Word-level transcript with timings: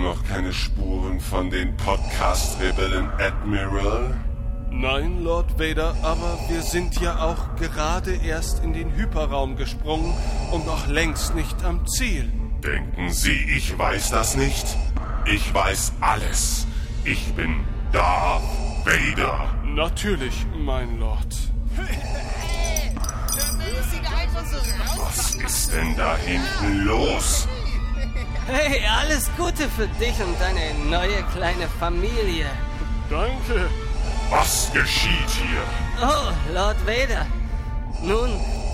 immer 0.00 0.14
noch 0.14 0.24
keine 0.24 0.52
Spuren 0.52 1.20
von 1.20 1.50
den 1.50 1.76
Podcast-Rebellen, 1.76 3.10
Admiral? 3.18 4.16
Nein, 4.70 5.22
Lord 5.22 5.58
Vader, 5.58 5.94
aber 6.02 6.38
wir 6.48 6.62
sind 6.62 6.98
ja 7.00 7.22
auch 7.22 7.56
gerade 7.56 8.14
erst 8.14 8.64
in 8.64 8.72
den 8.72 8.94
Hyperraum 8.96 9.56
gesprungen 9.56 10.14
und 10.52 10.64
noch 10.64 10.86
längst 10.86 11.34
nicht 11.34 11.62
am 11.64 11.86
Ziel. 11.86 12.32
Denken 12.64 13.12
Sie, 13.12 13.44
ich 13.56 13.76
weiß 13.78 14.10
das 14.10 14.36
nicht? 14.36 14.64
Ich 15.26 15.52
weiß 15.52 15.92
alles. 16.00 16.66
Ich 17.04 17.34
bin 17.34 17.56
Darth 17.92 18.42
Vader. 18.84 19.54
Natürlich, 19.64 20.46
mein 20.56 20.98
Lord. 20.98 21.36
Was 24.96 25.34
ist 25.34 25.72
denn 25.74 25.96
da 25.96 26.16
hinten 26.16 26.84
los? 26.86 27.48
Hey, 28.46 28.82
alles 28.86 29.30
Gute 29.36 29.68
für 29.68 29.86
dich 29.86 30.20
und 30.20 30.40
deine 30.40 30.74
neue 30.88 31.22
kleine 31.34 31.68
Familie. 31.78 32.46
Danke. 33.08 33.68
Was 34.30 34.70
geschieht 34.72 35.10
hier? 35.28 35.62
Oh, 36.02 36.52
Lord 36.54 36.76
Vader. 36.86 37.26
Nun, 38.02 38.30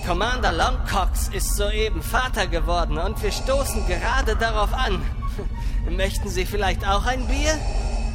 Commander 0.06 0.52
Longcox 0.52 1.28
ist 1.28 1.56
soeben 1.56 2.02
Vater 2.02 2.46
geworden 2.46 2.96
und 2.98 3.22
wir 3.22 3.32
stoßen 3.32 3.86
gerade 3.86 4.36
darauf 4.36 4.72
an. 4.72 5.02
Möchten 5.96 6.28
Sie 6.28 6.46
vielleicht 6.46 6.86
auch 6.86 7.06
ein 7.06 7.26
Bier? 7.26 7.58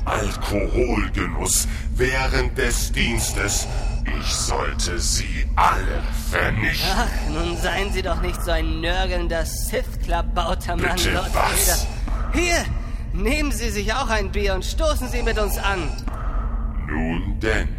Alkoholgenuss 0.06 1.68
während 1.96 2.58
des 2.58 2.92
Dienstes. 2.92 3.68
Ich 4.24 4.36
sollte 4.36 5.00
sie 5.00 5.48
alle 5.56 6.04
vernichten. 6.30 6.90
Ach, 6.96 7.30
nun 7.30 7.58
seien 7.58 7.92
Sie 7.92 8.04
doch 8.04 8.22
nicht 8.22 8.42
so 8.44 8.52
ein 8.52 8.80
nörgelnder 8.80 9.46
Sith-Klabauter, 9.46 10.76
Mann, 10.78 10.96
Bitte, 10.96 11.12
Lord 11.14 11.34
was? 11.34 11.88
Vader. 11.88 12.34
Hier, 12.34 12.66
nehmen 13.14 13.52
Sie 13.52 13.72
sich 13.72 13.92
auch 13.94 14.10
ein 14.10 14.32
Bier 14.32 14.54
und 14.54 14.64
stoßen 14.64 15.10
Sie 15.10 15.24
mit 15.24 15.40
uns 15.40 15.58
an. 15.58 15.90
Nun 16.88 17.40
denn. 17.40 17.70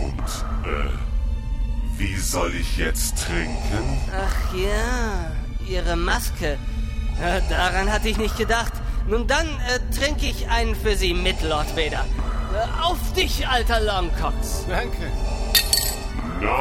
Und, 0.00 0.28
äh, 0.66 1.98
wie 1.98 2.16
soll 2.16 2.54
ich 2.54 2.78
jetzt 2.78 3.26
trinken? 3.26 4.00
Ach 4.16 4.54
ja, 4.54 5.32
Ihre 5.68 5.96
Maske. 5.96 6.56
Äh, 7.22 7.40
daran 7.50 7.92
hatte 7.92 8.08
ich 8.08 8.16
nicht 8.16 8.38
gedacht. 8.38 8.72
Nun 9.06 9.26
dann 9.26 9.46
äh, 9.46 9.94
trinke 9.94 10.26
ich 10.26 10.48
einen 10.48 10.74
für 10.74 10.96
Sie 10.96 11.12
mit, 11.12 11.42
Lord 11.42 11.76
Vader. 11.76 12.06
Auf 12.82 12.98
dich, 13.14 13.46
alter 13.46 13.80
Longcox. 13.80 14.66
Danke. 14.68 15.10
Nein! 16.40 16.52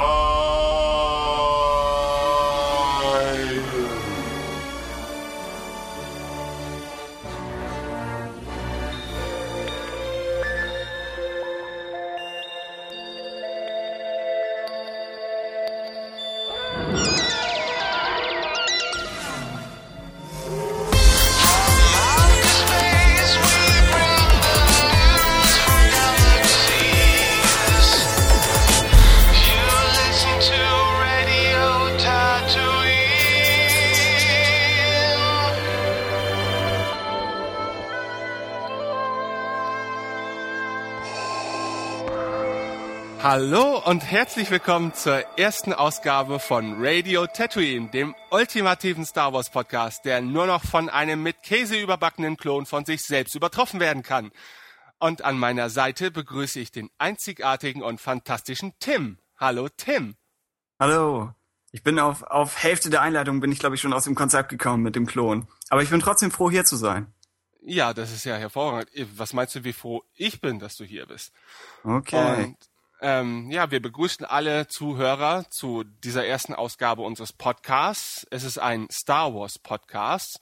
Hallo 43.23 43.77
und 43.85 44.03
herzlich 44.03 44.49
willkommen 44.49 44.95
zur 44.95 45.19
ersten 45.37 45.73
Ausgabe 45.73 46.39
von 46.39 46.83
Radio 46.83 47.27
Tatooine, 47.27 47.87
dem 47.91 48.15
ultimativen 48.31 49.05
Star 49.05 49.31
Wars 49.31 49.51
Podcast, 49.51 50.05
der 50.05 50.21
nur 50.21 50.47
noch 50.47 50.63
von 50.63 50.89
einem 50.89 51.21
mit 51.21 51.43
Käse 51.43 51.79
überbackenen 51.79 52.35
Klon 52.35 52.65
von 52.65 52.83
sich 52.83 53.03
selbst 53.03 53.35
übertroffen 53.35 53.79
werden 53.79 54.01
kann. 54.01 54.31
Und 54.97 55.23
an 55.23 55.37
meiner 55.37 55.69
Seite 55.69 56.09
begrüße 56.09 56.59
ich 56.59 56.71
den 56.71 56.89
einzigartigen 56.97 57.83
und 57.83 58.01
fantastischen 58.01 58.73
Tim. 58.79 59.19
Hallo 59.37 59.69
Tim. 59.69 60.15
Hallo. 60.79 61.35
Ich 61.71 61.83
bin 61.83 61.99
auf, 61.99 62.23
auf 62.23 62.63
Hälfte 62.63 62.89
der 62.89 63.03
Einleitung 63.03 63.39
bin 63.39 63.51
ich, 63.51 63.59
glaube 63.59 63.75
ich, 63.75 63.81
schon 63.81 63.93
aus 63.93 64.05
dem 64.05 64.15
Konzept 64.15 64.49
gekommen 64.49 64.81
mit 64.81 64.95
dem 64.95 65.05
Klon. 65.05 65.47
Aber 65.69 65.83
ich 65.83 65.91
bin 65.91 65.99
trotzdem 65.99 66.31
froh, 66.31 66.49
hier 66.49 66.65
zu 66.65 66.75
sein. 66.75 67.13
Ja, 67.61 67.93
das 67.93 68.11
ist 68.11 68.25
ja 68.25 68.35
hervorragend. 68.35 68.89
Was 69.15 69.33
meinst 69.33 69.53
du, 69.53 69.63
wie 69.63 69.73
froh 69.73 70.03
ich 70.15 70.41
bin, 70.41 70.57
dass 70.57 70.75
du 70.75 70.83
hier 70.83 71.05
bist? 71.05 71.31
Okay. 71.83 72.45
Und 72.45 72.57
ähm, 73.01 73.49
ja, 73.51 73.71
wir 73.71 73.81
begrüßen 73.81 74.25
alle 74.25 74.67
Zuhörer 74.67 75.49
zu 75.49 75.83
dieser 75.83 76.25
ersten 76.25 76.53
Ausgabe 76.53 77.01
unseres 77.01 77.33
Podcasts. 77.33 78.27
Es 78.29 78.43
ist 78.43 78.57
ein 78.57 78.87
Star 78.91 79.33
Wars 79.33 79.59
Podcast 79.59 80.39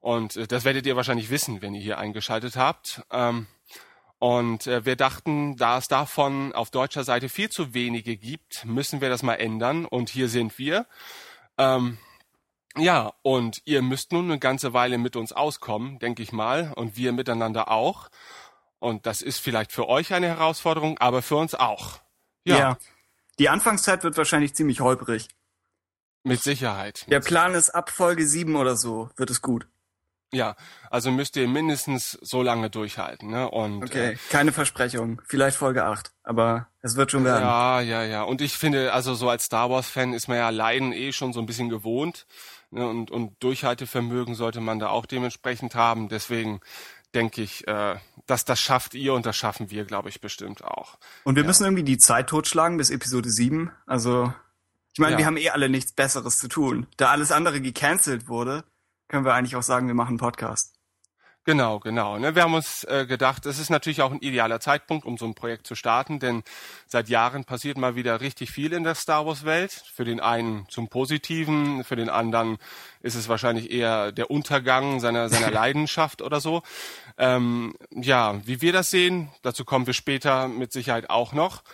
und 0.00 0.36
äh, 0.36 0.46
das 0.46 0.64
werdet 0.64 0.86
ihr 0.86 0.96
wahrscheinlich 0.96 1.30
wissen, 1.30 1.62
wenn 1.62 1.74
ihr 1.74 1.82
hier 1.82 1.98
eingeschaltet 1.98 2.56
habt. 2.56 3.02
Ähm, 3.10 3.46
und 4.18 4.66
äh, 4.66 4.84
wir 4.84 4.96
dachten, 4.96 5.56
da 5.56 5.78
es 5.78 5.88
davon 5.88 6.52
auf 6.52 6.70
deutscher 6.70 7.04
Seite 7.04 7.28
viel 7.28 7.48
zu 7.48 7.72
wenige 7.72 8.16
gibt, 8.16 8.64
müssen 8.66 9.00
wir 9.00 9.08
das 9.08 9.22
mal 9.22 9.36
ändern. 9.36 9.86
Und 9.86 10.10
hier 10.10 10.28
sind 10.28 10.58
wir. 10.58 10.86
Ähm, 11.56 11.96
ja, 12.76 13.12
und 13.22 13.62
ihr 13.64 13.82
müsst 13.82 14.12
nun 14.12 14.26
eine 14.26 14.38
ganze 14.38 14.72
Weile 14.72 14.98
mit 14.98 15.16
uns 15.16 15.32
auskommen, 15.32 15.98
denke 15.98 16.22
ich 16.22 16.32
mal, 16.32 16.72
und 16.76 16.96
wir 16.96 17.12
miteinander 17.12 17.70
auch. 17.70 18.10
Und 18.80 19.06
das 19.06 19.22
ist 19.22 19.38
vielleicht 19.38 19.70
für 19.72 19.88
euch 19.88 20.12
eine 20.12 20.26
Herausforderung, 20.26 20.98
aber 20.98 21.22
für 21.22 21.36
uns 21.36 21.54
auch. 21.54 22.00
ja. 22.44 22.58
Ja, 22.58 22.78
Die 23.38 23.48
Anfangszeit 23.48 24.02
wird 24.02 24.16
wahrscheinlich 24.16 24.54
ziemlich 24.54 24.80
holprig. 24.80 25.28
mit 26.24 26.42
Sicherheit. 26.42 27.06
Der 27.08 27.20
Plan 27.20 27.54
ist 27.54 27.70
ab 27.70 27.90
Folge 27.90 28.26
7 28.26 28.56
oder 28.56 28.76
so, 28.76 29.08
wird 29.16 29.30
es 29.30 29.40
gut. 29.40 29.66
Ja, 30.32 30.54
also 30.90 31.10
müsst 31.10 31.34
ihr 31.36 31.48
mindestens 31.48 32.12
so 32.22 32.42
lange 32.42 32.70
durchhalten. 32.70 33.30
Ne? 33.30 33.50
Und 33.50 33.82
Okay. 33.82 34.16
Keine 34.30 34.52
Versprechung. 34.52 35.20
Vielleicht 35.26 35.56
Folge 35.56 35.84
8. 35.84 36.12
Aber 36.22 36.68
es 36.82 36.94
wird 36.96 37.10
schon 37.10 37.22
Äh, 37.22 37.30
werden. 37.30 37.42
ja, 37.42 37.80
ja, 37.80 38.04
ja. 38.04 38.22
Und 38.22 38.40
ich 38.40 38.56
finde, 38.56 38.92
also 38.92 39.14
so 39.14 39.28
als 39.28 39.44
Star 39.46 39.70
Wars-Fan 39.70 40.12
ist 40.12 40.28
man 40.28 40.36
ja 40.36 40.50
Leiden 40.50 40.92
eh 40.92 41.12
schon 41.12 41.32
so 41.32 41.40
ein 41.40 41.46
bisschen 41.46 41.68
gewohnt. 41.68 42.26
Ne? 42.70 42.86
Und, 42.86 43.10
und 43.10 43.42
Durchhaltevermögen 43.42 44.34
sollte 44.36 44.60
man 44.60 44.78
da 44.78 44.90
auch 44.90 45.06
dementsprechend 45.06 45.74
haben. 45.74 46.08
Deswegen 46.08 46.60
denke 47.14 47.42
ich, 47.42 47.66
äh, 47.66 47.96
dass 48.26 48.44
das 48.44 48.60
schafft 48.60 48.94
ihr 48.94 49.14
und 49.14 49.26
das 49.26 49.36
schaffen 49.36 49.70
wir, 49.70 49.84
glaube 49.84 50.08
ich, 50.08 50.20
bestimmt 50.20 50.62
auch. 50.64 50.98
Und 51.24 51.36
wir 51.36 51.44
müssen 51.44 51.64
irgendwie 51.64 51.82
die 51.82 51.98
Zeit 51.98 52.28
totschlagen 52.28 52.76
bis 52.78 52.90
Episode 52.90 53.30
7. 53.30 53.70
Also, 53.86 54.32
ich 54.92 54.98
meine, 55.00 55.12
Ja. 55.12 55.18
wir 55.18 55.26
haben 55.26 55.36
eh 55.36 55.50
alle 55.50 55.68
nichts 55.68 55.92
Besseres 55.92 56.38
zu 56.38 56.48
tun. 56.48 56.86
Da 56.96 57.10
alles 57.10 57.32
andere 57.32 57.60
gecancelt 57.60 58.28
wurde, 58.28 58.64
können 59.08 59.24
wir 59.24 59.34
eigentlich 59.34 59.56
auch 59.56 59.62
sagen, 59.62 59.86
wir 59.88 59.94
machen 59.94 60.10
einen 60.10 60.18
Podcast. 60.18 60.74
Genau, 61.50 61.80
genau. 61.80 62.16
Ne? 62.16 62.36
Wir 62.36 62.44
haben 62.44 62.54
uns 62.54 62.84
äh, 62.84 63.06
gedacht, 63.08 63.44
es 63.44 63.58
ist 63.58 63.70
natürlich 63.70 64.02
auch 64.02 64.12
ein 64.12 64.20
idealer 64.20 64.60
Zeitpunkt, 64.60 65.04
um 65.04 65.18
so 65.18 65.24
ein 65.24 65.34
Projekt 65.34 65.66
zu 65.66 65.74
starten, 65.74 66.20
denn 66.20 66.44
seit 66.86 67.08
Jahren 67.08 67.44
passiert 67.44 67.76
mal 67.76 67.96
wieder 67.96 68.20
richtig 68.20 68.52
viel 68.52 68.72
in 68.72 68.84
der 68.84 68.94
Star 68.94 69.26
Wars 69.26 69.44
Welt. 69.44 69.72
Für 69.92 70.04
den 70.04 70.20
einen 70.20 70.68
zum 70.68 70.86
Positiven, 70.86 71.82
für 71.82 71.96
den 71.96 72.08
anderen 72.08 72.58
ist 73.02 73.16
es 73.16 73.28
wahrscheinlich 73.28 73.72
eher 73.72 74.12
der 74.12 74.30
Untergang 74.30 75.00
seiner 75.00 75.28
seiner 75.28 75.50
Leidenschaft 75.60 76.22
oder 76.22 76.40
so. 76.40 76.62
Ähm, 77.18 77.74
ja, 77.90 78.40
wie 78.46 78.60
wir 78.60 78.72
das 78.72 78.90
sehen, 78.90 79.32
dazu 79.42 79.64
kommen 79.64 79.88
wir 79.88 79.94
später 79.94 80.46
mit 80.46 80.70
Sicherheit 80.70 81.10
auch 81.10 81.32
noch. 81.32 81.64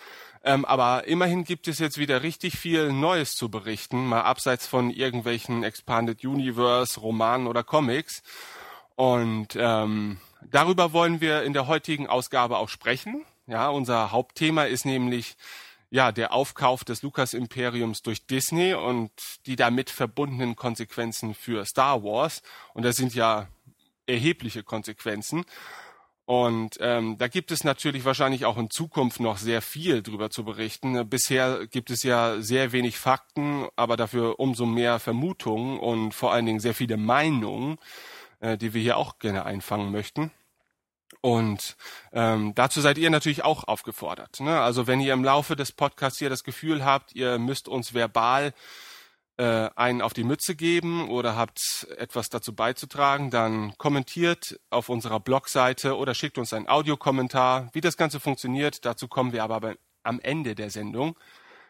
Ähm, 0.43 0.65
aber 0.65 1.05
immerhin 1.05 1.43
gibt 1.43 1.67
es 1.67 1.77
jetzt 1.77 1.99
wieder 1.99 2.23
richtig 2.23 2.57
viel 2.57 2.91
Neues 2.91 3.35
zu 3.35 3.49
berichten, 3.49 4.07
mal 4.07 4.21
abseits 4.21 4.65
von 4.65 4.89
irgendwelchen 4.89 5.63
Expanded 5.63 6.25
Universe, 6.25 6.99
Romanen 6.99 7.45
oder 7.45 7.63
Comics. 7.63 8.23
Und 8.97 9.49
ähm, 9.55 10.17
darüber 10.49 10.91
wollen 10.91 11.21
wir 11.21 11.43
in 11.43 11.53
der 11.53 11.67
heutigen 11.67 12.07
Ausgabe 12.07 12.57
auch 12.57 12.67
sprechen. 12.67 13.23
Ja, 13.45 13.69
unser 13.69 14.11
Hauptthema 14.11 14.63
ist 14.63 14.85
nämlich 14.85 15.37
ja 15.91 16.11
der 16.11 16.33
Aufkauf 16.33 16.83
des 16.83 17.03
Lucas-Imperiums 17.03 18.01
durch 18.01 18.25
Disney 18.25 18.73
und 18.73 19.11
die 19.45 19.55
damit 19.55 19.91
verbundenen 19.91 20.55
Konsequenzen 20.55 21.35
für 21.35 21.63
Star 21.67 22.03
Wars. 22.03 22.41
Und 22.73 22.83
das 22.83 22.95
sind 22.95 23.13
ja 23.13 23.47
erhebliche 24.07 24.63
Konsequenzen. 24.63 25.45
Und 26.25 26.77
ähm, 26.79 27.19
da 27.19 27.27
gibt 27.27 27.51
es 27.51 27.63
natürlich 27.63 28.03
wahrscheinlich 28.03 28.45
auch 28.45 28.57
in 28.57 28.71
Zukunft 28.71 29.19
noch 29.19 29.37
sehr 29.37 29.61
viel 29.61 30.01
drüber 30.01 30.31
zu 30.31 30.43
berichten. 30.43 31.07
Bisher 31.07 31.67
gibt 31.67 31.91
es 31.91 32.01
ja 32.01 32.41
sehr 32.41 32.71
wenig 32.71 32.97
Fakten, 32.97 33.67
aber 33.75 33.95
dafür 33.95 34.39
umso 34.39 34.65
mehr 34.65 34.97
Vermutungen 34.97 35.79
und 35.79 36.15
vor 36.15 36.33
allen 36.33 36.47
Dingen 36.47 36.59
sehr 36.59 36.73
viele 36.73 36.97
Meinungen, 36.97 37.77
äh, 38.39 38.57
die 38.57 38.73
wir 38.73 38.81
hier 38.81 38.97
auch 38.97 39.19
gerne 39.19 39.45
einfangen 39.45 39.91
möchten. 39.91 40.31
Und 41.21 41.77
ähm, 42.11 42.53
dazu 42.55 42.81
seid 42.81 42.97
ihr 42.97 43.09
natürlich 43.09 43.43
auch 43.43 43.63
aufgefordert. 43.63 44.39
Ne? 44.39 44.59
Also 44.59 44.87
wenn 44.87 44.99
ihr 44.99 45.13
im 45.13 45.23
Laufe 45.23 45.55
des 45.55 45.71
Podcasts 45.71 46.19
hier 46.19 46.29
das 46.29 46.43
Gefühl 46.43 46.85
habt, 46.85 47.13
ihr 47.15 47.39
müsst 47.39 47.67
uns 47.67 47.93
verbal 47.93 48.53
äh, 49.37 49.69
einen 49.75 50.01
auf 50.01 50.13
die 50.13 50.23
Mütze 50.23 50.55
geben 50.55 51.09
oder 51.09 51.35
habt 51.35 51.87
etwas 51.97 52.29
dazu 52.29 52.53
beizutragen, 52.53 53.29
dann 53.29 53.77
kommentiert 53.77 54.59
auf 54.69 54.89
unserer 54.89 55.19
Blogseite 55.19 55.97
oder 55.97 56.13
schickt 56.13 56.37
uns 56.37 56.53
einen 56.53 56.67
Audiokommentar. 56.67 57.69
Wie 57.73 57.81
das 57.81 57.97
Ganze 57.97 58.19
funktioniert, 58.19 58.85
dazu 58.85 59.07
kommen 59.07 59.33
wir 59.33 59.43
aber 59.43 59.75
am 60.03 60.19
Ende 60.19 60.55
der 60.55 60.69
Sendung. 60.69 61.17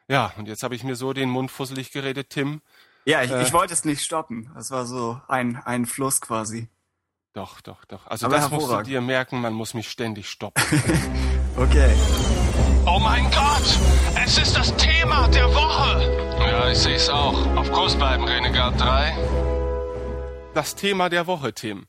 Ja, 0.08 0.34
und 0.38 0.48
jetzt 0.48 0.64
habe 0.64 0.76
ich 0.76 0.84
mir 0.84 0.96
so 0.96 1.14
den 1.14 1.30
Mund 1.30 1.52
fusselig 1.52 1.92
geredet, 1.92 2.30
Tim. 2.30 2.62
Ja, 3.08 3.24
ich, 3.24 3.32
äh, 3.32 3.42
ich 3.42 3.54
wollte 3.54 3.74
es 3.74 3.86
nicht 3.86 4.04
stoppen. 4.04 4.52
Das 4.54 4.70
war 4.70 4.86
so 4.86 5.22
ein, 5.30 5.56
ein 5.64 5.86
Fluss 5.86 6.20
quasi. 6.20 6.68
Doch, 7.32 7.62
doch, 7.62 7.86
doch. 7.86 8.06
Also 8.08 8.26
Aber 8.26 8.36
das 8.36 8.52
musst 8.52 8.70
du 8.70 8.82
dir 8.82 9.00
merken, 9.00 9.40
man 9.40 9.54
muss 9.54 9.74
mich 9.74 9.90
ständig 9.90 10.30
stoppen. 10.30 10.62
okay. 11.56 11.94
Oh 12.86 13.00
mein 13.00 13.24
Gott! 13.32 13.80
Es 14.26 14.38
ist 14.38 14.58
das 14.58 14.76
Thema 14.76 15.30
der 15.30 15.48
Woche! 15.48 16.38
Ja, 16.40 16.70
ich 16.70 16.80
sehe 16.80 16.96
es 16.96 17.08
auch. 17.08 17.56
Auf 17.56 17.72
Kurs 17.72 17.96
bleiben, 17.96 18.26
Renegade 18.26 18.76
3. 18.76 20.52
Das 20.54 20.76
Thema 20.76 21.08
der 21.08 21.28
Woche, 21.28 21.54
Tim. 21.54 21.88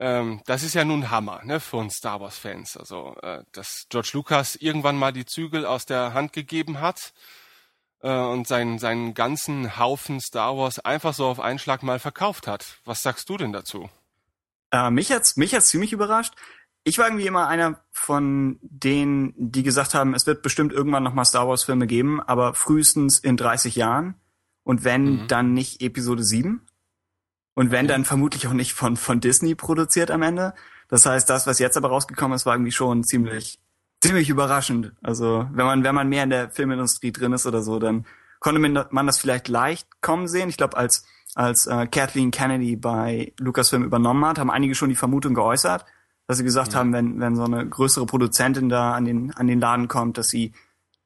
Ähm, 0.00 0.42
das 0.46 0.64
ist 0.64 0.74
ja 0.74 0.84
nun 0.84 1.08
Hammer, 1.10 1.40
ne, 1.44 1.60
für 1.60 1.76
uns 1.76 1.98
Star 1.98 2.20
Wars-Fans. 2.20 2.76
Also, 2.76 3.16
äh, 3.22 3.44
dass 3.52 3.86
George 3.90 4.10
Lucas 4.12 4.56
irgendwann 4.56 4.96
mal 4.96 5.12
die 5.12 5.24
Zügel 5.24 5.64
aus 5.64 5.86
der 5.86 6.14
Hand 6.14 6.32
gegeben 6.32 6.80
hat 6.80 7.12
äh, 8.00 8.10
und 8.10 8.46
seinen, 8.46 8.78
seinen 8.78 9.14
ganzen 9.14 9.78
Haufen 9.78 10.20
Star 10.20 10.56
Wars 10.56 10.78
einfach 10.78 11.14
so 11.14 11.26
auf 11.26 11.40
einen 11.40 11.58
Schlag 11.58 11.82
mal 11.82 11.98
verkauft 11.98 12.46
hat. 12.46 12.78
Was 12.84 13.02
sagst 13.02 13.28
du 13.28 13.36
denn 13.36 13.52
dazu? 13.52 13.88
Äh, 14.70 14.90
mich 14.90 15.12
hat's 15.12 15.36
mich 15.36 15.54
hat's 15.54 15.68
ziemlich 15.68 15.92
überrascht. 15.92 16.34
Ich 16.84 16.98
war 16.98 17.06
irgendwie 17.06 17.26
immer 17.26 17.48
einer 17.48 17.80
von 17.90 18.58
denen, 18.62 19.34
die 19.36 19.62
gesagt 19.62 19.94
haben, 19.94 20.14
es 20.14 20.26
wird 20.26 20.42
bestimmt 20.42 20.72
irgendwann 20.72 21.02
noch 21.02 21.12
mal 21.12 21.24
Star 21.24 21.48
Wars 21.48 21.64
Filme 21.64 21.86
geben, 21.86 22.22
aber 22.22 22.54
frühestens 22.54 23.18
in 23.18 23.36
30 23.36 23.76
Jahren. 23.76 24.14
Und 24.62 24.84
wenn, 24.84 25.22
mhm. 25.22 25.28
dann 25.28 25.54
nicht 25.54 25.82
Episode 25.82 26.22
7. 26.22 26.66
Und 27.54 27.70
wenn, 27.70 27.88
dann 27.88 28.04
vermutlich 28.04 28.46
auch 28.46 28.52
nicht 28.52 28.74
von, 28.74 28.96
von 28.96 29.20
Disney 29.20 29.54
produziert 29.54 30.10
am 30.10 30.22
Ende. 30.22 30.54
Das 30.88 31.04
heißt, 31.04 31.28
das, 31.28 31.46
was 31.46 31.58
jetzt 31.58 31.76
aber 31.76 31.88
rausgekommen 31.88 32.36
ist, 32.36 32.46
war 32.46 32.54
irgendwie 32.54 32.72
schon 32.72 33.02
ziemlich 33.02 33.58
ziemlich 34.00 34.28
überraschend. 34.28 34.92
Also 35.02 35.46
wenn 35.52 35.66
man 35.66 35.84
wenn 35.84 35.94
man 35.94 36.08
mehr 36.08 36.24
in 36.24 36.30
der 36.30 36.50
Filmindustrie 36.50 37.12
drin 37.12 37.32
ist 37.32 37.46
oder 37.46 37.62
so, 37.62 37.78
dann 37.78 38.06
konnte 38.40 38.60
man 38.60 39.06
das 39.06 39.18
vielleicht 39.18 39.48
leicht 39.48 39.88
kommen 40.00 40.28
sehen. 40.28 40.48
Ich 40.48 40.56
glaube, 40.56 40.76
als 40.76 41.04
als 41.34 41.66
äh, 41.66 41.86
Kathleen 41.86 42.30
Kennedy 42.30 42.76
bei 42.76 43.32
Lucasfilm 43.38 43.84
übernommen 43.84 44.24
hat, 44.24 44.38
haben 44.38 44.50
einige 44.50 44.74
schon 44.74 44.88
die 44.88 44.96
Vermutung 44.96 45.34
geäußert, 45.34 45.84
dass 46.26 46.38
sie 46.38 46.44
gesagt 46.44 46.72
ja. 46.72 46.78
haben, 46.78 46.92
wenn 46.92 47.20
wenn 47.20 47.36
so 47.36 47.44
eine 47.44 47.66
größere 47.68 48.06
Produzentin 48.06 48.68
da 48.68 48.92
an 48.92 49.04
den 49.04 49.32
an 49.34 49.46
den 49.46 49.60
Laden 49.60 49.88
kommt, 49.88 50.18
dass 50.18 50.28
sie 50.28 50.52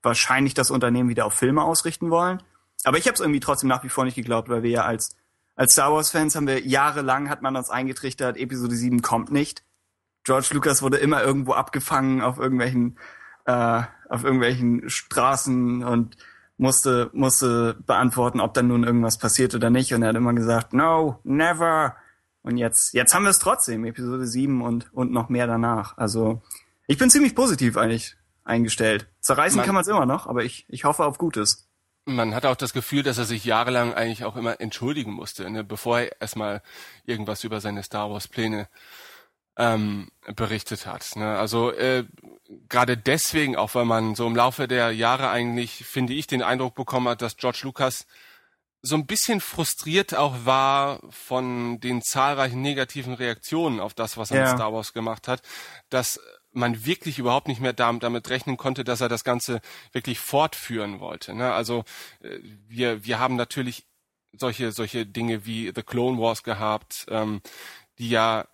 wahrscheinlich 0.03 0.55
das 0.55 0.71
Unternehmen 0.71 1.09
wieder 1.09 1.27
auf 1.27 1.35
Filme 1.35 1.63
ausrichten 1.63 2.11
wollen. 2.11 2.43
Aber 2.85 2.99
ich 2.99 3.07
habe 3.07 3.15
es 3.15 3.21
irgendwie 3.21 3.41
trotzdem 3.41 3.69
nach 3.69 3.85
wie 3.85 3.89
vor 3.89 4.05
nicht 4.05 4.17
geglaubt, 4.17 4.49
weil 4.49 4.63
wir 4.63 4.71
ja 4.71 4.85
als 4.85 5.17
als 5.55 5.73
Star 5.73 5.93
Wars 5.93 6.11
Fans 6.11 6.35
haben 6.35 6.47
wir 6.47 6.67
jahrelang 6.67 7.29
hat 7.29 7.43
man 7.43 7.57
uns 7.57 7.71
eingetrichtert, 7.71 8.37
Episode 8.37 8.75
7 8.75 9.03
kommt 9.03 9.31
nicht. 9.31 9.63
George 10.25 10.49
Lucas 10.53 10.83
wurde 10.83 10.99
immer 10.99 11.23
irgendwo 11.23 11.53
abgefangen 11.53 12.21
auf 12.21 12.39
irgendwelchen 12.39 12.99
äh, 13.45 13.83
auf 14.09 14.25
irgendwelchen 14.25 14.89
Straßen 14.89 15.83
und 15.83 16.17
musste 16.59 17.11
musste 17.13 17.75
beantworten, 17.87 18.41
ob 18.41 18.55
dann 18.55 18.69
nun 18.69 18.85
irgendwas 18.85 19.19
passiert 19.19 19.55
oder 19.55 19.71
nicht. 19.71 19.93
Und 19.95 20.03
er 20.03 20.11
hat 20.11 20.17
immer 20.17 20.35
gesagt, 20.35 20.73
no, 20.73 21.19
never. 21.25 21.97
Und 22.43 22.57
jetzt 22.57 22.95
jetzt 22.95 23.15
haben 23.15 23.25
wir 23.25 23.31
es 23.31 23.39
trotzdem, 23.39 23.85
Episode 23.85 24.27
7 24.27 24.63
und 24.63 24.93
und 24.93 25.13
noch 25.13 25.29
mehr 25.29 25.47
danach. 25.47 25.97
Also 25.97 26.43
ich 26.87 26.99
bin 26.99 27.11
ziemlich 27.11 27.35
positiv 27.35 27.77
eigentlich 27.77 28.17
eingestellt. 28.45 29.09
Zerreißen 29.21 29.57
man, 29.57 29.67
kann 29.67 29.75
man 29.75 29.83
es 29.83 29.89
immer 29.89 30.07
noch, 30.07 30.27
aber 30.27 30.45
ich 30.45 30.67
ich 30.69 30.85
hoffe 30.85 31.05
auf 31.05 31.19
Gutes. 31.19 31.69
Man 32.05 32.35
hat 32.35 32.47
auch 32.47 32.57
das 32.57 32.73
Gefühl, 32.73 33.05
dass 33.05 33.19
er 33.19 33.25
sich 33.25 33.45
jahrelang 33.45 33.95
eigentlich 33.95 34.25
auch 34.25 34.35
immer 34.35 34.61
entschuldigen 34.61 35.13
musste, 35.13 35.49
ne, 35.49 35.63
bevor 35.63 36.01
er 36.01 36.21
erstmal 36.21 36.61
irgendwas 37.07 37.45
über 37.45 37.61
seine 37.61 37.85
Star 37.85 38.11
Wars 38.11 38.27
Pläne 38.27 38.69
ähm, 39.57 40.11
berichtet 40.35 40.87
hat. 40.87 41.17
Ne? 41.17 41.39
Also 41.39 41.73
äh, 41.73 42.05
gerade 42.69 42.97
deswegen, 42.97 43.57
auch 43.57 43.75
weil 43.75 43.85
man 43.85 44.15
so 44.15 44.27
im 44.27 44.37
Laufe 44.37 44.69
der 44.69 44.93
Jahre 44.93 45.31
eigentlich, 45.31 45.85
finde 45.85 46.15
ich, 46.15 46.27
den 46.27 46.43
Eindruck 46.43 46.75
bekommen 46.75 47.09
hat, 47.09 47.23
dass 47.23 47.37
George 47.37 47.61
Lucas 47.63 48.07
so 48.83 48.97
ein 48.97 49.07
bisschen 49.07 49.41
frustriert 49.41 50.15
auch 50.15 50.45
war 50.45 51.01
von 51.11 51.79
den 51.81 52.03
zahlreichen 52.03 52.63
negativen 52.63 53.15
Reaktionen 53.15 53.79
auf 53.79 53.95
das, 53.95 54.17
was 54.17 54.33
er 54.33 54.39
ja. 54.39 54.51
in 54.51 54.57
Star 54.57 54.73
Wars 54.73 54.93
gemacht 54.93 55.29
hat, 55.29 55.43
dass 55.89 56.19
man 56.51 56.85
wirklich 56.85 57.19
überhaupt 57.19 57.49
nicht 57.49 57.61
mehr 57.61 57.73
damit 57.73 58.29
rechnen 58.29 58.57
konnte, 58.57 58.85
dass 58.85 59.01
er 59.01 59.09
das 59.09 59.25
Ganze 59.25 59.61
wirklich 59.93 60.19
fortführen 60.19 61.01
wollte. 61.01 61.35
Ne? 61.35 61.53
Also 61.53 61.85
äh, 62.21 62.39
wir, 62.69 63.05
wir 63.05 63.19
haben 63.19 63.37
natürlich 63.37 63.87
solche, 64.33 64.73
solche 64.73 65.07
Dinge 65.07 65.47
wie 65.47 65.73
The 65.75 65.83
Clone 65.83 66.19
Wars 66.19 66.43
gehabt, 66.43 67.07
ähm, 67.09 67.41
die 67.99 68.11
ja 68.11 68.47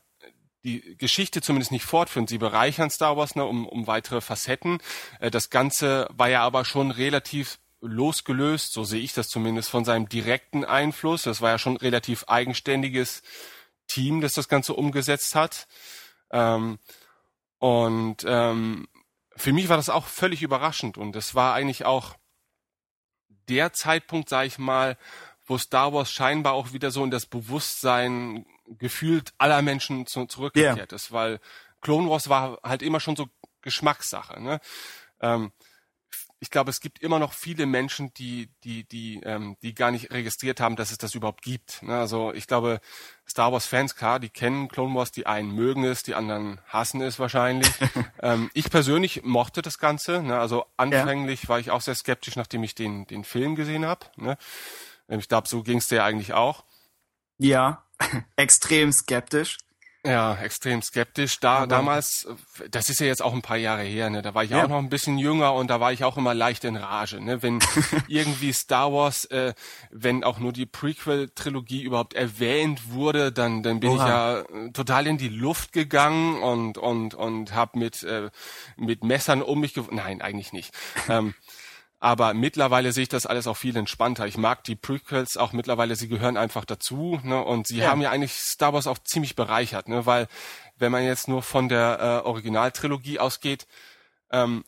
die 0.69 0.97
Geschichte 0.97 1.41
zumindest 1.41 1.73
nicht 1.73 1.85
fortführen. 1.85 2.27
Sie 2.27 2.39
bereichern 2.39 2.91
Star 2.91 3.17
Wars 3.17 3.35
ne, 3.35 3.45
um, 3.45 3.67
um 3.67 3.87
weitere 3.87 4.21
Facetten. 4.21 4.79
Äh, 5.21 5.31
das 5.31 5.51
Ganze 5.51 6.09
war 6.11 6.29
ja 6.29 6.43
aber 6.43 6.65
schon 6.65 6.91
relativ 6.91 7.59
losgelöst, 7.81 8.73
so 8.73 8.85
sehe 8.85 9.01
ich 9.01 9.15
das 9.15 9.29
zumindest, 9.29 9.71
von 9.71 9.85
seinem 9.85 10.09
direkten 10.09 10.65
Einfluss. 10.65 11.23
Das 11.23 11.41
war 11.41 11.51
ja 11.51 11.59
schon 11.59 11.77
relativ 11.77 12.25
eigenständiges 12.25 13.23
Team, 13.87 14.21
das 14.21 14.35
das 14.35 14.49
Ganze 14.49 14.75
umgesetzt 14.75 15.35
hat. 15.35 15.69
Ähm, 16.31 16.79
und 17.59 18.25
ähm, 18.27 18.89
für 19.37 19.53
mich 19.53 19.69
war 19.69 19.77
das 19.77 19.91
auch 19.91 20.07
völlig 20.07 20.43
überraschend 20.43 20.99
und 20.99 21.17
es 21.17 21.35
war 21.35 21.55
eigentlich 21.55 21.85
auch 21.85 22.17
der 23.49 23.73
Zeitpunkt, 23.73 24.29
sage 24.29 24.49
ich 24.49 24.59
mal, 24.59 24.99
wo 25.47 25.57
Star 25.57 25.93
Wars 25.93 26.13
scheinbar 26.13 26.53
auch 26.53 26.73
wieder 26.73 26.91
so 26.91 27.03
in 27.03 27.11
das 27.11 27.25
Bewusstsein 27.25 28.45
gefühlt 28.79 29.33
aller 29.39 29.63
Menschen 29.63 30.07
zu, 30.07 30.27
zurückgekehrt 30.27 30.93
yeah. 30.93 30.97
ist, 30.97 31.13
weil 31.13 31.41
Clone 31.81 32.09
Wars 32.11 32.29
war 32.29 32.59
halt 32.63 32.83
immer 32.83 33.01
schon 33.01 33.17
so 33.17 33.29
Geschmackssache. 33.63 34.41
Ne? 34.41 34.61
Ähm, 35.21 35.53
ich 36.41 36.51
glaube, 36.51 36.71
es 36.71 36.81
gibt 36.81 37.01
immer 37.01 37.19
noch 37.19 37.33
viele 37.33 37.67
Menschen, 37.67 38.15
die, 38.15 38.49
die, 38.63 38.85
die, 38.85 39.21
ähm, 39.25 39.57
die 39.63 39.75
gar 39.75 39.91
nicht 39.91 40.13
registriert 40.13 40.61
haben, 40.61 40.77
dass 40.77 40.93
es 40.93 40.99
das 40.99 41.15
überhaupt 41.15 41.43
gibt. 41.43 41.83
Ne? 41.83 41.99
Also 41.99 42.33
ich 42.33 42.47
glaube, 42.47 42.81
Star 43.29 43.53
Wars 43.53 43.67
Fans, 43.67 43.97
klar, 43.97 44.21
die 44.21 44.29
kennen 44.29 44.69
Clone 44.69 44.95
Wars, 44.95 45.11
die 45.11 45.27
einen 45.27 45.53
mögen 45.53 45.85
es, 45.85 46.05
die 46.05 46.15
anderen 46.15 46.61
hassen 46.67 47.01
es 47.01 47.19
wahrscheinlich. 47.19 47.73
ähm, 48.23 48.51
ich 48.55 48.71
persönlich 48.71 49.23
mochte 49.25 49.63
das 49.63 49.79
Ganze. 49.79 50.23
Ne? 50.23 50.39
Also 50.39 50.65
anfänglich 50.77 51.45
ja. 51.45 51.49
war 51.49 51.59
ich 51.59 51.73
auch 51.73 51.81
sehr 51.81 51.97
skeptisch, 51.97 52.37
nachdem 52.37 52.63
ich 52.63 52.75
den, 52.77 53.07
den 53.07 53.25
Film 53.25 53.57
gesehen 53.57 53.85
habe. 53.85 54.07
Ne? 54.17 54.39
Ich 55.09 55.29
glaube, 55.29 55.49
so 55.49 55.63
ging 55.63 55.79
es 55.79 55.89
dir 55.89 56.05
eigentlich 56.05 56.35
auch. 56.35 56.65
Ja, 57.39 57.85
extrem 58.37 58.93
skeptisch. 58.93 59.59
Ja, 60.07 60.37
extrem 60.37 60.81
skeptisch. 60.81 61.41
Da 61.41 61.59
Aber 61.59 61.67
damals, 61.67 62.29
das 62.71 62.89
ist 62.89 63.01
ja 63.01 63.07
jetzt 63.07 63.21
auch 63.21 63.35
ein 63.35 63.43
paar 63.43 63.57
Jahre 63.57 63.83
her, 63.83 64.11
ne? 64.11 64.23
Da 64.23 64.33
war 64.33 64.45
ich 64.45 64.51
ja. 64.51 64.65
auch 64.65 64.69
noch 64.69 64.79
ein 64.79 64.89
bisschen 64.89 65.19
jünger 65.19 65.55
und 65.55 65.69
da 65.69 65.81
war 65.81 65.93
ich 65.93 66.05
auch 66.05 66.17
immer 66.17 66.35
leicht 66.35 66.65
in 66.65 66.77
Rage, 66.77 67.21
ne? 67.21 67.43
Wenn 67.43 67.59
irgendwie 68.09 68.53
Star 68.53 68.93
Wars, 68.93 69.25
äh, 69.27 69.55
wenn 69.91 70.23
auch 70.23 70.39
nur 70.39 70.53
die 70.53 70.67
Prequel-Trilogie 70.67 71.83
überhaupt 71.83 72.15
erwähnt 72.15 72.93
wurde, 72.93 73.33
dann 73.33 73.65
dann 73.65 73.81
bin 73.81 73.91
Oha. 73.91 74.03
ich 74.03 74.09
ja 74.09 74.39
äh, 74.41 74.71
total 74.71 75.09
in 75.09 75.19
die 75.19 75.29
Luft 75.29 75.73
gegangen 75.73 76.41
und 76.43 76.79
und 76.79 77.15
und 77.15 77.55
hab 77.55 77.75
mit 77.75 78.05
äh, 78.05 78.31
mit 78.77 79.03
Messern 79.03 79.43
um 79.43 79.61
mich 79.61 79.75
geworfen. 79.75 79.97
Nein, 79.97 80.23
eigentlich 80.23 80.53
nicht. 80.53 80.73
ähm, 81.09 81.35
aber 82.01 82.33
mittlerweile 82.33 82.93
sehe 82.93 83.05
ich 83.05 83.09
das 83.09 83.27
alles 83.27 83.47
auch 83.47 83.57
viel 83.57 83.77
entspannter. 83.77 84.27
Ich 84.27 84.37
mag 84.37 84.63
die 84.65 84.77
Prequels 84.77 85.37
auch 85.37 85.53
mittlerweile, 85.53 85.97
sie 85.97 86.09
gehören 86.09 86.37
einfach 86.37 86.65
dazu. 86.65 87.21
Ne? 87.25 87.43
Und 87.43 87.67
sie 87.67 87.79
ja. 87.79 87.91
haben 87.91 88.01
ja 88.01 88.11
eigentlich 88.11 88.35
Star 88.35 88.73
Wars 88.73 88.87
auch 88.87 88.99
ziemlich 88.99 89.35
bereichert, 89.35 89.89
ne? 89.89 90.07
weil 90.07 90.29
wenn 90.77 90.93
man 90.93 91.05
jetzt 91.05 91.27
nur 91.27 91.43
von 91.43 91.69
der 91.69 92.23
äh, 92.25 92.27
Originaltrilogie 92.27 93.19
ausgeht, 93.19 93.67
ähm, 94.31 94.65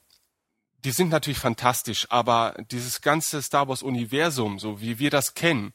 die 0.84 0.90
sind 0.90 1.10
natürlich 1.10 1.38
fantastisch, 1.38 2.06
aber 2.10 2.54
dieses 2.70 3.02
ganze 3.02 3.42
Star 3.42 3.68
Wars-Universum, 3.68 4.58
so 4.58 4.80
wie 4.80 4.99
wir 4.99 5.10
das 5.10 5.34
kennen, 5.34 5.75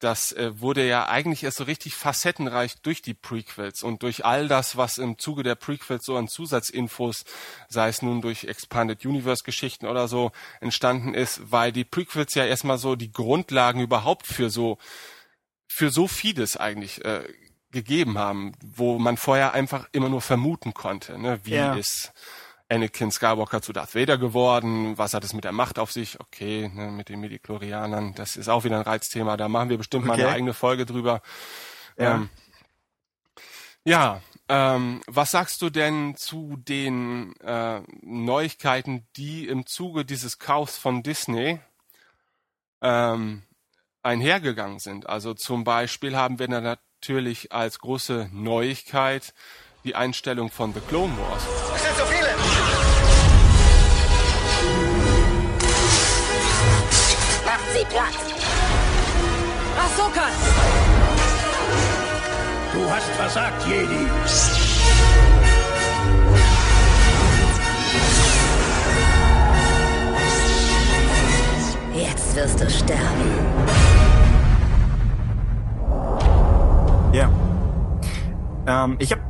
das 0.00 0.32
äh, 0.32 0.60
wurde 0.60 0.86
ja 0.86 1.08
eigentlich 1.08 1.44
erst 1.44 1.58
so 1.58 1.64
richtig 1.64 1.94
facettenreich 1.94 2.76
durch 2.82 3.00
die 3.00 3.14
Prequels 3.14 3.82
und 3.82 4.02
durch 4.02 4.24
all 4.24 4.48
das, 4.48 4.76
was 4.76 4.98
im 4.98 5.18
Zuge 5.18 5.42
der 5.42 5.54
Prequels 5.54 6.04
so 6.04 6.16
an 6.16 6.28
Zusatzinfos, 6.28 7.24
sei 7.68 7.88
es 7.88 8.02
nun 8.02 8.20
durch 8.20 8.44
Expanded 8.44 9.04
Universe 9.04 9.44
Geschichten 9.44 9.86
oder 9.86 10.08
so, 10.08 10.32
entstanden 10.60 11.14
ist, 11.14 11.50
weil 11.50 11.72
die 11.72 11.84
Prequels 11.84 12.34
ja 12.34 12.44
erstmal 12.44 12.78
so 12.78 12.96
die 12.96 13.12
Grundlagen 13.12 13.80
überhaupt 13.80 14.26
für 14.26 14.50
so, 14.50 14.78
für 15.66 15.90
so 15.90 16.06
vieles 16.06 16.56
eigentlich 16.56 17.04
äh, 17.04 17.24
gegeben 17.70 18.18
haben, 18.18 18.52
wo 18.62 18.98
man 18.98 19.16
vorher 19.16 19.52
einfach 19.52 19.88
immer 19.92 20.08
nur 20.08 20.20
vermuten 20.20 20.74
konnte, 20.74 21.18
ne? 21.18 21.40
wie 21.44 21.54
ja. 21.54 21.74
ist 21.74 22.12
Anakin 22.68 23.10
Skywalker 23.10 23.60
zu 23.62 23.72
Darth 23.72 23.94
Vader 23.94 24.18
geworden. 24.18 24.96
Was 24.96 25.14
hat 25.14 25.24
es 25.24 25.32
mit 25.32 25.44
der 25.44 25.52
Macht 25.52 25.78
auf 25.78 25.92
sich? 25.92 26.18
Okay, 26.20 26.70
ne, 26.72 26.90
mit 26.90 27.08
den 27.08 27.20
Midichlorianern. 27.20 28.14
Das 28.14 28.36
ist 28.36 28.48
auch 28.48 28.64
wieder 28.64 28.76
ein 28.76 28.82
Reizthema. 28.82 29.36
Da 29.36 29.48
machen 29.48 29.68
wir 29.68 29.78
bestimmt 29.78 30.08
okay. 30.08 30.16
mal 30.18 30.26
eine 30.26 30.34
eigene 30.34 30.54
Folge 30.54 30.86
drüber. 30.86 31.20
Ja, 31.98 32.14
ähm, 32.14 32.30
ja 33.84 34.20
ähm, 34.48 35.00
was 35.06 35.30
sagst 35.30 35.62
du 35.62 35.70
denn 35.70 36.16
zu 36.16 36.56
den 36.56 37.34
äh, 37.40 37.80
Neuigkeiten, 38.02 39.06
die 39.16 39.48
im 39.48 39.66
Zuge 39.66 40.04
dieses 40.04 40.38
Kaufs 40.38 40.76
von 40.76 41.02
Disney 41.02 41.60
ähm, 42.82 43.42
einhergegangen 44.02 44.78
sind. 44.78 45.08
Also 45.08 45.32
zum 45.32 45.64
Beispiel 45.64 46.14
haben 46.16 46.38
wir 46.38 46.48
natürlich 46.48 47.52
als 47.52 47.78
große 47.78 48.28
Neuigkeit 48.32 49.32
die 49.84 49.94
Einstellung 49.94 50.50
von 50.50 50.74
The 50.74 50.80
Clone 50.80 51.16
Wars. 51.18 51.42
Es 51.74 51.82
sind 51.82 51.96
so 51.96 52.04
viele! 52.04 52.23
Platt! 57.90 58.14
Ahsoka! 59.78 60.26
Du 62.72 62.90
hast 62.90 63.10
versagt, 63.10 63.66
Jedi! 63.66 64.08
Jetzt 71.94 72.36
wirst 72.36 72.60
du 72.60 72.68
sterben. 72.68 73.04
Ja. 77.12 77.30
Ähm, 78.66 78.96
ich 78.98 79.12
habe 79.12 79.22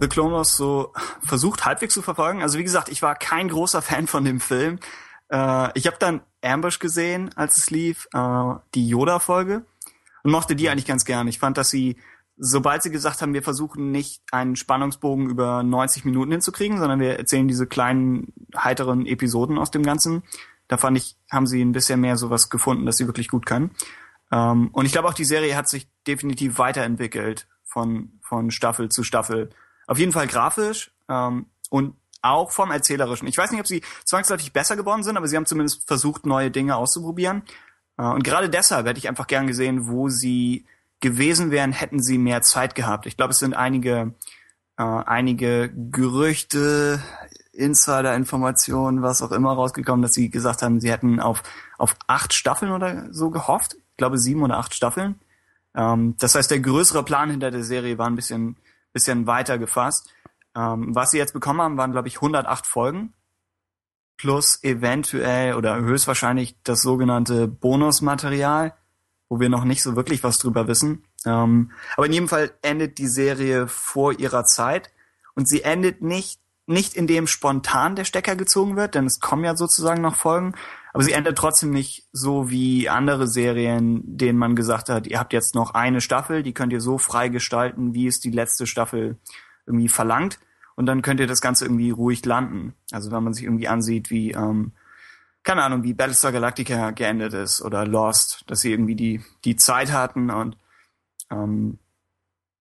The 0.00 0.08
Clone 0.08 0.34
Wars 0.34 0.56
so 0.56 0.92
versucht 1.24 1.64
halbwegs 1.64 1.94
zu 1.94 2.02
verfolgen. 2.02 2.42
Also 2.42 2.58
wie 2.58 2.64
gesagt, 2.64 2.88
ich 2.88 3.02
war 3.02 3.14
kein 3.14 3.48
großer 3.48 3.82
Fan 3.82 4.06
von 4.06 4.24
dem 4.24 4.40
Film. 4.40 4.78
Äh, 5.28 5.70
ich 5.74 5.86
habe 5.86 5.96
dann 5.98 6.20
Ambush 6.42 6.78
gesehen, 6.78 7.30
als 7.36 7.58
es 7.58 7.70
lief, 7.70 8.08
äh, 8.12 8.54
die 8.74 8.88
Yoda-Folge 8.88 9.64
und 10.22 10.30
mochte 10.30 10.56
die 10.56 10.68
eigentlich 10.68 10.86
ganz 10.86 11.04
gern. 11.04 11.28
Ich 11.28 11.38
fand, 11.38 11.58
dass 11.58 11.70
sie, 11.70 11.96
sobald 12.36 12.82
sie 12.82 12.90
gesagt 12.90 13.22
haben, 13.22 13.34
wir 13.34 13.42
versuchen 13.42 13.90
nicht 13.90 14.22
einen 14.30 14.56
Spannungsbogen 14.56 15.28
über 15.28 15.62
90 15.62 16.04
Minuten 16.04 16.32
hinzukriegen, 16.32 16.78
sondern 16.78 17.00
wir 17.00 17.18
erzählen 17.18 17.48
diese 17.48 17.66
kleinen 17.66 18.32
heiteren 18.56 19.06
Episoden 19.06 19.58
aus 19.58 19.70
dem 19.70 19.82
Ganzen. 19.82 20.22
Da 20.68 20.76
fand 20.76 20.96
ich, 20.96 21.16
haben 21.30 21.46
sie 21.46 21.62
ein 21.62 21.72
bisschen 21.72 22.00
mehr 22.00 22.16
sowas 22.16 22.50
gefunden, 22.50 22.86
dass 22.86 22.96
sie 22.96 23.06
wirklich 23.06 23.28
gut 23.28 23.46
können. 23.46 23.72
Ähm, 24.30 24.68
und 24.72 24.86
ich 24.86 24.92
glaube 24.92 25.08
auch, 25.08 25.14
die 25.14 25.24
Serie 25.24 25.56
hat 25.56 25.68
sich 25.68 25.88
definitiv 26.06 26.58
weiterentwickelt 26.58 27.46
von, 27.64 28.18
von 28.22 28.50
Staffel 28.50 28.88
zu 28.88 29.04
Staffel. 29.04 29.50
Auf 29.86 29.98
jeden 29.98 30.12
Fall 30.12 30.26
grafisch 30.26 30.92
ähm, 31.08 31.46
und 31.70 31.96
auch 32.22 32.52
vom 32.52 32.70
Erzählerischen. 32.70 33.28
Ich 33.28 33.36
weiß 33.36 33.50
nicht, 33.50 33.60
ob 33.60 33.66
sie 33.66 33.82
zwangsläufig 34.04 34.52
besser 34.52 34.76
geworden 34.76 35.02
sind, 35.02 35.16
aber 35.16 35.28
sie 35.28 35.36
haben 35.36 35.46
zumindest 35.46 35.86
versucht, 35.86 36.26
neue 36.26 36.50
Dinge 36.50 36.76
auszuprobieren. 36.76 37.42
Äh, 37.98 38.04
und 38.04 38.24
gerade 38.24 38.48
deshalb 38.48 38.86
hätte 38.86 38.98
ich 38.98 39.08
einfach 39.08 39.26
gern 39.26 39.46
gesehen, 39.46 39.88
wo 39.88 40.08
sie 40.08 40.64
gewesen 41.00 41.50
wären, 41.50 41.72
hätten 41.72 42.00
sie 42.00 42.16
mehr 42.16 42.42
Zeit 42.42 42.74
gehabt. 42.74 43.06
Ich 43.06 43.16
glaube, 43.16 43.32
es 43.32 43.38
sind 43.38 43.54
einige, 43.54 44.14
äh, 44.78 44.82
einige 44.82 45.70
Gerüchte, 45.90 47.02
Insider-Informationen, 47.52 49.02
was 49.02 49.20
auch 49.20 49.32
immer 49.32 49.52
rausgekommen, 49.52 50.02
dass 50.02 50.12
sie 50.12 50.30
gesagt 50.30 50.62
haben, 50.62 50.80
sie 50.80 50.90
hätten 50.90 51.20
auf, 51.20 51.42
auf 51.76 51.96
acht 52.06 52.32
Staffeln 52.32 52.72
oder 52.72 53.12
so 53.12 53.30
gehofft. 53.30 53.74
Ich 53.74 53.96
glaube, 53.98 54.18
sieben 54.18 54.42
oder 54.42 54.56
acht 54.56 54.74
Staffeln. 54.74 55.16
Ähm, 55.74 56.16
das 56.18 56.34
heißt, 56.34 56.50
der 56.50 56.60
größere 56.60 57.04
Plan 57.04 57.30
hinter 57.30 57.50
der 57.50 57.64
Serie 57.64 57.98
war 57.98 58.06
ein 58.06 58.16
bisschen, 58.16 58.56
bisschen 58.92 59.26
weiter 59.26 59.58
gefasst. 59.58 60.08
Ähm, 60.56 60.94
was 60.94 61.10
sie 61.10 61.18
jetzt 61.18 61.32
bekommen 61.32 61.60
haben, 61.60 61.76
waren, 61.76 61.92
glaube 61.92 62.08
ich, 62.08 62.16
108 62.16 62.66
Folgen. 62.66 63.12
Plus 64.16 64.62
eventuell 64.62 65.54
oder 65.54 65.76
höchstwahrscheinlich 65.80 66.56
das 66.62 66.82
sogenannte 66.82 67.48
Bonusmaterial, 67.48 68.74
wo 69.28 69.40
wir 69.40 69.48
noch 69.48 69.64
nicht 69.64 69.82
so 69.82 69.96
wirklich 69.96 70.22
was 70.22 70.38
drüber 70.38 70.68
wissen. 70.68 71.04
Ähm, 71.24 71.72
aber 71.96 72.06
in 72.06 72.12
jedem 72.12 72.28
Fall 72.28 72.52
endet 72.62 72.98
die 72.98 73.08
Serie 73.08 73.66
vor 73.66 74.18
ihrer 74.18 74.44
Zeit. 74.44 74.92
Und 75.34 75.48
sie 75.48 75.62
endet 75.62 76.02
nicht 76.02 76.42
nicht 76.66 76.94
in 76.94 77.06
dem 77.06 77.26
spontan 77.26 77.96
der 77.96 78.04
Stecker 78.04 78.36
gezogen 78.36 78.76
wird, 78.76 78.94
denn 78.94 79.06
es 79.06 79.20
kommen 79.20 79.44
ja 79.44 79.56
sozusagen 79.56 80.00
noch 80.00 80.14
Folgen, 80.14 80.54
aber 80.92 81.02
sie 81.02 81.12
endet 81.12 81.36
trotzdem 81.36 81.70
nicht 81.70 82.06
so 82.12 82.50
wie 82.50 82.88
andere 82.88 83.26
Serien, 83.26 84.02
denen 84.04 84.38
man 84.38 84.54
gesagt 84.54 84.88
hat, 84.88 85.06
ihr 85.06 85.18
habt 85.18 85.32
jetzt 85.32 85.54
noch 85.54 85.74
eine 85.74 86.00
Staffel, 86.00 86.42
die 86.42 86.54
könnt 86.54 86.72
ihr 86.72 86.80
so 86.80 86.98
frei 86.98 87.28
gestalten, 87.28 87.94
wie 87.94 88.06
es 88.06 88.20
die 88.20 88.30
letzte 88.30 88.66
Staffel 88.66 89.16
irgendwie 89.66 89.88
verlangt 89.88 90.38
und 90.74 90.86
dann 90.86 91.02
könnt 91.02 91.20
ihr 91.20 91.26
das 91.26 91.40
Ganze 91.40 91.64
irgendwie 91.64 91.90
ruhig 91.90 92.24
landen. 92.24 92.74
Also 92.90 93.10
wenn 93.10 93.22
man 93.22 93.34
sich 93.34 93.44
irgendwie 93.44 93.68
ansieht, 93.68 94.10
wie, 94.10 94.32
ähm, 94.32 94.72
keine 95.42 95.62
Ahnung, 95.62 95.82
wie 95.82 95.94
Battlestar 95.94 96.32
Galactica 96.32 96.90
geendet 96.92 97.34
ist 97.34 97.62
oder 97.62 97.86
Lost, 97.86 98.44
dass 98.46 98.60
sie 98.60 98.72
irgendwie 98.72 98.96
die, 98.96 99.22
die 99.44 99.56
Zeit 99.56 99.92
hatten 99.92 100.30
und 100.30 100.56
ähm, 101.30 101.78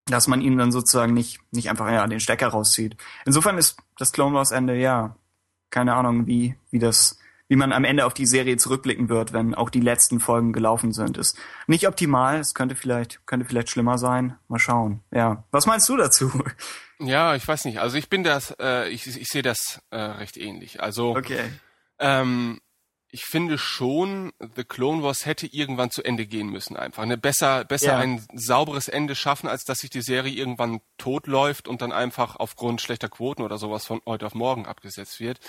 dass 0.05 0.27
man 0.27 0.41
ihnen 0.41 0.58
dann 0.58 0.72
sozusagen 0.72 1.13
nicht, 1.13 1.39
nicht 1.51 1.70
einfach 1.70 1.89
ja, 1.89 2.05
den 2.08 2.20
Stecker 2.20 2.48
rauszieht. 2.48 2.98
Insofern 3.25 3.58
ist 3.58 3.77
das 3.98 4.12
Clone 4.12 4.36
Wars 4.36 4.51
Ende, 4.51 4.75
ja, 4.75 5.15
keine 5.70 5.93
Ahnung, 5.93 6.27
wie, 6.27 6.55
wie 6.70 6.79
das, 6.79 7.17
wie 7.48 7.55
man 7.55 7.72
am 7.72 7.84
Ende 7.84 8.05
auf 8.05 8.13
die 8.13 8.25
Serie 8.25 8.58
zurückblicken 8.58 9.10
wird, 9.10 9.31
wenn 9.31 9.55
auch 9.55 9.70
die 9.70 9.79
letzten 9.79 10.20
Folgen 10.20 10.53
gelaufen 10.53 10.91
sind. 10.91 11.17
Ist 11.17 11.38
nicht 11.67 11.88
optimal, 11.88 12.39
es 12.39 12.53
könnte 12.53 12.75
vielleicht, 12.75 13.25
könnte 13.25 13.46
vielleicht 13.46 13.70
schlimmer 13.70 13.98
sein. 13.98 14.38
Mal 14.48 14.60
schauen. 14.60 15.01
Ja. 15.12 15.43
Was 15.51 15.65
meinst 15.65 15.88
du 15.88 15.98
dazu? 15.98 16.31
Ja, 17.03 17.36
ich 17.36 17.48
weiß 17.48 17.65
nicht. 17.65 17.79
Also 17.79 17.98
ich 17.98 18.10
bin 18.10 18.24
das, 18.24 18.55
äh, 18.60 18.88
ich, 18.89 19.08
ich 19.08 19.27
sehe 19.27 19.41
das 19.41 19.81
äh, 19.89 19.98
recht 19.98 20.38
ähnlich. 20.38 20.81
Also 20.81 21.15
Okay. 21.15 21.51
ähm, 22.00 22.62
ich 23.12 23.25
finde 23.25 23.58
schon, 23.58 24.32
The 24.56 24.63
Clone 24.63 25.03
Wars 25.03 25.25
hätte 25.25 25.46
irgendwann 25.48 25.91
zu 25.91 26.01
Ende 26.03 26.25
gehen 26.25 26.48
müssen 26.50 26.77
einfach. 26.77 27.06
Ne? 27.06 27.18
Besser, 27.18 27.65
besser 27.65 27.94
Ja. 27.94 27.98
ein 27.98 28.25
sauberes 28.34 28.88
Ende 28.88 29.15
schaffen, 29.15 29.48
als 29.50 29.63
dass 29.65 29.80
sich 29.80 29.89
die 29.89 30.01
Serie 30.01 30.34
irgendwann 30.34 30.80
totläuft 30.98 31.68
und 31.68 31.82
dann 31.82 31.91
einfach 31.91 32.38
aufgrund 32.38 32.80
schlechter 32.82 33.10
Quoten 33.10 33.41
oder 33.41 33.58
sowas 33.58 33.86
von 33.86 34.01
heute 34.06 34.25
auf 34.25 34.34
morgen 34.34 34.65
abgesetzt 34.65 35.20
wird. 35.20 35.39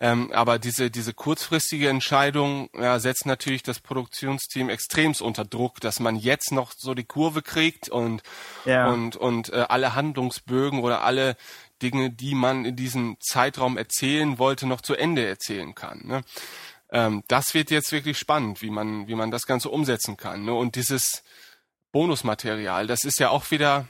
Ähm, 0.00 0.30
aber 0.32 0.58
diese, 0.58 0.90
diese 0.90 1.12
kurzfristige 1.12 1.88
Entscheidung 1.88 2.70
ja, 2.78 2.98
setzt 3.00 3.26
natürlich 3.26 3.62
das 3.62 3.80
Produktionsteam 3.80 4.68
extremst 4.68 5.22
unter 5.22 5.44
Druck, 5.44 5.80
dass 5.80 5.98
man 5.98 6.16
jetzt 6.16 6.52
noch 6.52 6.72
so 6.76 6.94
die 6.94 7.04
Kurve 7.04 7.42
kriegt 7.42 7.88
und, 7.88 8.22
Ja. 8.64 8.88
und, 8.90 9.16
und 9.16 9.52
äh, 9.52 9.66
alle 9.68 9.94
Handlungsbögen 9.94 10.80
oder 10.80 11.02
alle 11.02 11.36
Dinge, 11.82 12.10
die 12.10 12.36
man 12.36 12.64
in 12.64 12.76
diesem 12.76 13.16
Zeitraum 13.18 13.76
erzählen 13.76 14.38
wollte, 14.38 14.66
noch 14.66 14.82
zu 14.82 14.94
Ende 14.94 15.26
erzählen 15.26 15.74
kann. 15.74 16.02
Ne? 16.04 16.22
Ähm, 16.92 17.24
das 17.26 17.54
wird 17.54 17.70
jetzt 17.70 17.90
wirklich 17.90 18.18
spannend, 18.18 18.62
wie 18.62 18.70
man, 18.70 19.08
wie 19.08 19.14
man 19.14 19.30
das 19.30 19.46
Ganze 19.46 19.70
umsetzen 19.70 20.16
kann. 20.16 20.44
Ne? 20.44 20.54
Und 20.54 20.76
dieses 20.76 21.24
Bonusmaterial, 21.90 22.86
das 22.86 23.04
ist 23.04 23.18
ja 23.18 23.30
auch 23.30 23.50
wieder 23.50 23.86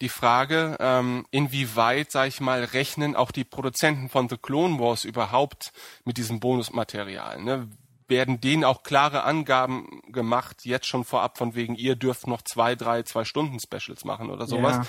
die 0.00 0.08
Frage, 0.08 0.76
ähm, 0.80 1.26
inwieweit, 1.30 2.10
sag 2.10 2.28
ich 2.28 2.40
mal, 2.40 2.64
rechnen 2.64 3.14
auch 3.14 3.30
die 3.30 3.44
Produzenten 3.44 4.08
von 4.08 4.28
The 4.28 4.38
Clone 4.38 4.78
Wars 4.78 5.04
überhaupt 5.04 5.72
mit 6.04 6.16
diesem 6.16 6.40
Bonusmaterial? 6.40 7.42
Ne? 7.42 7.68
Werden 8.08 8.40
denen 8.40 8.64
auch 8.64 8.84
klare 8.84 9.24
Angaben 9.24 10.00
gemacht, 10.08 10.64
jetzt 10.64 10.86
schon 10.86 11.04
vorab 11.04 11.36
von 11.36 11.54
wegen, 11.54 11.74
ihr 11.74 11.96
dürft 11.96 12.26
noch 12.26 12.40
zwei, 12.42 12.74
drei, 12.74 13.02
zwei 13.02 13.24
Stunden 13.24 13.58
Specials 13.60 14.04
machen 14.04 14.30
oder 14.30 14.46
sowas? 14.46 14.76
Ja. 14.76 14.86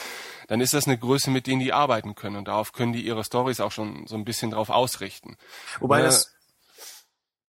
Dann 0.47 0.62
ist 0.62 0.74
das 0.74 0.86
eine 0.88 0.97
Größe, 0.97 1.31
mit 1.31 1.47
denen 1.47 1.59
die 1.59 1.74
arbeiten 1.74 2.15
können 2.15 2.38
und 2.38 2.47
darauf 2.47 2.71
können 2.71 2.93
die 2.93 3.05
ihre 3.05 3.24
Stories 3.24 3.59
auch 3.59 3.71
schon 3.71 4.07
so 4.07 4.15
ein 4.15 4.24
bisschen 4.24 4.51
drauf 4.51 4.69
ausrichten. 4.69 5.36
Wobei 5.79 5.97
Ne? 5.97 6.03
das, 6.05 6.37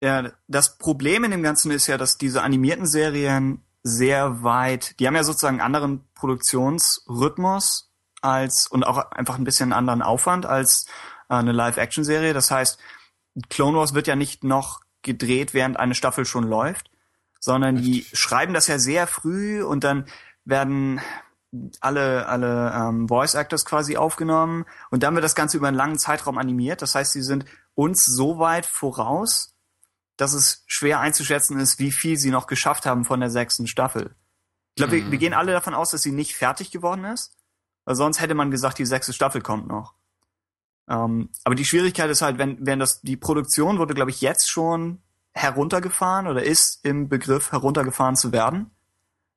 ja, 0.01 0.31
das 0.47 0.77
Problem 0.77 1.23
in 1.23 1.31
dem 1.31 1.43
Ganzen 1.43 1.71
ist 1.71 1.87
ja, 1.87 1.97
dass 1.97 2.17
diese 2.17 2.41
animierten 2.41 2.85
Serien 2.85 3.63
sehr 3.83 4.43
weit, 4.43 4.99
die 4.99 5.07
haben 5.07 5.15
ja 5.15 5.23
sozusagen 5.23 5.59
einen 5.59 5.75
anderen 5.75 6.07
Produktionsrhythmus 6.13 7.91
als 8.21 8.67
und 8.67 8.83
auch 8.83 9.11
einfach 9.11 9.37
ein 9.37 9.43
bisschen 9.43 9.73
anderen 9.73 10.01
Aufwand 10.01 10.45
als 10.45 10.85
äh, 11.29 11.35
eine 11.35 11.51
Live-Action-Serie. 11.51 12.33
Das 12.33 12.51
heißt, 12.51 12.79
Clone 13.49 13.77
Wars 13.77 13.93
wird 13.93 14.07
ja 14.07 14.15
nicht 14.15 14.43
noch 14.43 14.81
gedreht, 15.01 15.53
während 15.53 15.77
eine 15.77 15.95
Staffel 15.95 16.25
schon 16.25 16.43
läuft, 16.43 16.91
sondern 17.39 17.77
die 17.77 18.05
schreiben 18.11 18.53
das 18.53 18.67
ja 18.67 18.79
sehr 18.79 19.07
früh 19.07 19.63
und 19.63 19.83
dann 19.83 20.05
werden 20.43 20.99
alle, 21.79 22.27
alle 22.27 22.73
ähm, 22.75 23.07
Voice 23.07 23.33
Actors 23.33 23.65
quasi 23.65 23.97
aufgenommen 23.97 24.65
und 24.91 25.03
dann 25.03 25.15
wird 25.15 25.23
das 25.23 25.35
Ganze 25.35 25.57
über 25.57 25.67
einen 25.67 25.77
langen 25.77 25.97
Zeitraum 25.97 26.37
animiert. 26.37 26.81
Das 26.81 26.95
heißt, 26.95 27.13
sie 27.13 27.23
sind 27.23 27.45
uns 27.75 28.05
so 28.05 28.39
weit 28.39 28.65
voraus, 28.65 29.55
dass 30.19 30.33
es 30.33 30.63
schwer 30.67 30.99
einzuschätzen 30.99 31.57
ist, 31.59 31.79
wie 31.79 31.91
viel 31.91 32.17
sie 32.17 32.29
noch 32.29 32.45
geschafft 32.45 32.85
haben 32.85 33.05
von 33.05 33.21
der 33.21 33.29
sechsten 33.29 33.67
Staffel. 33.67 34.15
Ich 34.75 34.81
glaube, 34.81 34.91
wir, 34.91 35.11
wir 35.11 35.17
gehen 35.17 35.33
alle 35.33 35.53
davon 35.53 35.73
aus, 35.73 35.91
dass 35.91 36.01
sie 36.01 36.11
nicht 36.11 36.35
fertig 36.35 36.71
geworden 36.71 37.05
ist, 37.05 37.37
weil 37.85 37.95
sonst 37.95 38.19
hätte 38.19 38.35
man 38.35 38.51
gesagt, 38.51 38.79
die 38.79 38.85
sechste 38.85 39.13
Staffel 39.13 39.41
kommt 39.41 39.67
noch. 39.67 39.93
Ähm, 40.89 41.29
aber 41.45 41.55
die 41.55 41.63
Schwierigkeit 41.63 42.09
ist 42.09 42.21
halt, 42.21 42.37
wenn, 42.37 42.65
wenn 42.65 42.79
das, 42.79 42.99
die 42.99 43.15
Produktion 43.15 43.77
wurde, 43.77 43.93
glaube 43.93 44.11
ich, 44.11 44.19
jetzt 44.19 44.49
schon 44.49 45.01
heruntergefahren 45.31 46.27
oder 46.27 46.43
ist 46.43 46.83
im 46.83 47.07
Begriff 47.07 47.53
heruntergefahren 47.53 48.17
zu 48.17 48.33
werden. 48.33 48.71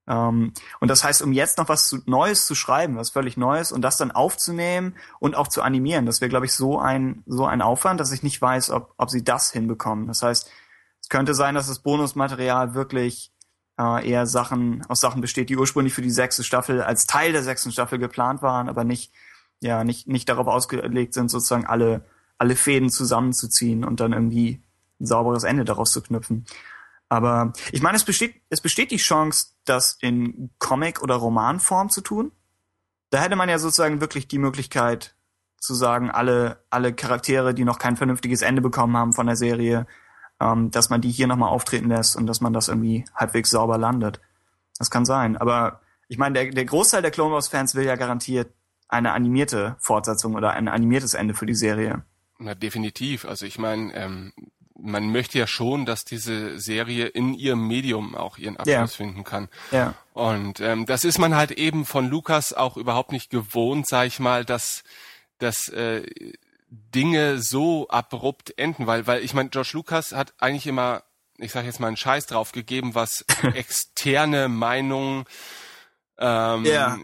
Ähm, 0.08 0.52
und 0.80 0.88
das 0.88 1.04
heißt, 1.04 1.22
um 1.22 1.32
jetzt 1.32 1.58
noch 1.58 1.68
was 1.68 1.86
zu, 1.86 1.98
Neues 2.06 2.44
zu 2.44 2.56
schreiben, 2.56 2.96
was 2.96 3.10
völlig 3.10 3.36
Neues 3.36 3.70
und 3.70 3.82
das 3.82 3.98
dann 3.98 4.10
aufzunehmen 4.10 4.96
und 5.20 5.36
auch 5.36 5.46
zu 5.46 5.62
animieren, 5.62 6.06
das 6.06 6.20
wäre, 6.20 6.28
glaube 6.28 6.46
ich, 6.46 6.54
so 6.54 6.80
ein, 6.80 7.22
so 7.26 7.46
ein 7.46 7.62
Aufwand, 7.62 8.00
dass 8.00 8.10
ich 8.10 8.24
nicht 8.24 8.42
weiß, 8.42 8.70
ob, 8.70 8.94
ob 8.96 9.10
sie 9.10 9.22
das 9.22 9.52
hinbekommen. 9.52 10.08
Das 10.08 10.22
heißt, 10.22 10.50
könnte 11.12 11.34
sein, 11.34 11.54
dass 11.54 11.66
das 11.68 11.80
Bonusmaterial 11.80 12.72
wirklich 12.72 13.34
äh, 13.78 14.08
eher 14.08 14.26
Sachen 14.26 14.82
aus 14.88 15.00
Sachen 15.00 15.20
besteht, 15.20 15.50
die 15.50 15.58
ursprünglich 15.58 15.92
für 15.92 16.00
die 16.00 16.10
sechste 16.10 16.42
Staffel 16.42 16.80
als 16.80 17.06
Teil 17.06 17.32
der 17.32 17.42
sechsten 17.42 17.70
Staffel 17.70 17.98
geplant 17.98 18.40
waren, 18.40 18.66
aber 18.66 18.82
nicht, 18.82 19.12
ja, 19.60 19.84
nicht, 19.84 20.08
nicht 20.08 20.30
darauf 20.30 20.46
ausgelegt 20.46 21.12
sind, 21.12 21.30
sozusagen 21.30 21.66
alle, 21.66 22.06
alle 22.38 22.56
Fäden 22.56 22.88
zusammenzuziehen 22.88 23.84
und 23.84 24.00
dann 24.00 24.14
irgendwie 24.14 24.62
ein 25.00 25.06
sauberes 25.06 25.44
Ende 25.44 25.66
daraus 25.66 25.92
zu 25.92 26.00
knüpfen. 26.00 26.46
Aber 27.10 27.52
ich 27.72 27.82
meine, 27.82 27.96
es 27.96 28.04
besteht, 28.04 28.40
es 28.48 28.62
besteht 28.62 28.90
die 28.90 28.96
Chance, 28.96 29.48
das 29.66 29.98
in 30.00 30.48
Comic- 30.58 31.02
oder 31.02 31.16
Romanform 31.16 31.90
zu 31.90 32.00
tun. 32.00 32.32
Da 33.10 33.20
hätte 33.20 33.36
man 33.36 33.50
ja 33.50 33.58
sozusagen 33.58 34.00
wirklich 34.00 34.28
die 34.28 34.38
Möglichkeit 34.38 35.14
zu 35.58 35.74
sagen, 35.74 36.10
alle, 36.10 36.64
alle 36.70 36.94
Charaktere, 36.94 37.52
die 37.52 37.66
noch 37.66 37.78
kein 37.78 37.98
vernünftiges 37.98 38.40
Ende 38.40 38.62
bekommen 38.62 38.96
haben 38.96 39.12
von 39.12 39.26
der 39.26 39.36
Serie, 39.36 39.86
ähm, 40.42 40.70
dass 40.70 40.90
man 40.90 41.00
die 41.00 41.10
hier 41.10 41.26
nochmal 41.26 41.50
auftreten 41.50 41.88
lässt 41.88 42.16
und 42.16 42.26
dass 42.26 42.40
man 42.40 42.52
das 42.52 42.68
irgendwie 42.68 43.04
halbwegs 43.14 43.50
sauber 43.50 43.78
landet. 43.78 44.20
Das 44.78 44.90
kann 44.90 45.04
sein. 45.04 45.36
Aber 45.36 45.80
ich 46.08 46.18
meine, 46.18 46.34
der, 46.34 46.50
der 46.52 46.64
Großteil 46.64 47.02
der 47.02 47.10
Clone 47.10 47.32
Wars-Fans 47.34 47.74
will 47.74 47.84
ja 47.84 47.96
garantiert 47.96 48.52
eine 48.88 49.12
animierte 49.12 49.76
Fortsetzung 49.78 50.34
oder 50.34 50.50
ein 50.52 50.68
animiertes 50.68 51.14
Ende 51.14 51.34
für 51.34 51.46
die 51.46 51.54
Serie. 51.54 52.04
Na, 52.38 52.54
definitiv. 52.54 53.24
Also 53.24 53.46
ich 53.46 53.58
meine, 53.58 53.94
ähm, 53.94 54.32
man 54.78 55.12
möchte 55.12 55.38
ja 55.38 55.46
schon, 55.46 55.86
dass 55.86 56.04
diese 56.04 56.58
Serie 56.58 57.06
in 57.06 57.34
ihrem 57.34 57.66
Medium 57.68 58.14
auch 58.16 58.36
ihren 58.36 58.56
Abschluss 58.56 58.74
Ja. 58.74 58.86
finden 58.88 59.22
kann. 59.22 59.48
Ja. 59.70 59.94
Und 60.12 60.60
ähm, 60.60 60.84
das 60.86 61.04
ist 61.04 61.18
man 61.18 61.36
halt 61.36 61.52
eben 61.52 61.84
von 61.86 62.08
Lukas 62.08 62.52
auch 62.52 62.76
überhaupt 62.76 63.12
nicht 63.12 63.30
gewohnt, 63.30 63.86
sag 63.86 64.06
ich 64.08 64.18
mal, 64.18 64.44
dass, 64.44 64.82
dass 65.38 65.68
äh, 65.68 66.02
Dinge 66.74 67.38
so 67.38 67.86
abrupt 67.88 68.56
enden, 68.58 68.86
weil, 68.86 69.06
weil 69.06 69.22
ich 69.22 69.34
meine, 69.34 69.50
George 69.50 69.70
Lucas 69.74 70.12
hat 70.12 70.32
eigentlich 70.38 70.66
immer, 70.66 71.02
ich 71.36 71.52
sage 71.52 71.66
jetzt 71.66 71.80
mal 71.80 71.88
einen 71.88 71.96
Scheiß 71.98 72.26
drauf 72.26 72.52
gegeben, 72.52 72.94
was 72.94 73.24
externe 73.54 74.48
Meinungen 74.48 75.24
ähm, 76.18 76.64
Ja. 76.64 76.98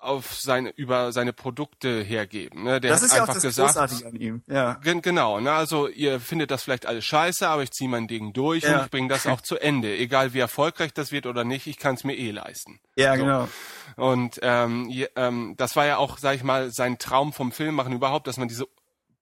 auf 0.00 0.34
seine 0.34 0.70
über 0.70 1.12
seine 1.12 1.32
Produkte 1.32 2.02
hergeben. 2.02 2.64
Ne? 2.64 2.80
Der 2.80 2.90
Das 2.90 3.00
hat 3.00 3.06
ist 3.06 3.12
ja 3.12 3.18
auch 3.18 3.22
einfach 3.22 3.34
das 3.34 3.42
gesagt, 3.42 3.68
Großartige 3.74 4.06
an 4.08 4.16
ihm. 4.16 4.42
Ja. 4.48 4.74
Gen 4.82 5.02
genau, 5.02 5.40
ne? 5.40 5.52
Also 5.52 5.88
ihr 5.88 6.20
findet 6.20 6.50
das 6.50 6.62
vielleicht 6.64 6.86
alles 6.86 7.04
scheiße, 7.04 7.46
aber 7.48 7.62
ich 7.62 7.70
ziehe 7.70 7.88
mein 7.88 8.08
Ding 8.08 8.32
durch 8.32 8.64
Ja. 8.64 8.78
und 8.80 8.84
ich 8.86 8.90
bringe 8.90 9.08
das 9.08 9.26
auch 9.26 9.40
zu 9.40 9.56
Ende. 9.58 9.96
Egal 9.96 10.32
wie 10.34 10.40
erfolgreich 10.40 10.92
das 10.92 11.10
wird 11.12 11.26
oder 11.26 11.44
nicht, 11.44 11.66
ich 11.66 11.78
kann 11.78 11.94
es 11.94 12.04
mir 12.04 12.14
eh 12.16 12.30
leisten. 12.32 12.80
Ja, 12.96 13.16
So. 13.16 13.22
genau. 13.24 13.48
Und 13.96 14.40
ähm, 14.42 14.88
je, 14.90 15.08
ähm, 15.16 15.54
das 15.56 15.74
war 15.76 15.86
ja 15.86 15.96
auch, 15.98 16.18
sag 16.18 16.34
ich 16.34 16.42
mal, 16.42 16.70
sein 16.70 16.98
Traum 16.98 17.32
vom 17.32 17.52
Filmmachen 17.52 17.92
überhaupt, 17.92 18.26
dass 18.26 18.36
man 18.36 18.48
diese 18.48 18.66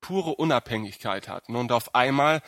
pure 0.04 0.34
Unabhängigkeit 0.34 1.28
hat. 1.28 1.48
Ne? 1.48 1.58
Und 1.58 1.72
auf 1.72 1.94
einmal 1.94 2.42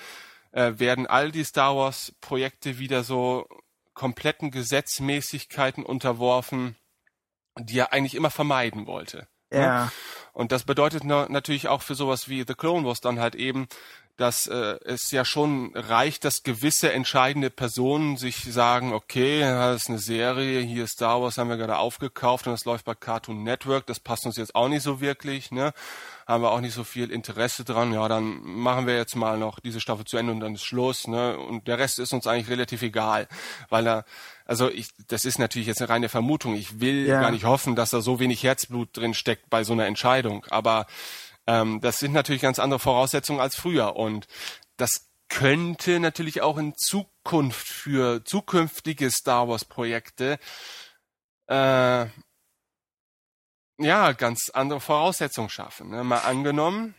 äh, 0.52 0.74
werden 0.76 1.06
all 1.06 1.32
die 1.32 1.44
Star 1.44 1.74
Wars 1.74 2.12
Projekte 2.20 2.78
wieder 2.78 3.02
so 3.02 3.46
kompletten 3.94 4.50
Gesetzmäßigkeiten 4.50 5.82
unterworfen, 5.82 6.76
die 7.58 7.78
er 7.78 7.94
eigentlich 7.94 8.14
immer 8.14 8.30
vermeiden 8.30 8.86
wollte. 8.86 9.26
ne? 9.50 9.62
Ja. 9.62 9.92
Und 10.34 10.52
das 10.52 10.64
bedeutet 10.64 11.04
na 11.04 11.26
natürlich 11.30 11.68
auch 11.68 11.80
für 11.80 11.94
sowas 11.94 12.28
wie 12.28 12.44
The 12.46 12.54
Clone 12.54 12.86
Wars 12.86 13.00
dann 13.00 13.20
halt 13.20 13.34
eben, 13.34 13.68
dass 14.18 14.46
äh, 14.46 14.76
es 14.84 15.10
ja 15.10 15.24
schon 15.24 15.72
reicht, 15.74 16.24
dass 16.24 16.42
gewisse 16.42 16.92
entscheidende 16.92 17.48
Personen 17.48 18.18
sich 18.18 18.44
sagen, 18.44 18.92
okay, 18.92 19.40
das 19.40 19.84
ist 19.84 19.88
eine 19.88 19.98
Serie, 19.98 20.60
hier 20.60 20.86
Star 20.86 21.22
Wars 21.22 21.38
haben 21.38 21.48
wir 21.48 21.56
gerade 21.56 21.78
aufgekauft 21.78 22.46
und 22.46 22.52
das 22.52 22.66
läuft 22.66 22.84
bei 22.84 22.94
Cartoon 22.94 23.44
Network, 23.44 23.86
das 23.86 23.98
passt 23.98 24.26
uns 24.26 24.36
jetzt 24.36 24.54
auch 24.54 24.68
nicht 24.68 24.82
so 24.82 25.00
wirklich, 25.00 25.50
ne? 25.50 25.72
Haben 26.26 26.42
wir 26.42 26.50
auch 26.50 26.60
nicht 26.60 26.74
so 26.74 26.82
viel 26.84 27.10
Interesse 27.10 27.64
dran. 27.64 27.92
Ja, 27.92 28.08
dann 28.08 28.42
machen 28.42 28.86
wir 28.86 28.96
jetzt 28.96 29.14
mal 29.14 29.38
noch 29.38 29.60
diese 29.60 29.80
Staffel 29.80 30.04
zu 30.04 30.16
Ende 30.16 30.32
und 30.32 30.40
dann 30.40 30.54
ist 30.54 30.64
Schluss, 30.64 31.06
ne? 31.06 31.38
Und 31.38 31.68
der 31.68 31.78
Rest 31.78 31.98
ist 32.00 32.12
uns 32.12 32.26
eigentlich 32.26 32.48
relativ 32.48 32.82
egal, 32.82 33.28
weil 33.68 33.84
da 33.84 34.04
also 34.44 34.70
ich, 34.70 34.88
das 35.08 35.24
ist 35.24 35.38
natürlich 35.38 35.66
jetzt 35.66 35.80
eine 35.80 35.88
reine 35.88 36.08
Vermutung. 36.08 36.54
Ich 36.54 36.80
will 36.80 37.06
Ja. 37.06 37.20
gar 37.20 37.30
nicht 37.32 37.44
hoffen, 37.44 37.74
dass 37.74 37.90
da 37.90 38.00
so 38.00 38.20
wenig 38.20 38.42
Herzblut 38.44 38.96
drin 38.96 39.12
steckt 39.14 39.50
bei 39.50 39.64
so 39.64 39.72
einer 39.72 39.86
Entscheidung. 39.86 40.44
Aber 40.50 40.86
ähm, 41.46 41.80
das 41.80 41.98
sind 41.98 42.12
natürlich 42.12 42.42
ganz 42.42 42.58
andere 42.58 42.78
Voraussetzungen 42.78 43.40
als 43.40 43.56
früher. 43.56 43.96
Und 43.96 44.26
das 44.76 45.08
könnte 45.28 45.98
natürlich 45.98 46.42
auch 46.42 46.58
in 46.58 46.74
Zukunft 46.76 47.66
für 47.66 48.24
zukünftige 48.24 49.10
Star 49.10 49.48
Wars 49.48 49.64
Projekte 49.64 50.38
äh, 51.48 52.06
ja 53.78 54.12
ganz 54.12 54.50
andere 54.52 54.80
Voraussetzungen 54.80 55.48
schaffen. 55.48 55.90
Ne? 55.90 56.02
Mal 56.04 56.18
angenommen, 56.18 56.94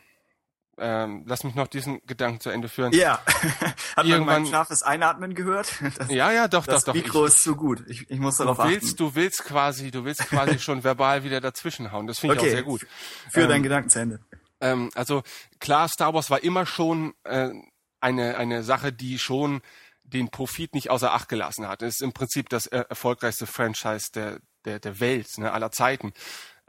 ähm, 0.79 1.23
lass 1.25 1.43
mich 1.43 1.55
noch 1.55 1.67
diesen 1.67 2.05
Gedanken 2.05 2.39
zu 2.39 2.51
Ende 2.51 2.69
führen. 2.69 2.93
Ja. 2.93 3.19
Hat 3.25 3.75
man 3.97 4.07
Irgendwann- 4.07 4.43
mein 4.43 4.51
scharfes 4.51 4.83
Einatmen 4.83 5.33
gehört? 5.33 5.73
Das, 5.97 6.09
Ja, 6.11 6.31
ja, 6.31 6.47
doch, 6.47 6.65
das 6.67 6.83
doch, 6.83 6.93
doch. 6.93 7.01
Mikro 7.01 7.25
Ich- 7.25 7.33
ist 7.33 7.43
zu 7.43 7.55
gut. 7.55 7.83
Ich, 7.87 8.09
ich 8.11 8.19
muss 8.19 8.37
du 8.37 8.43
darauf 8.43 8.59
willst, 8.67 8.85
achten. 8.89 8.97
du 8.97 9.15
willst 9.15 9.43
quasi, 9.43 9.89
du 9.89 10.05
willst 10.05 10.27
quasi 10.27 10.59
schon 10.59 10.83
verbal 10.83 11.23
wieder 11.23 11.41
dazwischenhauen. 11.41 12.05
Das 12.05 12.19
finde 12.19 12.35
ich 12.35 12.41
Okay. 12.41 12.49
auch 12.49 12.53
sehr 12.53 12.63
gut. 12.63 12.85
Führ 13.31 13.43
ähm, 13.43 13.49
deinen 13.49 13.63
Gedanken 13.63 13.89
zu 13.89 13.99
Ende. 13.99 14.19
Ähm, 14.61 14.91
also 14.93 15.23
klar, 15.59 15.87
Star 15.87 16.13
Wars 16.13 16.29
war 16.29 16.43
immer 16.43 16.65
schon 16.67 17.13
äh, 17.23 17.49
eine 17.99 18.37
eine 18.37 18.61
Sache, 18.61 18.93
die 18.93 19.17
schon 19.17 19.61
den 20.03 20.29
Profit 20.29 20.73
nicht 20.75 20.89
außer 20.91 21.11
Acht 21.11 21.27
gelassen 21.27 21.67
hat. 21.67 21.81
Es 21.81 21.95
ist 21.95 22.01
im 22.01 22.13
Prinzip 22.13 22.49
das 22.49 22.67
äh, 22.67 22.85
erfolgreichste 22.87 23.47
Franchise 23.47 24.11
der 24.13 24.39
der 24.65 24.79
der 24.79 24.99
Welt, 24.99 25.27
ne, 25.39 25.51
aller 25.51 25.71
Zeiten. 25.71 26.13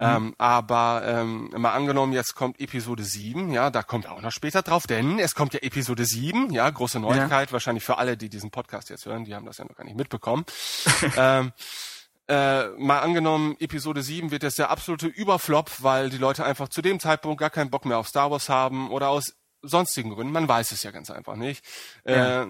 Ähm, 0.00 0.34
aber 0.38 1.02
ähm, 1.04 1.50
mal 1.56 1.72
angenommen, 1.72 2.12
jetzt 2.12 2.34
kommt 2.34 2.60
Episode 2.60 3.02
7, 3.02 3.52
ja, 3.52 3.70
da 3.70 3.82
kommt 3.82 4.06
auch 4.06 4.20
noch 4.20 4.30
später 4.30 4.62
drauf, 4.62 4.86
denn 4.86 5.18
es 5.18 5.34
kommt 5.34 5.54
ja 5.54 5.60
Episode 5.60 6.04
7, 6.04 6.50
ja, 6.50 6.70
große 6.70 7.00
Neuigkeit, 7.00 7.52
wahrscheinlich 7.52 7.84
für 7.84 7.98
alle, 7.98 8.16
die 8.16 8.28
diesen 8.28 8.50
Podcast 8.50 8.90
jetzt 8.90 9.06
hören, 9.06 9.24
die 9.24 9.34
haben 9.34 9.46
das 9.46 9.58
ja 9.58 9.64
noch 9.64 9.74
gar 9.74 9.84
nicht 9.84 9.96
mitbekommen. 9.96 10.44
ähm, 11.16 11.52
äh, 12.28 12.68
mal 12.76 13.00
angenommen, 13.00 13.56
Episode 13.58 14.02
7 14.02 14.30
wird 14.30 14.42
jetzt 14.42 14.58
der 14.58 14.70
absolute 14.70 15.06
Überflop, 15.06 15.82
weil 15.82 16.10
die 16.10 16.18
Leute 16.18 16.44
einfach 16.44 16.68
zu 16.68 16.82
dem 16.82 17.00
Zeitpunkt 17.00 17.40
gar 17.40 17.50
keinen 17.50 17.70
Bock 17.70 17.84
mehr 17.84 17.98
auf 17.98 18.06
Star 18.06 18.30
Wars 18.30 18.48
haben 18.48 18.90
oder 18.90 19.08
aus 19.08 19.34
sonstigen 19.62 20.10
Gründen, 20.10 20.32
man 20.32 20.46
weiß 20.46 20.70
es 20.70 20.82
ja 20.84 20.92
ganz 20.92 21.10
einfach 21.10 21.34
nicht. 21.34 21.64
Ja. 22.04 22.42
Äh, 22.42 22.46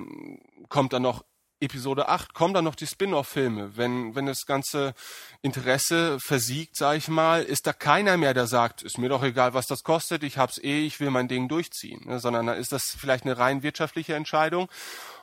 kommt 0.69 0.93
dann 0.93 1.03
noch 1.03 1.25
Episode 1.61 2.09
8, 2.09 2.35
kommen 2.35 2.55
dann 2.55 2.65
noch 2.65 2.75
die 2.75 2.87
Spin-off-Filme. 2.87 3.77
Wenn, 3.77 4.15
wenn 4.15 4.27
das 4.27 4.47
ganze 4.47 4.95
Interesse 5.43 6.19
versiegt, 6.21 6.77
sag 6.77 6.97
ich 6.97 7.09
mal, 7.09 7.43
ist 7.43 7.67
da 7.67 7.73
keiner 7.73 8.17
mehr, 8.17 8.35
der 8.35 8.47
sagt, 8.47 8.83
ist 8.83 8.99
mir 8.99 9.09
doch 9.09 9.23
egal, 9.23 9.55
was 9.55 9.67
das 9.67 9.83
kostet, 9.83 10.23
ich 10.23 10.39
hab's 10.39 10.59
eh, 10.59 10.87
ich 10.87 11.01
will 11.01 11.11
mein 11.11 11.29
Ding 11.29 11.49
durchziehen. 11.49 12.07
Ne? 12.07 12.21
Sondern 12.21 12.47
dann 12.47 12.59
ist 12.59 12.73
das 12.73 12.97
vielleicht 12.99 13.25
eine 13.25 13.39
rein 13.39 13.63
wirtschaftliche 13.63 14.15
Entscheidung. 14.15 14.69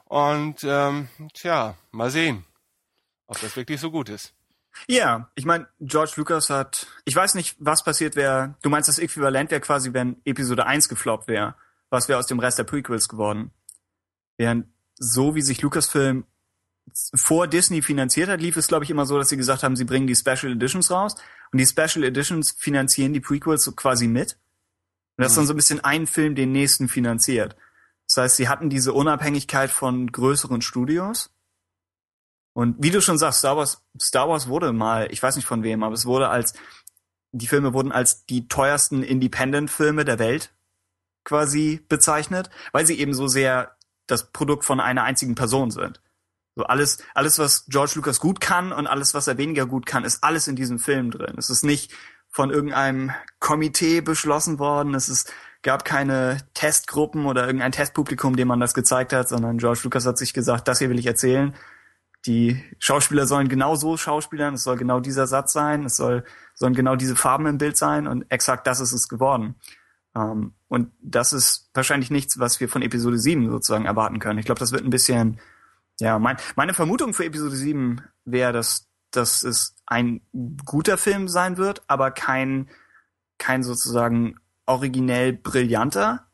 Und 0.05 0.63
ähm, 0.63 1.09
tja, 1.33 1.75
mal 1.91 2.09
sehen, 2.09 2.45
ob 3.27 3.39
das 3.39 3.55
wirklich 3.55 3.79
so 3.79 3.91
gut 3.91 4.09
ist. 4.09 4.33
Ja, 4.87 5.29
ich 5.35 5.45
meine, 5.45 5.67
George 5.79 6.13
Lucas 6.17 6.49
hat, 6.49 6.87
ich 7.05 7.15
weiß 7.15 7.35
nicht, 7.35 7.55
was 7.59 7.83
passiert 7.83 8.15
wäre, 8.15 8.55
du 8.61 8.69
meinst, 8.69 8.89
das 8.89 8.99
Äquivalent 8.99 9.51
wäre 9.51 9.61
quasi, 9.61 9.93
wenn 9.93 10.21
Episode 10.25 10.65
1 10.65 10.89
gefloppt 10.89 11.27
wäre. 11.27 11.55
Was 11.89 12.09
wäre 12.09 12.19
aus 12.19 12.27
dem 12.27 12.39
Rest 12.39 12.59
der 12.59 12.65
Prequels 12.65 13.07
geworden? 13.07 13.51
Während 14.37 14.67
so 14.97 15.35
wie 15.35 15.41
sich 15.41 15.61
Lucasfilm 15.61 16.25
vor 17.13 17.47
Disney 17.47 17.81
finanziert 17.81 18.29
hat, 18.29 18.41
lief 18.41 18.57
es, 18.57 18.67
glaube 18.67 18.83
ich, 18.83 18.91
immer 18.91 19.05
so, 19.05 19.17
dass 19.17 19.29
sie 19.29 19.37
gesagt 19.37 19.63
haben, 19.63 19.75
sie 19.75 19.85
bringen 19.85 20.07
die 20.07 20.15
Special 20.15 20.51
Editions 20.51 20.91
raus 20.91 21.15
und 21.51 21.59
die 21.59 21.65
Special 21.65 22.03
Editions 22.03 22.55
finanzieren 22.57 23.13
die 23.13 23.19
Prequels 23.19 23.63
so 23.63 23.71
quasi 23.71 24.07
mit. 24.07 24.37
Und 25.17 25.23
das 25.23 25.31
ist 25.31 25.37
dann 25.37 25.47
so 25.47 25.53
ein 25.53 25.57
bisschen 25.57 25.83
ein 25.83 26.07
Film 26.07 26.35
den 26.35 26.51
nächsten 26.51 26.87
finanziert. 26.87 27.55
Das 28.07 28.23
heißt, 28.23 28.35
sie 28.37 28.49
hatten 28.49 28.69
diese 28.69 28.93
Unabhängigkeit 28.93 29.71
von 29.71 30.11
größeren 30.11 30.61
Studios. 30.61 31.31
Und 32.53 32.75
wie 32.79 32.91
du 32.91 33.01
schon 33.01 33.17
sagst, 33.17 33.39
Star 33.39 33.57
Wars, 33.57 33.83
Star 33.99 34.29
Wars 34.29 34.47
wurde 34.47 34.71
mal, 34.71 35.11
ich 35.11 35.21
weiß 35.21 35.35
nicht 35.35 35.47
von 35.47 35.63
wem, 35.63 35.83
aber 35.83 35.95
es 35.95 36.05
wurde 36.05 36.29
als, 36.29 36.53
die 37.31 37.47
Filme 37.47 37.73
wurden 37.73 37.91
als 37.91 38.25
die 38.25 38.47
teuersten 38.47 39.03
Independent-Filme 39.03 40.05
der 40.05 40.19
Welt 40.19 40.53
quasi 41.23 41.83
bezeichnet, 41.89 42.49
weil 42.71 42.85
sie 42.85 42.99
eben 42.99 43.13
so 43.13 43.27
sehr 43.27 43.74
das 44.07 44.31
Produkt 44.31 44.65
von 44.65 44.79
einer 44.79 45.03
einzigen 45.03 45.35
Person 45.35 45.71
sind. 45.71 46.01
So 46.55 46.63
alles, 46.63 46.99
alles, 47.13 47.37
was 47.37 47.65
George 47.67 47.93
Lucas 47.95 48.19
gut 48.19 48.39
kann 48.39 48.71
und 48.71 48.87
alles, 48.87 49.13
was 49.13 49.27
er 49.27 49.37
weniger 49.37 49.65
gut 49.65 49.85
kann, 49.85 50.05
ist 50.05 50.23
alles 50.23 50.47
in 50.47 50.55
diesem 50.55 50.79
Film 50.79 51.11
drin. 51.11 51.35
Es 51.37 51.49
ist 51.49 51.63
nicht 51.63 51.91
von 52.29 52.49
irgendeinem 52.49 53.11
Komitee 53.39 54.01
beschlossen 54.01 54.59
worden. 54.59 54.93
Es 54.93 55.09
ist, 55.09 55.33
gab 55.63 55.83
keine 55.83 56.37
Testgruppen 56.53 57.25
oder 57.25 57.45
irgendein 57.45 57.71
Testpublikum, 57.71 58.35
dem 58.35 58.47
man 58.47 58.59
das 58.59 58.73
gezeigt 58.73 59.13
hat, 59.13 59.27
sondern 59.27 59.57
George 59.57 59.81
Lucas 59.83 60.05
hat 60.05 60.17
sich 60.17 60.33
gesagt, 60.33 60.67
das 60.67 60.79
hier 60.79 60.89
will 60.89 60.99
ich 60.99 61.07
erzählen. 61.07 61.55
Die 62.25 62.63
Schauspieler 62.79 63.27
sollen 63.27 63.49
genau 63.49 63.75
so 63.75 63.97
schauspielern, 63.97 64.55
es 64.55 64.63
soll 64.63 64.77
genau 64.77 64.99
dieser 64.99 65.27
Satz 65.27 65.53
sein, 65.53 65.85
es 65.85 65.95
soll, 65.95 66.23
sollen 66.55 66.73
genau 66.73 66.95
diese 66.95 67.15
Farben 67.15 67.45
im 67.45 67.57
Bild 67.57 67.77
sein 67.77 68.07
und 68.07 68.25
exakt 68.29 68.65
das 68.67 68.79
ist 68.79 68.93
es 68.93 69.07
geworden. 69.07 69.55
Ähm, 70.15 70.53
und 70.67 70.91
das 71.01 71.33
ist 71.33 71.69
wahrscheinlich 71.73 72.09
nichts, 72.09 72.39
was 72.39 72.59
wir 72.59 72.69
von 72.69 72.81
Episode 72.81 73.17
7 73.19 73.49
sozusagen 73.49 73.85
erwarten 73.85 74.19
können. 74.19 74.39
Ich 74.39 74.45
glaube, 74.45 74.59
das 74.59 74.71
wird 74.71 74.83
ein 74.83 74.89
bisschen, 74.89 75.39
ja, 75.99 76.17
mein, 76.19 76.37
meine 76.55 76.73
Vermutung 76.73 77.13
für 77.13 77.25
Episode 77.25 77.55
7 77.55 78.01
wäre, 78.23 78.53
dass, 78.53 78.87
dass 79.11 79.43
es 79.43 79.75
ein 79.85 80.21
guter 80.65 80.97
Film 80.97 81.27
sein 81.27 81.57
wird, 81.57 81.83
aber 81.87 82.11
kein, 82.11 82.69
kein 83.37 83.63
sozusagen 83.63 84.37
originell 84.65 85.33
brillanter, 85.33 86.25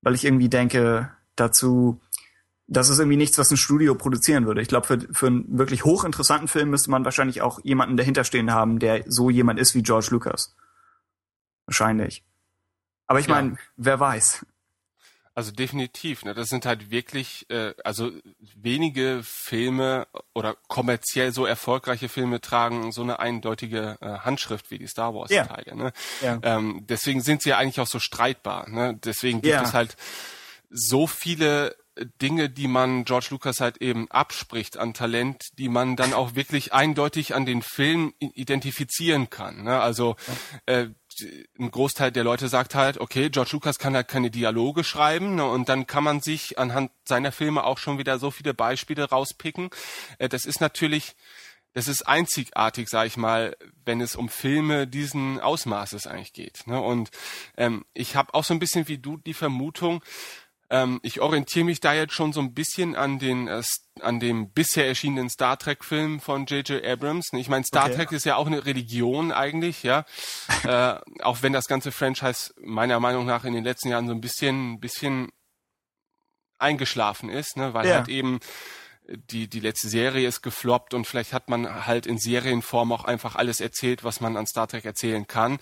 weil 0.00 0.14
ich 0.14 0.24
irgendwie 0.24 0.48
denke, 0.48 1.10
dazu, 1.36 2.00
das 2.66 2.88
ist 2.88 2.98
irgendwie 2.98 3.18
nichts, 3.18 3.38
was 3.38 3.50
ein 3.50 3.56
Studio 3.56 3.94
produzieren 3.94 4.46
würde. 4.46 4.62
Ich 4.62 4.68
glaube, 4.68 4.86
für, 4.86 5.00
für 5.12 5.26
einen 5.26 5.58
wirklich 5.58 5.84
hochinteressanten 5.84 6.48
Film 6.48 6.70
müsste 6.70 6.90
man 6.90 7.04
wahrscheinlich 7.04 7.42
auch 7.42 7.60
jemanden 7.62 7.96
dahinterstehen 7.96 8.52
haben, 8.52 8.78
der 8.78 9.04
so 9.06 9.28
jemand 9.28 9.60
ist 9.60 9.74
wie 9.74 9.82
George 9.82 10.08
Lucas. 10.10 10.56
Wahrscheinlich. 11.66 12.24
Aber 13.12 13.20
ich 13.20 13.26
Ja. 13.26 13.34
meine, 13.34 13.56
wer 13.76 14.00
weiß. 14.00 14.46
Also 15.34 15.50
definitiv. 15.50 16.24
Ne? 16.24 16.34
Das 16.34 16.48
sind 16.48 16.66
halt 16.66 16.90
wirklich, 16.90 17.48
äh, 17.50 17.72
also 17.84 18.10
wenige 18.54 19.20
Filme 19.22 20.06
oder 20.34 20.56
kommerziell 20.68 21.32
so 21.32 21.46
erfolgreiche 21.46 22.08
Filme 22.10 22.40
tragen 22.42 22.92
so 22.92 23.00
eine 23.02 23.18
eindeutige 23.18 23.96
äh, 24.02 24.18
Handschrift 24.18 24.70
wie 24.70 24.78
die 24.78 24.86
Star 24.86 25.14
Wars. 25.14 25.30
Teile. 25.30 25.74
Ne? 25.74 25.92
Ja. 26.20 26.38
Ähm, 26.42 26.84
deswegen 26.86 27.22
sind 27.22 27.40
sie 27.42 27.48
ja 27.50 27.58
eigentlich 27.58 27.80
auch 27.80 27.86
so 27.86 27.98
streitbar. 27.98 28.68
Ne? 28.68 28.98
Deswegen 29.04 29.40
gibt 29.40 29.54
Ja. 29.54 29.62
es 29.62 29.72
halt 29.72 29.96
so 30.68 31.06
viele 31.06 31.76
Dinge, 32.22 32.48
die 32.48 32.68
man 32.68 33.04
George 33.04 33.26
Lucas 33.30 33.60
halt 33.60 33.76
eben 33.78 34.10
abspricht 34.10 34.78
an 34.78 34.94
Talent, 34.94 35.44
die 35.58 35.68
man 35.68 35.94
dann 35.96 36.14
auch 36.14 36.34
wirklich 36.34 36.72
eindeutig 36.72 37.34
an 37.34 37.44
den 37.44 37.60
Film 37.60 38.14
identifizieren 38.18 39.28
kann. 39.28 39.64
Ne? 39.64 39.78
Also 39.80 40.16
äh, 40.64 40.86
ein 41.58 41.70
Großteil 41.70 42.12
der 42.12 42.24
Leute 42.24 42.48
sagt 42.48 42.74
halt, 42.74 42.98
okay, 42.98 43.30
George 43.30 43.50
Lucas 43.52 43.78
kann 43.78 43.94
halt 43.94 44.08
keine 44.08 44.30
Dialoge 44.30 44.84
schreiben 44.84 45.36
ne? 45.36 45.44
und 45.44 45.68
dann 45.68 45.86
kann 45.86 46.04
man 46.04 46.20
sich 46.20 46.58
anhand 46.58 46.90
seiner 47.04 47.32
Filme 47.32 47.64
auch 47.64 47.78
schon 47.78 47.98
wieder 47.98 48.18
so 48.18 48.30
viele 48.30 48.54
Beispiele 48.54 49.08
rauspicken. 49.08 49.70
Äh, 50.18 50.28
das 50.28 50.44
ist 50.44 50.60
natürlich 50.60 51.14
das 51.74 51.88
ist 51.88 52.02
einzigartig, 52.02 52.88
sag 52.88 53.06
ich 53.06 53.16
mal, 53.16 53.56
wenn 53.84 54.00
es 54.00 54.14
um 54.14 54.28
Filme 54.28 54.86
diesen 54.86 55.40
Ausmaßes 55.40 56.06
eigentlich 56.06 56.32
geht. 56.32 56.66
Ne? 56.66 56.80
Und 56.80 57.10
ähm, 57.56 57.84
ich 57.94 58.14
habe 58.14 58.34
auch 58.34 58.44
so 58.44 58.52
ein 58.52 58.60
bisschen 58.60 58.88
wie 58.88 58.98
du 58.98 59.16
die 59.16 59.34
Vermutung, 59.34 60.02
ähm, 60.72 60.98
ich 61.02 61.20
orientiere 61.20 61.66
mich 61.66 61.80
da 61.80 61.92
jetzt 61.92 62.14
schon 62.14 62.32
so 62.32 62.40
ein 62.40 62.54
bisschen 62.54 62.96
an 62.96 63.18
den 63.18 63.46
äh, 63.46 63.62
an 64.00 64.18
dem 64.20 64.50
bisher 64.50 64.86
erschienenen 64.88 65.28
Star 65.28 65.58
Trek 65.58 65.84
Film 65.84 66.18
von 66.18 66.46
J.J. 66.46 66.82
Abrams. 66.84 67.28
Ich 67.34 67.50
meine, 67.50 67.64
Star 67.64 67.84
Okay. 67.86 67.96
Trek 67.96 68.12
ist 68.12 68.24
ja 68.24 68.36
auch 68.36 68.46
eine 68.46 68.64
Religion 68.64 69.32
eigentlich, 69.32 69.82
ja. 69.82 70.06
äh, 70.64 70.94
auch 71.22 71.42
wenn 71.42 71.52
das 71.52 71.66
ganze 71.66 71.92
Franchise 71.92 72.54
meiner 72.58 72.98
Meinung 73.00 73.26
nach 73.26 73.44
in 73.44 73.52
den 73.52 73.64
letzten 73.64 73.90
Jahren 73.90 74.06
so 74.06 74.14
ein 74.14 74.22
bisschen, 74.22 74.72
ein 74.72 74.80
bisschen 74.80 75.30
eingeschlafen 76.58 77.28
ist, 77.28 77.56
ne, 77.58 77.74
weil 77.74 77.86
Ja. 77.88 77.96
halt 77.96 78.08
eben 78.08 78.40
die, 79.06 79.48
die 79.48 79.60
letzte 79.60 79.88
Serie 79.88 80.26
ist 80.26 80.40
gefloppt 80.42 80.94
und 80.94 81.06
vielleicht 81.06 81.34
hat 81.34 81.50
man 81.50 81.86
halt 81.86 82.06
in 82.06 82.18
Serienform 82.18 82.92
auch 82.92 83.04
einfach 83.04 83.34
alles 83.36 83.60
erzählt, 83.60 84.04
was 84.04 84.20
man 84.20 84.36
an 84.38 84.46
Star 84.46 84.68
Trek 84.68 84.84
erzählen 84.86 85.26
kann. 85.26 85.58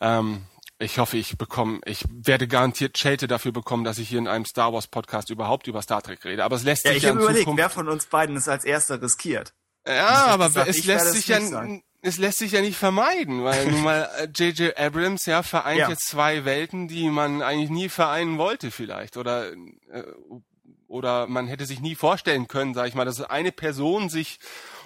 Ähm, 0.00 0.42
ich 0.84 0.98
hoffe, 0.98 1.16
ich 1.16 1.36
bekomme, 1.38 1.80
ich 1.84 2.04
werde 2.10 2.46
garantiert 2.46 2.98
Schelte 2.98 3.26
dafür 3.26 3.52
bekommen, 3.52 3.84
dass 3.84 3.98
ich 3.98 4.08
hier 4.08 4.18
in 4.18 4.28
einem 4.28 4.44
Star 4.44 4.72
Wars 4.72 4.86
Podcast 4.86 5.30
überhaupt 5.30 5.66
über 5.66 5.82
Star 5.82 6.02
Trek 6.02 6.24
rede. 6.24 6.44
Aber 6.44 6.56
es 6.56 6.62
lässt 6.62 6.84
Ja, 6.84 6.90
sich 6.90 6.98
ich 6.98 7.02
ja 7.04 7.10
habe 7.10 7.20
überlegt, 7.20 7.40
Zukunft 7.40 7.58
wer 7.58 7.70
von 7.70 7.88
uns 7.88 8.06
beiden 8.06 8.36
es 8.36 8.48
als 8.48 8.64
erster 8.64 9.00
riskiert. 9.02 9.54
ja, 9.86 10.26
aber 10.26 10.46
gesagt, 10.46 10.68
es 10.68 10.84
lässt 10.84 11.12
sich 11.12 11.28
ja, 11.28 11.38
nicht 11.38 11.50
sagen. 11.50 11.82
es 12.02 12.18
lässt 12.18 12.38
sich 12.38 12.52
ja 12.52 12.60
nicht 12.60 12.76
vermeiden, 12.76 13.44
weil 13.44 13.66
nun 13.70 13.82
mal 13.82 14.08
äh, 14.18 14.28
J.J. 14.34 14.76
Abrams 14.78 15.26
ja 15.26 15.42
vereint 15.42 15.80
Ja. 15.80 15.88
jetzt 15.88 16.06
zwei 16.08 16.44
Welten, 16.44 16.88
die 16.88 17.08
man 17.10 17.42
eigentlich 17.42 17.70
nie 17.70 17.88
vereinen 17.88 18.38
wollte 18.38 18.70
vielleicht 18.70 19.16
oder 19.16 19.52
äh, 19.52 20.04
oder 20.86 21.26
man 21.26 21.48
hätte 21.48 21.66
sich 21.66 21.80
nie 21.80 21.94
vorstellen 21.96 22.46
können, 22.46 22.74
sag 22.74 22.86
ich 22.88 22.94
mal, 22.94 23.04
dass 23.04 23.20
eine 23.20 23.52
Person 23.52 24.08
sich 24.08 24.38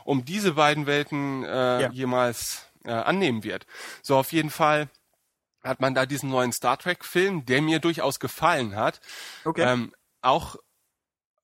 um 0.05 0.25
diese 0.25 0.53
beiden 0.53 0.87
Welten 0.87 1.45
äh, 1.45 1.83
Ja. 1.83 1.91
jemals 1.91 2.63
äh, 2.85 2.91
annehmen 2.93 3.45
wird. 3.45 3.67
So 4.03 4.17
auf 4.17 4.33
jeden 4.33 4.51
Fall 4.51 4.89
hat 5.68 5.81
man 5.81 5.94
da 5.94 6.07
diesen 6.07 6.31
neuen 6.31 6.52
Star 6.52 6.78
Trek 6.78 7.04
Film, 7.04 7.46
der 7.46 7.62
mir 7.62 7.78
durchaus 7.78 8.18
gefallen 8.18 8.74
hat. 8.74 9.00
Okay. 9.44 9.62
Ähm, 9.62 9.94
auch 10.22 10.57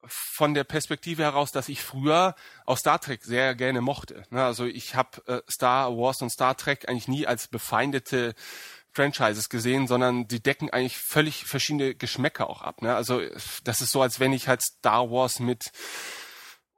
von 0.07 0.55
der 0.55 0.65
Perspektive 0.65 1.23
heraus, 1.23 1.53
dass 1.53 1.69
ich 1.69 1.83
früher 1.83 2.35
auch 2.67 2.79
Star 2.79 3.01
Trek 3.01 3.25
sehr 3.25 3.55
gerne 3.55 3.81
mochte. 3.81 4.25
Ne, 4.31 4.45
Also 4.45 4.67
ich 4.67 4.95
habe 4.95 5.27
äh, 5.27 5.41
Star 5.51 5.97
Wars 5.97 6.21
und 6.23 6.31
Star 6.31 6.57
Trek 6.57 6.89
eigentlich 6.89 7.09
nie 7.09 7.27
als 7.27 7.49
befeindete 7.49 8.35
Franchises 8.93 9.49
gesehen, 9.49 9.87
sondern 9.87 10.29
die 10.29 10.43
decken 10.43 10.71
eigentlich 10.71 10.99
völlig 10.99 11.45
verschiedene 11.45 11.95
Geschmäcker 11.95 12.49
auch 12.49 12.63
ab. 12.63 12.83
Ne? 12.83 12.95
Also 12.95 13.21
das 13.65 13.81
ist 13.81 13.93
so, 13.93 14.03
als 14.03 14.21
wenn 14.21 14.33
ich 14.33 14.49
halt 14.49 14.63
Star 14.63 15.11
Wars 15.11 15.41
mit 15.41 15.73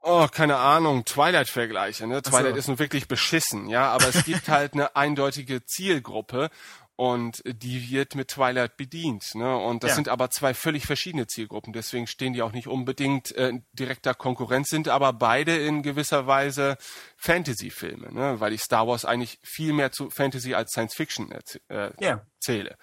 Oh, 0.09 0.28
keine 0.28 0.56
Ahnung, 0.56 1.04
Twilight 1.04 1.48
vergleiche. 1.48 2.06
Ne? 2.06 2.22
Twilight 2.22 2.56
ist 2.56 2.68
nun 2.68 2.78
wirklich 2.78 3.09
beschissen, 3.09 3.68
ja, 3.68 3.90
aber 3.90 4.06
es 4.09 4.24
gibt 4.24 4.48
halt 4.48 4.74
eine 4.74 4.94
eindeutige 4.94 5.64
Zielgruppe 5.64 6.50
und 6.98 7.42
die 7.46 7.90
wird 7.90 8.14
mit 8.14 8.28
Twilight 8.28 8.76
bedient. 8.78 9.35
Ne? 9.35 9.54
Und 9.56 9.82
das 9.85 9.90
Ja. 9.90 9.94
sind 9.96 10.09
aber 10.09 10.30
zwei 10.30 10.54
völlig 10.54 10.87
verschiedene 10.87 11.26
Zielgruppen. 11.26 11.72
Deswegen 11.74 12.06
stehen 12.06 12.32
die 12.32 12.40
auch 12.42 12.52
nicht 12.52 12.68
unbedingt 12.68 13.37
äh, 13.37 13.50
in 13.50 13.66
direkter 13.74 14.14
Konkurrenz, 14.14 14.68
sind 14.68 14.88
aber 14.88 15.12
beide 15.12 15.56
in 15.59 15.82
gewisser 15.82 16.26
Weise 16.26 16.78
Fantasy-Filme, 17.18 18.12
ne? 18.14 18.40
weil 18.40 18.52
ich 18.54 18.62
Star 18.62 18.87
Wars 18.88 19.04
eigentlich 19.04 19.38
viel 19.42 19.72
mehr 19.74 19.92
zu 19.92 20.09
Fantasy 20.11 20.54
als 20.54 20.70
Science 20.70 20.94
Fiction 20.94 21.30
erz- 21.32 21.61
äh, 21.68 21.92
Ja. 22.02 22.22
zähle. 22.40 22.76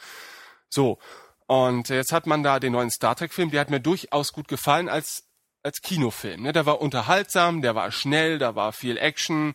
So, 0.69 0.99
und 1.47 1.89
jetzt 1.89 2.12
hat 2.12 2.28
man 2.28 2.43
da 2.43 2.60
den 2.60 2.73
neuen 2.73 2.91
Star 2.91 3.15
Trek-Film, 3.15 3.49
der 3.52 3.62
hat 3.62 3.69
mir 3.69 3.80
durchaus 3.80 4.32
gut 4.32 4.47
gefallen 4.47 4.89
als, 4.89 5.23
als 5.63 5.82
Kinofilm. 5.82 6.43
Ne? 6.43 6.54
Der 6.54 6.65
war 6.65 6.82
unterhaltsam, 6.82 7.62
der 7.63 7.73
war 7.73 7.91
schnell, 7.91 8.38
da 8.38 8.56
war 8.56 8.73
viel 8.73 8.97
Action. 8.97 9.54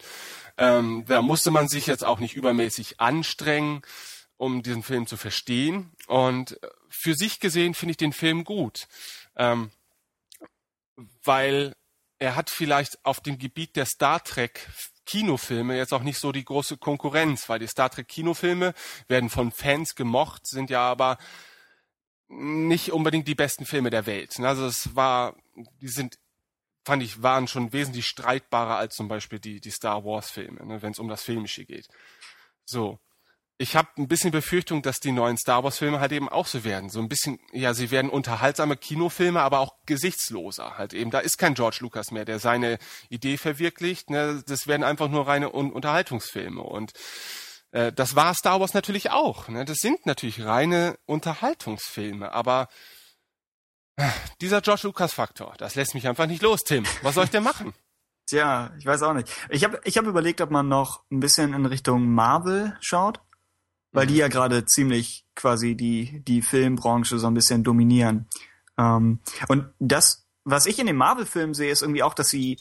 Ähm, 0.56 1.04
da 1.06 1.22
musste 1.22 1.50
man 1.52 1.68
sich 1.68 1.86
jetzt 1.86 2.04
auch 2.04 2.18
nicht 2.18 2.34
übermäßig 2.34 2.98
anstrengen, 3.00 3.82
um 4.38 4.62
diesen 4.62 4.82
Film 4.82 5.06
zu 5.06 5.18
verstehen. 5.18 5.92
Und 6.06 6.62
äh, 6.62 6.68
für 6.88 7.14
sich 7.14 7.40
gesehen 7.40 7.74
finde 7.74 7.90
ich 7.90 7.96
den 7.98 8.14
Film 8.14 8.44
gut. 8.44 8.88
Ähm, 9.36 9.70
weil 11.22 11.76
er 12.18 12.34
hat 12.34 12.50
vielleicht 12.50 13.04
auf 13.04 13.20
dem 13.20 13.38
Gebiet 13.38 13.76
der 13.76 13.86
Star 13.86 14.24
Trek 14.24 14.66
Kinofilme 15.06 15.76
jetzt 15.76 15.94
auch 15.94 16.02
nicht 16.02 16.18
so 16.18 16.32
die 16.32 16.44
große 16.44 16.76
Konkurrenz, 16.76 17.48
weil 17.48 17.58
die 17.58 17.66
Star 17.66 17.90
Trek 17.90 18.08
Kinofilme 18.08 18.74
werden 19.06 19.30
von 19.30 19.52
Fans 19.52 19.94
gemocht, 19.94 20.46
sind 20.46 20.70
ja 20.70 20.80
aber 20.80 21.18
nicht 22.28 22.92
unbedingt 22.92 23.26
die 23.26 23.34
besten 23.34 23.64
Filme 23.64 23.90
der 23.90 24.06
Welt. 24.06 24.38
Also 24.40 24.66
es 24.66 24.94
war, 24.94 25.34
die 25.80 25.88
sind, 25.88 26.18
fand 26.84 27.02
ich, 27.02 27.22
waren 27.22 27.48
schon 27.48 27.72
wesentlich 27.72 28.06
streitbarer 28.06 28.76
als 28.76 28.96
zum 28.96 29.08
Beispiel 29.08 29.38
die, 29.38 29.60
die 29.60 29.70
Star 29.70 30.04
Wars 30.04 30.30
Filme, 30.30 30.64
ne, 30.66 30.82
wenn 30.82 30.92
es 30.92 30.98
um 30.98 31.08
das 31.08 31.22
Filmische 31.22 31.64
geht. 31.64 31.88
So. 32.64 32.98
Ich 33.60 33.74
habe 33.74 33.88
ein 33.98 34.06
bisschen 34.06 34.30
Befürchtung, 34.30 34.82
dass 34.82 35.00
die 35.00 35.10
neuen 35.10 35.36
Star 35.36 35.64
Wars 35.64 35.78
Filme 35.78 35.98
halt 35.98 36.12
eben 36.12 36.28
auch 36.28 36.46
so 36.46 36.62
werden. 36.62 36.90
So 36.90 37.00
ein 37.00 37.08
bisschen, 37.08 37.40
ja, 37.52 37.74
sie 37.74 37.90
werden 37.90 38.08
unterhaltsame 38.08 38.76
Kinofilme, 38.76 39.40
aber 39.40 39.58
auch 39.58 39.74
gesichtsloser. 39.84 40.78
Halt 40.78 40.94
eben, 40.94 41.10
da 41.10 41.18
ist 41.18 41.38
kein 41.38 41.54
George 41.54 41.78
Lucas 41.80 42.12
mehr, 42.12 42.24
der 42.24 42.38
seine 42.38 42.78
Idee 43.08 43.36
verwirklicht. 43.36 44.10
Ne? 44.10 44.44
Das 44.46 44.68
werden 44.68 44.84
einfach 44.84 45.08
nur 45.08 45.26
reine 45.26 45.52
Un 45.52 45.72
Unterhaltungsfilme. 45.72 46.62
Und 46.62 46.92
äh, 47.72 47.92
das 47.92 48.14
war 48.14 48.34
Star 48.34 48.60
Wars 48.60 48.74
natürlich 48.74 49.10
auch. 49.10 49.48
Ne? 49.48 49.64
Das 49.64 49.78
sind 49.78 50.06
natürlich 50.06 50.44
reine 50.44 50.96
Unterhaltungsfilme, 51.06 52.32
aber 52.32 52.68
äh, 53.96 54.08
dieser 54.40 54.60
George 54.60 54.82
Lucas 54.84 55.12
Faktor, 55.12 55.54
das 55.58 55.74
lässt 55.74 55.94
mich 55.94 56.06
einfach 56.06 56.26
nicht 56.26 56.42
los, 56.42 56.60
Tim. 56.62 56.84
Was 57.02 57.16
soll 57.16 57.24
ich 57.24 57.30
denn 57.30 57.42
machen? 57.42 57.74
Tja, 58.26 58.72
ich 58.78 58.84
weiß 58.84 59.02
auch 59.02 59.14
nicht. 59.14 59.32
Ich 59.48 59.64
habe 59.64 59.80
ich 59.84 59.96
hab 59.96 60.04
überlegt, 60.04 60.42
ob 60.42 60.50
man 60.50 60.68
noch 60.68 61.02
ein 61.10 61.18
bisschen 61.18 61.54
in 61.54 61.64
Richtung 61.64 62.12
Marvel 62.12 62.76
schaut, 62.80 63.20
weil 63.92 64.06
die 64.06 64.16
ja 64.16 64.28
gerade 64.28 64.64
ziemlich 64.64 65.26
quasi 65.34 65.74
die, 65.74 66.22
die 66.24 66.42
Filmbranche 66.42 67.18
so 67.18 67.26
ein 67.26 67.34
bisschen 67.34 67.64
dominieren. 67.64 68.28
Ähm, 68.76 69.20
und 69.48 69.70
das, 69.78 70.26
was 70.44 70.66
ich 70.66 70.78
in 70.78 70.86
den 70.86 70.96
Marvel-Filmen 70.96 71.54
sehe, 71.54 71.70
ist 71.70 71.82
irgendwie 71.82 72.02
auch, 72.02 72.14
dass 72.14 72.28
sie, 72.28 72.58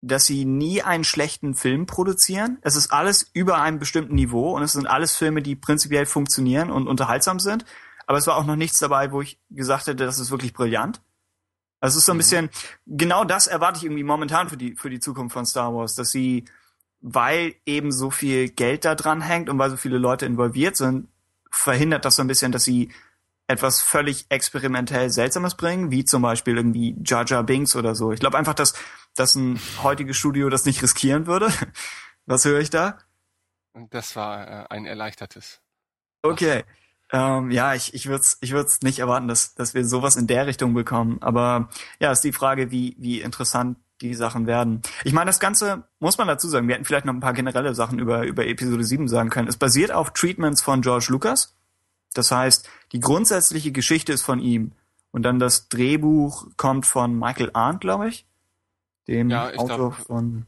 dass 0.00 0.24
sie 0.26 0.44
nie 0.44 0.82
einen 0.82 1.04
schlechten 1.04 1.54
Film 1.54 1.86
produzieren. 1.86 2.58
Es 2.62 2.76
ist 2.76 2.92
alles 2.92 3.30
über 3.32 3.60
einem 3.60 3.78
bestimmten 3.78 4.14
Niveau 4.14 4.54
und 4.54 4.62
es 4.62 4.72
sind 4.72 4.86
alles 4.86 5.16
Filme, 5.16 5.42
die 5.42 5.56
prinzipiell 5.56 6.06
funktionieren 6.06 6.70
und 6.70 6.88
unterhaltsam 6.88 7.40
sind. 7.40 7.64
Aber 8.06 8.18
es 8.18 8.26
war 8.26 8.36
auch 8.36 8.44
noch 8.44 8.56
nichts 8.56 8.78
dabei, 8.78 9.12
wo 9.12 9.22
ich 9.22 9.38
gesagt 9.50 9.86
hätte, 9.86 10.04
das 10.04 10.18
ist 10.18 10.30
wirklich 10.30 10.52
brillant. 10.52 11.00
Also 11.80 11.96
es 11.96 12.02
ist 12.02 12.06
so 12.06 12.12
ein 12.12 12.18
bisschen, 12.18 12.50
genau 12.86 13.24
das 13.24 13.46
erwarte 13.46 13.78
ich 13.78 13.84
irgendwie 13.84 14.04
momentan 14.04 14.48
für 14.48 14.56
die, 14.56 14.74
für 14.74 14.90
die 14.90 15.00
Zukunft 15.00 15.34
von 15.34 15.46
Star 15.46 15.74
Wars, 15.74 15.94
dass 15.94 16.10
sie, 16.10 16.46
weil 17.06 17.54
eben 17.66 17.92
so 17.92 18.10
viel 18.10 18.48
Geld 18.48 18.86
da 18.86 18.94
dran 18.94 19.20
hängt 19.20 19.50
und 19.50 19.58
weil 19.58 19.68
so 19.68 19.76
viele 19.76 19.98
Leute 19.98 20.24
involviert 20.24 20.74
sind, 20.74 21.08
verhindert 21.50 22.06
das 22.06 22.16
so 22.16 22.22
ein 22.22 22.28
bisschen, 22.28 22.50
dass 22.50 22.64
sie 22.64 22.90
etwas 23.46 23.82
völlig 23.82 24.24
experimentell 24.30 25.10
Seltsames 25.10 25.54
bringen, 25.54 25.90
wie 25.90 26.06
zum 26.06 26.22
Beispiel 26.22 26.56
irgendwie 26.56 26.96
Jar 27.04 27.42
Binks 27.42 27.76
oder 27.76 27.94
so. 27.94 28.10
Ich 28.12 28.20
glaube 28.20 28.38
einfach, 28.38 28.54
dass, 28.54 28.72
dass 29.14 29.34
ein 29.34 29.60
heutiges 29.82 30.16
Studio 30.16 30.48
das 30.48 30.64
nicht 30.64 30.82
riskieren 30.82 31.26
würde. 31.26 31.52
Was 32.26 32.46
höre 32.46 32.60
ich 32.60 32.70
da? 32.70 32.96
Das 33.90 34.16
war 34.16 34.48
äh, 34.48 34.66
ein 34.70 34.86
erleichtertes. 34.86 35.60
Okay. 36.22 36.64
Ähm, 37.12 37.50
ja, 37.50 37.74
ich, 37.74 37.92
ich 37.92 38.06
würde 38.06 38.22
es 38.22 38.38
ich 38.40 38.52
würd's 38.52 38.78
nicht 38.80 39.00
erwarten, 39.00 39.28
dass, 39.28 39.54
dass 39.54 39.74
wir 39.74 39.84
sowas 39.84 40.16
in 40.16 40.26
der 40.26 40.46
Richtung 40.46 40.72
bekommen. 40.72 41.18
Aber 41.20 41.68
ja, 42.00 42.10
ist 42.10 42.24
die 42.24 42.32
Frage, 42.32 42.70
wie, 42.70 42.96
wie 42.98 43.20
interessant 43.20 43.76
die 44.00 44.14
Sachen 44.14 44.46
werden. 44.46 44.82
Ich 45.04 45.12
meine, 45.12 45.28
das 45.28 45.40
Ganze 45.40 45.84
muss 46.00 46.18
man 46.18 46.26
dazu 46.28 46.48
sagen. 46.48 46.66
Wir 46.68 46.74
hätten 46.74 46.84
vielleicht 46.84 47.06
noch 47.06 47.14
ein 47.14 47.20
paar 47.20 47.32
generelle 47.32 47.74
Sachen 47.74 47.98
über, 47.98 48.24
über 48.26 48.46
Episode 48.46 48.84
7 48.84 49.08
sagen 49.08 49.30
können. 49.30 49.48
Es 49.48 49.56
basiert 49.56 49.92
auf 49.92 50.12
Treatments 50.12 50.62
von 50.62 50.82
George 50.82 51.06
Lucas. 51.10 51.54
Das 52.12 52.30
heißt, 52.30 52.68
die 52.92 53.00
grundsätzliche 53.00 53.72
Geschichte 53.72 54.12
ist 54.12 54.22
von 54.22 54.40
ihm. 54.40 54.72
Und 55.10 55.22
dann 55.22 55.38
das 55.38 55.68
Drehbuch 55.68 56.48
kommt 56.56 56.86
von 56.86 57.16
Michael 57.18 57.50
Arndt, 57.52 57.80
glaube 57.80 58.08
ich. 58.08 58.26
Dem 59.06 59.30
Ja, 59.30 59.50
ich 59.50 59.58
Autor 59.58 59.76
glaub- 59.76 60.06
von 60.06 60.46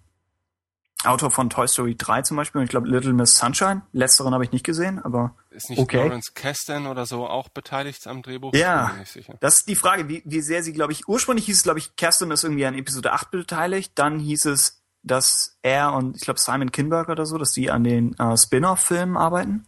Autor 1.05 1.31
von 1.31 1.51
Toy 1.51 1.69
Story 1.69 1.95
3 1.97 2.23
zum 2.23 2.37
Beispiel 2.37 2.59
und 2.61 2.65
ich 2.65 2.71
glaube 2.71 2.89
Little 2.89 3.13
Miss 3.13 3.35
Sunshine. 3.35 3.83
Letzteren 3.93 4.33
habe 4.33 4.45
ich 4.45 4.53
nicht 4.53 4.65
gesehen, 4.65 4.99
aber 4.99 5.35
Ist 5.51 5.69
nicht 5.71 5.79
okay. 5.79 5.99
Lawrence 5.99 6.33
Kasten 6.35 6.87
oder 6.87 7.05
so 7.07 7.27
auch 7.27 7.49
beteiligt 7.49 8.07
am 8.07 8.23
Drehbuch? 8.23 8.55
Ja, 8.55 8.87
bin 8.87 8.95
mir 8.95 9.01
nicht 9.01 9.13
sicher. 9.13 9.35
das 9.41 9.57
ist 9.61 9.69
die 9.69 9.77
Frage, 9.77 10.09
wie, 10.09 10.23
wie 10.25 10.41
sehr 10.41 10.63
sie, 10.63 10.73
glaube 10.73 10.93
ich, 10.93 11.07
ursprünglich 11.07 11.47
hieß 11.47 11.59
es, 11.59 11.63
glaube 11.63 11.79
ich, 11.79 11.97
Kerstin 11.97 12.31
ist 12.31 12.45
irgendwie 12.45 12.65
an 12.67 12.75
Episode 12.75 13.13
8 13.13 13.31
beteiligt, 13.31 13.93
dann 13.97 14.19
hieß 14.19 14.47
es, 14.47 14.83
dass 15.03 15.59
er 15.63 15.93
und 15.93 16.17
ich 16.17 16.23
glaube 16.23 16.41
Simon 16.41 16.73
Kinberg 16.73 17.09
oder 17.09 17.27
so, 17.27 17.39
dass 17.39 17.53
die 17.53 17.71
an 17.71 17.85
den 17.85 18.19
äh, 18.19 18.37
Spin-off-Filmen 18.37 19.17
arbeiten. 19.17 19.67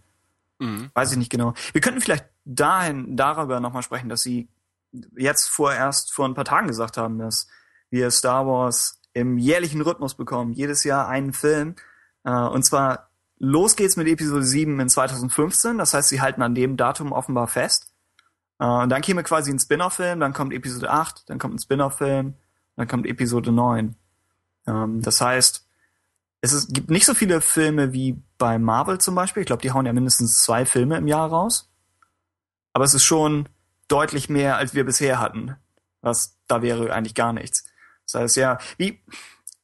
Mhm. 0.59 0.91
Weiß 0.95 1.13
ich 1.13 1.19
nicht 1.19 1.31
genau. 1.31 1.55
Wir 1.73 1.81
könnten 1.81 2.01
vielleicht 2.01 2.27
dahin 2.45 3.17
darüber 3.17 3.61
nochmal 3.61 3.83
sprechen, 3.83 4.09
dass 4.09 4.23
sie 4.23 4.49
jetzt 5.17 5.49
vorerst 5.49 6.13
vor 6.13 6.27
ein 6.27 6.35
paar 6.35 6.47
Tagen 6.47 6.67
gesagt 6.67 6.97
haben, 6.97 7.19
dass 7.19 7.47
wir 7.91 8.11
Star 8.11 8.47
Wars 8.47 9.01
im 9.15 9.39
jährlichen 9.39 9.81
Rhythmus 9.81 10.15
bekommen, 10.15 10.53
jedes 10.53 10.85
Jahr 10.85 11.09
einen 11.09 11.33
Film. 11.33 11.75
Äh, 12.25 12.31
und 12.31 12.65
zwar 12.65 13.11
los 13.39 13.77
geht's 13.77 13.97
mit 13.97 14.09
Episode 14.09 14.45
7 14.45 14.79
in 14.81 14.89
2015. 14.89 15.79
Das 15.79 15.95
heißt, 15.95 16.09
sie 16.09 16.21
halten 16.21 16.43
an 16.43 16.55
dem 16.55 16.77
Datum 16.77 17.13
offenbar 17.13 17.49
fest. 17.49 17.93
Äh, 18.59 18.67
und 18.67 18.91
dann 18.91 19.03
käme 19.03 19.23
quasi 19.23 19.51
ein 19.51 19.59
Spin-off-Film, 19.59 20.21
dann 20.21 20.33
kommt 20.33 20.53
Episode 20.53 20.91
8, 20.91 21.29
dann 21.31 21.39
kommt 21.39 21.55
ein 21.55 21.59
Spin-off-Film, 21.59 22.35
dann 22.77 22.89
kommt 22.89 23.07
Episode 23.07 23.53
9. 23.53 23.97
Ähm, 24.67 25.03
das 25.03 25.21
heißt, 25.21 25.67
es 26.41 26.53
ist, 26.53 26.73
gibt 26.73 26.91
nicht 26.91 27.07
so 27.07 27.15
viele 27.15 27.41
Filme 27.41 27.93
wie 27.93 28.23
bei 28.37 28.59
Marvel 28.59 28.99
zum 28.99 29.15
Beispiel. 29.15 29.43
Ich 29.43 29.47
glaube, 29.47 29.63
die 29.63 29.73
hauen 29.73 29.87
ja 29.87 29.93
mindestens 29.93 30.43
zwei 30.43 30.65
Filme 30.65 30.97
im 30.97 31.09
Jahr 31.09 31.29
raus. 31.29 31.71
Aber 32.73 32.85
es 32.85 32.95
ist 32.95 33.05
schon 33.05 33.49
deutlich 33.89 34.29
mehr, 34.29 34.57
als 34.57 34.75
wir 34.75 34.85
bisher 34.85 35.19
hatten. 35.19 35.57
Was, 36.01 36.39
da 36.47 36.63
wäre 36.63 36.93
eigentlich 36.93 37.17
gar 37.17 37.33
nichts. 37.33 37.65
Das 38.11 38.23
heißt, 38.23 38.37
ja, 38.37 38.59
wie, 38.79 39.01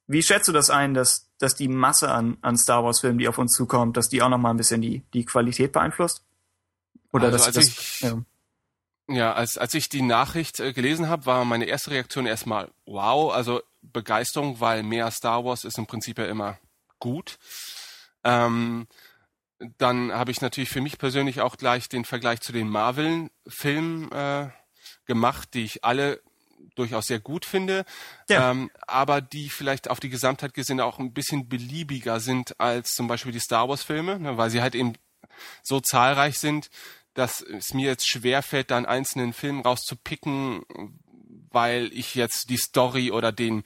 wie 0.07 0.23
schätzt 0.23 0.49
du 0.49 0.53
das 0.53 0.71
ein, 0.71 0.95
dass, 0.95 1.31
dass 1.39 1.55
die 1.55 1.69
Masse 1.69 2.11
an, 2.11 2.37
an 2.43 2.57
Star 2.57 2.85
Wars 2.85 3.01
Filmen, 3.01 3.19
die 3.19 3.29
auf 3.29 3.39
uns 3.39 3.53
zukommt, 3.55 3.97
dass 3.97 4.09
die 4.09 4.23
auch 4.23 4.29
nochmal 4.29 4.53
ein 4.53 4.59
bisschen 4.59 4.81
die, 4.83 5.03
die 5.15 5.25
Qualität 5.25 5.73
beeinflusst? 5.73 6.25
Oder 7.13 7.27
Also, 7.27 7.39
dass, 7.39 7.47
als 7.47 7.55
das, 7.57 7.65
ich- 7.69 8.01
ja. 8.01 8.23
Ja, 9.07 9.35
als, 9.35 9.59
als 9.59 9.75
ich 9.75 9.91
die 9.91 10.01
Nachricht 10.01 10.61
äh, 10.61 10.73
gelesen 10.73 11.09
habe, 11.09 11.27
war 11.27 11.45
meine 11.45 11.67
erste 11.67 11.91
Reaktion 11.91 12.25
erstmal 12.25 12.71
wow, 12.87 13.33
also 13.35 13.61
Begeisterung, 13.83 14.61
weil 14.61 14.83
mehr 14.83 15.11
Star 15.11 15.45
Wars 15.45 15.65
ist 15.65 15.77
im 15.77 15.87
Prinzip 15.87 16.19
ja 16.19 16.25
immer 16.25 16.59
gut. 17.01 17.39
Ähm, 18.25 18.87
dann 19.77 20.11
habe 20.11 20.31
ich 20.31 20.41
natürlich 20.41 20.71
für 20.71 20.81
mich 20.81 20.97
persönlich 20.97 21.43
auch 21.43 21.59
gleich 21.59 21.91
den 21.91 22.07
Vergleich 22.07 22.41
zu 22.41 22.53
den 22.53 22.69
Marvel-Filmen 22.69 24.11
äh, 24.11 24.49
gemacht, 25.05 25.51
die 25.53 25.65
ich 25.65 25.85
alle 25.85 26.23
durchaus 26.75 27.07
sehr 27.07 27.21
gut 27.21 27.45
finde, 27.45 27.85
Ja. 28.29 28.51
ähm, 28.51 28.71
aber 28.87 29.21
die 29.21 29.49
vielleicht 29.51 29.89
auf 29.91 30.01
die 30.01 30.09
Gesamtheit 30.11 30.55
gesehen 30.55 30.81
auch 30.81 30.99
ein 30.99 31.13
bisschen 31.13 31.49
beliebiger 31.49 32.21
sind 32.21 32.59
als 32.61 32.91
zum 32.91 33.09
Beispiel 33.09 33.33
die 33.33 33.41
Star 33.41 33.69
Wars-Filme, 33.69 34.19
ne, 34.19 34.37
weil 34.37 34.51
sie 34.51 34.63
halt 34.63 34.75
eben 34.75 34.95
so 35.63 35.81
zahlreich 35.81 36.39
sind, 36.39 36.71
dass 37.15 37.41
es 37.41 37.75
mir 37.75 37.87
jetzt 37.89 38.09
schwerfällt, 38.09 38.71
da 38.71 38.77
einen 38.77 38.87
einzelnen 38.87 39.33
Film 39.33 39.61
rauszupicken, 39.61 40.63
weil 41.51 41.91
ich 41.93 42.17
jetzt 42.17 42.51
die 42.51 42.57
Story 42.57 43.13
oder 43.13 43.31
den, 43.31 43.63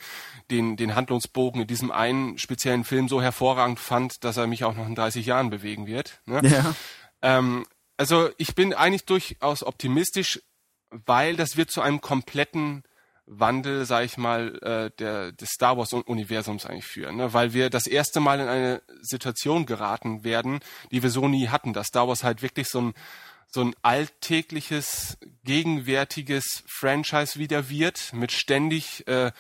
den, 0.50 0.76
den 0.76 0.94
Handlungsbogen 0.94 1.62
in 1.62 1.66
diesem 1.66 1.90
einen 1.90 2.36
speziellen 2.36 2.84
Film 2.84 3.08
so 3.08 3.22
hervorragend 3.22 3.80
fand, 3.80 4.22
dass 4.24 4.36
er 4.36 4.46
mich 4.46 4.64
auch 4.64 4.74
noch 4.74 4.86
in 4.86 4.94
30 4.94 5.24
Jahren 5.24 5.48
bewegen 5.48 5.86
wird. 5.86 6.20
Ne? 6.26 6.42
Ja. 6.44 6.74
Ähm, 7.22 7.64
also 7.96 8.28
ich 8.36 8.54
bin 8.54 8.74
eigentlich 8.74 9.06
durchaus 9.06 9.62
optimistisch, 9.62 10.42
weil 10.90 11.36
das 11.36 11.56
wird 11.56 11.70
zu 11.70 11.80
einem 11.80 12.00
kompletten 12.02 12.82
Wandel, 13.30 13.84
sag 13.84 14.04
ich 14.04 14.16
mal, 14.16 14.58
äh, 14.62 14.90
der, 14.98 15.32
des 15.32 15.50
Star 15.50 15.76
Wars-Universums 15.76 16.66
eigentlich 16.66 16.86
führen. 16.86 17.16
Ne? 17.16 17.32
Weil 17.34 17.52
wir 17.52 17.68
das 17.70 17.86
erste 17.86 18.20
Mal 18.20 18.40
in 18.40 18.48
eine 18.48 18.82
Situation 19.02 19.66
geraten 19.66 20.24
werden, 20.24 20.60
die 20.90 21.02
wir 21.02 21.10
so 21.10 21.28
nie 21.28 21.48
hatten, 21.48 21.72
dass 21.72 21.88
Star 21.88 22.08
Wars 22.08 22.24
halt 22.24 22.42
wirklich 22.42 22.68
so 22.68 22.80
ein 22.80 22.94
so 23.50 23.62
ein 23.62 23.74
alltägliches, 23.80 25.16
gegenwärtiges 25.42 26.64
Franchise 26.66 27.38
wieder 27.38 27.70
wird, 27.70 28.12
mit 28.12 28.30
ständig 28.30 29.08
äh, 29.08 29.32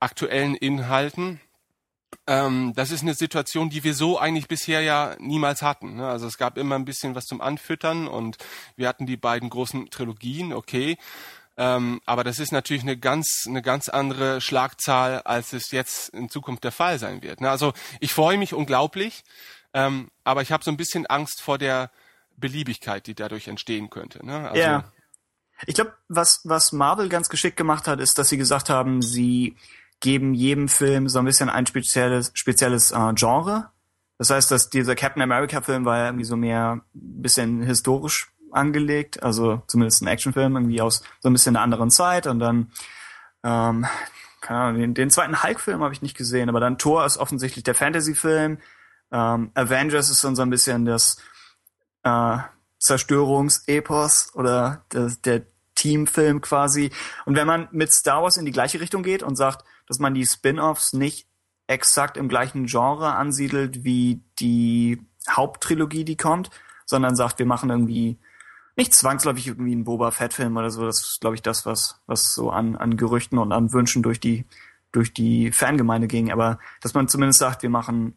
aktuellen 0.00 0.56
Inhalten. 0.56 1.40
Ähm, 2.26 2.72
das 2.74 2.90
ist 2.90 3.02
eine 3.02 3.14
Situation, 3.14 3.70
die 3.70 3.84
wir 3.84 3.94
so 3.94 4.18
eigentlich 4.18 4.48
bisher 4.48 4.80
ja 4.80 5.14
niemals 5.18 5.62
hatten. 5.62 5.96
Ne? 5.96 6.08
Also 6.08 6.26
es 6.26 6.36
gab 6.36 6.58
immer 6.58 6.74
ein 6.74 6.84
bisschen 6.84 7.14
was 7.14 7.26
zum 7.26 7.40
Anfüttern 7.40 8.08
und 8.08 8.38
wir 8.76 8.88
hatten 8.88 9.06
die 9.06 9.16
beiden 9.16 9.50
großen 9.50 9.88
Trilogien, 9.90 10.52
okay. 10.52 10.96
Ähm, 11.56 12.00
aber 12.04 12.24
das 12.24 12.38
ist 12.38 12.52
natürlich 12.52 12.82
eine 12.82 12.96
ganz, 12.96 13.44
eine 13.46 13.62
ganz 13.62 13.88
andere 13.88 14.40
Schlagzahl, 14.40 15.22
als 15.22 15.52
es 15.52 15.70
jetzt 15.70 16.08
in 16.08 16.28
Zukunft 16.28 16.64
der 16.64 16.72
Fall 16.72 16.98
sein 16.98 17.22
wird. 17.22 17.40
Ne? 17.40 17.50
Also 17.50 17.72
ich 18.00 18.12
freue 18.12 18.38
mich 18.38 18.54
unglaublich, 18.54 19.22
ähm, 19.72 20.10
aber 20.24 20.42
ich 20.42 20.50
habe 20.50 20.64
so 20.64 20.70
ein 20.70 20.76
bisschen 20.76 21.06
Angst 21.06 21.40
vor 21.40 21.58
der 21.58 21.90
Beliebigkeit, 22.36 23.06
die 23.06 23.14
dadurch 23.14 23.46
entstehen 23.46 23.90
könnte. 23.90 24.24
Ne? 24.24 24.48
Also, 24.48 24.60
Ja. 24.60 24.84
Ich 25.66 25.76
glaube, 25.76 25.94
was, 26.08 26.40
was 26.42 26.72
Marvel 26.72 27.08
ganz 27.08 27.28
geschickt 27.28 27.56
gemacht 27.56 27.86
hat, 27.86 28.00
ist, 28.00 28.18
dass 28.18 28.28
sie 28.28 28.36
gesagt 28.36 28.70
haben, 28.70 29.02
sie 29.02 29.56
geben 30.00 30.34
jedem 30.34 30.68
Film 30.68 31.08
so 31.08 31.20
ein 31.20 31.24
bisschen 31.24 31.48
ein 31.48 31.66
spezielles, 31.66 32.32
spezielles 32.34 32.90
äh, 32.90 33.12
Genre. 33.14 33.70
Das 34.18 34.30
heißt, 34.30 34.50
dass 34.50 34.68
dieser 34.68 34.96
Captain 34.96 35.22
America 35.22 35.60
Film 35.60 35.84
war 35.84 35.98
ja 35.98 36.06
irgendwie 36.06 36.24
so 36.24 36.36
mehr 36.36 36.80
ein 36.94 37.22
bisschen 37.22 37.62
historisch 37.62 38.32
angelegt, 38.54 39.22
also 39.22 39.62
zumindest 39.66 40.02
ein 40.02 40.08
Actionfilm 40.08 40.56
irgendwie 40.56 40.80
aus 40.80 41.02
so 41.20 41.28
ein 41.28 41.32
bisschen 41.32 41.56
einer 41.56 41.64
anderen 41.64 41.90
Zeit 41.90 42.26
und 42.26 42.38
dann 42.38 42.70
ähm, 43.42 43.86
keine 44.44 44.60
Ahnung, 44.60 44.80
den, 44.80 44.94
den 44.94 45.10
zweiten 45.10 45.42
Hulk-Film 45.42 45.82
habe 45.82 45.94
ich 45.94 46.02
nicht 46.02 46.16
gesehen, 46.16 46.50
aber 46.50 46.60
dann 46.60 46.76
Thor 46.76 47.06
ist 47.06 47.16
offensichtlich 47.16 47.64
der 47.64 47.74
Fantasy-Film. 47.74 48.58
Ähm, 49.10 49.50
Avengers 49.54 50.10
ist 50.10 50.22
dann 50.22 50.36
so 50.36 50.42
ein 50.42 50.50
bisschen 50.50 50.84
das 50.84 51.16
äh, 52.02 52.36
Zerstörungsepos 52.78 54.34
oder 54.34 54.84
der, 54.92 55.10
der 55.24 55.42
Teamfilm 55.74 56.42
quasi. 56.42 56.90
Und 57.24 57.36
wenn 57.36 57.46
man 57.46 57.68
mit 57.72 57.92
Star 57.92 58.22
Wars 58.22 58.36
in 58.36 58.44
die 58.44 58.52
gleiche 58.52 58.80
Richtung 58.80 59.02
geht 59.02 59.22
und 59.22 59.36
sagt, 59.36 59.64
dass 59.88 59.98
man 59.98 60.12
die 60.12 60.26
Spin-offs 60.26 60.92
nicht 60.92 61.26
exakt 61.66 62.18
im 62.18 62.28
gleichen 62.28 62.66
Genre 62.66 63.14
ansiedelt 63.14 63.82
wie 63.82 64.22
die 64.38 65.00
Haupttrilogie, 65.30 66.04
die 66.04 66.18
kommt, 66.18 66.50
sondern 66.84 67.16
sagt, 67.16 67.38
wir 67.38 67.46
machen 67.46 67.70
irgendwie 67.70 68.18
nicht 68.76 68.94
zwangsläufig 68.94 69.46
irgendwie 69.46 69.72
einen 69.72 69.84
Boba 69.84 70.10
Fett-Film 70.10 70.56
oder 70.56 70.70
so. 70.70 70.84
Das 70.84 71.00
ist, 71.00 71.20
glaube 71.20 71.36
ich, 71.36 71.42
das, 71.42 71.64
was, 71.64 72.00
was 72.06 72.34
so 72.34 72.50
an, 72.50 72.76
an 72.76 72.96
Gerüchten 72.96 73.38
und 73.38 73.52
an 73.52 73.72
Wünschen 73.72 74.02
durch 74.02 74.20
die, 74.20 74.44
durch 74.92 75.12
die 75.12 75.52
Fangemeinde 75.52 76.08
ging. 76.08 76.32
Aber 76.32 76.58
dass 76.80 76.94
man 76.94 77.08
zumindest 77.08 77.38
sagt, 77.38 77.62
wir 77.62 77.70
machen 77.70 78.16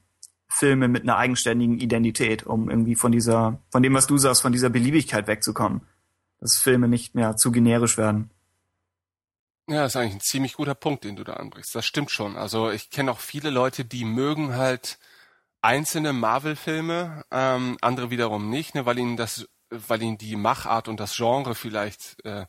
Filme 0.49 0.87
mit 0.87 1.03
einer 1.03 1.17
eigenständigen 1.17 1.79
Identität, 1.79 2.45
um 2.45 2.69
irgendwie 2.69 2.95
von 2.95 3.11
dieser, 3.11 3.61
von 3.71 3.83
dem, 3.83 3.93
was 3.93 4.07
du 4.07 4.17
sagst, 4.17 4.41
von 4.41 4.51
dieser 4.51 4.69
Beliebigkeit 4.69 5.27
wegzukommen. 5.27 5.81
Dass 6.39 6.57
Filme 6.57 6.87
nicht 6.87 7.15
mehr 7.15 7.35
zu 7.35 7.51
generisch 7.51 7.97
werden. 7.97 8.31
Ja, 9.69 9.81
das 9.81 9.93
ist 9.93 9.95
eigentlich 9.97 10.15
ein 10.15 10.21
ziemlich 10.21 10.53
guter 10.53 10.75
Punkt, 10.75 11.03
den 11.03 11.15
du 11.15 11.23
da 11.23 11.33
anbrichst. 11.33 11.75
Das 11.75 11.85
stimmt 11.85 12.09
schon. 12.09 12.37
Also 12.37 12.71
ich 12.71 12.89
kenne 12.89 13.11
auch 13.11 13.19
viele 13.19 13.49
Leute, 13.49 13.83
die 13.83 14.05
mögen 14.05 14.55
halt 14.55 14.97
einzelne 15.61 16.13
Marvel-Filme, 16.13 17.25
ähm, 17.31 17.77
andere 17.81 18.09
wiederum 18.09 18.49
nicht, 18.49 18.75
ne, 18.75 18.85
weil 18.85 18.97
ihnen 18.97 19.17
das, 19.17 19.47
weil 19.69 20.01
ihnen 20.01 20.17
die 20.17 20.35
Machart 20.35 20.87
und 20.87 20.99
das 20.99 21.15
Genre 21.15 21.55
vielleicht, 21.55 22.23
äh, 22.25 22.45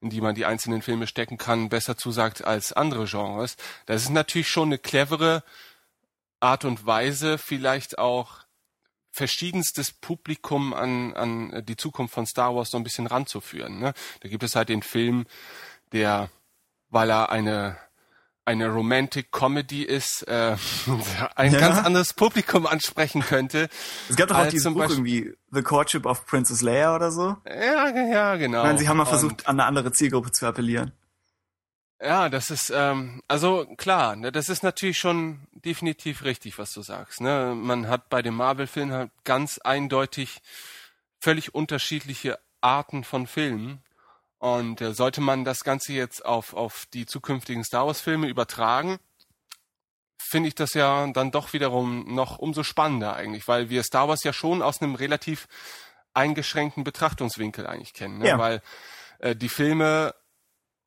in 0.00 0.10
die 0.10 0.20
man 0.20 0.34
die 0.34 0.44
einzelnen 0.44 0.82
Filme 0.82 1.06
stecken 1.06 1.38
kann, 1.38 1.68
besser 1.68 1.96
zusagt 1.96 2.44
als 2.44 2.72
andere 2.72 3.06
Genres. 3.06 3.56
Das 3.86 4.02
ist 4.02 4.10
natürlich 4.10 4.48
schon 4.48 4.68
eine 4.68 4.78
clevere 4.78 5.42
Art 6.40 6.64
und 6.64 6.86
Weise, 6.86 7.38
vielleicht 7.38 7.98
auch 7.98 8.44
verschiedenstes 9.10 9.90
Publikum 9.90 10.72
an, 10.74 11.14
an 11.14 11.64
die 11.66 11.76
Zukunft 11.76 12.14
von 12.14 12.26
Star 12.26 12.54
Wars 12.54 12.70
so 12.70 12.76
ein 12.76 12.84
bisschen 12.84 13.06
ranzuführen. 13.06 13.80
Ne? 13.80 13.92
Da 14.20 14.28
gibt 14.28 14.44
es 14.44 14.54
halt 14.54 14.68
den 14.68 14.82
Film, 14.82 15.26
der, 15.92 16.30
weil 16.90 17.10
er 17.10 17.30
eine 17.30 17.76
eine 18.48 18.68
Romantic 18.68 19.30
Comedy 19.30 19.82
ist, 19.82 20.22
äh, 20.22 20.56
ein 21.36 21.52
Ja. 21.52 21.60
ganz 21.60 21.78
anderes 21.84 22.14
Publikum 22.14 22.66
ansprechen 22.66 23.20
könnte. 23.22 23.68
Es 24.08 24.16
gab 24.16 24.28
doch 24.28 24.38
auch 24.38 24.46
dieses 24.46 24.62
zum 24.62 24.74
Buch 24.74 24.88
irgendwie 24.88 25.34
The 25.52 25.62
Courtship 25.62 26.06
of 26.06 26.24
Princess 26.26 26.62
Leia 26.62 26.94
oder 26.96 27.10
so. 27.12 27.36
Ja, 27.46 27.88
ja, 27.90 28.36
genau. 28.36 28.60
Ich 28.62 28.66
meine, 28.66 28.78
sie 28.78 28.88
haben 28.88 28.96
mal 28.96 29.02
Und- 29.04 29.08
versucht, 29.10 29.46
an 29.46 29.60
eine 29.60 29.66
andere 29.66 29.92
Zielgruppe 29.92 30.32
zu 30.32 30.46
appellieren. 30.46 30.92
Ja, 32.00 32.28
das 32.28 32.50
ist, 32.50 32.70
ähm, 32.74 33.22
also 33.28 33.66
klar, 33.76 34.14
ne, 34.16 34.30
das 34.32 34.48
ist 34.48 34.62
natürlich 34.62 34.98
schon 34.98 35.40
definitiv 35.52 36.22
richtig, 36.24 36.56
was 36.58 36.72
du 36.72 36.80
sagst. 36.80 37.20
Ne? 37.20 37.54
Man 37.56 37.88
hat 37.88 38.08
bei 38.08 38.22
den 38.22 38.34
Marvel-Filmen 38.34 38.92
halt 38.94 39.10
ganz 39.24 39.58
eindeutig 39.58 40.38
völlig 41.20 41.54
unterschiedliche 41.54 42.38
Arten 42.60 43.02
von 43.04 43.26
Filmen. 43.26 43.82
Und 44.38 44.80
äh, 44.80 44.94
sollte 44.94 45.20
man 45.20 45.44
das 45.44 45.64
Ganze 45.64 45.92
jetzt 45.92 46.24
auf, 46.24 46.54
auf 46.54 46.86
die 46.94 47.06
zukünftigen 47.06 47.64
Star 47.64 47.86
Wars-Filme 47.86 48.28
übertragen, 48.28 48.98
finde 50.18 50.48
ich 50.48 50.54
das 50.54 50.74
ja 50.74 51.06
dann 51.12 51.30
doch 51.30 51.52
wiederum 51.52 52.14
noch 52.14 52.38
umso 52.38 52.62
spannender 52.62 53.14
eigentlich, 53.14 53.48
weil 53.48 53.70
wir 53.70 53.82
Star 53.82 54.08
Wars 54.08 54.22
ja 54.24 54.32
schon 54.32 54.62
aus 54.62 54.80
einem 54.80 54.94
relativ 54.94 55.48
eingeschränkten 56.14 56.84
Betrachtungswinkel 56.84 57.66
eigentlich 57.66 57.94
kennen. 57.94 58.18
Ne? 58.18 58.28
Ja. 58.28 58.38
Weil 58.38 58.62
äh, 59.18 59.34
die 59.34 59.48
Filme 59.48 60.14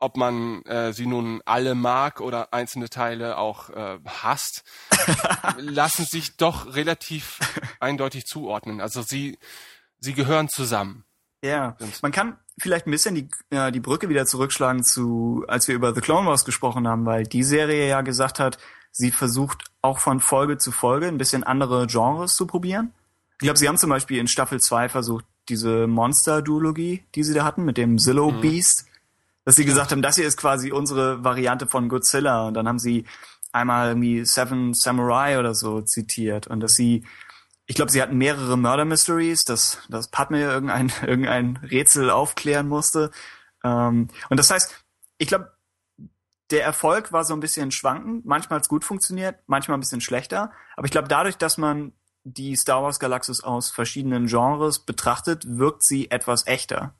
ob 0.01 0.17
man 0.17 0.63
äh, 0.63 0.93
sie 0.93 1.05
nun 1.05 1.41
alle 1.45 1.75
mag 1.75 2.21
oder 2.21 2.53
einzelne 2.53 2.89
Teile 2.89 3.37
auch 3.37 3.69
äh, 3.69 3.99
hasst, 4.03 4.63
lassen 5.57 6.05
sich 6.05 6.37
doch 6.37 6.73
relativ 6.73 7.37
eindeutig 7.79 8.25
zuordnen. 8.25 8.81
Also 8.81 9.03
sie, 9.03 9.37
sie 9.99 10.13
gehören 10.13 10.49
zusammen. 10.49 11.05
Ja, 11.43 11.75
man 12.01 12.11
kann 12.11 12.37
vielleicht 12.59 12.85
ein 12.85 12.91
bisschen 12.91 13.15
die, 13.15 13.29
äh, 13.49 13.71
die 13.71 13.79
Brücke 13.79 14.09
wieder 14.09 14.25
zurückschlagen 14.25 14.83
zu, 14.83 15.43
als 15.47 15.67
wir 15.67 15.75
über 15.75 15.93
The 15.95 16.01
Clone 16.01 16.27
Wars 16.27 16.45
gesprochen 16.45 16.87
haben, 16.87 17.05
weil 17.05 17.23
die 17.23 17.43
Serie 17.43 17.87
ja 17.87 18.01
gesagt 18.01 18.39
hat, 18.39 18.59
sie 18.91 19.11
versucht 19.11 19.63
auch 19.81 19.99
von 19.99 20.19
Folge 20.19 20.57
zu 20.57 20.71
Folge 20.71 21.07
ein 21.07 21.17
bisschen 21.17 21.43
andere 21.43 21.87
Genres 21.87 22.33
zu 22.33 22.45
probieren. 22.45 22.93
Ich 23.33 23.45
glaube, 23.45 23.57
sie 23.57 23.67
haben 23.67 23.77
zum 23.77 23.89
Beispiel 23.89 24.19
in 24.19 24.27
Staffel 24.27 24.59
2 24.59 24.89
versucht, 24.89 25.25
diese 25.49 25.87
Monster-Duologie, 25.87 27.03
die 27.15 27.23
sie 27.23 27.33
da 27.33 27.43
hatten, 27.43 27.65
mit 27.65 27.77
dem 27.77 27.97
Zillow 27.97 28.31
Mhm. 28.31 28.41
Beast, 28.41 28.85
dass 29.45 29.55
sie 29.55 29.65
gesagt 29.65 29.91
haben, 29.91 30.03
das 30.03 30.17
hier 30.17 30.27
ist 30.27 30.37
quasi 30.37 30.71
unsere 30.71 31.23
Variante 31.23 31.65
von 31.65 31.89
Godzilla. 31.89 32.47
Und 32.47 32.53
dann 32.53 32.67
haben 32.67 32.77
sie 32.77 33.05
einmal 33.51 33.89
irgendwie 33.89 34.23
Seven 34.25 34.75
Samurai 34.75 35.39
oder 35.39 35.55
so 35.55 35.81
zitiert. 35.81 36.45
Und 36.45 36.59
dass 36.59 36.73
sie, 36.73 37.03
ich 37.71 37.75
glaube, 37.75 37.89
sie 37.89 38.01
hatten 38.01 38.17
mehrere 38.17 38.57
Murder 38.57 38.83
Mysteries, 38.83 39.45
dass, 39.45 39.77
dass 39.87 40.09
Padme 40.09 40.41
irgendein, 40.41 40.91
irgendein 41.07 41.55
Rätsel 41.55 42.09
aufklären 42.09 42.67
musste. 42.67 43.11
Ähm, 43.63 44.09
und 44.29 44.37
das 44.37 44.51
heißt, 44.51 44.83
ich 45.17 45.29
glaube, 45.29 45.53
der 46.49 46.65
Erfolg 46.65 47.13
war 47.13 47.23
so 47.23 47.33
ein 47.33 47.39
bisschen 47.39 47.71
schwankend. 47.71 48.25
Manchmal 48.25 48.57
hat 48.57 48.63
es 48.63 48.67
gut 48.69 48.83
funktioniert, 48.83 49.39
manchmal 49.47 49.77
ein 49.77 49.79
bisschen 49.79 50.01
schlechter. 50.01 50.51
Aber 50.75 50.83
ich 50.83 50.91
glaube, 50.91 51.07
dadurch, 51.07 51.37
dass 51.37 51.57
man 51.57 51.93
die 52.25 52.57
Star 52.57 52.83
Wars 52.83 52.99
Galaxis 52.99 53.41
aus 53.41 53.71
verschiedenen 53.71 54.27
Genres 54.27 54.79
betrachtet, 54.79 55.45
wirkt 55.47 55.85
sie 55.85 56.11
etwas 56.11 56.47
echter. 56.47 56.93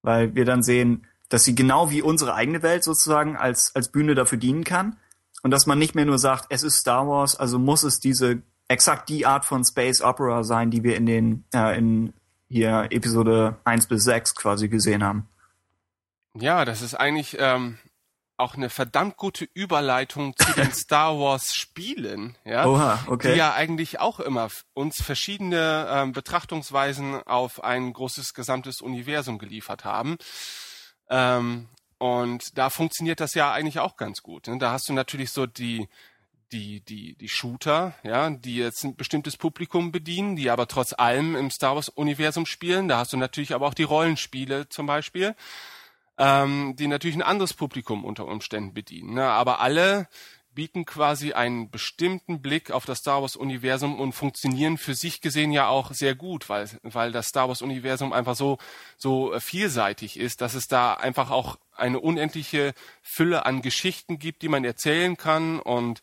Weil 0.00 0.34
wir 0.34 0.46
dann 0.46 0.62
sehen, 0.62 1.06
dass 1.28 1.44
sie 1.44 1.54
genau 1.54 1.90
wie 1.90 2.00
unsere 2.00 2.32
eigene 2.32 2.62
Welt 2.62 2.84
sozusagen 2.84 3.36
als, 3.36 3.76
als 3.76 3.92
Bühne 3.92 4.14
dafür 4.14 4.38
dienen 4.38 4.64
kann. 4.64 4.96
Und 5.42 5.50
dass 5.50 5.66
man 5.66 5.78
nicht 5.78 5.94
mehr 5.94 6.06
nur 6.06 6.18
sagt, 6.18 6.46
es 6.48 6.62
ist 6.62 6.78
Star 6.78 7.06
Wars, 7.06 7.36
also 7.36 7.58
muss 7.58 7.82
es 7.82 8.00
diese 8.00 8.40
exakt 8.70 9.08
die 9.08 9.26
Art 9.26 9.44
von 9.44 9.64
Space 9.64 10.00
Opera 10.00 10.44
sein, 10.44 10.70
die 10.70 10.84
wir 10.84 10.96
in 10.96 11.06
den 11.06 11.44
äh, 11.52 11.76
in 11.76 12.14
hier 12.48 12.88
Episode 12.90 13.58
1 13.64 13.86
bis 13.86 14.04
6 14.04 14.34
quasi 14.34 14.68
gesehen 14.68 15.04
haben. 15.04 15.28
Ja, 16.34 16.64
das 16.64 16.80
ist 16.80 16.94
eigentlich 16.94 17.36
ähm, 17.38 17.78
auch 18.36 18.54
eine 18.54 18.70
verdammt 18.70 19.16
gute 19.16 19.46
Überleitung 19.54 20.36
zu 20.36 20.52
den 20.52 20.72
Star 20.72 21.18
Wars 21.18 21.54
Spielen, 21.54 22.36
ja, 22.44 22.66
Oha, 22.66 22.98
okay. 23.06 23.32
die 23.32 23.38
ja 23.38 23.54
eigentlich 23.54 24.00
auch 24.00 24.20
immer 24.20 24.48
uns 24.72 25.02
verschiedene 25.02 25.86
ähm, 25.90 26.12
Betrachtungsweisen 26.12 27.22
auf 27.24 27.62
ein 27.62 27.92
großes 27.92 28.34
gesamtes 28.34 28.80
Universum 28.80 29.38
geliefert 29.38 29.84
haben. 29.84 30.16
Ähm, 31.08 31.68
und 31.98 32.56
da 32.56 32.70
funktioniert 32.70 33.20
das 33.20 33.34
ja 33.34 33.52
eigentlich 33.52 33.78
auch 33.78 33.96
ganz 33.96 34.22
gut. 34.22 34.46
Ne? 34.46 34.58
Da 34.58 34.72
hast 34.72 34.88
du 34.88 34.92
natürlich 34.92 35.32
so 35.32 35.46
die 35.46 35.88
die 36.52 36.80
die 36.80 37.14
die 37.16 37.28
Shooter, 37.28 37.94
ja, 38.02 38.30
die 38.30 38.56
jetzt 38.56 38.84
ein 38.84 38.96
bestimmtes 38.96 39.36
Publikum 39.36 39.92
bedienen, 39.92 40.36
die 40.36 40.50
aber 40.50 40.66
trotz 40.68 40.92
allem 40.92 41.36
im 41.36 41.50
Star 41.50 41.74
Wars 41.74 41.88
Universum 41.88 42.46
spielen. 42.46 42.88
Da 42.88 42.98
hast 42.98 43.12
du 43.12 43.16
natürlich 43.16 43.54
aber 43.54 43.66
auch 43.66 43.74
die 43.74 43.84
Rollenspiele 43.84 44.68
zum 44.68 44.86
Beispiel 44.86 45.34
ähm, 46.20 46.76
die 46.76 46.86
natürlich 46.86 47.16
ein 47.16 47.22
anderes 47.22 47.54
Publikum 47.54 48.04
unter 48.04 48.26
Umständen 48.26 48.74
bedienen. 48.74 49.14
Ne? 49.14 49.24
Aber 49.24 49.60
alle 49.60 50.06
bieten 50.52 50.84
quasi 50.84 51.32
einen 51.32 51.70
bestimmten 51.70 52.42
Blick 52.42 52.70
auf 52.70 52.84
das 52.84 52.98
Star 52.98 53.22
Wars-Universum 53.22 53.98
und 53.98 54.12
funktionieren 54.12 54.76
für 54.76 54.94
sich 54.94 55.22
gesehen 55.22 55.52
ja 55.52 55.68
auch 55.68 55.92
sehr 55.92 56.14
gut, 56.14 56.50
weil, 56.50 56.68
weil 56.82 57.12
das 57.12 57.28
Star 57.28 57.48
Wars-Universum 57.48 58.12
einfach 58.12 58.34
so, 58.34 58.58
so 58.98 59.32
äh, 59.32 59.40
vielseitig 59.40 60.18
ist, 60.18 60.42
dass 60.42 60.52
es 60.52 60.68
da 60.68 60.92
einfach 60.92 61.30
auch 61.30 61.56
eine 61.74 62.00
unendliche 62.00 62.74
Fülle 63.00 63.46
an 63.46 63.62
Geschichten 63.62 64.18
gibt, 64.18 64.42
die 64.42 64.48
man 64.48 64.64
erzählen 64.64 65.16
kann 65.16 65.58
und 65.58 66.02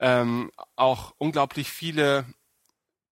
ähm, 0.00 0.50
auch 0.76 1.14
unglaublich 1.18 1.70
viele 1.70 2.26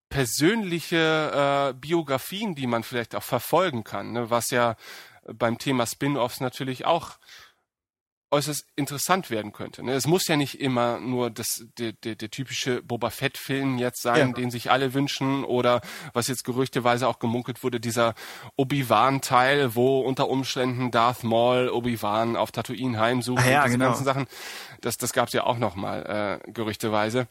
persönliche 0.09 1.71
äh, 1.71 1.75
Biografien, 1.75 2.55
die 2.55 2.66
man 2.66 2.83
vielleicht 2.83 3.14
auch 3.14 3.23
verfolgen 3.23 3.83
kann, 3.83 4.12
ne? 4.12 4.31
was 4.31 4.51
ja 4.51 4.77
beim 5.25 5.59
Thema 5.59 5.87
Spin-offs 5.87 6.40
natürlich 6.40 6.85
auch 6.85 7.18
äußerst 8.33 8.66
interessant 8.77 9.31
werden 9.31 9.53
könnte. 9.53 9.85
Ne? 9.85 9.92
Es 9.92 10.07
muss 10.07 10.27
ja 10.27 10.37
nicht 10.37 10.59
immer 10.61 10.99
nur 10.99 11.31
das, 11.31 11.66
der, 11.79 11.92
der, 11.92 12.14
der 12.16 12.31
typische 12.31 12.83
Boba 12.83 13.11
Fett-Film 13.11 13.79
jetzt 13.79 14.03
sein, 14.03 14.29
Ja. 14.31 14.35
den 14.35 14.51
sich 14.51 14.71
alle 14.71 14.95
wünschen, 14.95 15.45
oder 15.45 15.83
was 16.14 16.29
jetzt 16.29 16.45
gerüchteweise 16.45 17.07
auch 17.07 17.18
gemunkelt 17.18 17.62
wurde, 17.62 17.79
dieser 17.79 18.14
Obi-Wan-Teil, 18.57 19.75
wo 19.75 20.01
unter 20.01 20.29
Umständen 20.29 20.90
Darth 20.90 21.25
Maul 21.25 21.68
Obi-Wan 21.68 22.37
auf 22.37 22.51
Tatooine 22.53 22.99
heimsucht 22.99 23.42
Ah 23.45 23.51
ja, 23.51 23.59
und 23.61 23.66
diese 23.66 23.79
genau. 23.79 23.90
ganzen 23.90 24.05
Sachen. 24.05 24.27
Das, 24.81 24.97
das 24.97 25.12
gab's 25.12 25.33
ja 25.35 25.45
auch 25.45 25.59
noch 25.59 25.77
mal 25.77 26.40
äh, 26.47 26.51
gerüchteweise. 26.53 27.29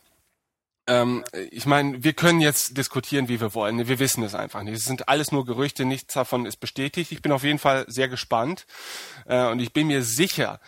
Ähm, 0.88 1.24
ich 1.52 1.66
meine, 1.66 2.04
wir 2.04 2.14
können 2.14 2.42
jetzt 2.42 2.76
diskutieren, 2.78 3.28
wie 3.28 3.40
wir 3.40 3.54
wollen. 3.54 3.88
Wir 3.88 4.00
wissen 4.00 4.24
es 4.24 4.34
einfach 4.36 4.64
nicht. 4.64 4.76
Es 4.76 4.86
sind 4.86 5.10
alles 5.10 5.32
nur 5.32 5.46
Gerüchte, 5.46 5.86
nichts 5.86 6.14
davon 6.14 6.46
ist 6.46 6.58
bestätigt. 6.58 7.12
Ich 7.12 7.22
bin 7.22 7.32
auf 7.32 7.44
jeden 7.44 7.60
Fall 7.60 7.86
sehr 7.88 8.08
gespannt 8.08 8.66
äh, 9.26 9.46
und 9.48 9.60
ich 9.60 9.74
bin 9.74 9.88
mir 9.88 10.04
sicher, 10.04 10.60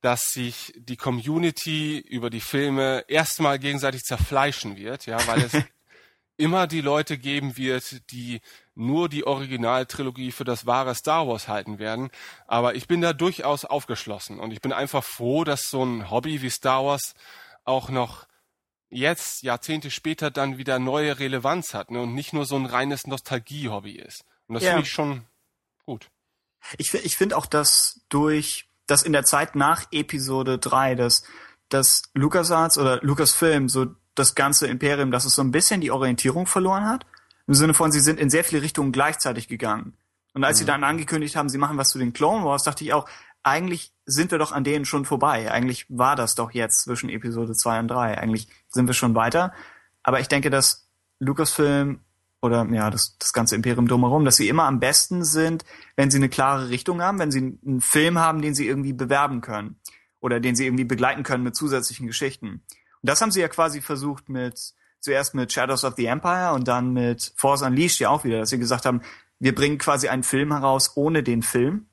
dass 0.00 0.30
sich 0.30 0.72
die 0.76 0.96
Community 0.96 1.98
über 1.98 2.30
die 2.30 2.40
Filme 2.40 3.04
erstmal 3.08 3.58
gegenseitig 3.58 4.02
zerfleischen 4.02 4.76
wird, 4.76 5.06
ja, 5.06 5.26
weil 5.26 5.42
es 5.42 5.52
immer 6.36 6.66
die 6.68 6.80
Leute 6.80 7.18
geben 7.18 7.56
wird, 7.56 8.10
die 8.12 8.40
nur 8.74 9.08
die 9.08 9.26
Originaltrilogie 9.26 10.30
für 10.30 10.44
das 10.44 10.66
wahre 10.66 10.94
Star 10.94 11.26
Wars 11.26 11.48
halten 11.48 11.80
werden. 11.80 12.10
Aber 12.46 12.76
ich 12.76 12.86
bin 12.86 13.00
da 13.00 13.12
durchaus 13.12 13.64
aufgeschlossen 13.64 14.38
und 14.38 14.52
ich 14.52 14.60
bin 14.60 14.72
einfach 14.72 15.02
froh, 15.02 15.42
dass 15.42 15.68
so 15.68 15.84
ein 15.84 16.10
Hobby 16.10 16.40
wie 16.42 16.50
Star 16.50 16.84
Wars 16.84 17.14
auch 17.64 17.88
noch 17.88 18.28
jetzt, 18.88 19.42
Jahrzehnte 19.42 19.90
später, 19.90 20.30
dann 20.30 20.58
wieder 20.58 20.78
neue 20.78 21.18
Relevanz 21.18 21.74
hat 21.74 21.90
ne, 21.90 22.00
und 22.00 22.14
nicht 22.14 22.32
nur 22.32 22.46
so 22.46 22.56
ein 22.56 22.66
reines 22.66 23.06
Nostalgie-Hobby 23.06 23.96
ist. 23.96 24.24
Und 24.46 24.54
das 24.54 24.62
Ja. 24.62 24.70
finde 24.70 24.84
ich 24.84 24.92
schon 24.92 25.26
gut. 25.84 26.08
Ich, 26.78 26.92
ich 26.94 27.16
finde 27.16 27.36
auch, 27.36 27.46
dass 27.46 28.00
durch, 28.08 28.67
dass 28.88 29.04
in 29.04 29.12
der 29.12 29.24
Zeit 29.24 29.54
nach 29.54 29.84
Episode 29.92 30.58
3, 30.58 30.96
dass, 30.96 31.22
dass 31.68 32.02
LucasArts 32.14 32.78
oder 32.78 33.00
Lucasfilm 33.02 33.68
so 33.68 33.86
das 34.16 34.34
ganze 34.34 34.66
Imperium, 34.66 35.12
dass 35.12 35.24
es 35.24 35.34
so 35.34 35.42
ein 35.42 35.52
bisschen 35.52 35.80
die 35.80 35.92
Orientierung 35.92 36.46
verloren 36.46 36.88
hat. 36.88 37.06
Im 37.46 37.54
Sinne 37.54 37.74
von, 37.74 37.92
sie 37.92 38.00
sind 38.00 38.18
in 38.18 38.30
sehr 38.30 38.44
viele 38.44 38.62
Richtungen 38.62 38.90
gleichzeitig 38.90 39.46
gegangen. 39.46 39.96
Und 40.34 40.44
als 40.44 40.58
sie 40.58 40.64
dann 40.64 40.84
angekündigt 40.84 41.36
haben, 41.36 41.48
sie 41.48 41.58
machen 41.58 41.78
was 41.78 41.90
zu 41.90 41.98
den 41.98 42.12
Clone 42.12 42.44
Wars, 42.44 42.64
dachte 42.64 42.84
ich 42.84 42.92
auch, 42.92 43.08
eigentlich 43.42 43.92
sind 44.04 44.30
wir 44.30 44.38
doch 44.38 44.52
an 44.52 44.64
denen 44.64 44.84
schon 44.84 45.04
vorbei. 45.04 45.50
Eigentlich 45.50 45.86
war 45.88 46.16
das 46.16 46.34
doch 46.34 46.50
jetzt 46.50 46.82
zwischen 46.82 47.08
Episode 47.08 47.54
2 47.54 47.80
und 47.80 47.88
3. 47.88 48.18
Eigentlich 48.18 48.48
sind 48.68 48.86
wir 48.86 48.94
schon 48.94 49.14
weiter. 49.14 49.52
Aber 50.02 50.20
ich 50.20 50.28
denke, 50.28 50.50
dass 50.50 50.88
Lucasfilm 51.18 52.00
oder 52.40 52.66
ja, 52.70 52.90
das, 52.90 53.16
das 53.18 53.32
ganze 53.32 53.56
Imperium 53.56 53.88
drumherum, 53.88 54.24
dass 54.24 54.36
sie 54.36 54.48
immer 54.48 54.64
am 54.64 54.80
besten 54.80 55.24
sind, 55.24 55.64
wenn 55.96 56.10
sie 56.10 56.18
eine 56.18 56.28
klare 56.28 56.68
Richtung 56.68 57.02
haben, 57.02 57.18
wenn 57.18 57.30
sie 57.30 57.58
einen 57.66 57.80
Film 57.80 58.18
haben, 58.18 58.42
den 58.42 58.54
sie 58.54 58.66
irgendwie 58.66 58.92
bewerben 58.92 59.40
können 59.40 59.80
oder 60.20 60.40
den 60.40 60.54
sie 60.54 60.66
irgendwie 60.66 60.84
begleiten 60.84 61.22
können 61.22 61.44
mit 61.44 61.56
zusätzlichen 61.56 62.06
Geschichten. 62.06 62.48
Und 62.48 62.62
das 63.02 63.20
haben 63.20 63.30
sie 63.30 63.40
ja 63.40 63.48
quasi 63.48 63.80
versucht 63.80 64.28
mit 64.28 64.74
zuerst 65.00 65.34
mit 65.34 65.52
Shadows 65.52 65.84
of 65.84 65.94
the 65.96 66.06
Empire 66.06 66.52
und 66.54 66.66
dann 66.68 66.92
mit 66.92 67.32
Force 67.36 67.62
Unleashed 67.62 68.00
ja 68.00 68.10
auch 68.10 68.24
wieder, 68.24 68.40
dass 68.40 68.50
sie 68.50 68.58
gesagt 68.58 68.84
haben, 68.84 69.02
wir 69.38 69.54
bringen 69.54 69.78
quasi 69.78 70.08
einen 70.08 70.24
Film 70.24 70.52
heraus 70.52 70.96
ohne 70.96 71.22
den 71.22 71.42
Film 71.42 71.86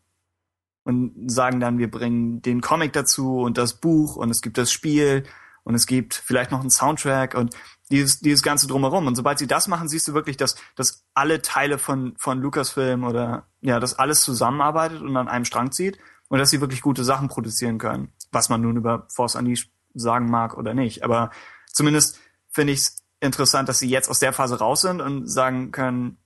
und 0.84 1.30
sagen 1.32 1.60
dann, 1.60 1.78
wir 1.78 1.90
bringen 1.90 2.42
den 2.42 2.62
Comic 2.62 2.94
dazu 2.94 3.40
und 3.40 3.58
das 3.58 3.76
Buch 3.76 4.16
und 4.16 4.32
es 4.32 4.42
gibt 4.42 4.58
das 4.58 4.72
Spiel 4.72 5.24
und 5.66 5.74
es 5.74 5.88
gibt 5.88 6.14
vielleicht 6.14 6.52
noch 6.52 6.62
einen 6.62 6.70
Soundtrack 6.70 7.34
und 7.34 7.56
dieses, 7.90 8.20
dieses 8.20 8.44
ganze 8.44 8.68
drumherum. 8.68 9.08
Und 9.08 9.16
sobald 9.16 9.40
sie 9.40 9.48
das 9.48 9.68
machen, 9.68 9.90
siehst 9.90 10.08
du 10.08 10.14
wirklich, 10.14 10.38
dass, 10.38 10.56
dass 10.76 11.04
alle 11.16 11.42
Teile 11.42 11.80
von, 11.80 12.16
von 12.18 12.40
Lucasfilm 12.40 13.04
oder 13.04 13.48
ja, 13.62 13.80
dass 13.80 13.98
alles 13.98 14.22
zusammenarbeitet 14.22 15.02
und 15.02 15.18
an 15.18 15.28
einem 15.28 15.44
Strang 15.44 15.72
zieht 15.72 15.98
und 16.30 16.38
dass 16.38 16.52
sie 16.52 16.62
wirklich 16.62 16.82
gute 16.82 17.04
Sachen 17.04 17.30
produzieren 17.30 17.80
können. 17.80 18.14
Was 18.32 18.48
man 18.50 18.62
nun 18.62 18.78
über 18.78 19.08
Force 19.14 19.36
Unleashed 19.36 19.72
sagen 19.96 20.30
mag 20.30 20.56
oder 20.56 20.76
nicht. 20.76 21.04
Aber 21.04 21.32
zumindest 21.74 22.20
finde 22.52 22.74
ich 22.74 22.80
es 22.80 22.98
interessant, 23.20 23.68
dass 23.68 23.80
sie 23.80 23.90
jetzt 23.90 24.10
aus 24.10 24.20
der 24.20 24.34
Phase 24.34 24.60
raus 24.60 24.82
sind 24.82 25.02
und 25.02 25.28
sagen 25.28 25.72
können, 25.72 26.18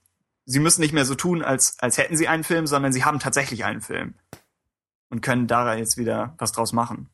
sie 0.44 0.60
müssen 0.60 0.82
nicht 0.82 0.92
mehr 0.92 1.06
so 1.06 1.14
tun, 1.14 1.42
als, 1.42 1.78
als 1.78 1.96
hätten 1.96 2.16
sie 2.16 2.28
einen 2.28 2.44
Film, 2.44 2.66
sondern 2.66 2.92
sie 2.92 3.06
haben 3.06 3.20
tatsächlich 3.20 3.64
einen 3.64 3.80
Film. 3.80 4.16
Und 5.08 5.22
können 5.22 5.46
da 5.46 5.74
jetzt 5.74 5.96
wieder 5.96 6.34
was 6.38 6.52
draus 6.52 6.72
machen. 6.72 7.08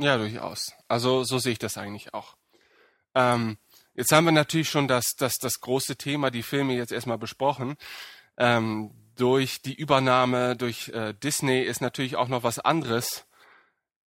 Ja, 0.00 0.16
durchaus. 0.16 0.72
Also 0.88 1.24
so 1.24 1.38
sehe 1.38 1.52
ich 1.52 1.58
das 1.58 1.76
eigentlich 1.76 2.14
auch. 2.14 2.36
Ähm, 3.14 3.58
jetzt 3.94 4.12
haben 4.12 4.24
wir 4.24 4.32
natürlich 4.32 4.70
schon 4.70 4.88
das, 4.88 5.14
das, 5.16 5.36
das 5.36 5.60
große 5.60 5.96
Thema, 5.96 6.30
die 6.30 6.42
Filme 6.42 6.74
jetzt 6.74 6.92
erstmal 6.92 7.18
besprochen. 7.18 7.76
Ähm, 8.38 8.92
durch 9.14 9.60
die 9.60 9.74
Übernahme 9.74 10.56
durch 10.56 10.88
äh, 10.88 11.12
Disney 11.12 11.60
ist 11.62 11.82
natürlich 11.82 12.16
auch 12.16 12.28
noch 12.28 12.42
was 12.42 12.58
anderes 12.58 13.26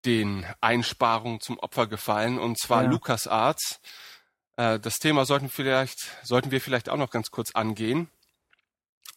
den 0.06 0.46
Einsparungen 0.62 1.42
zum 1.42 1.60
Opfer 1.60 1.88
gefallen, 1.88 2.40
und 2.40 2.58
zwar 2.58 2.84
Ja. 2.84 2.90
LucasArts. 2.90 3.82
Äh, 4.56 4.80
das 4.80 4.96
Thema 4.96 5.26
sollten, 5.26 5.50
vielleicht, 5.50 5.98
sollten 6.24 6.52
wir 6.52 6.62
vielleicht 6.62 6.90
auch 6.90 6.98
noch 6.98 7.12
ganz 7.12 7.30
kurz 7.30 7.52
angehen. 7.52 8.10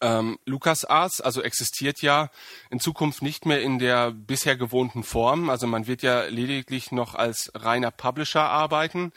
Ähm, 0.01 0.39
LucasArts, 0.45 1.21
also 1.21 1.43
existiert 1.43 2.03
ja 2.03 2.31
in 2.71 2.81
Zukunft 2.81 3.23
nicht 3.23 3.47
mehr 3.47 3.63
in 3.63 3.79
der 3.79 4.11
bisher 4.11 4.57
gewohnten 4.57 5.03
Form. 5.03 5.51
Also 5.51 5.67
man 5.67 5.87
wird 5.87 6.03
ja 6.03 6.25
lediglich 6.25 6.93
noch 6.93 7.15
als 7.15 7.51
reiner 7.55 7.91
Publisher 7.91 8.43
arbeiten, 8.43 9.13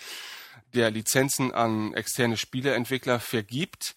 der 0.73 0.91
Lizenzen 0.91 1.53
an 1.53 1.93
externe 1.93 2.37
Spieleentwickler 2.37 3.19
vergibt. 3.19 3.95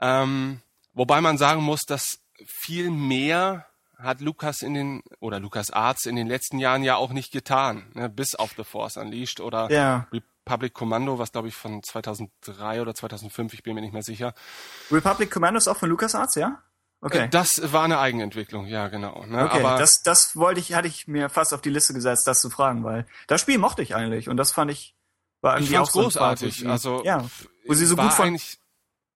Ähm, 0.00 0.60
wobei 0.94 1.20
man 1.20 1.36
sagen 1.36 1.62
muss, 1.62 1.80
dass 1.86 2.20
viel 2.46 2.90
mehr 2.90 3.66
hat 3.98 4.20
Lucas 4.20 4.62
in 4.62 4.74
den 4.74 5.02
oder 5.20 5.40
Lucas 5.40 5.70
Arts 5.70 6.06
in 6.06 6.16
den 6.16 6.26
letzten 6.26 6.58
Jahren 6.58 6.82
ja 6.82 6.96
auch 6.96 7.12
nicht 7.12 7.32
getan, 7.32 7.90
ne? 7.94 8.08
bis 8.08 8.34
auf 8.34 8.54
The 8.56 8.64
Force 8.64 8.96
Unleashed 8.96 9.40
oder 9.40 9.70
Ja. 9.70 10.06
Republic 10.50 10.74
Commando, 10.74 11.18
was 11.18 11.30
glaube 11.32 11.48
ich 11.48 11.54
von 11.54 11.82
2003 11.82 12.82
oder 12.82 12.94
2005, 12.94 13.54
ich 13.54 13.62
bin 13.62 13.74
mir 13.74 13.80
nicht 13.80 13.92
mehr 13.92 14.02
sicher. 14.02 14.34
Republic 14.90 15.30
Commando 15.30 15.58
ist 15.58 15.68
auch 15.68 15.76
von 15.76 15.88
LucasArts, 15.88 16.34
ja? 16.34 16.58
Okay. 17.00 17.24
Äh, 17.24 17.28
Das 17.28 17.72
war 17.72 17.84
eine 17.84 17.98
Eigenentwicklung, 17.98 18.66
ja 18.66 18.88
genau. 18.88 19.24
Ne? 19.24 19.44
Okay, 19.44 19.60
Aber 19.60 19.78
das, 19.78 20.02
das 20.02 20.36
wollte 20.36 20.60
ich, 20.60 20.74
hatte 20.74 20.88
ich 20.88 21.06
mir 21.06 21.28
fast 21.28 21.54
auf 21.54 21.60
die 21.60 21.70
Liste 21.70 21.94
gesetzt, 21.94 22.26
das 22.26 22.40
zu 22.40 22.50
fragen, 22.50 22.82
weil 22.84 23.06
das 23.28 23.40
Spiel 23.40 23.58
mochte 23.58 23.82
ich 23.82 23.94
eigentlich 23.94 24.28
und 24.28 24.36
das 24.36 24.50
fand 24.52 24.70
ich 24.70 24.96
war 25.40 25.54
ich 25.54 25.66
irgendwie 25.66 25.76
fand's 25.76 25.90
auch 25.90 26.02
großartig. 26.02 26.68
Also 26.68 27.02
ja, 27.04 27.24
wo 27.66 27.74
sie 27.74 27.86
so 27.86 27.96
gut 27.96 28.12
von, 28.12 28.36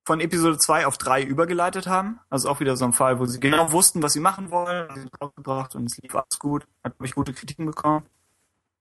von 0.04 0.20
Episode 0.20 0.56
2 0.56 0.86
auf 0.86 0.96
3 0.96 1.22
übergeleitet 1.22 1.86
haben. 1.86 2.20
Also 2.30 2.48
auch 2.48 2.60
wieder 2.60 2.76
so 2.76 2.84
ein 2.84 2.92
Fall, 2.92 3.18
wo 3.18 3.26
sie 3.26 3.40
genau 3.40 3.72
wussten, 3.72 4.02
was 4.02 4.14
sie 4.14 4.20
machen 4.20 4.50
wollen, 4.50 4.88
haben 4.88 5.00
sie 5.00 5.08
es 5.12 5.20
rausgebracht 5.20 5.74
und 5.74 5.90
es 5.90 5.98
lief 5.98 6.14
alles 6.14 6.38
gut. 6.38 6.66
Hat, 6.82 6.96
glaube 6.96 7.06
ich, 7.06 7.14
gute 7.14 7.34
Kritiken 7.34 7.66
bekommen. 7.66 8.06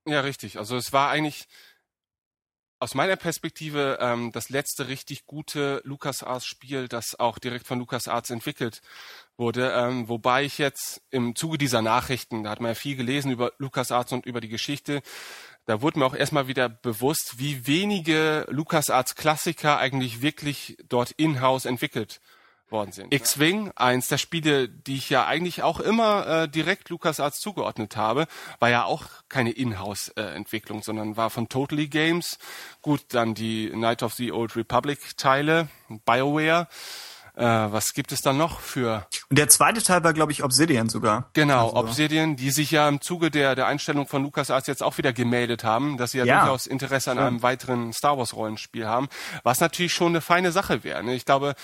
Ja, 0.06 0.20
richtig. 0.20 0.58
Also 0.58 0.76
es 0.76 0.92
war 0.92 1.10
eigentlich 1.10 1.48
aus 2.84 2.94
meiner 2.94 3.16
Perspektive 3.16 3.96
ähm, 3.98 4.30
das 4.30 4.50
letzte 4.50 4.88
richtig 4.88 5.24
gute 5.24 5.80
LucasArts-Spiel, 5.84 6.86
das 6.86 7.18
auch 7.18 7.38
direkt 7.38 7.66
von 7.66 7.78
LucasArts 7.78 8.28
entwickelt 8.28 8.82
wurde. 9.38 9.72
Ähm, 9.72 10.10
wobei 10.10 10.44
ich 10.44 10.58
jetzt 10.58 11.00
im 11.10 11.34
Zuge 11.34 11.56
dieser 11.56 11.80
Nachrichten, 11.80 12.44
da 12.44 12.50
hat 12.50 12.60
man 12.60 12.72
ja 12.72 12.74
viel 12.74 12.94
gelesen 12.94 13.32
über 13.32 13.52
LucasArts 13.56 14.12
und 14.12 14.26
über 14.26 14.42
die 14.42 14.50
Geschichte, 14.50 15.00
da 15.64 15.80
wurde 15.80 15.98
mir 15.98 16.04
auch 16.04 16.14
erstmal 16.14 16.46
wieder 16.46 16.68
bewusst, 16.68 17.36
wie 17.38 17.66
wenige 17.66 18.44
LucasArts-Klassiker 18.50 19.78
eigentlich 19.78 20.20
wirklich 20.20 20.76
dort 20.86 21.12
in-house 21.12 21.64
entwickelt 21.64 22.20
worden 22.70 22.92
sind. 22.92 23.12
X-Wing, 23.12 23.70
eins 23.76 24.08
der 24.08 24.18
Spiele, 24.18 24.68
die 24.68 24.96
ich 24.96 25.10
ja 25.10 25.26
eigentlich 25.26 25.62
auch 25.62 25.80
immer 25.80 26.26
äh, 26.26 26.48
direkt 26.48 26.88
LucasArts 26.90 27.40
zugeordnet 27.40 27.96
habe, 27.96 28.26
war 28.58 28.70
ja 28.70 28.84
auch 28.84 29.04
keine 29.28 29.50
Inhouse-Entwicklung, 29.50 30.82
sondern 30.82 31.16
war 31.16 31.30
von 31.30 31.48
Totally 31.48 31.88
Games. 31.88 32.38
Gut, 32.82 33.02
dann 33.08 33.34
die 33.34 33.70
Night 33.74 34.02
of 34.02 34.14
the 34.14 34.32
Old 34.32 34.56
Republic-Teile, 34.56 35.68
BioWare. 36.04 36.68
Äh, 37.36 37.42
was 37.44 37.94
gibt 37.94 38.12
es 38.12 38.20
dann 38.20 38.36
noch 38.38 38.60
für 38.60 39.08
Und 39.28 39.38
der 39.40 39.48
zweite 39.48 39.82
Teil 39.82 40.04
war, 40.04 40.12
glaube 40.12 40.30
ich, 40.30 40.44
Obsidian 40.44 40.88
sogar. 40.88 41.30
Genau, 41.32 41.64
Also- 41.70 41.76
Obsidian, 41.78 42.36
die 42.36 42.52
sich 42.52 42.70
ja 42.70 42.88
im 42.88 43.00
Zuge 43.00 43.32
der, 43.32 43.56
der 43.56 43.66
Einstellung 43.66 44.06
von 44.06 44.22
LucasArts 44.22 44.68
jetzt 44.68 44.84
auch 44.84 44.98
wieder 44.98 45.12
gemeldet 45.12 45.64
haben, 45.64 45.96
dass 45.96 46.12
sie 46.12 46.18
ja, 46.18 46.24
Ja. 46.26 46.40
durchaus 46.42 46.68
Interesse 46.68 47.10
an 47.10 47.18
einem 47.18 47.42
weiteren 47.42 47.92
Star 47.92 48.16
Wars 48.18 48.34
Rollenspiel 48.34 48.86
haben, 48.86 49.08
was 49.42 49.58
natürlich 49.58 49.92
schon 49.92 50.08
eine 50.12 50.20
feine 50.20 50.52
Sache 50.52 50.84
wäre. 50.84 51.02
Ne? 51.02 51.16
Ich 51.16 51.24
glaube, 51.24 51.56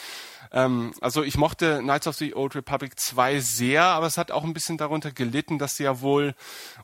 ähm, 0.52 0.92
also 1.00 1.22
ich 1.22 1.36
mochte 1.36 1.78
Knights 1.80 2.06
of 2.06 2.16
the 2.16 2.34
Old 2.34 2.54
Republic 2.54 2.98
2 2.98 3.40
sehr, 3.40 3.84
aber 3.84 4.06
es 4.06 4.16
hat 4.18 4.30
auch 4.30 4.44
ein 4.44 4.52
bisschen 4.52 4.78
darunter 4.78 5.12
gelitten, 5.12 5.58
dass 5.58 5.76
sie 5.76 5.84
ja 5.84 6.00
wohl 6.00 6.34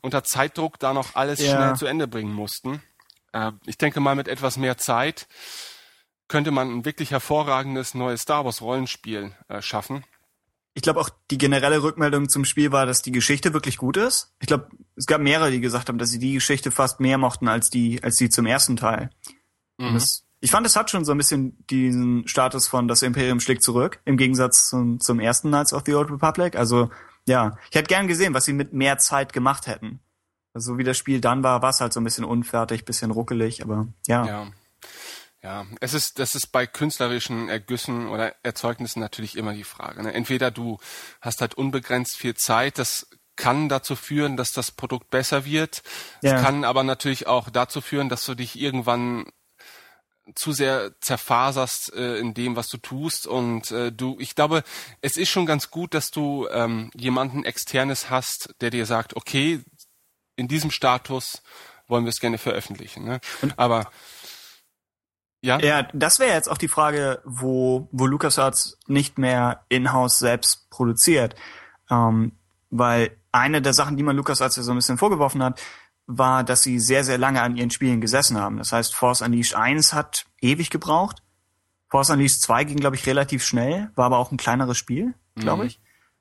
unter 0.03 0.23
Zeitdruck 0.25 0.79
da 0.79 0.93
noch 0.93 1.15
alles 1.15 1.41
Ja. 1.41 1.51
schnell 1.57 1.77
zu 1.77 1.87
Ende 1.87 2.07
bringen 2.09 2.33
mussten. 2.33 2.83
Äh, 3.33 3.53
ich 3.65 3.79
denke 3.79 4.01
mal, 4.01 4.15
mit 4.15 4.29
etwas 4.29 4.57
mehr 4.57 4.77
Zeit 4.79 5.27
könnte 6.29 6.51
man 6.51 6.71
ein 6.79 6.85
wirklich 6.85 7.11
hervorragendes 7.13 7.95
neues 7.95 8.23
Star 8.23 8.45
Wars 8.45 8.61
Rollenspiel 8.61 9.33
äh, 9.49 9.63
schaffen. 9.63 10.05
Ich 10.75 10.83
glaube 10.83 11.01
auch 11.01 11.09
die 11.31 11.39
generelle 11.39 11.83
Rückmeldung 11.83 12.29
zum 12.29 12.45
Spiel 12.45 12.71
war, 12.71 12.85
dass 12.85 13.01
die 13.01 13.13
Geschichte 13.13 13.55
wirklich 13.55 13.79
gut 13.79 13.97
ist. 13.97 14.35
Ich 14.41 14.47
glaube, 14.47 14.69
es 14.95 15.07
gab 15.07 15.23
mehrere, 15.23 15.51
die 15.51 15.61
gesagt 15.61 15.89
haben, 15.89 15.97
dass 15.99 16.11
sie 16.11 16.19
die 16.19 16.35
Geschichte 16.35 16.71
fast 16.71 17.01
mehr 17.01 17.17
mochten 17.17 17.49
als 17.49 17.71
die, 17.71 18.03
als 18.03 18.17
die 18.17 18.29
zum 18.29 18.45
ersten 18.45 18.77
Teil. 18.77 19.09
Und 19.79 19.95
das, 19.95 20.26
ich 20.41 20.51
fand, 20.51 20.67
es 20.67 20.77
hat 20.77 20.91
schon 20.91 21.05
so 21.05 21.13
ein 21.13 21.19
bisschen 21.19 21.65
diesen 21.69 22.27
Status 22.29 22.69
von 22.69 22.89
das 22.89 23.03
Imperium 23.03 23.41
schlägt 23.41 23.63
zurück, 23.63 24.01
im 24.05 24.17
Gegensatz 24.17 24.69
zum, 24.69 25.01
zum 25.01 25.19
ersten 25.21 25.49
Knights 25.49 25.73
of 25.73 25.83
the 25.87 25.95
Old 25.95 26.11
Republic. 26.11 26.57
Also, 26.57 26.91
ja, 27.27 27.57
ich 27.71 27.77
hätte 27.77 27.89
gern 27.89 28.07
gesehen, 28.07 28.35
was 28.35 28.45
sie 28.45 28.53
mit 28.53 28.73
mehr 28.73 28.99
Zeit 28.99 29.33
gemacht 29.33 29.67
hätten. 29.67 30.01
Also, 30.53 30.73
so 30.73 30.79
wie 30.79 30.85
das 30.85 30.97
Spiel 30.99 31.21
dann 31.21 31.43
war, 31.43 31.63
war 31.63 31.71
es 31.71 31.81
halt 31.81 31.93
so 31.93 32.01
ein 32.01 32.05
bisschen 32.05 32.25
unfertig, 32.25 32.85
bisschen 32.85 33.11
ruckelig, 33.11 33.63
aber 33.63 33.89
ja. 34.07 34.27
Ja. 34.27 34.47
Ja, 35.43 35.65
es 35.81 35.95
ist, 35.95 36.19
das 36.19 36.35
ist 36.35 36.49
bei 36.49 36.67
künstlerischen 36.67 37.49
Ergüssen 37.49 38.09
oder 38.09 38.35
Erzeugnissen 38.43 38.99
natürlich 38.99 39.37
immer 39.37 39.53
die 39.53 39.63
Frage. 39.63 40.03
Ne? 40.03 40.13
Entweder 40.13 40.51
du 40.51 40.79
hast 41.21 41.41
halt 41.41 41.55
unbegrenzt 41.55 42.17
viel 42.17 42.35
Zeit, 42.35 42.79
das 42.79 43.07
kann 43.37 43.69
dazu 43.69 43.95
führen, 43.95 44.37
dass 44.37 44.53
das 44.53 44.73
Produkt 44.73 45.11
besser 45.11 45.45
wird. 45.45 45.83
Es 46.23 46.33
Ja. 46.33 46.43
kann 46.43 46.65
aber 46.65 46.83
natürlich 46.83 47.29
auch 47.29 47.49
dazu 47.49 47.81
führen, 47.81 48.09
dass 48.09 48.25
du 48.25 48.35
dich 48.35 48.59
irgendwann 48.59 49.27
zu 50.35 50.53
sehr 50.53 50.93
zerfaserst 51.01 51.95
äh, 51.95 52.19
in 52.19 52.35
dem, 52.35 52.57
was 52.57 52.69
du 52.69 52.79
tust. 52.79 53.27
Und 53.27 53.71
äh, 53.71 53.93
du, 53.93 54.17
ich 54.19 54.35
glaube, 54.35 54.63
es 55.01 55.17
ist 55.17 55.29
schon 55.29 55.47
ganz 55.47 55.71
gut, 55.71 55.95
dass 55.95 56.11
du 56.11 56.49
ähm, 56.51 56.91
jemanden 56.95 57.45
externes 57.45 58.11
hast, 58.11 58.55
der 58.61 58.71
dir 58.71 58.87
sagt, 58.87 59.15
okay, 59.17 59.63
in 60.35 60.49
diesem 60.49 60.71
Status 60.71 61.43
wollen 61.89 62.05
wir 62.05 62.11
es 62.11 62.21
gerne 62.21 62.39
veröffentlichen. 62.39 63.05
Ne? 63.05 63.21
Aber 63.57 63.91
ja, 65.41 65.61
Ja, 65.61 65.89
das 65.93 66.19
wäre 66.19 66.35
jetzt 66.35 66.51
auch 66.51 66.59
die 66.59 66.69
Frage, 66.69 67.23
wo, 67.25 67.89
wo 67.93 68.07
LucasArts 68.07 68.79
nicht 68.89 69.19
mehr 69.19 69.65
in-house 69.69 70.19
selbst 70.19 70.69
produziert. 70.71 71.37
Ähm, 71.89 72.33
weil 72.71 73.17
eine 73.31 73.63
der 73.63 73.73
Sachen, 73.73 73.97
die 73.97 74.03
man 74.03 74.17
LucasArts 74.17 74.57
ja 74.57 74.63
so 74.63 74.73
ein 74.73 74.77
bisschen 74.77 74.99
vorgeworfen 74.99 75.43
hat, 75.43 75.61
war, 76.07 76.45
dass 76.45 76.63
sie 76.63 76.79
sehr, 76.79 77.05
sehr 77.05 77.19
lange 77.19 77.43
an 77.43 77.57
ihren 77.57 77.71
Spielen 77.71 78.01
gesessen 78.01 78.39
haben. 78.39 78.59
Das 78.59 78.73
heißt, 78.73 78.95
Force 78.95 79.23
Unleashed 79.23 79.55
1 79.55 79.93
hat 79.93 80.27
ewig 80.41 80.71
gebraucht. 80.71 81.23
Force 81.89 82.11
Unleashed 82.11 82.43
2 82.43 82.65
ging, 82.65 82.77
glaube 82.79 82.97
ich, 82.97 83.07
relativ 83.07 83.45
schnell, 83.45 83.91
war 83.95 84.07
aber 84.07 84.19
auch 84.19 84.31
ein 84.31 84.37
kleineres 84.37 84.79
Spiel, 84.79 85.15
glaube 85.35 85.67
ich. 85.67 85.81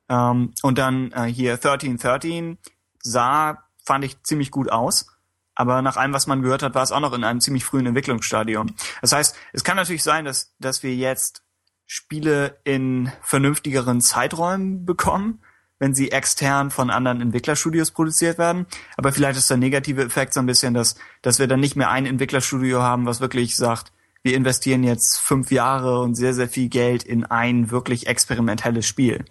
Ähm, 0.10 0.54
und 0.62 0.78
dann 0.78 1.12
äh, 1.12 1.24
hier 1.26 1.54
1313 1.54 2.58
sah, 3.02 3.64
fand 3.84 4.06
ich, 4.06 4.22
ziemlich 4.24 4.52
gut 4.52 4.72
aus. 4.72 5.08
Aber 5.56 5.82
nach 5.82 5.98
allem, 5.98 6.14
was 6.14 6.28
man 6.28 6.42
gehört 6.42 6.64
hat, 6.64 6.76
war 6.76 6.84
es 6.84 6.92
auch 6.92 7.00
noch 7.00 7.14
in 7.14 7.24
einem 7.24 7.40
ziemlich 7.40 7.64
frühen 7.64 7.86
Entwicklungsstadium. 7.86 8.76
Das 9.02 9.14
heißt, 9.14 9.36
es 9.54 9.64
kann 9.64 9.78
natürlich 9.78 10.04
sein, 10.04 10.26
dass, 10.26 10.54
dass 10.60 10.84
wir 10.84 10.94
jetzt 10.96 11.44
Spiele 11.86 12.60
in 12.64 13.12
vernünftigeren 13.22 14.02
Zeiträumen 14.02 14.86
bekommen, 14.86 15.42
wenn 15.80 15.94
sie 15.94 16.12
extern 16.12 16.72
von 16.72 16.90
anderen 16.90 17.22
Entwicklerstudios 17.22 17.92
produziert 17.92 18.38
werden. 18.38 18.66
Aber 18.98 19.12
vielleicht 19.12 19.38
ist 19.38 19.50
der 19.50 19.58
negative 19.58 20.04
Effekt 20.04 20.34
so 20.34 20.40
ein 20.40 20.46
bisschen, 20.46 20.74
dass, 20.74 20.96
dass 21.22 21.40
wir 21.40 21.48
dann 21.48 21.60
nicht 21.60 21.76
mehr 21.76 21.90
ein 21.90 22.06
Entwicklerstudio 22.06 22.82
haben, 22.82 23.06
was 23.06 23.20
wirklich 23.20 23.56
sagt, 23.58 23.92
wir 24.24 24.36
investieren 24.36 24.84
jetzt 24.84 25.20
fünf 25.20 25.52
Jahre 25.52 26.00
und 26.00 26.16
sehr, 26.16 26.34
sehr 26.34 26.50
viel 26.50 26.70
Geld 26.70 27.04
in 27.04 27.26
ein 27.26 27.70
wirklich 27.72 28.08
experimentelles 28.08 28.88
Spiel. 28.88 29.24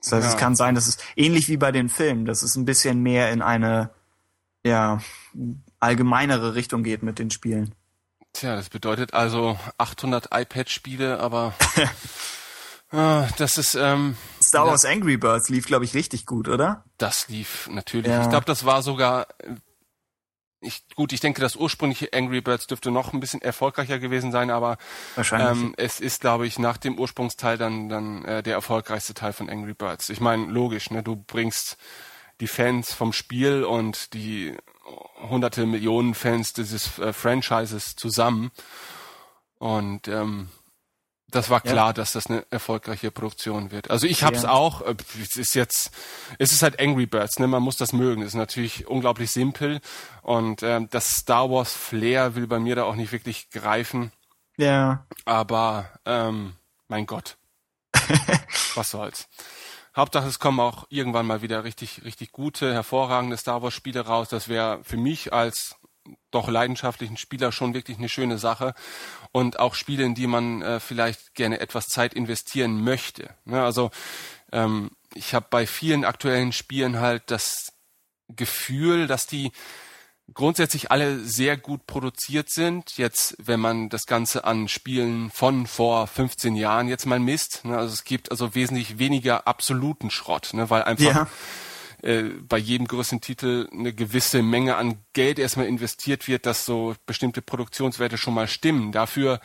Das 0.00 0.12
heißt, 0.12 0.26
es 0.26 0.32
Ja. 0.34 0.38
kann 0.38 0.54
sein, 0.54 0.74
dass 0.74 0.86
es 0.86 0.98
ähnlich 1.16 1.48
wie 1.48 1.56
bei 1.56 1.72
den 1.72 1.88
Filmen, 1.88 2.24
dass 2.26 2.42
es 2.42 2.54
ein 2.56 2.64
bisschen 2.66 3.02
mehr 3.02 3.32
in 3.32 3.42
eine, 3.42 3.90
ja, 4.64 5.00
allgemeinere 5.80 6.54
Richtung 6.54 6.82
geht 6.84 7.02
mit 7.02 7.18
den 7.18 7.30
Spielen. 7.30 7.74
Tja, 8.34 8.54
das 8.56 8.68
bedeutet 8.68 9.14
also 9.14 9.58
800 9.78 10.28
iPad-Spiele, 10.32 11.18
aber 11.20 11.54
ah, 12.90 13.26
das 13.38 13.56
ist, 13.58 13.74
ähm, 13.74 14.16
Star 14.54 14.66
Wars 14.66 14.84
Angry 14.84 15.16
Birds 15.16 15.48
lief, 15.48 15.66
glaube 15.66 15.84
ich, 15.84 15.94
richtig 15.94 16.26
gut, 16.26 16.48
oder? 16.48 16.84
das 16.98 17.28
lief 17.28 17.68
natürlich. 17.70 18.10
Ja. 18.10 18.22
Ich 18.22 18.30
glaube, 18.30 18.46
das 18.46 18.64
war 18.64 18.82
sogar, 18.82 19.26
äh, 19.38 19.54
ich, 20.60 20.82
gut, 20.94 21.12
ich 21.12 21.20
denke, 21.20 21.40
das 21.40 21.56
ursprüngliche 21.56 22.12
Angry 22.12 22.40
Birds 22.40 22.66
dürfte 22.66 22.90
noch 22.90 23.12
ein 23.12 23.20
bisschen 23.20 23.42
erfolgreicher 23.42 23.98
gewesen 23.98 24.32
sein, 24.32 24.50
aber 24.50 24.78
ähm, 25.32 25.74
es 25.76 26.00
ist, 26.00 26.22
glaube 26.22 26.46
ich, 26.46 26.58
nach 26.58 26.78
dem 26.78 26.98
Ursprungsteil 26.98 27.58
dann, 27.58 27.88
dann 27.88 28.24
äh, 28.24 28.42
der 28.42 28.54
erfolgreichste 28.54 29.12
Teil 29.12 29.34
von 29.34 29.50
Angry 29.50 29.74
Birds. 29.74 30.08
Ich 30.08 30.20
meine, 30.20 30.46
logisch, 30.46 30.90
ne? 30.90 31.02
Du 31.02 31.16
bringst 31.16 31.76
die 32.40 32.46
Fans 32.46 32.94
vom 32.94 33.12
Spiel 33.12 33.64
und 33.64 34.14
die 34.14 34.56
hunderte 35.28 35.66
Millionen 35.66 36.14
Fans 36.14 36.54
dieses 36.54 36.98
äh, 36.98 37.12
Franchises 37.12 37.96
zusammen. 37.96 38.50
Und 39.58 40.08
ähm, 40.08 40.48
das 41.34 41.50
war 41.50 41.60
klar, 41.60 41.92
dass 41.92 42.12
das 42.12 42.26
eine 42.26 42.44
erfolgreiche 42.50 43.10
Produktion 43.10 43.70
wird. 43.70 43.90
Also 43.90 44.06
ich 44.06 44.22
hab's 44.22 44.42
Ja. 44.42 44.50
auch. 44.50 44.82
äh, 44.82 44.94
Es 45.20 45.36
ist 45.36 45.54
jetzt, 45.54 45.90
es 46.38 46.52
ist 46.52 46.62
halt 46.62 46.80
Angry 46.80 47.06
Birds, 47.06 47.38
ne? 47.38 47.46
Man 47.46 47.62
muss 47.62 47.76
das 47.76 47.92
mögen. 47.92 48.22
Es 48.22 48.28
ist 48.28 48.34
natürlich 48.34 48.86
unglaublich 48.86 49.30
simpel 49.30 49.80
und 50.22 50.62
ähm, 50.62 50.88
das 50.90 51.10
Star 51.16 51.50
Wars 51.50 51.72
Flair 51.72 52.34
will 52.34 52.46
bei 52.46 52.58
mir 52.58 52.76
da 52.76 52.84
auch 52.84 52.94
nicht 52.96 53.12
wirklich 53.12 53.50
greifen. 53.50 54.12
ja. 54.56 55.04
Aber 55.24 55.88
ähm, 56.04 56.54
mein 56.88 57.06
Gott, 57.06 57.36
was 58.74 58.90
soll's. 58.90 59.28
Hauptsache, 59.96 60.26
es 60.26 60.38
kommen 60.40 60.58
auch 60.60 60.86
irgendwann 60.88 61.26
mal 61.26 61.40
wieder 61.40 61.62
richtig, 61.64 62.02
richtig 62.04 62.32
gute, 62.32 62.72
hervorragende 62.74 63.36
Star 63.36 63.62
Wars 63.62 63.74
Spiele 63.74 64.00
raus. 64.00 64.28
Das 64.28 64.48
wäre 64.48 64.80
für 64.82 64.96
mich 64.96 65.32
als 65.32 65.76
doch 66.30 66.48
leidenschaftlichen 66.48 67.16
Spieler 67.16 67.52
schon 67.52 67.74
wirklich 67.74 67.98
eine 67.98 68.08
schöne 68.08 68.38
Sache 68.38 68.74
und 69.32 69.58
auch 69.58 69.74
Spiele, 69.74 70.04
in 70.04 70.14
die 70.14 70.26
man 70.26 70.62
äh, 70.62 70.80
vielleicht 70.80 71.34
gerne 71.34 71.60
etwas 71.60 71.86
Zeit 71.88 72.14
investieren 72.14 72.82
möchte. 72.82 73.30
Ne? 73.44 73.62
Also 73.62 73.90
ähm, 74.52 74.90
ich 75.14 75.34
habe 75.34 75.46
bei 75.48 75.66
vielen 75.66 76.04
aktuellen 76.04 76.52
Spielen 76.52 77.00
halt 77.00 77.30
das 77.30 77.72
Gefühl, 78.28 79.06
dass 79.06 79.26
die 79.26 79.52
grundsätzlich 80.32 80.90
alle 80.90 81.20
sehr 81.20 81.56
gut 81.56 81.86
produziert 81.86 82.48
sind. 82.48 82.96
Jetzt, 82.96 83.36
wenn 83.38 83.60
man 83.60 83.88
das 83.90 84.06
Ganze 84.06 84.44
an 84.44 84.68
Spielen 84.68 85.30
von 85.30 85.66
vor 85.66 86.06
15 86.06 86.56
Jahren 86.56 86.88
jetzt 86.88 87.04
mal 87.04 87.20
misst, 87.20 87.64
ne, 87.64 87.76
also 87.76 87.92
es 87.92 88.04
gibt 88.04 88.30
also 88.30 88.54
wesentlich 88.54 88.98
weniger 88.98 89.46
absoluten 89.46 90.10
Schrott, 90.10 90.54
ne, 90.54 90.70
weil 90.70 90.82
einfach 90.82 91.14
ja. 91.14 91.28
Äh, 92.04 92.24
bei 92.46 92.58
jedem 92.58 92.86
größeren 92.86 93.22
Titel 93.22 93.66
eine 93.72 93.94
gewisse 93.94 94.42
Menge 94.42 94.76
an 94.76 94.98
Geld 95.14 95.38
erstmal 95.38 95.66
investiert 95.66 96.28
wird, 96.28 96.44
dass 96.44 96.66
so 96.66 96.94
bestimmte 97.06 97.40
Produktionswerte 97.40 98.18
schon 98.18 98.34
mal 98.34 98.46
stimmen. 98.46 98.92
Dafür 98.92 99.40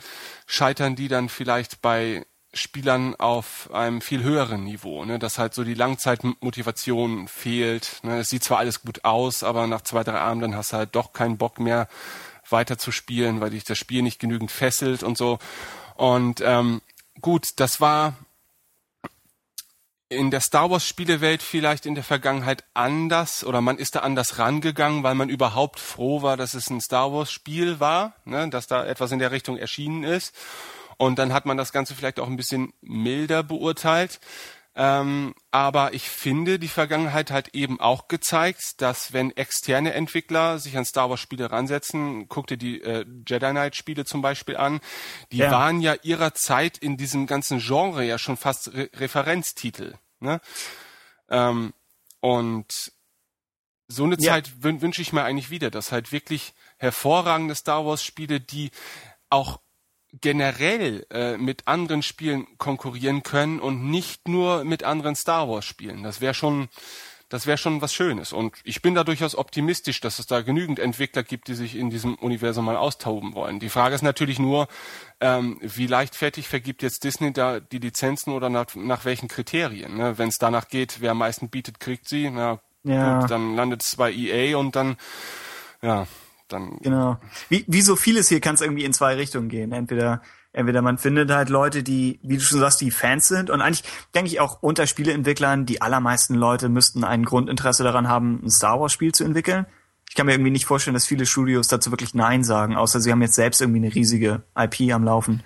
scheitern 0.46 0.94
die 0.94 1.08
dann 1.08 1.30
vielleicht 1.30 1.80
bei 1.80 2.26
Spielern 2.52 3.14
auf 3.14 3.72
einem 3.72 4.02
viel 4.02 4.22
höheren 4.22 4.64
Niveau, 4.64 5.06
ne, 5.06 5.18
dass 5.18 5.38
halt 5.38 5.54
so 5.54 5.64
die 5.64 5.72
Langzeitmotivation 5.72 7.28
fehlt. 7.28 8.00
Ne. 8.02 8.18
Es 8.18 8.28
sieht 8.28 8.44
zwar 8.44 8.58
alles 8.58 8.82
gut 8.82 9.06
aus, 9.06 9.42
aber 9.42 9.66
nach 9.66 9.80
zwei, 9.80 10.04
drei 10.04 10.18
Abenden 10.18 10.54
hast 10.54 10.72
du 10.72 10.76
halt 10.76 10.94
doch 10.94 11.14
keinen 11.14 11.38
Bock 11.38 11.60
mehr 11.60 11.88
weiter 12.50 12.76
zu 12.76 12.92
spielen, 12.92 13.40
weil 13.40 13.50
dich 13.50 13.64
das 13.64 13.78
Spiel 13.78 14.02
nicht 14.02 14.20
genügend 14.20 14.50
fesselt 14.50 15.02
und 15.02 15.16
so. 15.16 15.38
Und 15.94 16.42
ähm, 16.44 16.82
gut, 17.22 17.48
das 17.56 17.80
war 17.80 18.16
in 20.10 20.32
der 20.32 20.40
Star 20.40 20.68
Wars 20.70 20.86
Spielewelt 20.86 21.40
vielleicht 21.40 21.86
in 21.86 21.94
der 21.94 22.02
Vergangenheit 22.02 22.64
anders 22.74 23.44
oder 23.44 23.60
man 23.60 23.78
ist 23.78 23.94
da 23.94 24.00
anders 24.00 24.38
rangegangen, 24.38 25.04
weil 25.04 25.14
man 25.14 25.28
überhaupt 25.28 25.78
froh 25.78 26.20
war, 26.20 26.36
dass 26.36 26.54
es 26.54 26.68
ein 26.68 26.80
Star 26.80 27.12
Wars 27.12 27.30
Spiel 27.30 27.78
war, 27.78 28.14
ne, 28.24 28.50
dass 28.50 28.66
da 28.66 28.84
etwas 28.84 29.12
in 29.12 29.20
der 29.20 29.30
Richtung 29.30 29.56
erschienen 29.56 30.02
ist. 30.02 30.34
Und 30.96 31.20
dann 31.20 31.32
hat 31.32 31.46
man 31.46 31.56
das 31.56 31.72
Ganze 31.72 31.94
vielleicht 31.94 32.18
auch 32.18 32.26
ein 32.26 32.36
bisschen 32.36 32.72
milder 32.82 33.44
beurteilt. 33.44 34.20
Ähm, 34.76 35.34
aber 35.50 35.94
ich 35.94 36.08
finde, 36.08 36.58
die 36.60 36.68
Vergangenheit 36.68 37.30
hat 37.30 37.54
eben 37.54 37.80
auch 37.80 38.06
gezeigt, 38.06 38.80
dass 38.80 39.12
wenn 39.12 39.36
externe 39.36 39.94
Entwickler 39.94 40.58
sich 40.58 40.76
an 40.76 40.84
Star 40.84 41.10
Wars 41.10 41.20
Spiele 41.20 41.50
ransetzen, 41.50 42.28
guck 42.28 42.46
dir 42.46 42.56
die 42.56 42.80
äh, 42.80 43.04
Jedi 43.26 43.50
Knight 43.50 43.74
Spiele 43.74 44.04
zum 44.04 44.22
Beispiel 44.22 44.56
an, 44.56 44.80
die 45.32 45.38
ja. 45.38 45.50
waren 45.50 45.80
ja 45.80 45.94
ihrer 46.02 46.34
Zeit 46.34 46.78
in 46.78 46.96
diesem 46.96 47.26
ganzen 47.26 47.58
Genre 47.58 48.04
ja 48.04 48.16
schon 48.16 48.36
fast 48.36 48.72
Re 48.72 48.88
Referenztitel. 48.94 49.94
Ne? 50.20 50.40
Ähm, 51.28 51.72
und 52.20 52.92
so 53.88 54.04
eine 54.04 54.16
ja. 54.20 54.34
Zeit 54.34 54.62
wünsche 54.62 55.02
ich 55.02 55.12
mir 55.12 55.24
eigentlich 55.24 55.50
wieder, 55.50 55.70
dass 55.70 55.90
halt 55.90 56.12
wirklich 56.12 56.54
hervorragende 56.78 57.56
Star 57.56 57.84
Wars 57.84 58.04
Spiele, 58.04 58.40
die 58.40 58.70
auch 59.30 59.60
generell 60.20 61.06
äh, 61.10 61.36
mit 61.36 61.68
anderen 61.68 62.02
Spielen 62.02 62.46
konkurrieren 62.58 63.22
können 63.22 63.60
und 63.60 63.90
nicht 63.90 64.28
nur 64.28 64.64
mit 64.64 64.82
anderen 64.82 65.14
Star 65.14 65.48
Wars 65.48 65.64
Spielen. 65.64 66.02
Das 66.02 66.20
wäre 66.20 66.34
schon 66.34 66.68
das 67.30 67.46
wäre 67.46 67.56
schon 67.56 67.80
was 67.80 67.94
Schönes. 67.94 68.32
Und 68.32 68.56
ich 68.64 68.82
bin 68.82 68.96
da 68.96 69.04
durchaus 69.04 69.36
optimistisch, 69.36 70.00
dass 70.00 70.18
es 70.18 70.26
da 70.26 70.42
genügend 70.42 70.80
Entwickler 70.80 71.22
gibt, 71.22 71.46
die 71.46 71.54
sich 71.54 71.76
in 71.76 71.88
diesem 71.88 72.16
Universum 72.16 72.64
mal 72.64 72.76
austoben 72.76 73.34
wollen. 73.34 73.60
Die 73.60 73.68
Frage 73.68 73.94
ist 73.94 74.02
natürlich 74.02 74.40
nur, 74.40 74.66
ähm, 75.20 75.56
wie 75.62 75.86
leichtfertig 75.86 76.48
vergibt 76.48 76.82
jetzt 76.82 77.04
Disney 77.04 77.32
da 77.32 77.60
die 77.60 77.78
Lizenzen 77.78 78.32
oder 78.32 78.50
nach, 78.50 78.74
nach 78.74 79.04
welchen 79.04 79.28
Kriterien? 79.28 79.96
Ne? 79.96 80.18
Wenn 80.18 80.28
es 80.28 80.38
danach 80.38 80.66
geht, 80.66 81.00
wer 81.00 81.12
am 81.12 81.18
meisten 81.18 81.50
bietet, 81.50 81.78
kriegt 81.78 82.08
sie. 82.08 82.28
Na 82.30 82.58
ja. 82.82 83.20
gut, 83.20 83.30
dann 83.30 83.54
landet 83.54 83.84
es 83.84 83.94
bei 83.94 84.12
EA 84.12 84.56
und 84.56 84.74
dann, 84.74 84.96
ja, 85.82 86.08
dann. 86.52 86.78
Genau. 86.82 87.18
Wie, 87.48 87.64
wie 87.66 87.82
so 87.82 87.96
vieles 87.96 88.28
hier 88.28 88.40
kann 88.40 88.54
es 88.54 88.60
irgendwie 88.60 88.84
in 88.84 88.92
zwei 88.92 89.14
Richtungen 89.14 89.48
gehen. 89.48 89.72
Entweder, 89.72 90.22
entweder 90.52 90.82
man 90.82 90.98
findet 90.98 91.30
halt 91.30 91.48
Leute, 91.48 91.82
die, 91.82 92.20
wie 92.22 92.36
du 92.36 92.42
schon 92.42 92.60
sagst, 92.60 92.80
die 92.80 92.90
Fans 92.90 93.28
sind. 93.28 93.50
Und 93.50 93.60
eigentlich 93.60 93.84
denke 94.14 94.30
ich 94.30 94.40
auch 94.40 94.62
unter 94.62 94.86
Spieleentwicklern, 94.86 95.66
die 95.66 95.82
allermeisten 95.82 96.34
Leute 96.34 96.68
müssten 96.68 97.04
ein 97.04 97.24
Grundinteresse 97.24 97.84
daran 97.84 98.08
haben, 98.08 98.40
ein 98.44 98.50
Star 98.50 98.80
Wars 98.80 98.92
Spiel 98.92 99.12
zu 99.12 99.24
entwickeln. 99.24 99.66
Ich 100.08 100.16
kann 100.16 100.26
mir 100.26 100.32
irgendwie 100.32 100.50
nicht 100.50 100.66
vorstellen, 100.66 100.94
dass 100.94 101.06
viele 101.06 101.24
Studios 101.24 101.68
dazu 101.68 101.92
wirklich 101.92 102.14
Nein 102.14 102.42
sagen, 102.42 102.76
außer 102.76 103.00
sie 103.00 103.12
haben 103.12 103.22
jetzt 103.22 103.36
selbst 103.36 103.60
irgendwie 103.60 103.78
eine 103.78 103.94
riesige 103.94 104.42
IP 104.56 104.92
am 104.92 105.04
Laufen. 105.04 105.42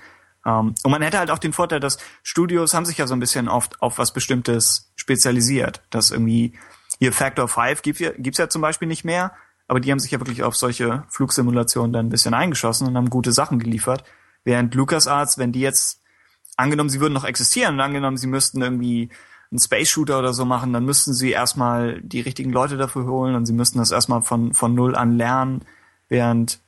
Um, 0.46 0.52
ähm, 0.52 0.74
und 0.82 0.90
man 0.90 1.02
hätte 1.02 1.18
halt 1.18 1.30
auch 1.30 1.38
den 1.38 1.52
Vorteil, 1.54 1.80
dass 1.80 1.98
Studios 2.22 2.74
haben 2.74 2.84
sich 2.84 2.98
ja 2.98 3.06
so 3.06 3.14
ein 3.14 3.20
bisschen 3.20 3.48
oft 3.48 3.80
auf 3.80 3.98
was 3.98 4.12
Bestimmtes 4.12 4.92
spezialisiert. 4.96 5.82
Dass 5.90 6.10
irgendwie 6.10 6.54
hier 6.98 7.12
Factor 7.12 7.48
5 7.48 7.82
gibt, 7.82 7.98
gibt's 8.18 8.38
ja 8.38 8.48
zum 8.48 8.62
Beispiel 8.62 8.88
nicht 8.88 9.04
mehr, 9.04 9.32
aber 9.66 9.80
die 9.80 9.90
haben 9.90 9.98
sich 9.98 10.10
ja 10.10 10.20
wirklich 10.20 10.42
auf 10.42 10.56
solche 10.56 11.04
Flugsimulationen 11.08 11.92
dann 11.92 12.06
ein 12.06 12.10
bisschen 12.10 12.34
eingeschossen 12.34 12.86
und 12.86 12.96
haben 12.96 13.10
gute 13.10 13.32
Sachen 13.32 13.58
geliefert. 13.58 14.04
Während 14.44 14.74
LucasArts, 14.74 15.38
wenn 15.38 15.52
die 15.52 15.60
jetzt, 15.60 16.02
angenommen, 16.56 16.90
sie 16.90 17.00
würden 17.00 17.14
noch 17.14 17.24
existieren 17.24 17.74
und 17.74 17.80
angenommen, 17.80 18.16
sie 18.16 18.26
müssten 18.26 18.62
irgendwie 18.62 19.08
einen 19.50 19.58
Space 19.58 19.88
Shooter 19.88 20.18
oder 20.18 20.32
so 20.32 20.44
machen, 20.44 20.72
dann 20.72 20.84
müssten 20.84 21.14
sie 21.14 21.30
erstmal 21.30 22.00
die 22.02 22.20
richtigen 22.20 22.52
Leute 22.52 22.76
dafür 22.76 23.06
holen 23.06 23.34
und 23.34 23.46
sie 23.46 23.52
müssten 23.52 23.78
das 23.78 23.90
erstmal 23.90 24.22
von, 24.22 24.52
von 24.52 24.74
null 24.74 24.94
an 24.94 25.16
lernen, 25.16 25.64
während 26.08 26.60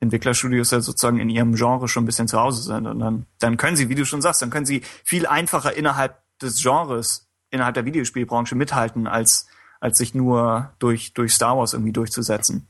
Entwicklerstudios 0.00 0.72
ja 0.72 0.80
sozusagen 0.80 1.20
in 1.20 1.30
ihrem 1.30 1.54
Genre 1.54 1.88
schon 1.88 2.02
ein 2.02 2.06
bisschen 2.06 2.28
zu 2.28 2.40
Hause 2.40 2.62
sind. 2.62 2.86
Und 2.86 2.98
dann, 2.98 3.26
dann 3.38 3.56
können 3.56 3.76
sie, 3.76 3.88
wie 3.88 3.94
du 3.94 4.04
schon 4.04 4.22
sagst, 4.22 4.42
dann 4.42 4.50
können 4.50 4.66
sie 4.66 4.82
viel 5.04 5.26
einfacher 5.26 5.76
innerhalb 5.76 6.20
des 6.40 6.60
Genres, 6.60 7.28
innerhalb 7.50 7.74
der 7.74 7.84
Videospielbranche 7.84 8.56
mithalten, 8.56 9.06
als 9.06 9.46
als 9.82 9.98
sich 9.98 10.14
nur 10.14 10.72
durch, 10.78 11.12
durch 11.12 11.34
Star 11.34 11.58
Wars 11.58 11.72
irgendwie 11.72 11.92
durchzusetzen. 11.92 12.68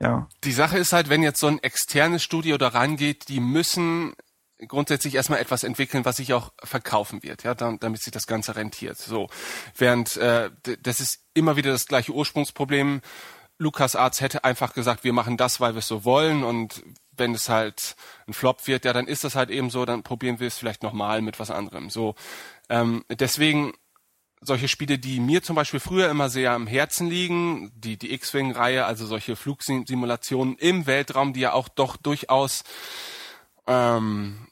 Ja. 0.00 0.26
Die 0.42 0.50
Sache 0.50 0.78
ist 0.78 0.92
halt, 0.92 1.08
wenn 1.08 1.22
jetzt 1.22 1.38
so 1.38 1.46
ein 1.46 1.62
externes 1.62 2.24
Studio 2.24 2.58
da 2.58 2.68
rangeht, 2.68 3.28
die 3.28 3.38
müssen 3.38 4.14
grundsätzlich 4.66 5.14
erstmal 5.14 5.38
etwas 5.38 5.62
entwickeln, 5.62 6.04
was 6.04 6.16
sich 6.16 6.34
auch 6.34 6.52
verkaufen 6.62 7.22
wird, 7.22 7.44
ja, 7.44 7.54
damit 7.54 8.02
sich 8.02 8.12
das 8.12 8.26
Ganze 8.26 8.56
rentiert. 8.56 8.98
So, 8.98 9.28
während 9.76 10.16
äh, 10.16 10.50
das 10.82 10.98
ist 10.98 11.20
immer 11.34 11.54
wieder 11.54 11.70
das 11.70 11.86
gleiche 11.86 12.12
Ursprungsproblem. 12.12 13.00
Lukas 13.58 13.94
Arzt 13.94 14.20
hätte 14.20 14.42
einfach 14.42 14.74
gesagt, 14.74 15.04
wir 15.04 15.12
machen 15.12 15.36
das, 15.36 15.60
weil 15.60 15.74
wir 15.74 15.78
es 15.78 15.86
so 15.86 16.04
wollen 16.04 16.42
und 16.42 16.82
wenn 17.12 17.32
es 17.32 17.48
halt 17.48 17.94
ein 18.26 18.32
Flop 18.32 18.66
wird, 18.66 18.84
ja, 18.84 18.92
dann 18.92 19.06
ist 19.06 19.22
das 19.22 19.36
halt 19.36 19.50
eben 19.50 19.70
so, 19.70 19.84
dann 19.84 20.02
probieren 20.02 20.40
wir 20.40 20.48
es 20.48 20.58
vielleicht 20.58 20.82
nochmal 20.82 21.22
mit 21.22 21.38
was 21.38 21.52
anderem. 21.52 21.90
So, 21.90 22.16
ähm, 22.68 23.04
deswegen 23.08 23.72
solche 24.40 24.68
Spiele, 24.68 24.98
die 24.98 25.20
mir 25.20 25.42
zum 25.42 25.56
Beispiel 25.56 25.80
früher 25.80 26.08
immer 26.08 26.28
sehr 26.28 26.52
am 26.52 26.66
Herzen 26.66 27.08
liegen, 27.08 27.72
die, 27.74 27.96
die 27.98 28.12
X-Wing-Reihe, 28.14 28.86
also 28.86 29.06
solche 29.06 29.36
Flugsimulationen 29.36 30.56
im 30.56 30.86
Weltraum, 30.86 31.32
die 31.32 31.40
ja 31.40 31.52
auch 31.52 31.68
doch 31.68 31.96
durchaus 31.96 32.64
ähm, 33.66 34.48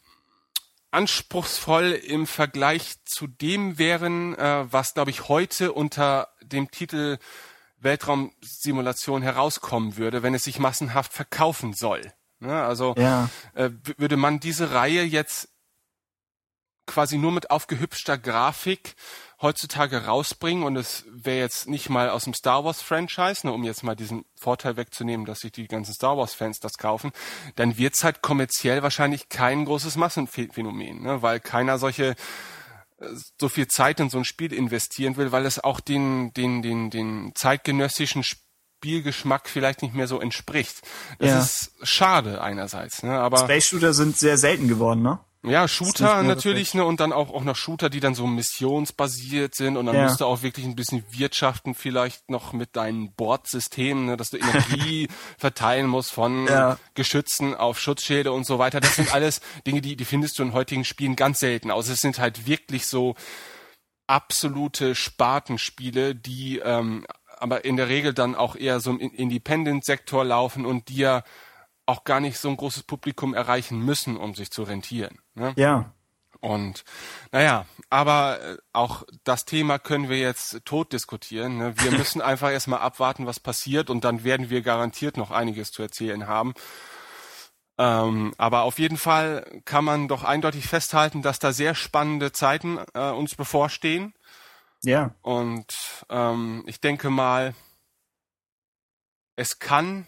anspruchsvoll 0.91 1.93
im 1.93 2.27
Vergleich 2.27 2.97
zu 3.05 3.27
dem 3.27 3.79
wären, 3.79 4.35
äh, 4.37 4.67
was, 4.71 4.95
glaube 4.95 5.11
ich, 5.11 5.29
heute 5.29 5.73
unter 5.73 6.29
dem 6.43 6.71
Titel 6.71 7.19
Weltraumsimulation 7.81 9.23
herauskommen 9.23 9.97
würde, 9.97 10.23
wenn 10.23 10.35
es 10.35 10.45
sich 10.45 10.59
massenhaft 10.59 11.13
verkaufen 11.13 11.73
soll. 11.73 12.13
Ne? 12.41 12.63
Also 12.63 12.95
ja. 12.99 13.29
äh, 13.55 13.71
würde 13.97 14.17
man 14.17 14.41
diese 14.41 14.73
Reihe 14.73 15.03
jetzt 15.03 15.49
quasi 16.99 17.17
nur 17.17 17.31
mit 17.31 17.53
aufgehübschter 17.53 18.19
Grafik 18.19 18.97
heutzutage 19.41 20.07
rausbringen 20.07 20.65
und 20.65 20.75
es 20.75 21.05
wäre 21.09 21.39
jetzt 21.39 21.69
nicht 21.69 21.91
mal 21.91 22.11
aus 22.11 22.25
dem 22.25 22.35
Star 22.35 22.65
Wars 22.65 22.83
Franchise, 22.83 23.47
ne, 23.47 23.53
um 23.53 23.63
jetzt 23.63 23.85
mal 23.85 23.95
diesen 23.95 24.25
Vorteil 24.35 24.77
wegzunehmen, 24.77 25.25
dass 25.25 25.39
sich 25.39 25.53
die 25.53 25.69
ganzen 25.69 25.95
Star 25.95 26.17
Wars 26.17 26.35
Fans 26.35 26.59
das 26.59 26.73
kaufen, 26.73 27.13
dann 27.55 27.79
wird's 27.79 28.03
halt 28.03 28.21
kommerziell 28.21 28.83
wahrscheinlich 28.83 29.29
kein 29.29 29.65
großes 29.65 29.95
Massenphänomen, 29.95 31.05
ne, 31.05 31.23
weil 31.23 31.39
keiner 31.39 31.79
solche 31.79 32.17
äh, 32.99 33.07
so 33.39 33.49
viel 33.49 33.69
Zeit 33.69 34.01
in 34.01 34.11
so 34.11 34.19
ein 34.19 34.25
Spiel 34.25 34.53
investieren 34.53 35.17
will, 35.17 35.31
weil 35.31 35.47
es 35.47 35.63
auch 35.63 35.79
den 35.79 36.33
den 36.33 36.63
den 36.63 36.91
den 36.91 37.31
zeitgenössischen 37.37 38.25
Spielgeschmack 38.25 39.49
vielleicht 39.49 39.83
nicht 39.83 39.95
mehr 39.95 40.09
so 40.09 40.21
entspricht. 40.21 40.83
Das 41.21 41.31
ja. 41.31 41.39
ist 41.39 41.73
schade 41.85 42.43
einerseits, 42.43 43.05
ne? 43.05 43.21
Aber 43.21 43.39
Space 43.39 43.69
Shooter 43.69 43.95
sind 43.95 44.17
sehr 44.17 44.37
selten 44.37 44.67
geworden, 44.67 45.03
ne? 45.03 45.21
Ja, 45.45 45.69
Shooter 45.69 46.25
natürlich, 46.25 46.75
ne, 46.75 46.85
und 46.85 46.99
dann 46.99 47.13
auch, 47.13 47.33
auch 47.33 47.45
noch 47.45 47.55
Shooter, 47.55 47.91
die 47.91 48.01
dann 48.01 48.15
so 48.15 48.27
missionsbasiert 48.27 49.55
sind 49.55 49.77
und 49.77 49.87
dann 49.87 49.95
ja. 49.95 50.03
musst 50.03 50.21
du 50.21 50.25
auch 50.25 50.43
wirklich 50.43 50.67
ein 50.67 50.75
bisschen 50.75 51.05
wirtschaften 51.11 51.75
vielleicht 51.75 52.29
noch 52.29 52.53
mit 52.53 52.75
deinen 52.75 53.13
Bordsystemen, 53.13 54.07
ne, 54.07 54.17
dass 54.17 54.31
du 54.31 54.39
Energie 54.39 55.09
verteilen 55.39 55.87
musst 55.87 56.11
von 56.11 56.47
ja. 56.47 56.77
Geschützen 56.95 57.55
auf 57.55 57.79
Schutzschilde 57.79 58.33
und 58.33 58.47
so 58.47 58.59
weiter. 58.59 58.81
Das 58.81 58.97
sind 58.97 59.15
alles 59.15 59.41
Dinge, 59.67 59.81
die, 59.81 59.95
die 59.95 60.05
findest 60.05 60.39
du 60.39 60.43
in 60.43 60.55
heutigen 60.55 60.85
Spielen 60.85 61.15
ganz 61.15 61.39
selten 61.39 61.71
aus. 61.71 61.89
Es 61.89 62.01
sind 62.01 62.19
halt 62.19 62.49
wirklich 62.49 62.87
so 62.87 63.15
absolute 64.09 64.97
Spartenspiele, 64.97 66.17
die 66.17 66.59
ähm, 66.59 67.07
aber 67.41 67.65
in 67.65 67.77
der 67.77 67.89
Regel 67.89 68.13
dann 68.13 68.35
auch 68.35 68.57
eher 68.57 68.81
so 68.81 68.91
im 68.91 68.99
Independent-Sektor 68.99 70.25
laufen 70.25 70.67
und 70.67 70.89
dir 70.89 70.97
ja 70.99 71.25
auch 71.89 72.05
gar 72.05 72.21
nicht 72.21 72.39
so 72.39 72.51
ein 72.51 72.57
großes 72.57 72.83
Publikum 72.83 73.33
erreichen 73.33 73.83
müssen, 73.83 74.19
um 74.19 74.35
sich 74.35 74.51
zu 74.51 74.63
rentieren. 74.63 75.19
Ne? 75.35 75.55
Ja. 75.57 75.95
Und 76.41 76.85
naja, 77.33 77.65
aber 77.89 78.41
äh, 78.43 78.57
auch 78.75 79.05
das 79.25 79.47
Thema 79.47 79.79
können 79.79 80.11
wir 80.11 80.19
jetzt 80.19 80.65
tot 80.67 80.93
diskutieren. 80.93 81.57
Ne? 81.57 81.75
Wir 81.79 81.91
müssen 81.99 82.21
einfach 82.21 82.51
erstmal 82.51 82.81
abwarten, 82.81 83.27
was 83.27 83.41
passiert 83.41 83.89
und 83.89 84.05
dann 84.05 84.23
werden 84.23 84.51
wir 84.51 84.61
garantiert 84.61 85.17
noch 85.17 85.31
einiges 85.31 85.73
zu 85.73 85.81
erzählen 85.81 86.27
haben. 86.27 86.53
Ähm, 87.79 88.35
aber 88.37 88.65
auf 88.65 88.79
jeden 88.79 88.99
Fall 88.99 89.63
kann 89.65 89.85
man 89.85 90.09
doch 90.09 90.25
eindeutig 90.25 90.67
festhalten, 90.67 91.23
dass 91.23 91.39
da 91.39 91.53
sehr 91.53 91.75
spannende 91.75 92.33
Zeiten 92.33 92.79
äh, 92.93 93.11
uns 93.11 93.35
bevorstehen. 93.35 94.13
Ja. 94.85 95.15
Und 95.23 95.75
ähm, 96.11 96.65
ich 96.67 96.83
denke 96.83 97.09
mal, 97.09 97.55
es 99.37 99.59
kann 99.59 100.07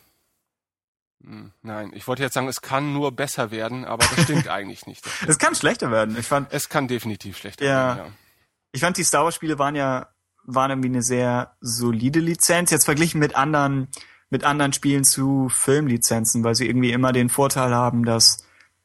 Nein, 1.62 1.90
ich 1.94 2.08
wollte 2.08 2.22
jetzt 2.22 2.32
sagen, 2.34 2.48
es 2.48 2.62
kann 2.62 2.92
nur 2.94 3.12
besser 3.12 3.50
werden, 3.50 3.84
aber 3.84 4.06
das 4.06 4.24
stimmt 4.24 4.48
eigentlich 4.48 4.86
nicht. 4.86 5.04
Es 5.26 5.38
kann 5.38 5.54
schlechter 5.54 5.90
werden. 5.90 6.16
Ich 6.18 6.26
fand, 6.26 6.52
es 6.52 6.68
kann 6.68 6.88
definitiv 6.88 7.36
schlechter 7.36 7.64
Ja. 7.64 7.96
werden. 7.96 8.12
ich 8.72 8.80
fand 8.80 8.96
die 8.96 9.04
Star 9.04 9.24
Wars 9.24 9.34
Spiele 9.34 9.58
waren 9.58 9.74
ja 9.74 10.08
waren 10.44 10.70
irgendwie 10.70 10.88
eine 10.88 11.02
sehr 11.02 11.54
solide 11.60 12.18
Lizenz 12.20 12.70
jetzt 12.70 12.86
verglichen 12.86 13.20
mit 13.20 13.36
anderen 13.36 13.88
mit 14.30 14.44
anderen 14.44 14.72
Spielen 14.72 15.04
zu 15.04 15.48
Filmlizenzen, 15.50 16.42
weil 16.44 16.54
sie 16.54 16.66
irgendwie 16.66 16.92
immer 16.92 17.12
den 17.12 17.28
Vorteil 17.28 17.74
haben, 17.74 18.04
dass 18.04 18.38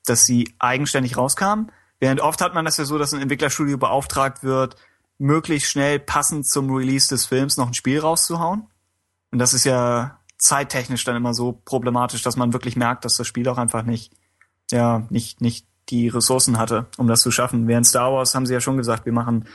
dass 0.05 0.25
sie 0.25 0.53
eigenständig 0.59 1.15
rauskamen. 1.17 1.71
Während 1.99 2.19
oft 2.19 2.41
hat 2.41 2.53
man 2.53 2.65
das 2.65 2.75
ja 2.77 2.83
so, 2.85 2.97
dass 2.97 3.13
ein 3.13 3.21
Entwicklerstudio 3.21 3.77
beauftragt 3.77 4.43
wird, 4.43 4.75
möglichst 5.17 5.71
schnell 5.71 5.99
passend 5.99 6.45
zum 6.47 6.69
Release 6.69 7.07
des 7.07 7.25
Films 7.25 7.55
noch 7.57 7.67
ein 7.67 7.73
Spiel 7.73 7.99
rauszuhauen. 7.99 8.67
Und 9.31 9.39
das 9.39 9.53
ist 9.53 9.63
ja 9.63 10.19
zeittechnisch 10.37 11.03
dann 11.03 11.15
immer 11.15 11.33
so 11.33 11.61
problematisch, 11.65 12.21
dass 12.21 12.37
man 12.37 12.53
wirklich 12.53 12.75
merkt, 12.75 13.05
dass 13.05 13.17
das 13.17 13.27
Spiel 13.27 13.47
auch 13.47 13.57
einfach 13.57 13.83
nicht, 13.83 14.13
ja, 14.71 15.05
nicht, 15.09 15.41
nicht 15.41 15.67
die 15.89 16.07
Ressourcen 16.07 16.57
hatte, 16.57 16.87
um 16.97 17.07
das 17.07 17.21
zu 17.21 17.31
schaffen. 17.31 17.67
Während 17.67 17.87
Star 17.87 18.11
Wars 18.11 18.35
haben 18.35 18.45
sie 18.45 18.53
ja 18.53 18.61
schon 18.61 18.77
gesagt, 18.77 19.05
wir 19.05 19.13
machen 19.13 19.45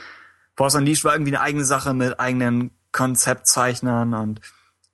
Force 0.55 0.75
Unleashed 0.75 1.03
war 1.03 1.13
irgendwie 1.13 1.35
eine 1.35 1.41
eigene 1.41 1.65
Sache 1.65 1.93
mit 1.93 2.19
eigenen 2.19 2.71
Konzeptzeichnern 2.91 4.13
und 4.13 4.41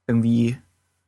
irgendwie 0.05 0.57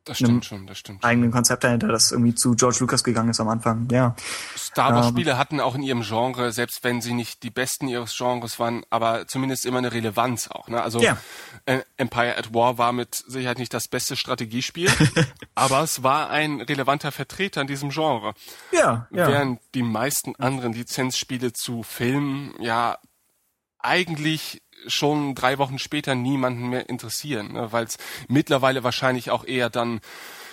Das 0.10 0.18
stimmt 0.18 0.44
schon, 0.46 0.66
das 0.68 0.78
stimmt. 0.80 1.04
eigenen 1.04 1.32
Konzept 1.32 1.64
dahinter, 1.64 1.88
das 1.88 2.12
irgendwie 2.12 2.34
zu 2.36 2.56
George 2.56 2.78
Lucas 2.80 3.04
gegangen 3.04 3.30
ist 3.30 3.40
am 3.40 3.48
Anfang. 3.48 3.88
Ja. 3.92 4.16
Star 4.58 4.94
Wars 4.96 5.08
Ähm, 5.08 5.14
Spiele 5.14 5.38
hatten 5.38 5.60
auch 5.60 5.76
in 5.76 5.84
ihrem 5.84 6.02
Genre, 6.02 6.52
selbst 6.52 6.84
wenn 6.84 7.02
sie 7.02 7.14
nicht 7.14 7.44
die 7.44 7.52
besten 7.52 7.88
ihres 7.88 8.16
Genres 8.18 8.60
waren, 8.60 8.84
aber 8.90 9.28
zumindest 9.28 9.66
immer 9.66 9.78
eine 9.78 9.94
Relevanz 9.94 10.48
auch. 10.50 10.68
Ne? 10.68 10.82
Also 10.82 11.00
Ja. 11.02 11.18
äh, 11.66 11.80
Empire 11.98 12.38
at 12.38 12.54
War 12.54 12.78
war 12.78 12.92
mit 12.92 13.16
Sicherheit 13.16 13.60
nicht 13.60 13.74
das 13.74 13.88
beste 13.88 14.16
Strategiespiel, 14.16 14.90
aber 15.56 15.82
es 15.82 16.02
war 16.02 16.30
ein 16.32 16.62
relevanter 16.62 17.12
Vertreter 17.12 17.62
in 17.62 17.68
diesem 17.68 17.90
Genre. 17.90 18.34
Ja, 18.72 19.08
ja. 19.12 19.28
Während 19.28 19.60
die 19.76 19.84
meisten 19.84 20.36
anderen 20.38 20.74
Lizenzspiele 20.74 21.54
zu 21.54 21.84
Filmen 21.84 22.54
ja 22.60 22.98
eigentlich 23.80 24.62
schon 24.88 25.36
drei 25.36 25.58
Wochen 25.58 25.80
später 25.80 26.16
niemanden 26.16 26.70
mehr 26.70 26.90
interessieren, 26.90 27.54
ne? 27.54 27.72
weil 27.72 27.86
es 27.86 27.98
mittlerweile 28.28 28.84
wahrscheinlich 28.84 29.32
auch 29.32 29.46
eher 29.46 29.70
dann 29.70 30.02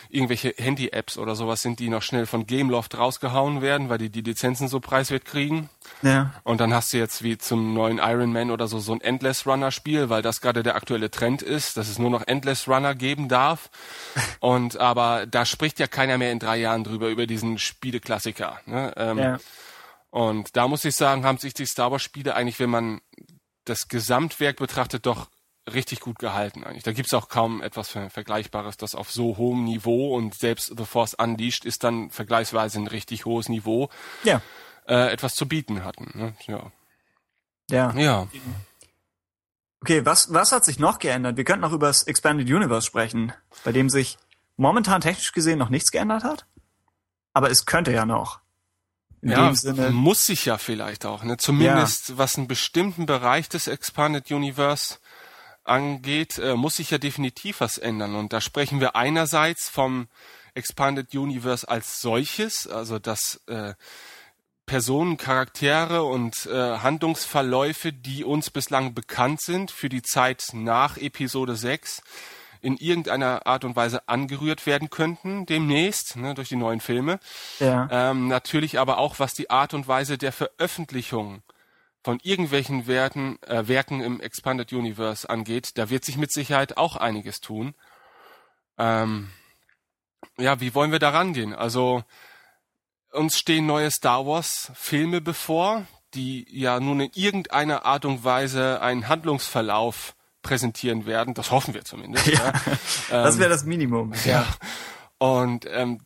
irgendwelche 0.08 0.54
Handy-Apps 0.56 1.18
oder 1.18 1.34
sowas 1.34 1.62
sind, 1.62 1.80
die 1.80 1.88
noch 1.88 2.02
schnell 2.02 2.26
von 2.26 2.46
Gameloft 2.46 2.96
rausgehauen 2.96 3.60
werden, 3.60 3.88
weil 3.88 3.98
die 3.98 4.10
die 4.10 4.20
Lizenzen 4.20 4.68
so 4.68 4.80
preiswert 4.80 5.24
kriegen. 5.24 5.68
ja. 6.02 6.32
Und 6.44 6.60
dann 6.60 6.72
hast 6.72 6.92
du 6.92 6.98
jetzt 6.98 7.22
wie 7.22 7.38
zum 7.38 7.74
neuen 7.74 7.98
Iron 7.98 8.32
Man 8.32 8.50
oder 8.50 8.68
so 8.68 8.78
so 8.78 8.92
ein 8.92 9.00
Endless 9.00 9.46
Runner 9.46 9.70
Spiel, 9.70 10.08
weil 10.08 10.22
das 10.22 10.40
gerade 10.40 10.62
der 10.62 10.76
aktuelle 10.76 11.10
Trend 11.10 11.42
ist, 11.42 11.76
dass 11.76 11.88
es 11.88 11.98
nur 11.98 12.10
noch 12.10 12.26
Endless 12.26 12.68
Runner 12.68 12.94
geben 12.94 13.28
darf. 13.28 13.70
Und 14.40 14.78
aber 14.78 15.26
da 15.26 15.44
spricht 15.44 15.78
ja 15.78 15.86
keiner 15.86 16.18
mehr 16.18 16.32
in 16.32 16.38
drei 16.38 16.58
Jahren 16.58 16.84
drüber 16.84 17.08
über 17.08 17.26
diesen 17.26 17.58
Spieleklassiker. 17.58 18.60
Ne? 18.66 18.92
Ähm, 18.96 19.18
ja. 19.18 19.38
Und 20.10 20.56
da 20.56 20.68
muss 20.68 20.84
ich 20.84 20.94
sagen, 20.94 21.26
haben 21.26 21.38
sich 21.38 21.52
die 21.52 21.66
Star 21.66 21.90
Wars 21.90 22.02
Spiele 22.02 22.34
eigentlich, 22.34 22.58
wenn 22.58 22.70
man 22.70 23.00
das 23.66 23.88
Gesamtwerk 23.88 24.56
betrachtet, 24.56 25.06
doch 25.06 25.28
richtig 25.72 26.00
gut 26.00 26.18
gehalten 26.18 26.64
eigentlich. 26.64 26.84
Da 26.84 26.92
gibt's 26.92 27.12
auch 27.12 27.28
kaum 27.28 27.60
etwas 27.62 27.88
Ver- 27.88 28.08
Vergleichbares, 28.10 28.76
das 28.76 28.94
auf 28.94 29.10
so 29.10 29.36
hohem 29.36 29.64
Niveau 29.64 30.14
und 30.16 30.34
selbst 30.34 30.72
The 30.76 30.84
Force 30.84 31.14
Unleashed 31.14 31.64
ist 31.64 31.82
dann 31.84 32.10
vergleichsweise 32.10 32.78
ein 32.78 32.86
richtig 32.86 33.24
hohes 33.24 33.48
Niveau, 33.48 33.88
Ja. 34.22 34.40
äh, 34.86 35.12
etwas 35.12 35.34
zu 35.34 35.46
bieten 35.48 35.82
hatten. 35.84 36.10
Ne? 36.16 36.34
Ja. 36.46 36.70
Ja. 37.68 37.92
ja. 37.98 38.28
Okay, 39.82 40.04
was, 40.06 40.32
was 40.32 40.52
hat 40.52 40.64
sich 40.64 40.78
noch 40.78 40.98
geändert? 41.00 41.36
Wir 41.36 41.44
könnten 41.44 41.62
noch 41.62 41.72
über 41.72 41.88
das 41.88 42.04
Expanded 42.04 42.48
Universe 42.48 42.86
sprechen, 42.86 43.32
bei 43.64 43.72
dem 43.72 43.90
sich 43.90 44.18
momentan 44.56 45.00
technisch 45.00 45.32
gesehen 45.32 45.58
noch 45.58 45.68
nichts 45.68 45.90
geändert 45.90 46.24
hat. 46.24 46.46
Aber 47.32 47.50
es 47.50 47.66
könnte 47.66 47.92
ja 47.92 48.06
noch. 48.06 48.40
In 49.26 49.76
ja, 49.76 49.90
muss 49.90 50.26
sich 50.26 50.44
ja 50.44 50.58
vielleicht 50.58 51.04
auch, 51.04 51.24
ne? 51.24 51.36
Zumindest 51.36 52.16
was 52.18 52.36
einen 52.36 52.48
bestimmten 52.48 53.06
Bereich 53.06 53.48
des 53.48 53.66
Expanded 53.66 54.30
Universe 54.30 54.98
angeht, 55.64 56.38
äh, 56.38 56.54
muss 56.54 56.76
sich 56.76 56.90
ja 56.90 56.98
definitiv 56.98 57.60
was 57.60 57.78
ändern. 57.78 58.14
Und 58.14 58.32
da 58.32 58.40
sprechen 58.40 58.80
wir 58.80 58.96
einerseits 58.96 59.68
vom 59.68 60.08
Expanded 60.54 61.14
Universe 61.14 61.68
als 61.68 62.00
solches, 62.00 62.66
also 62.66 62.98
dass 62.98 63.40
äh, 63.46 63.74
Personen, 64.64 65.16
Charaktere 65.16 66.02
und 66.02 66.46
äh, 66.46 66.78
Handlungsverläufe, 66.78 67.92
die 67.92 68.24
uns 68.24 68.50
bislang 68.50 68.94
bekannt 68.94 69.40
sind 69.40 69.70
für 69.70 69.88
die 69.88 70.02
Zeit 70.02 70.48
nach 70.52 70.96
Episode 70.96 71.54
6, 71.54 72.02
in 72.66 72.76
irgendeiner 72.78 73.46
Art 73.46 73.64
und 73.64 73.76
Weise 73.76 74.08
angerührt 74.08 74.66
werden 74.66 74.90
könnten 74.90 75.46
demnächst 75.46 76.16
ne, 76.16 76.34
durch 76.34 76.48
die 76.48 76.56
neuen 76.56 76.80
Filme. 76.80 77.20
ja, 77.60 77.88
Ähm, 77.92 78.26
natürlich 78.26 78.80
aber 78.80 78.98
auch, 78.98 79.20
was 79.20 79.34
die 79.34 79.50
Art 79.50 79.72
und 79.72 79.86
Weise 79.86 80.18
der 80.18 80.32
Veröffentlichung 80.32 81.44
von 82.02 82.18
irgendwelchen 82.24 82.88
Werten, 82.88 83.40
äh, 83.42 83.68
Werken 83.68 84.00
im 84.00 84.20
Expanded 84.20 84.72
Universe 84.72 85.30
angeht, 85.30 85.78
da 85.78 85.90
wird 85.90 86.04
sich 86.04 86.16
mit 86.16 86.32
Sicherheit 86.32 86.76
auch 86.76 86.96
einiges 86.96 87.40
tun. 87.40 87.74
Ähm, 88.78 89.30
ja, 90.36 90.60
wie 90.60 90.74
wollen 90.74 90.90
wir 90.90 90.98
da 90.98 91.10
rangehen? 91.10 91.54
Also 91.54 92.02
uns 93.12 93.38
stehen 93.38 93.66
neue 93.66 93.92
Star 93.92 94.26
Wars 94.26 94.72
Filme 94.74 95.20
bevor, 95.20 95.86
die 96.14 96.48
ja 96.50 96.80
nun 96.80 96.98
in 96.98 97.10
irgendeiner 97.14 97.86
Art 97.86 98.04
und 98.04 98.24
Weise 98.24 98.82
einen 98.82 99.06
Handlungsverlauf 99.06 100.15
präsentieren 100.46 101.06
werden. 101.06 101.34
Das 101.34 101.50
hoffen 101.50 101.74
wir 101.74 101.84
zumindest. 101.84 102.26
Ja. 102.36 102.52
das 103.10 103.38
wäre 103.38 103.50
das 103.50 103.64
Minimum. 103.64 104.12
Ja. 104.24 104.46
Und 105.18 105.66
ähm, 105.70 106.00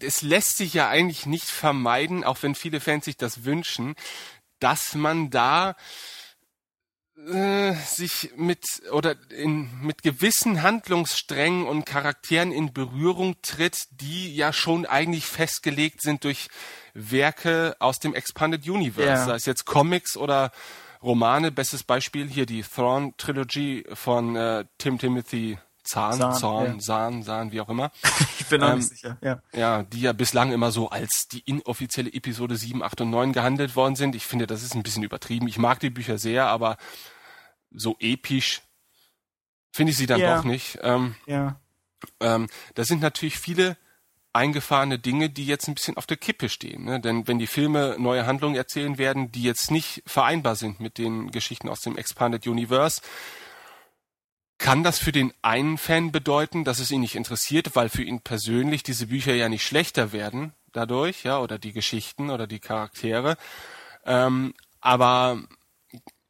es 0.00 0.22
lässt 0.22 0.56
sich 0.56 0.74
ja 0.74 0.88
eigentlich 0.88 1.26
nicht 1.26 1.46
vermeiden, 1.46 2.24
auch 2.24 2.42
wenn 2.42 2.54
viele 2.54 2.80
Fans 2.80 3.04
sich 3.04 3.16
das 3.16 3.44
wünschen, 3.44 3.94
dass 4.58 4.94
man 4.94 5.30
da 5.30 5.74
äh, 7.28 7.74
sich 7.74 8.30
mit 8.36 8.64
oder 8.90 9.14
in, 9.30 9.70
mit 9.82 10.02
gewissen 10.02 10.62
Handlungssträngen 10.62 11.66
und 11.66 11.84
Charakteren 11.84 12.50
in 12.52 12.72
Berührung 12.72 13.36
tritt, 13.42 13.86
die 13.90 14.34
ja 14.34 14.52
schon 14.52 14.86
eigentlich 14.86 15.26
festgelegt 15.26 16.02
sind 16.02 16.24
durch 16.24 16.48
Werke 16.94 17.76
aus 17.78 17.98
dem 17.98 18.14
Expanded 18.14 18.68
Universe, 18.68 19.08
Ja. 19.08 19.24
sei 19.26 19.34
es 19.34 19.46
jetzt 19.46 19.64
Comics 19.64 20.16
oder 20.16 20.50
Romane. 21.04 21.52
Bestes 21.52 21.82
Beispiel 21.84 22.28
hier 22.28 22.46
die 22.46 22.62
Thrawn 22.62 23.14
Trilogy 23.18 23.84
von 23.92 24.34
äh, 24.36 24.64
Tim 24.78 24.98
Timothy 24.98 25.58
Zahn, 25.84 26.18
Zahn, 26.18 26.34
Zorn, 26.34 26.66
ja. 26.74 26.78
Zahn, 26.78 27.22
Zahn, 27.22 27.52
wie 27.52 27.60
auch 27.60 27.68
immer. 27.68 27.90
Ich 28.40 28.46
bin 28.50 28.62
auch 28.62 28.70
Ähm, 28.72 28.78
nicht 28.78 28.88
sicher. 28.90 29.16
Ja. 29.22 29.40
Ja, 29.54 29.82
die 29.84 30.02
ja 30.02 30.12
bislang 30.12 30.52
immer 30.52 30.70
so 30.70 30.90
als 30.90 31.28
die 31.28 31.40
inoffizielle 31.46 32.12
Episode 32.12 32.56
7, 32.56 32.82
8 32.82 33.00
und 33.02 33.10
9 33.10 33.32
gehandelt 33.32 33.74
worden 33.74 33.96
sind. 33.96 34.14
Ich 34.14 34.26
finde, 34.26 34.46
das 34.46 34.62
ist 34.62 34.74
ein 34.74 34.82
bisschen 34.82 35.02
übertrieben. 35.02 35.48
Ich 35.48 35.56
mag 35.56 35.80
die 35.80 35.88
Bücher 35.88 36.18
sehr, 36.18 36.46
aber 36.46 36.76
so 37.70 37.96
episch 38.00 38.60
finde 39.72 39.92
ich 39.92 39.96
sie 39.98 40.06
dann 40.06 40.20
Ja. 40.20 40.36
doch 40.36 40.44
nicht. 40.44 40.78
Ähm, 40.82 41.14
ja. 41.26 41.58
ähm, 42.20 42.48
da 42.74 42.84
sind 42.84 43.00
natürlich 43.00 43.38
viele 43.38 43.78
eingefahrene 44.34 44.98
Dinge, 44.98 45.30
die 45.30 45.46
jetzt 45.46 45.68
ein 45.68 45.74
bisschen 45.74 45.96
auf 45.96 46.06
der 46.06 46.16
Kippe 46.16 46.48
stehen. 46.48 46.84
Ne? 46.84 47.00
Denn 47.00 47.26
wenn 47.28 47.38
die 47.38 47.46
Filme 47.46 47.96
neue 47.98 48.26
Handlungen 48.26 48.56
erzählen 48.56 48.98
werden, 48.98 49.30
die 49.32 49.42
jetzt 49.42 49.70
nicht 49.70 50.02
vereinbar 50.06 50.56
sind 50.56 50.80
mit 50.80 50.98
den 50.98 51.30
Geschichten 51.30 51.68
aus 51.68 51.80
dem 51.80 51.96
Expanded 51.96 52.46
Universe, 52.46 53.00
kann 54.58 54.82
das 54.82 54.98
für 54.98 55.12
den 55.12 55.32
einen 55.42 55.78
Fan 55.78 56.12
bedeuten, 56.12 56.64
dass 56.64 56.78
es 56.78 56.90
ihn 56.90 57.00
nicht 57.00 57.16
interessiert, 57.16 57.74
weil 57.76 57.88
für 57.88 58.02
ihn 58.02 58.20
persönlich 58.20 58.82
diese 58.82 59.08
Bücher 59.08 59.34
ja 59.34 59.48
nicht 59.48 59.66
schlechter 59.66 60.12
werden 60.12 60.52
dadurch, 60.72 61.24
ja, 61.24 61.38
oder 61.38 61.58
die 61.58 61.72
Geschichten 61.72 62.30
oder 62.30 62.46
die 62.46 62.60
Charaktere. 62.60 63.36
Ähm, 64.04 64.54
aber 64.80 65.42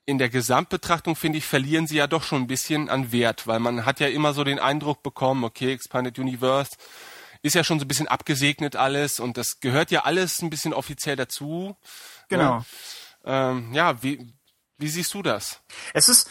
in 0.07 0.19
der 0.19 0.29
Gesamtbetrachtung, 0.29 1.17
finde 1.17 1.39
ich, 1.39 1.47
verlieren 1.47 1.87
sie 1.87 1.97
ja 1.97 2.07
doch 2.07 2.23
schon 2.23 2.43
ein 2.43 2.47
bisschen 2.47 2.91
an 2.91 3.11
Wert, 3.13 3.47
weil 3.47 3.59
man 3.59 3.87
hat 3.87 4.01
ja 4.01 4.09
immer 4.09 4.35
so 4.35 4.45
den 4.45 4.59
Eindruck 4.59 5.03
bekommen, 5.03 5.45
okay, 5.45 5.73
Expanded 5.73 6.19
Universe 6.19 6.73
ist 7.45 7.55
ja 7.55 7.63
schon 7.63 7.79
so 7.79 7.85
ein 7.85 7.89
bisschen 7.89 8.09
abgesegnet 8.09 8.75
alles 8.75 9.21
und 9.21 9.37
das 9.37 9.61
gehört 9.61 9.91
ja 9.91 10.05
alles 10.05 10.41
ein 10.41 10.49
bisschen 10.49 10.73
offiziell 10.73 11.15
dazu. 11.15 11.77
Genau. 12.29 12.59
Ne? 12.59 12.65
Ähm, 13.27 13.75
ja, 13.75 14.03
wie, 14.03 14.35
wie 14.79 14.89
siehst 14.89 15.13
du 15.13 15.23
das? 15.23 15.61
Es 15.93 16.09
ist, 16.09 16.31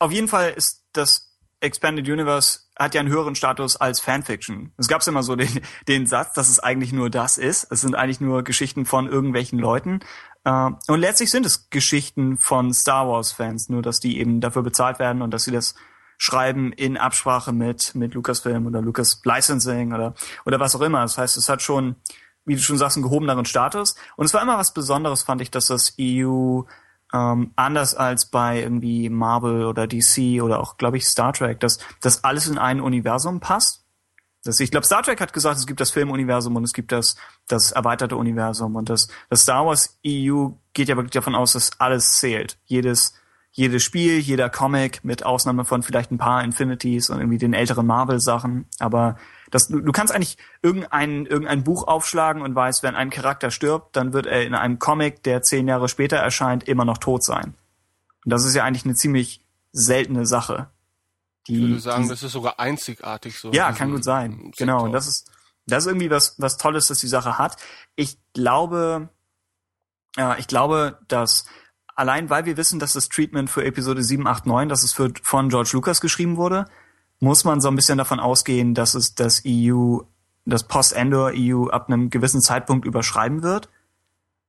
auf 0.00 0.10
jeden 0.10 0.26
Fall 0.26 0.50
ist 0.50 0.84
das 0.92 1.38
Expanded 1.60 2.08
Universe 2.08 2.60
hat 2.76 2.94
ja 2.94 3.00
einen 3.00 3.10
höheren 3.10 3.34
Status 3.34 3.76
als 3.76 4.00
Fanfiction. 4.00 4.72
Es 4.76 4.86
gab 4.88 5.04
immer 5.06 5.22
so 5.22 5.36
den, 5.36 5.60
den 5.88 6.06
Satz, 6.06 6.34
dass 6.34 6.48
es 6.48 6.58
eigentlich 6.58 6.92
nur 6.92 7.08
das 7.08 7.38
ist. 7.38 7.70
Es 7.70 7.80
sind 7.80 7.94
eigentlich 7.94 8.20
nur 8.20 8.42
Geschichten 8.42 8.84
von 8.84 9.08
irgendwelchen 9.08 9.60
Leuten. 9.60 10.00
Äh, 10.44 10.70
und 10.88 11.00
letztlich 11.00 11.30
sind 11.30 11.46
es 11.46 11.70
Geschichten 11.70 12.36
von 12.36 12.72
Star 12.74 13.08
Wars-Fans, 13.08 13.68
nur 13.68 13.82
dass 13.82 14.00
die 14.00 14.18
eben 14.18 14.40
dafür 14.40 14.62
bezahlt 14.62 14.98
werden 14.98 15.22
und 15.22 15.32
dass 15.32 15.44
sie 15.44 15.52
das 15.52 15.76
schreiben 16.18 16.72
in 16.72 16.96
Absprache 16.96 17.52
mit, 17.52 17.94
mit 17.94 18.12
Lucasfilm 18.12 18.66
oder 18.66 18.82
Lucas 18.82 19.22
Licensing 19.24 19.94
oder, 19.94 20.14
oder 20.44 20.60
was 20.60 20.74
auch 20.74 20.80
immer. 20.80 21.00
Das 21.02 21.16
heißt, 21.16 21.36
es 21.36 21.48
hat 21.48 21.62
schon, 21.62 21.96
wie 22.44 22.56
du 22.56 22.60
schon 22.60 22.76
sagst, 22.76 22.96
einen 22.96 23.04
gehobeneren 23.04 23.44
Status. 23.44 23.94
Und 24.16 24.26
es 24.26 24.34
war 24.34 24.42
immer 24.42 24.58
was 24.58 24.74
Besonderes, 24.74 25.22
fand 25.22 25.40
ich, 25.40 25.50
dass 25.50 25.66
das 25.66 25.94
EU 25.98 26.62
ähm, 27.14 27.52
anders 27.56 27.94
als 27.94 28.26
bei 28.26 28.60
irgendwie 28.60 29.08
Marvel 29.08 29.64
oder 29.64 29.86
DC 29.86 30.42
oder 30.42 30.60
auch, 30.60 30.76
glaube 30.76 30.98
ich, 30.98 31.06
Star 31.06 31.32
Trek, 31.32 31.60
dass 31.60 31.78
das 32.00 32.24
alles 32.24 32.48
in 32.48 32.58
ein 32.58 32.80
Universum 32.80 33.40
passt. 33.40 33.84
Das, 34.44 34.60
ich 34.60 34.70
glaube, 34.70 34.86
Star 34.86 35.02
Trek 35.02 35.20
hat 35.20 35.32
gesagt, 35.32 35.58
es 35.58 35.66
gibt 35.66 35.80
das 35.80 35.90
Filmuniversum 35.90 36.56
und 36.56 36.64
es 36.64 36.72
gibt 36.72 36.92
das, 36.92 37.16
das 37.46 37.72
erweiterte 37.72 38.16
Universum. 38.16 38.76
Und 38.76 38.88
das, 38.88 39.08
das 39.30 39.42
Star 39.42 39.66
Wars 39.66 39.98
EU 40.06 40.48
geht 40.72 40.88
ja 40.88 40.96
wirklich 40.96 41.12
davon 41.12 41.34
aus, 41.34 41.52
dass 41.52 41.78
alles 41.80 42.18
zählt. 42.18 42.58
Jedes, 42.64 43.14
jedes 43.58 43.82
Spiel, 43.82 44.20
jeder 44.20 44.48
Comic, 44.48 45.02
mit 45.02 45.26
Ausnahme 45.26 45.64
von 45.64 45.82
vielleicht 45.82 46.12
ein 46.12 46.16
paar 46.16 46.44
Infinities 46.44 47.10
und 47.10 47.18
irgendwie 47.18 47.38
den 47.38 47.54
älteren 47.54 47.86
Marvel-Sachen. 47.86 48.66
Aber 48.78 49.16
das, 49.50 49.66
du, 49.66 49.80
du 49.80 49.90
kannst 49.90 50.14
eigentlich 50.14 50.38
irgendein, 50.62 51.26
irgendein 51.26 51.64
Buch 51.64 51.88
aufschlagen 51.88 52.42
und 52.42 52.54
weißt, 52.54 52.84
wenn 52.84 52.94
ein 52.94 53.10
Charakter 53.10 53.50
stirbt, 53.50 53.96
dann 53.96 54.12
wird 54.12 54.26
er 54.26 54.46
in 54.46 54.54
einem 54.54 54.78
Comic, 54.78 55.24
der 55.24 55.42
zehn 55.42 55.66
Jahre 55.66 55.88
später 55.88 56.18
erscheint, 56.18 56.68
immer 56.68 56.84
noch 56.84 56.98
tot 56.98 57.24
sein. 57.24 57.54
Und 58.24 58.32
das 58.32 58.44
ist 58.44 58.54
ja 58.54 58.62
eigentlich 58.62 58.84
eine 58.84 58.94
ziemlich 58.94 59.44
seltene 59.72 60.24
Sache. 60.24 60.70
Die, 61.48 61.54
ich 61.54 61.68
würde 61.68 61.80
sagen, 61.80 62.02
die, 62.04 62.10
das 62.10 62.22
ist 62.22 62.30
sogar 62.30 62.60
einzigartig 62.60 63.40
so. 63.40 63.50
Ja, 63.50 63.72
kann 63.72 63.90
gut 63.90 64.04
sein. 64.04 64.30
Sektor. 64.36 64.52
Genau. 64.56 64.84
Und 64.84 64.92
das 64.92 65.08
ist, 65.08 65.32
das 65.66 65.82
ist 65.82 65.88
irgendwie 65.88 66.10
was, 66.10 66.36
was 66.38 66.58
Tolles, 66.58 66.86
dass 66.86 67.00
die 67.00 67.08
Sache 67.08 67.38
hat. 67.38 67.56
Ich 67.96 68.18
glaube, 68.34 69.08
ja, 70.16 70.36
ich 70.38 70.46
glaube, 70.46 71.00
dass 71.08 71.46
allein 71.98 72.30
weil 72.30 72.44
wir 72.44 72.56
wissen, 72.56 72.78
dass 72.78 72.92
das 72.92 73.08
Treatment 73.08 73.50
für 73.50 73.64
Episode 73.64 74.02
7, 74.02 74.26
8, 74.26 74.46
9, 74.46 74.68
dass 74.68 74.84
es 74.84 74.92
für, 74.92 75.12
von 75.22 75.48
George 75.48 75.70
Lucas 75.72 76.00
geschrieben 76.00 76.36
wurde, 76.36 76.66
muss 77.18 77.44
man 77.44 77.60
so 77.60 77.68
ein 77.68 77.74
bisschen 77.74 77.98
davon 77.98 78.20
ausgehen, 78.20 78.72
dass 78.72 78.94
es 78.94 79.16
das 79.16 79.42
EU, 79.44 79.98
das 80.44 80.62
Post-Endor-EU 80.68 81.68
ab 81.68 81.88
einem 81.88 82.08
gewissen 82.08 82.40
Zeitpunkt 82.40 82.86
überschreiben 82.86 83.42
wird. 83.42 83.68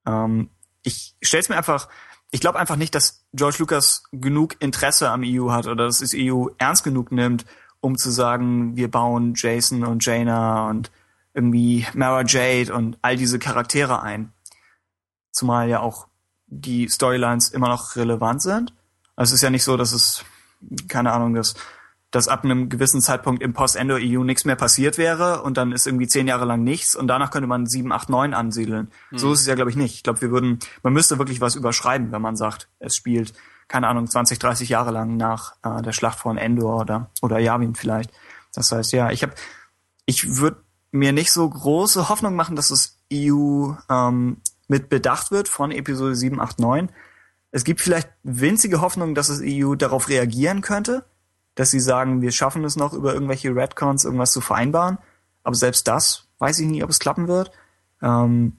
Ähm, 0.06 0.50
ich 0.84 1.16
stelle 1.24 1.42
es 1.42 1.50
mir 1.50 1.58
einfach, 1.58 1.90
ich 2.30 2.40
glaube 2.40 2.60
einfach 2.60 2.76
nicht, 2.76 2.94
dass 2.94 3.26
George 3.34 3.58
Lucas 3.60 4.04
genug 4.12 4.62
Interesse 4.62 5.10
am 5.10 5.24
EU 5.26 5.50
hat 5.50 5.66
oder 5.66 5.86
dass 5.86 6.00
das 6.00 6.14
EU 6.16 6.50
ernst 6.60 6.84
genug 6.84 7.12
nimmt, 7.12 7.46
um 7.82 7.98
zu 7.98 8.12
sagen, 8.12 8.76
wir 8.76 8.92
bauen 8.92 9.34
Jason 9.36 9.84
und 9.84 10.06
Jaina 10.06 10.70
und 10.70 10.92
irgendwie 11.34 11.88
Mara 11.96 12.24
Jade 12.24 12.72
und 12.76 13.00
all 13.02 13.18
diese 13.18 13.40
Charaktere 13.40 14.04
ein. 14.04 14.34
Zumal 15.32 15.68
ja 15.68 15.80
auch 15.80 16.09
die 16.50 16.90
Storylines 16.90 17.50
immer 17.50 17.70
noch 17.70 17.96
relevant 17.96 18.42
sind. 18.42 18.74
Also 19.16 19.32
es 19.32 19.36
ist 19.36 19.42
ja 19.42 19.50
nicht 19.50 19.64
so, 19.64 19.78
dass 19.78 19.92
es, 19.92 20.24
keine 20.88 21.12
Ahnung, 21.12 21.34
dass 21.34 21.56
dass 22.12 22.28
ab 22.28 22.44
einem 22.44 22.70
gewissen 22.70 23.02
Zeitpunkt 23.02 23.44
im 23.44 23.54
Post-Endo-EU 23.54 24.24
nichts 24.24 24.44
mehr 24.46 24.56
passiert 24.56 24.98
wäre 24.98 25.44
und 25.44 25.58
dann 25.58 25.72
ist 25.72 25.86
irgendwie 25.86 26.08
zehn 26.08 26.28
Jahre 26.28 26.46
lang 26.46 26.64
nichts 26.64 26.96
und 26.96 27.08
danach 27.08 27.30
könnte 27.30 27.48
man 27.48 27.68
sieben, 27.68 27.92
acht, 27.92 28.10
neun 28.10 28.34
ansiedeln. 28.34 28.90
Hm. 29.10 29.20
So 29.20 29.32
ist 29.32 29.42
es 29.42 29.46
ja, 29.46 29.56
glaube 29.56 29.70
ich, 29.70 29.78
nicht. 29.78 29.96
Ich 29.96 30.04
glaube, 30.04 30.22
wir 30.22 30.32
würden, 30.32 30.60
man 30.82 30.94
müsste 30.94 31.20
wirklich 31.20 31.40
was 31.40 31.56
überschreiben, 31.56 32.12
wenn 32.12 32.22
man 32.22 32.36
sagt, 32.36 32.68
es 32.80 32.96
spielt, 32.96 33.34
keine 33.68 33.88
Ahnung, 33.88 34.08
20, 34.08 34.40
30 34.40 34.70
Jahre 34.70 34.92
lang 34.92 35.18
nach 35.18 35.54
äh, 35.64 35.84
der 35.84 35.92
Schlacht 35.92 36.20
von 36.20 36.38
Endor 36.38 36.82
oder, 36.82 37.12
oder 37.22 37.38
Yavin 37.38 37.76
vielleicht. 37.76 38.12
Das 38.56 38.72
heißt, 38.72 38.92
ja, 38.92 39.12
ich 39.12 39.22
habe, 39.22 39.34
ich 40.06 40.38
würde 40.38 40.64
mir 40.92 41.14
nicht 41.14 41.32
so 41.32 41.48
große 41.48 42.10
Hoffnung 42.10 42.36
machen, 42.36 42.56
dass 42.56 42.70
das 42.70 42.98
EU 43.14 43.74
ähm, 43.88 44.38
mit 44.70 44.88
bedacht 44.88 45.32
wird 45.32 45.50
von 45.50 45.72
Episode 45.72 46.16
7, 46.16 46.40
8, 46.40 46.60
9. 46.60 46.90
Es 47.52 47.66
gibt 47.66 47.82
vielleicht 47.82 48.10
winzige 48.24 48.80
Hoffnung, 48.80 49.16
dass 49.16 49.28
das 49.28 49.42
EU 49.44 49.76
darauf 49.76 50.08
reagieren 50.08 50.62
könnte 50.62 51.04
dass 51.60 51.72
sie 51.72 51.82
sagen, 51.82 52.22
wir 52.22 52.32
schaffen 52.32 52.64
es 52.64 52.78
noch, 52.78 52.94
über 52.94 53.14
irgendwelche 53.14 53.54
Redcons 53.54 54.06
irgendwas 54.06 54.32
zu 54.32 54.40
vereinbaren. 54.40 54.98
Aber 55.44 55.56
selbst 55.56 55.90
das 55.90 56.30
weiß 56.38 56.60
ich 56.60 56.68
nie, 56.68 56.84
ob 56.84 56.90
es 56.90 57.00
klappen 57.00 57.28
wird. 57.28 57.52
Ähm, 58.02 58.56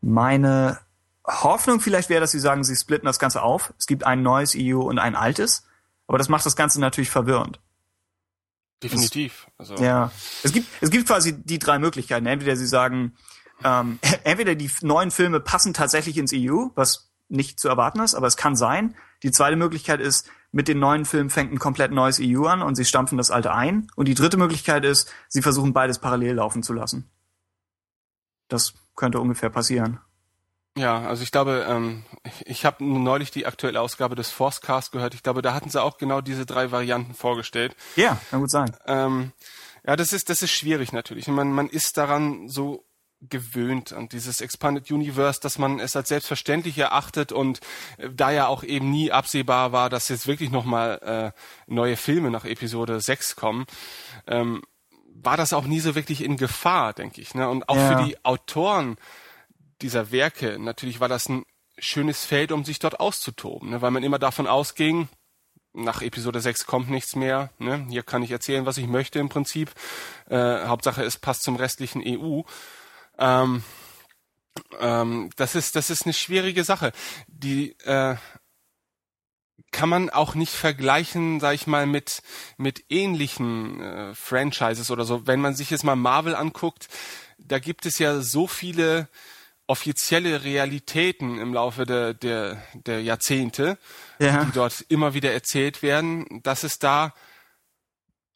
meine 0.00 0.80
Hoffnung 1.24 1.78
vielleicht 1.78 2.08
wäre, 2.08 2.20
dass 2.20 2.32
sie 2.32 2.40
sagen, 2.40 2.64
sie 2.64 2.74
splitten 2.74 3.06
das 3.06 3.20
Ganze 3.20 3.42
auf. 3.42 3.72
Es 3.78 3.86
gibt 3.86 4.02
ein 4.02 4.22
neues 4.22 4.56
EU 4.58 4.80
und 4.80 4.98
ein 4.98 5.14
altes. 5.14 5.64
Aber 6.08 6.18
das 6.18 6.28
macht 6.28 6.44
das 6.44 6.56
Ganze 6.56 6.80
natürlich 6.80 7.10
verwirrend. 7.10 7.60
Definitiv. 8.82 9.46
Also. 9.56 9.76
Ja. 9.76 10.10
Es 10.42 10.52
gibt, 10.52 10.66
es 10.80 10.90
gibt 10.90 11.06
quasi 11.06 11.40
die 11.40 11.60
drei 11.60 11.78
Möglichkeiten. 11.78 12.26
Entweder 12.26 12.56
sie 12.56 12.66
sagen, 12.66 13.14
ähm, 13.64 13.98
entweder 14.24 14.54
die 14.54 14.70
neuen 14.82 15.10
Filme 15.10 15.40
passen 15.40 15.74
tatsächlich 15.74 16.18
ins 16.18 16.32
EU, 16.34 16.68
was 16.74 17.10
nicht 17.28 17.60
zu 17.60 17.68
erwarten 17.68 18.00
ist, 18.00 18.14
aber 18.14 18.26
es 18.26 18.36
kann 18.36 18.56
sein. 18.56 18.94
Die 19.22 19.30
zweite 19.30 19.56
Möglichkeit 19.56 20.00
ist, 20.00 20.28
mit 20.52 20.66
den 20.66 20.80
neuen 20.80 21.04
Filmen 21.04 21.30
fängt 21.30 21.52
ein 21.52 21.58
komplett 21.58 21.92
neues 21.92 22.18
EU 22.20 22.46
an 22.46 22.62
und 22.62 22.74
sie 22.74 22.84
stampfen 22.84 23.16
das 23.18 23.30
alte 23.30 23.52
ein. 23.52 23.86
Und 23.94 24.08
die 24.08 24.14
dritte 24.14 24.36
Möglichkeit 24.36 24.84
ist, 24.84 25.12
sie 25.28 25.42
versuchen 25.42 25.72
beides 25.72 26.00
parallel 26.00 26.34
laufen 26.34 26.62
zu 26.62 26.72
lassen. 26.72 27.08
Das 28.48 28.74
könnte 28.96 29.20
ungefähr 29.20 29.50
passieren. 29.50 30.00
Ja, 30.76 31.00
also 31.02 31.22
ich 31.22 31.30
glaube, 31.30 31.66
ähm, 31.68 32.04
ich 32.44 32.64
habe 32.64 32.84
neulich 32.84 33.30
die 33.30 33.46
aktuelle 33.46 33.80
Ausgabe 33.80 34.14
des 34.14 34.30
Forcecast 34.30 34.92
gehört. 34.92 35.14
Ich 35.14 35.22
glaube, 35.22 35.42
da 35.42 35.54
hatten 35.54 35.70
sie 35.70 35.80
auch 35.80 35.98
genau 35.98 36.20
diese 36.20 36.46
drei 36.46 36.70
Varianten 36.70 37.14
vorgestellt. 37.14 37.76
Ja, 37.96 38.20
kann 38.30 38.40
gut 38.40 38.50
sein. 38.50 38.76
Ähm, 38.86 39.32
ja, 39.86 39.96
das 39.96 40.12
ist 40.12 40.30
das 40.30 40.42
ist 40.42 40.52
schwierig 40.52 40.92
natürlich. 40.92 41.26
Man 41.28 41.52
man 41.52 41.68
ist 41.68 41.96
daran 41.96 42.48
so 42.48 42.84
gewöhnt 43.20 43.92
an 43.92 44.08
dieses 44.08 44.40
Expanded 44.40 44.90
Universe, 44.90 45.40
dass 45.40 45.58
man 45.58 45.78
es 45.78 45.94
als 45.94 46.08
selbstverständlich 46.08 46.78
erachtet 46.78 47.32
und 47.32 47.60
äh, 47.98 48.08
da 48.10 48.30
ja 48.30 48.46
auch 48.46 48.62
eben 48.62 48.90
nie 48.90 49.12
absehbar 49.12 49.72
war, 49.72 49.90
dass 49.90 50.08
jetzt 50.08 50.26
wirklich 50.26 50.50
nochmal 50.50 51.32
äh, 51.36 51.72
neue 51.72 51.96
Filme 51.96 52.30
nach 52.30 52.44
Episode 52.44 53.00
6 53.00 53.36
kommen, 53.36 53.66
ähm, 54.26 54.62
war 55.22 55.36
das 55.36 55.52
auch 55.52 55.64
nie 55.64 55.80
so 55.80 55.94
wirklich 55.94 56.24
in 56.24 56.36
Gefahr, 56.36 56.94
denke 56.94 57.20
ich. 57.20 57.34
Ne? 57.34 57.48
Und 57.48 57.68
auch 57.68 57.76
ja. 57.76 57.98
für 57.98 58.04
die 58.04 58.24
Autoren 58.24 58.96
dieser 59.82 60.12
Werke, 60.12 60.58
natürlich 60.58 61.00
war 61.00 61.08
das 61.08 61.28
ein 61.28 61.44
schönes 61.78 62.24
Feld, 62.24 62.52
um 62.52 62.64
sich 62.64 62.78
dort 62.78 63.00
auszutoben, 63.00 63.70
ne? 63.70 63.82
weil 63.82 63.90
man 63.90 64.02
immer 64.02 64.18
davon 64.18 64.46
ausging, 64.46 65.08
nach 65.72 66.02
Episode 66.02 66.40
6 66.40 66.66
kommt 66.66 66.90
nichts 66.90 67.14
mehr. 67.14 67.50
Ne? 67.58 67.86
Hier 67.88 68.02
kann 68.02 68.22
ich 68.22 68.30
erzählen, 68.30 68.66
was 68.66 68.76
ich 68.76 68.88
möchte 68.88 69.18
im 69.18 69.28
Prinzip. 69.28 69.70
Äh, 70.28 70.66
Hauptsache, 70.66 71.04
es 71.04 71.16
passt 71.16 71.42
zum 71.42 71.56
restlichen 71.56 72.02
EU. 72.04 72.42
Ähm, 73.20 73.62
ähm, 74.80 75.30
das 75.36 75.54
ist 75.54 75.76
das 75.76 75.90
ist 75.90 76.04
eine 76.04 76.14
schwierige 76.14 76.64
Sache. 76.64 76.92
Die 77.28 77.78
äh, 77.80 78.16
kann 79.70 79.88
man 79.88 80.10
auch 80.10 80.34
nicht 80.34 80.52
vergleichen, 80.52 81.38
sag 81.38 81.54
ich 81.54 81.66
mal, 81.66 81.86
mit 81.86 82.22
mit 82.56 82.84
ähnlichen 82.88 83.80
äh, 83.80 84.14
Franchises 84.14 84.90
oder 84.90 85.04
so. 85.04 85.26
Wenn 85.26 85.40
man 85.40 85.54
sich 85.54 85.70
jetzt 85.70 85.84
mal 85.84 85.96
Marvel 85.96 86.34
anguckt, 86.34 86.88
da 87.38 87.58
gibt 87.58 87.86
es 87.86 87.98
ja 87.98 88.20
so 88.20 88.46
viele 88.46 89.08
offizielle 89.70 90.42
Realitäten 90.42 91.38
im 91.38 91.54
Laufe 91.54 91.86
der, 91.86 92.12
der, 92.12 92.60
der 92.74 93.02
Jahrzehnte, 93.02 93.78
ja. 94.18 94.44
die 94.44 94.50
dort 94.50 94.84
immer 94.88 95.14
wieder 95.14 95.32
erzählt 95.32 95.80
werden, 95.80 96.26
dass 96.42 96.64
es 96.64 96.80
da 96.80 97.14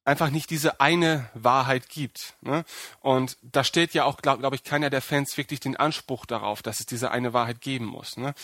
einfach 0.05 0.31
nicht 0.31 0.51
diese 0.51 0.81
eine 0.81 1.29
Wahrheit 1.35 1.89
gibt. 1.89 2.35
Ne? 2.43 2.65
Und 3.01 3.37
da 3.43 3.65
steht 3.65 3.95
ja 3.95 4.05
auch, 4.05 4.19
glaube 4.19 4.41
glaub 4.41 4.55
ich, 4.55 4.65
keiner 4.65 4.91
der 4.91 5.01
Fans 5.01 5.37
wirklich 5.37 5.61
den 5.61 5.77
Anspruch 5.77 6.27
darauf, 6.27 6.63
dass 6.63 6.81
es 6.81 6.87
diese 6.87 7.11
eine 7.11 7.33
Wahrheit 7.33 7.61
geben 7.61 7.87
muss. 7.87 8.17
Ne? 8.17 8.35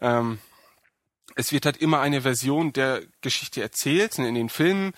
Ähm, 0.00 0.38
es 1.34 1.52
wird 1.52 1.66
halt 1.66 1.76
immer 1.76 2.00
eine 2.00 2.22
Version 2.22 2.72
der 2.72 3.02
Geschichte 3.20 3.62
erzählt. 3.62 4.18
In 4.18 4.34
den 4.34 4.48
Filmen 4.48 4.92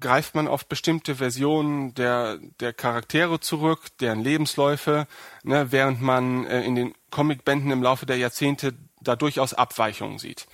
greift 0.00 0.34
man 0.34 0.48
auf 0.48 0.66
bestimmte 0.66 1.16
Versionen 1.16 1.94
der, 1.94 2.38
der 2.60 2.72
Charaktere 2.72 3.40
zurück, 3.40 3.80
deren 4.00 4.20
Lebensläufe, 4.20 5.06
ne, 5.42 5.72
während 5.72 6.02
man 6.02 6.44
äh, 6.46 6.62
in 6.62 6.74
den 6.74 6.94
Comicbänden 7.10 7.70
im 7.70 7.82
Laufe 7.82 8.04
der 8.04 8.18
Jahrzehnte 8.18 8.74
da 9.00 9.16
durchaus 9.16 9.54
Abweichungen 9.54 10.18
sieht. 10.18 10.46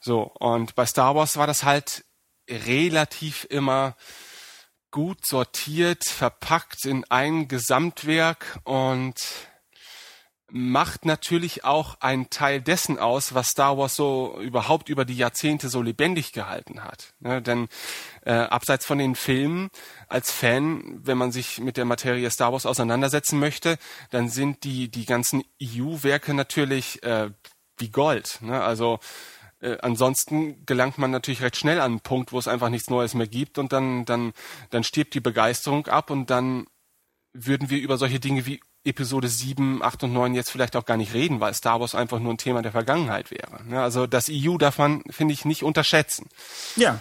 So, 0.00 0.22
und 0.22 0.74
bei 0.74 0.86
Star 0.86 1.14
Wars 1.14 1.36
war 1.36 1.46
das 1.46 1.64
halt 1.64 2.04
relativ 2.48 3.46
immer 3.50 3.96
gut 4.96 5.26
sortiert, 5.26 6.04
verpackt 6.08 6.86
in 6.86 7.04
ein 7.10 7.48
Gesamtwerk 7.48 8.58
und 8.64 9.14
macht 10.50 11.04
natürlich 11.04 11.66
auch 11.66 12.00
einen 12.00 12.30
Teil 12.30 12.62
dessen 12.62 12.98
aus, 12.98 13.34
was 13.34 13.48
Star 13.48 13.76
Wars 13.76 13.94
so 13.94 14.40
überhaupt 14.40 14.88
über 14.88 15.04
die 15.04 15.18
Jahrzehnte 15.18 15.68
so 15.68 15.82
lebendig 15.82 16.32
gehalten 16.32 16.82
hat. 16.82 17.12
Ne, 17.20 17.42
denn 17.42 17.68
äh, 18.24 18.32
abseits 18.32 18.86
von 18.86 18.96
den 18.96 19.16
Filmen, 19.16 19.68
als 20.08 20.30
Fan, 20.30 20.98
wenn 21.04 21.18
man 21.18 21.30
sich 21.30 21.60
mit 21.60 21.76
der 21.76 21.84
Materie 21.84 22.30
Star 22.30 22.54
Wars 22.54 22.64
auseinandersetzen 22.64 23.38
möchte, 23.38 23.76
dann 24.12 24.30
sind 24.30 24.64
die 24.64 24.90
die 24.90 25.04
ganzen 25.04 25.44
EU-Werke 25.62 26.32
natürlich 26.32 27.02
äh, 27.02 27.28
wie 27.76 27.90
Gold. 27.90 28.38
Ne? 28.40 28.62
Also 28.62 28.98
äh, 29.66 29.78
ansonsten 29.82 30.64
gelangt 30.64 30.96
man 30.96 31.10
natürlich 31.10 31.42
recht 31.42 31.56
schnell 31.56 31.80
an 31.80 31.92
einen 31.92 32.00
Punkt, 32.00 32.32
wo 32.32 32.38
es 32.38 32.46
einfach 32.46 32.68
nichts 32.68 32.88
Neues 32.88 33.14
mehr 33.14 33.26
gibt 33.26 33.58
und 33.58 33.72
dann, 33.72 34.04
dann, 34.04 34.32
dann 34.70 34.84
stirbt 34.84 35.14
die 35.14 35.20
Begeisterung 35.20 35.86
ab 35.88 36.10
und 36.10 36.30
dann 36.30 36.66
würden 37.32 37.68
wir 37.68 37.78
über 37.78 37.98
solche 37.98 38.20
Dinge 38.20 38.46
wie 38.46 38.60
Episode 38.84 39.28
7, 39.28 39.82
8 39.82 40.04
und 40.04 40.12
9 40.12 40.34
jetzt 40.34 40.50
vielleicht 40.50 40.76
auch 40.76 40.84
gar 40.84 40.96
nicht 40.96 41.12
reden, 41.12 41.40
weil 41.40 41.52
Star 41.52 41.80
Wars 41.80 41.96
einfach 41.96 42.20
nur 42.20 42.32
ein 42.32 42.38
Thema 42.38 42.62
der 42.62 42.70
Vergangenheit 42.70 43.32
wäre. 43.32 43.64
Ne? 43.64 43.82
Also 43.82 44.06
das 44.06 44.28
EU 44.30 44.56
darf 44.56 44.78
man, 44.78 45.02
finde 45.10 45.34
ich, 45.34 45.44
nicht 45.44 45.64
unterschätzen. 45.64 46.28
Ja. 46.76 47.00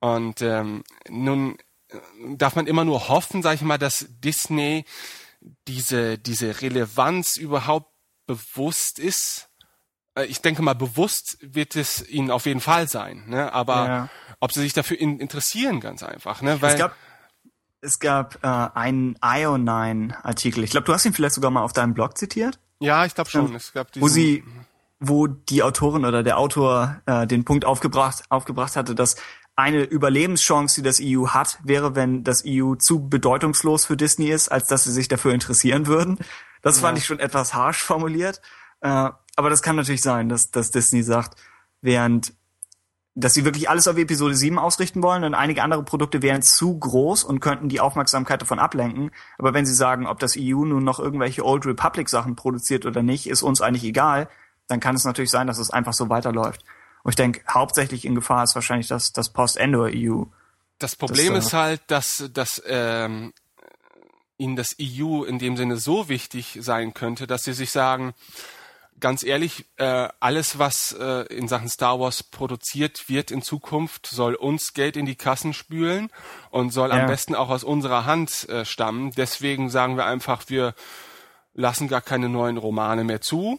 Und 0.00 0.40
ähm, 0.40 0.82
nun 1.08 1.58
äh, 1.88 1.98
darf 2.36 2.56
man 2.56 2.66
immer 2.66 2.86
nur 2.86 3.08
hoffen, 3.08 3.42
sage 3.42 3.56
ich 3.56 3.62
mal, 3.62 3.76
dass 3.76 4.06
Disney 4.08 4.86
diese, 5.68 6.16
diese 6.16 6.62
Relevanz 6.62 7.36
überhaupt 7.36 7.92
bewusst 8.26 8.98
ist. 8.98 9.49
Äh, 10.20 10.26
Ich 10.26 10.40
denke 10.42 10.62
mal, 10.62 10.74
bewusst 10.74 11.38
wird 11.40 11.76
es 11.76 12.08
ihnen 12.08 12.30
auf 12.30 12.46
jeden 12.46 12.60
Fall 12.60 12.88
sein. 12.88 13.24
Ne? 13.26 13.52
Aber 13.52 13.86
Ja. 13.86 14.08
ob 14.40 14.52
sie 14.52 14.60
sich 14.60 14.72
dafür 14.72 14.98
in, 15.00 15.18
interessieren, 15.20 15.80
ganz 15.80 16.02
einfach. 16.02 16.42
Ne? 16.42 16.60
Weil, 16.62 16.72
Es 16.74 16.78
gab, 16.78 16.96
es 17.80 17.98
gab 17.98 18.38
äh, 18.44 18.46
einen 18.78 19.16
Ionine-Artikel. 19.22 20.64
Ich 20.64 20.70
glaube, 20.70 20.84
du 20.84 20.92
hast 20.92 21.04
ihn 21.04 21.12
vielleicht 21.12 21.34
sogar 21.34 21.50
mal 21.50 21.62
auf 21.62 21.72
deinem 21.72 21.94
Blog 21.94 22.16
zitiert, 22.18 22.58
ja, 22.82 23.04
ich 23.04 23.14
glaube 23.14 23.28
schon. 23.28 23.54
Es 23.54 23.72
gab 23.74 23.92
diesen, 23.92 24.02
wo 24.02 24.08
sie, 24.08 24.42
wo 25.00 25.26
die 25.26 25.62
Autorin 25.62 26.06
oder 26.06 26.22
der 26.22 26.38
Autor 26.38 27.00
äh, 27.04 27.26
den 27.26 27.44
Punkt 27.44 27.66
aufgebracht, 27.66 28.22
aufgebracht 28.30 28.74
hatte, 28.74 28.94
dass 28.94 29.16
eine 29.54 29.82
Überlebenschance, 29.82 30.76
die 30.80 30.82
das 30.82 30.98
EU 31.02 31.28
hat, 31.28 31.58
wäre, 31.62 31.94
wenn 31.94 32.24
das 32.24 32.42
EU 32.46 32.76
zu 32.76 33.06
bedeutungslos 33.08 33.84
für 33.84 33.98
Disney 33.98 34.30
ist, 34.30 34.48
als 34.50 34.66
dass 34.68 34.84
sie 34.84 34.92
sich 34.92 35.08
dafür 35.08 35.34
interessieren 35.34 35.86
würden. 35.86 36.18
Das 36.62 36.80
fand 36.80 36.96
ich 36.96 37.04
schon 37.04 37.18
etwas 37.20 37.52
harsch 37.52 37.82
formuliert. 37.82 38.40
Äh, 38.80 39.10
aber 39.40 39.48
das 39.48 39.62
kann 39.62 39.76
natürlich 39.76 40.02
sein, 40.02 40.28
dass, 40.28 40.50
dass 40.50 40.70
Disney 40.70 41.02
sagt, 41.02 41.40
während 41.80 42.34
dass 43.14 43.32
sie 43.32 43.44
wirklich 43.46 43.70
alles 43.70 43.88
auf 43.88 43.96
Episode 43.96 44.34
7 44.34 44.58
ausrichten 44.58 45.02
wollen 45.02 45.24
und 45.24 45.34
einige 45.34 45.62
andere 45.62 45.82
Produkte 45.82 46.20
wären 46.20 46.42
zu 46.42 46.78
groß 46.78 47.24
und 47.24 47.40
könnten 47.40 47.70
die 47.70 47.80
Aufmerksamkeit 47.80 48.42
davon 48.42 48.58
ablenken. 48.58 49.10
Aber 49.38 49.54
wenn 49.54 49.64
sie 49.64 49.74
sagen, 49.74 50.06
ob 50.06 50.18
das 50.18 50.36
EU 50.38 50.64
nun 50.64 50.84
noch 50.84 51.00
irgendwelche 51.00 51.44
Old 51.44 51.64
Republic 51.64 52.10
Sachen 52.10 52.36
produziert 52.36 52.84
oder 52.84 53.02
nicht, 53.02 53.26
ist 53.26 53.42
uns 53.42 53.62
eigentlich 53.62 53.84
egal, 53.84 54.28
dann 54.68 54.78
kann 54.78 54.94
es 54.94 55.04
natürlich 55.04 55.30
sein, 55.30 55.46
dass 55.46 55.58
es 55.58 55.70
einfach 55.70 55.94
so 55.94 56.10
weiterläuft. 56.10 56.62
Und 57.02 57.12
ich 57.12 57.16
denke, 57.16 57.40
hauptsächlich 57.48 58.04
in 58.04 58.14
Gefahr 58.14 58.44
ist 58.44 58.54
wahrscheinlich 58.54 58.88
das, 58.88 59.12
das 59.12 59.30
Post-Endor 59.30 59.90
EU. 59.92 60.24
Das 60.78 60.96
Problem 60.96 61.34
Das, 61.34 61.44
äh, 61.44 61.46
ist 61.46 61.52
halt, 61.54 61.82
dass, 61.88 62.30
dass 62.32 62.62
ähm, 62.66 63.32
ihnen 64.38 64.56
das 64.56 64.76
EU 64.80 65.24
in 65.24 65.38
dem 65.38 65.56
Sinne 65.56 65.78
so 65.78 66.08
wichtig 66.08 66.58
sein 66.60 66.94
könnte, 66.94 67.26
dass 67.26 67.42
sie 67.42 67.54
sich 67.54 67.70
sagen, 67.70 68.14
ganz 69.00 69.22
ehrlich, 69.22 69.66
äh, 69.76 70.08
alles, 70.20 70.58
was 70.58 70.92
äh, 70.92 71.22
in 71.34 71.48
Sachen 71.48 71.68
Star 71.68 71.98
Wars 71.98 72.22
produziert 72.22 73.08
wird 73.08 73.30
in 73.30 73.42
Zukunft, 73.42 74.06
soll 74.06 74.34
uns 74.34 74.72
Geld 74.74 74.96
in 74.96 75.06
die 75.06 75.16
Kassen 75.16 75.52
spülen 75.52 76.10
und 76.50 76.72
soll 76.72 76.90
Ja. 76.90 77.00
am 77.00 77.06
besten 77.06 77.34
auch 77.34 77.48
aus 77.50 77.64
unserer 77.64 78.04
Hand 78.04 78.48
äh, 78.48 78.64
stammen. 78.64 79.10
Deswegen 79.12 79.70
sagen 79.70 79.96
wir 79.96 80.06
einfach, 80.06 80.44
wir 80.48 80.74
lassen 81.54 81.88
gar 81.88 82.00
keine 82.00 82.28
neuen 82.28 82.56
Romane 82.58 83.04
mehr 83.04 83.20
zu 83.20 83.58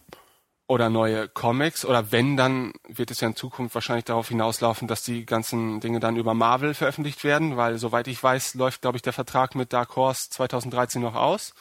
oder 0.68 0.89
neue 0.89 1.28
Comics 1.28 1.84
oder 1.84 2.14
wenn, 2.14 2.38
dann 2.38 2.72
wird 2.88 3.12
es 3.12 3.20
ja 3.20 3.28
in 3.28 3.36
Zukunft 3.36 3.76
wahrscheinlich 3.76 4.06
darauf 4.06 4.30
hinauslaufen, 4.30 4.88
dass 4.88 5.04
die 5.04 5.26
ganzen 5.26 5.82
Dinge 5.82 6.00
dann 6.00 6.16
über 6.16 6.34
Marvel 6.34 6.74
veröffentlicht 6.74 7.26
werden, 7.26 7.58
weil 7.58 7.78
soweit 7.78 8.08
ich 8.08 8.24
weiß, 8.24 8.54
läuft, 8.54 8.82
glaube 8.82 8.96
ich, 8.96 9.02
der 9.02 9.12
Vertrag 9.12 9.54
mit 9.56 9.74
Dark 9.74 9.98
Horse 9.98 10.30
2013 10.30 11.02
noch 11.02 11.16
aus. 11.16 11.54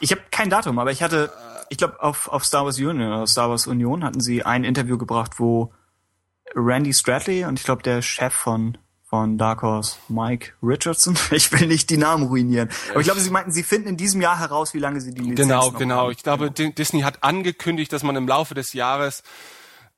Ich 0.00 0.10
habe 0.12 0.22
kein 0.30 0.50
Datum, 0.50 0.78
aber 0.78 0.90
ich 0.92 1.02
hatte, 1.02 1.32
ich 1.68 1.78
glaube, 1.78 2.02
auf, 2.02 2.28
auf 2.28 2.44
Star 2.44 2.64
Wars 2.64 2.78
Union 2.78 3.00
oder 3.02 3.26
Star 3.26 3.48
Wars 3.50 3.66
Union 3.66 4.04
hatten 4.04 4.20
sie 4.20 4.44
ein 4.44 4.64
Interview 4.64 4.98
gebracht, 4.98 5.32
wo 5.38 5.72
Randy 6.54 6.92
Stradley 6.92 7.44
und 7.44 7.58
ich 7.58 7.64
glaube 7.64 7.82
der 7.82 8.02
Chef 8.02 8.32
von 8.34 8.78
von 9.04 9.36
Dark 9.36 9.60
Horse, 9.60 9.96
Mike 10.08 10.52
Richardson. 10.62 11.14
Ich 11.32 11.52
will 11.52 11.66
nicht 11.66 11.90
die 11.90 11.98
Namen 11.98 12.24
ruinieren. 12.28 12.70
Aber 12.92 13.00
ich 13.00 13.04
glaube, 13.04 13.20
sie 13.20 13.28
meinten, 13.28 13.52
sie 13.52 13.62
finden 13.62 13.88
in 13.88 13.96
diesem 13.98 14.22
Jahr 14.22 14.38
heraus, 14.38 14.72
wie 14.72 14.78
lange 14.78 15.02
sie 15.02 15.12
die 15.12 15.20
Lizenz 15.20 15.36
Genau, 15.48 15.70
genau. 15.72 15.96
haben. 16.04 16.12
Ich 16.12 16.22
glaube, 16.22 16.50
Di- 16.50 16.74
Disney 16.74 17.02
hat 17.02 17.22
angekündigt, 17.22 17.92
dass 17.92 18.02
man 18.02 18.16
im 18.16 18.26
Laufe 18.26 18.54
des 18.54 18.72
Jahres 18.72 19.22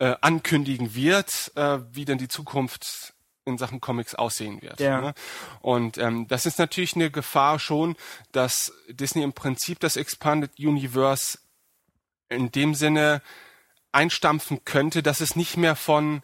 äh, 0.01 0.17
ankündigen 0.21 0.97
wird, 0.97 1.53
äh, 1.55 1.79
wie 1.93 2.05
denn 2.05 2.19
die 2.19 2.27
Zukunft 2.27 3.14
in 3.45 3.59
Sachen 3.59 3.81
Comics 3.81 4.15
aussehen 4.15 4.63
wird. 4.63 4.81
Ja. 4.81 5.01
Ne? 5.01 5.15
Und 5.61 5.99
ähm, 5.99 6.27
das 6.29 6.47
ist 6.47 6.59
natürlich 6.59 6.95
eine 6.95 7.11
Gefahr 7.11 7.59
schon, 7.59 7.97
dass 8.33 8.73
Disney 8.89 9.23
im 9.23 9.33
Prinzip 9.33 9.81
das 9.81 9.97
Expanded 9.97 10.59
Universe 10.59 11.39
in 12.29 12.51
dem 12.51 12.75
Sinne 12.75 13.23
einstampfen 13.93 14.65
könnte, 14.65 15.03
dass 15.03 15.21
es 15.21 15.37
nicht 15.37 15.57
mehr 15.57 15.77
von 15.77 16.23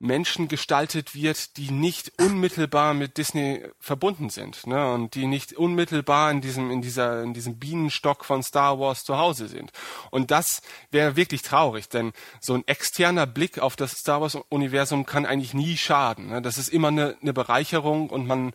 Menschen 0.00 0.46
gestaltet 0.46 1.14
wird, 1.14 1.56
die 1.56 1.70
nicht 1.70 2.12
unmittelbar 2.20 2.94
mit 2.94 3.16
Disney 3.16 3.64
verbunden 3.80 4.30
sind, 4.30 4.66
ne, 4.66 4.92
und 4.92 5.14
die 5.14 5.26
nicht 5.26 5.54
unmittelbar 5.54 6.30
in 6.30 6.40
diesem 6.40 6.70
in 6.70 6.82
dieser 6.82 7.22
in 7.22 7.34
diesem 7.34 7.58
Bienenstock 7.58 8.24
von 8.24 8.42
Star 8.42 8.78
Wars 8.78 9.02
zu 9.02 9.18
Hause 9.18 9.48
sind. 9.48 9.72
Und 10.10 10.30
das 10.30 10.62
wäre 10.90 11.16
wirklich 11.16 11.42
traurig, 11.42 11.88
denn 11.88 12.12
so 12.40 12.54
ein 12.54 12.66
externer 12.66 13.26
Blick 13.26 13.58
auf 13.58 13.74
das 13.74 13.92
Star 13.92 14.20
Wars 14.20 14.36
Universum 14.48 15.04
kann 15.04 15.26
eigentlich 15.26 15.54
nie 15.54 15.76
schaden. 15.76 16.28
Ne? 16.28 16.42
Das 16.42 16.58
ist 16.58 16.68
immer 16.68 16.88
eine, 16.88 17.16
eine 17.20 17.32
Bereicherung 17.32 18.10
und 18.10 18.26
man 18.26 18.52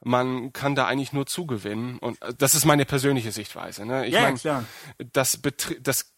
man 0.00 0.52
kann 0.52 0.76
da 0.76 0.86
eigentlich 0.86 1.12
nur 1.12 1.26
zugewinnen 1.26 1.98
und 1.98 2.22
äh, 2.22 2.32
das 2.38 2.54
ist 2.54 2.64
meine 2.64 2.84
persönliche 2.84 3.32
Sichtweise. 3.32 3.84
Ne? 3.84 4.06
Ich 4.06 4.14
Ja, 4.14 4.20
ja, 4.20 4.26
mein, 4.26 4.36
klar. 4.36 4.64
das, 5.12 5.40
das 5.80 6.12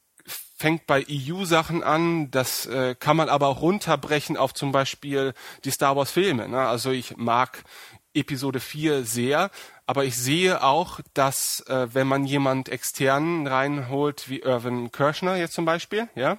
fängt 0.61 0.86
bei 0.86 1.06
EU-Sachen 1.08 1.82
an, 1.82 2.30
das 2.30 2.66
äh, 2.66 2.94
kann 2.94 3.16
man 3.16 3.30
aber 3.30 3.48
auch 3.48 3.62
runterbrechen 3.62 4.36
auf 4.36 4.52
zum 4.52 4.72
Beispiel 4.72 5.32
die 5.64 5.70
Star 5.70 5.96
Wars-Filme. 5.96 6.48
Ne? 6.50 6.68
Also 6.68 6.90
ich 6.90 7.16
mag 7.16 7.64
Episode 8.12 8.61
4 8.61 9.04
sehr, 9.04 9.50
aber 9.86 10.04
ich 10.04 10.18
sehe 10.18 10.62
auch, 10.62 11.00
dass 11.14 11.61
äh, 11.61 11.88
wenn 11.94 12.06
man 12.06 12.26
jemand 12.26 12.68
externen 12.68 13.46
reinholt, 13.46 14.28
wie 14.28 14.40
Irvin 14.40 14.92
Kirschner 14.92 15.36
jetzt 15.36 15.54
zum 15.54 15.64
Beispiel, 15.64 16.11
ja, 16.14 16.38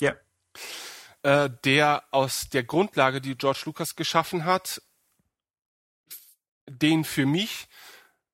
Ja. 0.00 0.16
äh, 1.22 1.48
der 1.64 2.04
aus 2.10 2.50
der 2.50 2.64
Grundlage, 2.64 3.22
die 3.22 3.36
George 3.38 3.62
Lucas 3.64 3.96
geschaffen 3.96 4.44
hat, 4.44 4.82
den 6.68 7.04
für 7.04 7.24
mich 7.24 7.68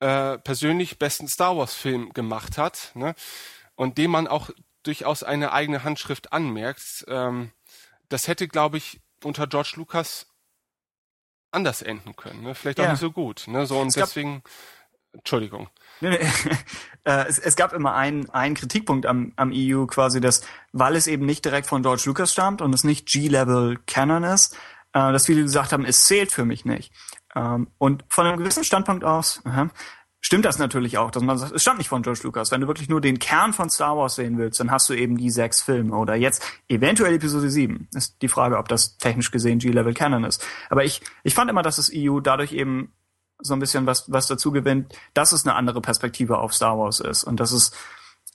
äh, 0.01 0.37
persönlich 0.39 0.99
besten 0.99 1.29
Star 1.29 1.57
Wars 1.57 1.75
Film 1.75 2.13
gemacht 2.13 2.59
hat, 2.59 2.91
ne? 2.95 3.15
und 3.77 3.99
dem 3.99 4.11
man 4.11 4.27
auch 4.27 4.51
durchaus 4.89 5.23
eine 5.23 5.53
eigene 5.53 5.85
Handschrift 5.85 6.33
anmerkt. 6.33 7.05
Ähm, 7.09 7.53
das 8.09 8.27
hätte, 8.27 8.49
glaube 8.49 8.79
ich, 8.79 9.01
unter 9.23 9.47
George 9.47 9.75
Lucas 9.77 10.27
anders 11.51 11.83
enden 11.83 12.15
können, 12.17 12.43
ne? 12.43 12.55
vielleicht 12.55 12.81
auch 12.81 12.85
Ja. 12.85 12.91
nicht 12.93 13.01
so 13.01 13.11
gut. 13.11 13.45
Ne? 13.47 13.67
So 13.67 13.79
und 13.81 13.95
gab- 13.95 14.07
deswegen, 14.09 14.43
Entschuldigung. 15.13 15.69
Äh, 17.05 17.25
es, 17.27 17.39
es 17.39 17.57
gab 17.57 17.73
immer 17.73 17.95
einen, 17.95 18.29
einen 18.31 18.55
Kritikpunkt 18.55 19.07
am, 19.07 19.33
am 19.37 19.51
EU 19.55 19.87
quasi, 19.87 20.21
dass, 20.21 20.43
weil 20.73 20.95
es 20.95 21.07
eben 21.07 21.25
nicht 21.25 21.43
direkt 21.43 21.67
von 21.67 21.81
George 21.83 22.03
Lucas 22.05 22.31
stammt 22.33 22.61
und 22.61 22.75
es 22.75 22.85
nicht 22.85 23.07
G-Level 23.09 23.79
Canon 23.87 24.25
ist, 24.25 24.55
äh, 24.93 25.11
dass 25.13 25.25
viele 25.25 25.41
gesagt 25.43 25.73
haben, 25.73 25.87
es 25.87 26.05
zählt 26.05 26.33
für 26.33 26.45
mich 26.45 26.67
nicht. 26.67 26.93
Ähm, 27.35 27.71
und 27.79 28.05
von 28.11 28.27
einem 28.27 28.37
gewissen 28.39 28.63
Standpunkt 28.65 29.05
aus 29.05 29.41
aha, 29.47 29.71
stimmt 30.21 30.45
das 30.45 30.59
natürlich 30.59 30.99
auch, 30.99 31.11
dass 31.11 31.23
man 31.23 31.39
sagt, 31.39 31.53
es 31.53 31.63
stammt 31.63 31.79
nicht 31.79 31.89
von 31.89 32.03
George 32.03 32.21
Lucas. 32.25 32.51
Wenn 32.51 32.61
du 32.61 32.67
wirklich 32.67 32.89
nur 32.89 33.01
den 33.01 33.19
Kern 33.19 33.53
von 33.53 33.71
Star 33.71 33.97
Wars 33.97 34.17
sehen 34.17 34.39
willst, 34.39 34.61
dann 34.61 34.71
hast 34.71 34.89
du 34.89 34.95
eben 34.95 35.17
die 35.17 35.31
sechs 35.31 35.63
Filme 35.63 35.97
oder 35.97 36.15
jetzt 36.15 36.43
eventuell 36.69 37.15
Episode 37.15 37.51
7. 37.51 37.89
Ist 37.95 38.21
die 38.23 38.29
Frage, 38.29 38.59
ob 38.59 38.69
das 38.69 38.99
technisch 38.99 39.31
gesehen 39.31 39.59
G-Level 39.59 39.95
Canon 39.95 40.25
ist. 40.25 40.45
Aber 40.71 40.85
ich, 40.85 41.01
ich 41.23 41.35
fand 41.35 41.51
immer, 41.51 41.63
dass 41.63 41.77
das 41.77 41.91
EU 41.95 42.21
dadurch 42.21 42.53
eben 42.53 42.93
so 43.41 43.55
ein 43.55 43.61
bisschen 43.61 43.87
was, 43.87 44.11
was 44.11 44.27
dazu 44.27 44.51
gewinnt, 44.51 44.93
dass 45.15 45.33
es 45.33 45.47
eine 45.47 45.55
andere 45.55 45.81
Perspektive 45.81 46.39
auf 46.39 46.53
Star 46.53 46.79
Wars 46.79 47.01
ist 47.01 47.25
und 47.25 47.39
dass 47.39 47.53
es 47.53 47.71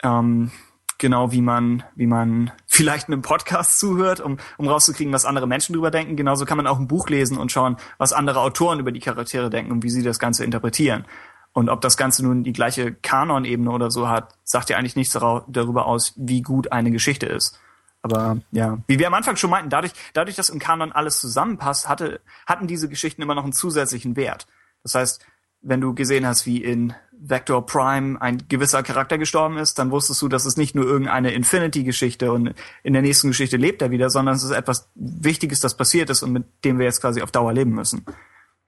ähm, 0.02 0.52
genau 0.98 1.32
wie 1.32 1.42
man, 1.42 1.84
wie 1.96 2.08
man 2.08 2.52
vielleicht 2.66 3.08
einem 3.08 3.22
Podcast 3.22 3.80
zuhört, 3.80 4.22
um, 4.22 4.38
um 4.58 4.68
rauszukriegen, 4.68 5.14
was 5.14 5.26
andere 5.26 5.48
Menschen 5.48 5.74
drüber 5.74 5.92
denken. 5.92 6.16
Genauso 6.16 6.46
kann 6.46 6.58
man 6.58 6.68
auch 6.68 6.80
ein 6.80 6.88
Buch 6.88 7.10
lesen 7.10 7.38
und 7.38 7.52
schauen, 7.52 7.78
was 7.98 8.14
andere 8.14 8.40
Autoren 8.40 8.80
über 8.80 8.92
die 8.92 9.02
Charaktere 9.02 9.50
denken 9.50 9.72
und 9.72 9.84
wie 9.84 9.90
sie 9.90 10.04
das 10.04 10.20
Ganze 10.20 10.46
interpretieren. 10.46 11.06
Und 11.54 11.70
ob 11.70 11.82
das 11.82 11.98
Ganze 11.98 12.24
nun 12.24 12.44
die 12.44 12.54
gleiche 12.54 12.94
Kanon-Ebene 12.94 13.70
oder 13.70 13.92
so 13.92 14.10
hat, 14.10 14.36
sagt 14.44 14.70
ja 14.70 14.78
eigentlich 14.78 14.96
nichts 14.96 15.14
darüber 15.14 15.86
aus, 15.86 16.14
wie 16.18 16.42
gut 16.42 16.72
eine 16.72 16.92
Geschichte 16.92 17.28
ist. 17.28 17.60
Aber 18.02 18.40
ja, 18.52 18.80
wie 18.88 19.00
wir 19.00 19.08
am 19.08 19.14
Anfang 19.14 19.38
schon 19.38 19.50
meinten, 19.50 19.70
dadurch, 19.70 19.94
dadurch, 20.14 20.36
dass 20.36 20.50
im 20.50 20.60
Kanon 20.60 20.92
alles 20.92 21.20
zusammenpasst, 21.22 21.88
hatte, 21.88 22.20
hatten 22.46 22.68
diese 22.68 22.90
Geschichten 22.90 23.22
immer 23.22 23.36
noch 23.36 23.44
einen 23.44 23.54
zusätzlichen 23.54 24.16
Wert. 24.18 24.46
Das 24.82 24.96
heißt, 24.96 25.26
wenn 25.62 25.80
du 25.80 25.94
gesehen 25.94 26.28
hast, 26.28 26.46
wie 26.46 26.62
in 26.62 26.94
Vector 27.12 27.66
Prime 27.66 28.22
ein 28.22 28.44
gewisser 28.50 28.84
Charakter 28.84 29.18
gestorben 29.18 29.58
ist, 29.58 29.80
dann 29.80 29.92
wusstest 29.92 30.22
du, 30.22 30.28
dass 30.28 30.46
es 30.46 30.58
nicht 30.58 30.76
nur 30.76 30.86
irgendeine 30.86 31.32
Infinity-Geschichte 31.32 32.34
und 32.34 32.54
in 32.84 32.92
der 32.92 33.02
nächsten 33.02 33.30
Geschichte 33.30 33.56
lebt 33.56 33.82
er 33.82 33.92
wieder, 33.92 34.10
sondern 34.10 34.36
es 34.36 34.44
ist 34.44 34.52
etwas 34.52 34.90
Wichtiges, 34.96 35.62
das 35.62 35.78
passiert 35.78 36.10
ist 36.10 36.22
und 36.24 36.34
mit 36.34 36.44
dem 36.66 36.80
wir 36.80 36.86
jetzt 36.86 37.00
quasi 37.00 37.22
auf 37.22 37.32
Dauer 37.32 37.54
leben 37.54 37.72
müssen. 37.72 38.06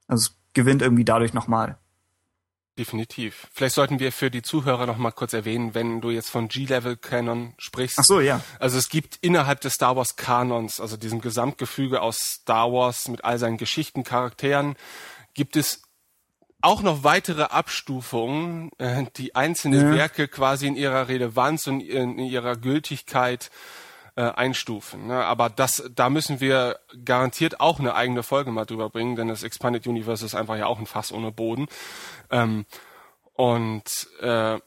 Also 0.07 0.29
es 0.29 0.38
gewinnt 0.53 0.81
irgendwie 0.81 1.03
dadurch 1.03 1.33
nochmal. 1.33 1.77
Definitiv. 2.78 3.47
Vielleicht 3.53 3.76
sollten 3.76 3.99
wir 3.99 4.11
für 4.11 4.30
die 4.30 4.41
Zuhörer 4.41 4.86
noch 4.86 4.97
mal 4.97 5.11
kurz 5.11 5.32
erwähnen, 5.32 5.73
wenn 5.73 6.01
du 6.01 6.09
jetzt 6.09 6.30
von 6.30 6.49
G-Level-Canon 6.49 7.53
sprichst. 7.57 7.97
Ach 7.99 8.03
so, 8.03 8.19
ja. 8.19 8.41
Also 8.59 8.78
es 8.78 8.89
gibt 8.89 9.17
innerhalb 9.21 9.61
des 9.61 9.76
Star 9.76 9.95
Wars 9.95 10.17
Kanons, 10.17 10.82
also 10.82 10.97
diesem 10.97 11.21
Gesamtgefüge 11.21 12.01
aus 12.01 12.19
Star 12.19 12.73
Wars 12.73 13.07
mit 13.07 13.23
all 13.23 13.39
seinen 13.39 13.57
Geschichten, 13.57 14.03
Charakteren, 14.03 14.76
gibt 15.34 15.55
es 15.55 15.84
auch 16.61 16.82
noch 16.82 17.03
weitere 17.03 17.43
Abstufungen, 17.43 18.71
äh, 18.78 19.05
die 19.15 19.36
einzelne 19.36 19.78
Ja. 19.78 19.91
Werke 19.93 20.28
quasi 20.28 20.67
in 20.67 20.76
ihrer 20.76 21.07
Relevanz 21.07 21.67
und 21.67 21.80
in 21.80 22.19
ihrer 22.19 22.57
Gültigkeit 22.57 23.51
äh, 24.16 24.22
einstufen. 24.24 25.07
Ne? 25.07 25.26
Aber 25.26 25.49
das, 25.49 25.84
da 25.93 26.09
müssen 26.09 26.39
wir 26.39 26.80
garantiert 27.03 27.59
auch 27.59 27.80
eine 27.80 27.95
eigene 27.95 28.24
Folge 28.24 28.51
mal 28.51 28.66
drüber 28.66 28.89
bringen, 28.89 29.16
denn 29.16 29.28
das 29.28 29.43
Expanded 29.43 29.88
Universe 29.88 30.26
ist 30.26 30.36
einfach 30.36 30.57
ja 30.57 30.68
auch 30.68 30.80
ein 30.80 30.86
Fass 30.86 31.11
ohne 31.11 31.32
Boden. 31.32 31.68
Ähm, 32.32 32.66
und 33.34 34.07
äh, 34.22 34.59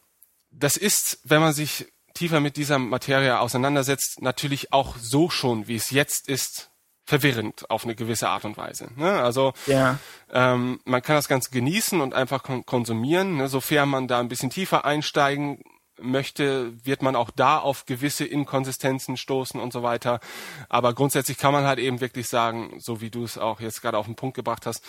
das 0.50 0.76
ist, 0.76 1.20
wenn 1.24 1.40
man 1.40 1.52
sich 1.52 1.86
tiefer 2.14 2.40
mit 2.40 2.56
dieser 2.56 2.78
Materie 2.78 3.38
auseinandersetzt, 3.38 4.20
natürlich 4.20 4.72
auch 4.72 4.96
so 4.96 5.30
schon, 5.30 5.68
wie 5.68 5.76
es 5.76 5.90
jetzt 5.90 6.28
ist, 6.28 6.70
verwirrend 7.04 7.70
auf 7.70 7.84
eine 7.84 7.94
gewisse 7.94 8.28
Art 8.28 8.44
und 8.44 8.58
Weise. 8.58 8.88
Ne? 8.96 9.10
Also 9.22 9.54
Ja. 9.66 9.98
ähm, 10.30 10.80
man 10.84 11.00
kann 11.00 11.16
das 11.16 11.28
Ganze 11.28 11.50
genießen 11.50 12.02
und 12.02 12.12
einfach 12.12 12.42
kon 12.42 12.66
konsumieren. 12.66 13.38
Ne? 13.38 13.48
Sofern 13.48 13.88
man 13.88 14.08
da 14.08 14.20
ein 14.20 14.28
bisschen 14.28 14.50
tiefer 14.50 14.84
einsteigen 14.84 15.62
möchte, 16.00 16.72
wird 16.84 17.02
man 17.02 17.16
auch 17.16 17.30
da 17.30 17.58
auf 17.58 17.86
gewisse 17.86 18.24
Inkonsistenzen 18.24 19.16
stoßen 19.16 19.60
und 19.60 19.72
so 19.72 19.82
weiter. 19.82 20.20
Aber 20.68 20.94
grundsätzlich 20.94 21.38
kann 21.38 21.52
man 21.52 21.64
halt 21.64 21.78
eben 21.78 22.00
wirklich 22.00 22.28
sagen, 22.28 22.74
so 22.78 23.00
wie 23.00 23.10
du 23.10 23.24
es 23.24 23.38
auch 23.38 23.60
jetzt 23.60 23.82
gerade 23.82 23.98
auf 23.98 24.06
den 24.06 24.16
Punkt 24.16 24.36
gebracht 24.36 24.66
hast, 24.66 24.82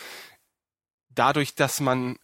dadurch, 1.10 1.56
dass 1.56 1.80
man 1.80 2.18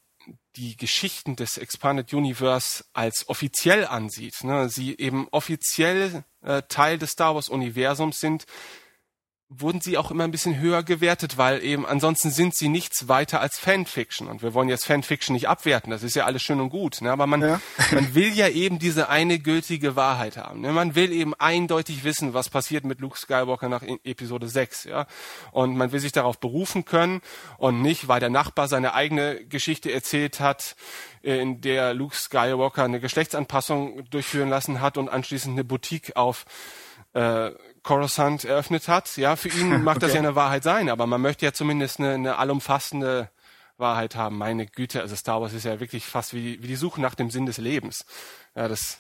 die 0.55 0.75
Geschichten 0.77 1.36
des 1.36 1.57
Expanded 1.57 2.13
Universe 2.13 2.86
als 2.93 3.27
offiziell 3.29 3.86
ansieht, 3.86 4.43
ne, 4.43 4.69
sie 4.69 4.97
eben 4.97 5.27
offiziell 5.29 6.23
äh, 6.41 6.63
Teil 6.67 6.97
des 6.97 7.11
Star 7.11 7.36
Wars 7.36 7.49
Universums 7.49 8.19
sind, 8.19 8.45
wurden 9.47 9.79
sie 9.79 9.95
auch 9.97 10.09
immer 10.09 10.23
ein 10.23 10.31
bisschen 10.31 10.59
höher 10.59 10.81
gewertet, 10.81 11.37
weil 11.37 11.63
eben 11.63 11.85
ansonsten 11.85 12.31
sind 12.31 12.55
sie 12.55 12.67
nichts 12.67 13.07
weiter 13.07 13.41
als 13.41 13.59
Fanfiction. 13.59 14.27
Und 14.27 14.41
wir 14.41 14.55
wollen 14.55 14.69
jetzt 14.69 14.85
Fanfiction 14.85 15.33
nicht 15.35 15.47
abwerten, 15.47 15.91
das 15.91 16.01
ist 16.01 16.15
ja 16.15 16.25
alles 16.25 16.41
schön 16.41 16.59
und 16.59 16.69
gut. 16.71 16.99
Ne? 17.01 17.11
Aber 17.11 17.27
man, 17.27 17.41
Ja. 17.41 17.61
man 17.91 18.15
will 18.15 18.33
ja 18.33 18.47
eben 18.49 18.79
diese 18.79 19.07
eine 19.07 19.37
gültige 19.37 19.95
Wahrheit 19.95 20.37
haben. 20.37 20.61
Ne? 20.61 20.71
Man 20.71 20.95
will 20.95 21.11
eben 21.11 21.35
eindeutig 21.35 22.03
wissen, 22.03 22.33
was 22.33 22.49
passiert 22.49 22.85
mit 22.85 22.99
Luke 23.01 23.19
Skywalker 23.19 23.69
nach 23.69 23.83
E- 23.83 23.99
Episode 24.03 24.47
6. 24.49 24.85
Ja? 24.85 25.05
Und 25.51 25.77
man 25.77 25.91
will 25.91 25.99
sich 25.99 26.11
darauf 26.11 26.39
berufen 26.39 26.83
können 26.83 27.21
und 27.59 27.83
nicht, 27.83 28.07
weil 28.07 28.19
der 28.19 28.31
Nachbar 28.31 28.67
seine 28.67 28.95
eigene 28.95 29.45
Geschichte 29.45 29.91
erzählt 29.91 30.39
hat, 30.39 30.75
äh, 31.23 31.39
in 31.39 31.61
der 31.61 31.93
Luke 31.93 32.15
Skywalker 32.15 32.83
eine 32.83 32.99
Geschlechtsanpassung 32.99 34.09
durchführen 34.09 34.49
lassen 34.49 34.81
hat 34.81 34.97
und 34.97 35.07
anschließend 35.07 35.53
eine 35.53 35.63
Boutique 35.63 36.15
auf 36.15 36.45
äh, 37.13 37.51
Coruscant 37.86 38.43
eröffnet 38.43 38.88
hat. 38.89 39.15
Ja, 39.15 39.36
für 39.38 39.49
ihn 39.49 39.83
mag 39.83 39.99
das 39.99 40.09
Okay. 40.09 40.15
ja 40.17 40.27
eine 40.27 40.36
Wahrheit 40.36 40.63
sein, 40.63 40.89
aber 40.89 41.05
man 41.07 41.21
möchte 41.21 41.45
ja 41.45 41.53
zumindest 41.53 41.99
eine, 41.99 42.15
eine 42.15 42.38
allumfassende 42.38 43.29
Wahrheit 43.77 44.15
haben. 44.15 44.38
Meine 44.38 44.65
Güte, 44.65 45.01
also 45.01 45.15
Star 45.15 45.39
Wars 45.41 45.53
ist 45.53 45.63
ja 45.65 45.79
wirklich 45.79 46.05
fast 46.05 46.33
wie, 46.33 46.61
wie 46.61 46.67
die 46.67 46.75
Suche 46.75 46.99
nach 46.99 47.15
dem 47.15 47.29
Sinn 47.29 47.45
des 47.45 47.57
Lebens. 47.57 48.05
Ja, 48.55 48.67
das 48.67 48.99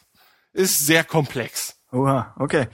ist 0.53 0.85
sehr 0.85 1.03
komplex. 1.03 1.77
Oha, 1.91 2.33
okay. 2.39 2.67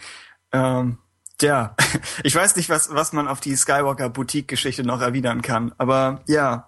Ähm, 0.52 0.98
ja, 1.42 1.76
ich 2.24 2.36
weiß 2.36 2.56
nicht, 2.56 2.70
was, 2.70 2.94
was 2.94 3.14
man 3.14 3.28
auf 3.28 3.40
die 3.40 3.56
Skywalker 3.56 4.10
Boutique-Geschichte 4.10 4.84
noch 4.84 5.02
erwidern 5.02 5.42
kann, 5.42 5.74
aber 5.78 6.22
ja, 6.28 6.68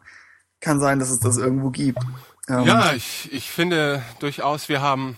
kann 0.61 0.79
sein, 0.79 0.99
dass 0.99 1.09
es 1.09 1.19
das 1.19 1.37
irgendwo 1.37 1.69
gibt. 1.69 1.99
Ähm, 2.47 2.63
Ja, 2.63 2.93
ich, 2.93 3.31
ich 3.33 3.49
finde 3.51 4.03
durchaus, 4.19 4.69
wir 4.69 4.81
haben 4.81 5.17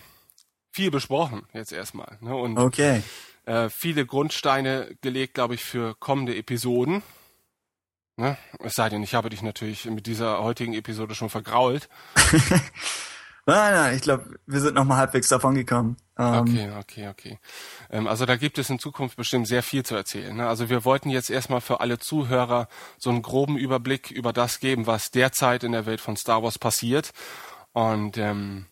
viel 0.72 0.90
besprochen 0.90 1.46
jetzt 1.52 1.72
erstmal. 1.72 2.18
Ne? 2.20 2.34
Und 2.34 2.58
Okay. 2.58 3.02
Äh, 3.46 3.70
viele 3.70 4.06
Grundsteine 4.06 4.96
gelegt, 5.00 5.34
glaube 5.34 5.54
ich, 5.54 5.64
für 5.64 5.94
kommende 5.94 6.36
Episoden. 6.36 7.02
Ne? 8.16 8.36
Es 8.60 8.74
sei 8.74 8.88
denn, 8.88 9.02
ich 9.02 9.14
habe 9.14 9.30
dich 9.30 9.42
natürlich 9.42 9.86
mit 9.86 10.06
dieser 10.06 10.42
heutigen 10.42 10.74
Episode 10.74 11.14
schon 11.14 11.30
vergrault. 11.30 11.88
Nein, 13.48 13.74
nein, 13.74 13.94
ich 13.94 14.02
glaube, 14.02 14.40
wir 14.46 14.60
sind 14.60 14.74
noch 14.74 14.84
mal 14.84 14.96
halbwegs 14.96 15.28
davon 15.28 15.54
gekommen. 15.54 15.96
Ähm, 16.18 16.34
Okay, 16.34 16.72
okay, 16.80 17.08
okay. 17.08 17.38
Ähm, 17.90 18.08
also 18.08 18.26
da 18.26 18.34
gibt 18.34 18.58
es 18.58 18.68
in 18.70 18.80
Zukunft 18.80 19.16
bestimmt 19.16 19.46
sehr 19.46 19.62
viel 19.62 19.84
zu 19.84 19.94
erzählen. 19.94 20.36
Ne? 20.36 20.48
Also 20.48 20.68
wir 20.68 20.84
wollten 20.84 21.10
jetzt 21.10 21.30
erstmal 21.30 21.60
für 21.60 21.78
alle 21.78 22.00
Zuhörer 22.00 22.66
so 22.98 23.08
einen 23.08 23.22
groben 23.22 23.56
Überblick 23.56 24.10
über 24.10 24.32
das 24.32 24.58
geben, 24.58 24.88
was 24.88 25.12
derzeit 25.12 25.62
in 25.62 25.70
der 25.70 25.86
Welt 25.86 26.00
von 26.00 26.16
Star 26.16 26.42
Wars 26.42 26.58
passiert. 26.58 27.12
Und 27.72 28.18
ähm, 28.18 28.66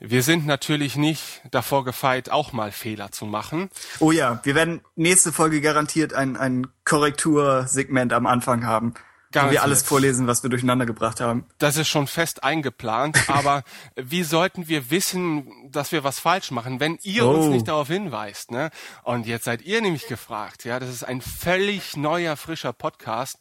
wir 0.00 0.22
sind 0.22 0.46
natürlich 0.46 0.96
nicht 0.96 1.42
davor 1.50 1.84
gefeit, 1.84 2.30
auch 2.30 2.52
mal 2.52 2.70
Fehler 2.72 3.10
zu 3.12 3.26
machen. 3.26 3.70
Oh 4.00 4.12
ja, 4.12 4.40
wir 4.44 4.54
werden 4.54 4.80
nächste 4.96 5.32
Folge 5.32 5.60
garantiert 5.60 6.12
ein, 6.14 6.36
ein 6.36 6.68
Korrektursegment 6.84 8.12
am 8.12 8.26
Anfang 8.26 8.64
haben. 8.66 8.94
Wo 9.30 9.50
wir 9.50 9.62
alles 9.62 9.82
vorlesen, 9.82 10.26
was 10.26 10.42
wir 10.42 10.48
durcheinander 10.48 10.86
gebracht 10.86 11.20
haben. 11.20 11.44
Das 11.58 11.76
ist 11.76 11.88
schon 11.88 12.06
fest 12.06 12.44
eingeplant, 12.44 13.18
aber 13.28 13.62
wie 13.94 14.22
sollten 14.22 14.68
wir 14.68 14.90
wissen, 14.90 15.46
dass 15.70 15.92
wir 15.92 16.02
was 16.02 16.18
falsch 16.18 16.50
machen, 16.50 16.80
wenn 16.80 16.98
ihr 17.02 17.26
uns 17.26 17.44
Oh. 17.44 17.50
nicht 17.50 17.68
darauf 17.68 17.88
hinweist? 17.88 18.50
Ne? 18.50 18.70
Und 19.02 19.26
jetzt 19.26 19.44
seid 19.44 19.60
ihr 19.62 19.82
nämlich 19.82 20.06
gefragt. 20.06 20.64
Ja, 20.64 20.80
das 20.80 20.88
ist 20.88 21.02
ein 21.04 21.20
völlig 21.20 21.94
neuer, 21.94 22.36
frischer 22.36 22.72
Podcast 22.72 23.38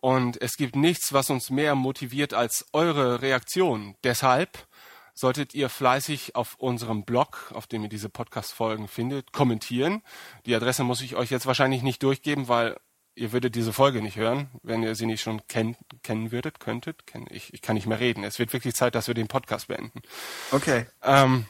und 0.00 0.40
es 0.40 0.56
gibt 0.56 0.76
nichts, 0.76 1.12
was 1.12 1.30
uns 1.30 1.50
mehr 1.50 1.74
motiviert 1.74 2.32
als 2.32 2.66
eure 2.72 3.20
Reaktion. 3.20 3.96
Deshalb 4.04 4.50
solltet 5.14 5.54
ihr 5.54 5.68
fleißig 5.68 6.34
auf 6.34 6.56
unserem 6.56 7.04
Blog, 7.04 7.52
auf 7.54 7.66
dem 7.66 7.84
ihr 7.84 7.88
diese 7.88 8.08
Podcast-Folgen 8.08 8.88
findet, 8.88 9.32
kommentieren. 9.32 10.02
Die 10.44 10.54
Adresse 10.54 10.82
muss 10.82 11.00
ich 11.00 11.14
euch 11.14 11.30
jetzt 11.30 11.46
wahrscheinlich 11.46 11.82
nicht 11.82 12.02
durchgeben, 12.02 12.48
weil 12.48 12.76
ihr 13.14 13.32
würdet 13.32 13.54
diese 13.54 13.72
Folge 13.72 14.02
nicht 14.02 14.16
hören, 14.16 14.50
wenn 14.62 14.82
ihr 14.82 14.96
sie 14.96 15.06
nicht 15.06 15.22
schon 15.22 15.46
kenn 15.46 15.76
kennen 16.02 16.32
würdet, 16.32 16.58
könntet. 16.58 17.06
Kenn 17.06 17.26
ich, 17.30 17.54
ich 17.54 17.62
kann 17.62 17.76
nicht 17.76 17.86
mehr 17.86 18.00
reden. 18.00 18.24
Es 18.24 18.40
wird 18.40 18.52
wirklich 18.52 18.74
Zeit, 18.74 18.96
dass 18.96 19.06
wir 19.06 19.14
den 19.14 19.28
Podcast 19.28 19.68
beenden. 19.68 20.02
Okay. 20.50 20.86
Ähm, 21.02 21.46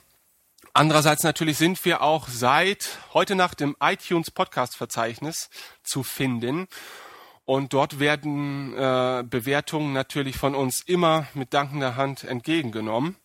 andererseits 0.75 1.23
natürlich 1.23 1.57
sind 1.57 1.83
wir 1.87 2.03
auch 2.03 2.29
seit 2.29 2.99
heute 3.15 3.35
Nacht 3.35 3.63
im 3.63 3.77
iTunes 3.81 4.31
Podcast 4.31 4.77
Verzeichnis 4.77 5.49
zu 5.83 6.03
finden. 6.03 6.69
Und 7.47 7.73
dort 7.73 7.99
werden 7.99 8.75
äh, 8.75 9.23
Bewertungen 9.27 9.93
natürlich 9.93 10.37
von 10.37 10.55
uns 10.55 10.81
immer 10.81 11.27
mit 11.35 11.53
dankender 11.53 11.97
Hand 11.97 12.25
entgegengenommen. 12.25 13.17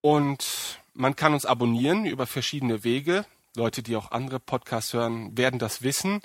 Und 0.00 0.80
man 0.94 1.16
kann 1.16 1.34
uns 1.34 1.46
abonnieren 1.46 2.06
über 2.06 2.26
verschiedene 2.26 2.84
Wege. 2.84 3.24
Leute, 3.56 3.82
die 3.82 3.96
auch 3.96 4.12
andere 4.12 4.40
Podcasts 4.40 4.92
hören, 4.92 5.36
werden 5.36 5.58
das 5.58 5.82
wissen. 5.82 6.20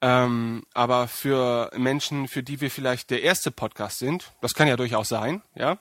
Ähm, 0.00 0.64
aber 0.74 1.08
für 1.08 1.70
Menschen, 1.76 2.28
für 2.28 2.42
die 2.42 2.60
wir 2.60 2.70
vielleicht 2.70 3.10
der 3.10 3.22
erste 3.22 3.50
Podcast 3.50 3.98
sind, 3.98 4.32
das 4.42 4.54
kann 4.54 4.68
ja 4.68 4.76
durchaus 4.76 5.08
sein, 5.08 5.40
ja, 5.54 5.78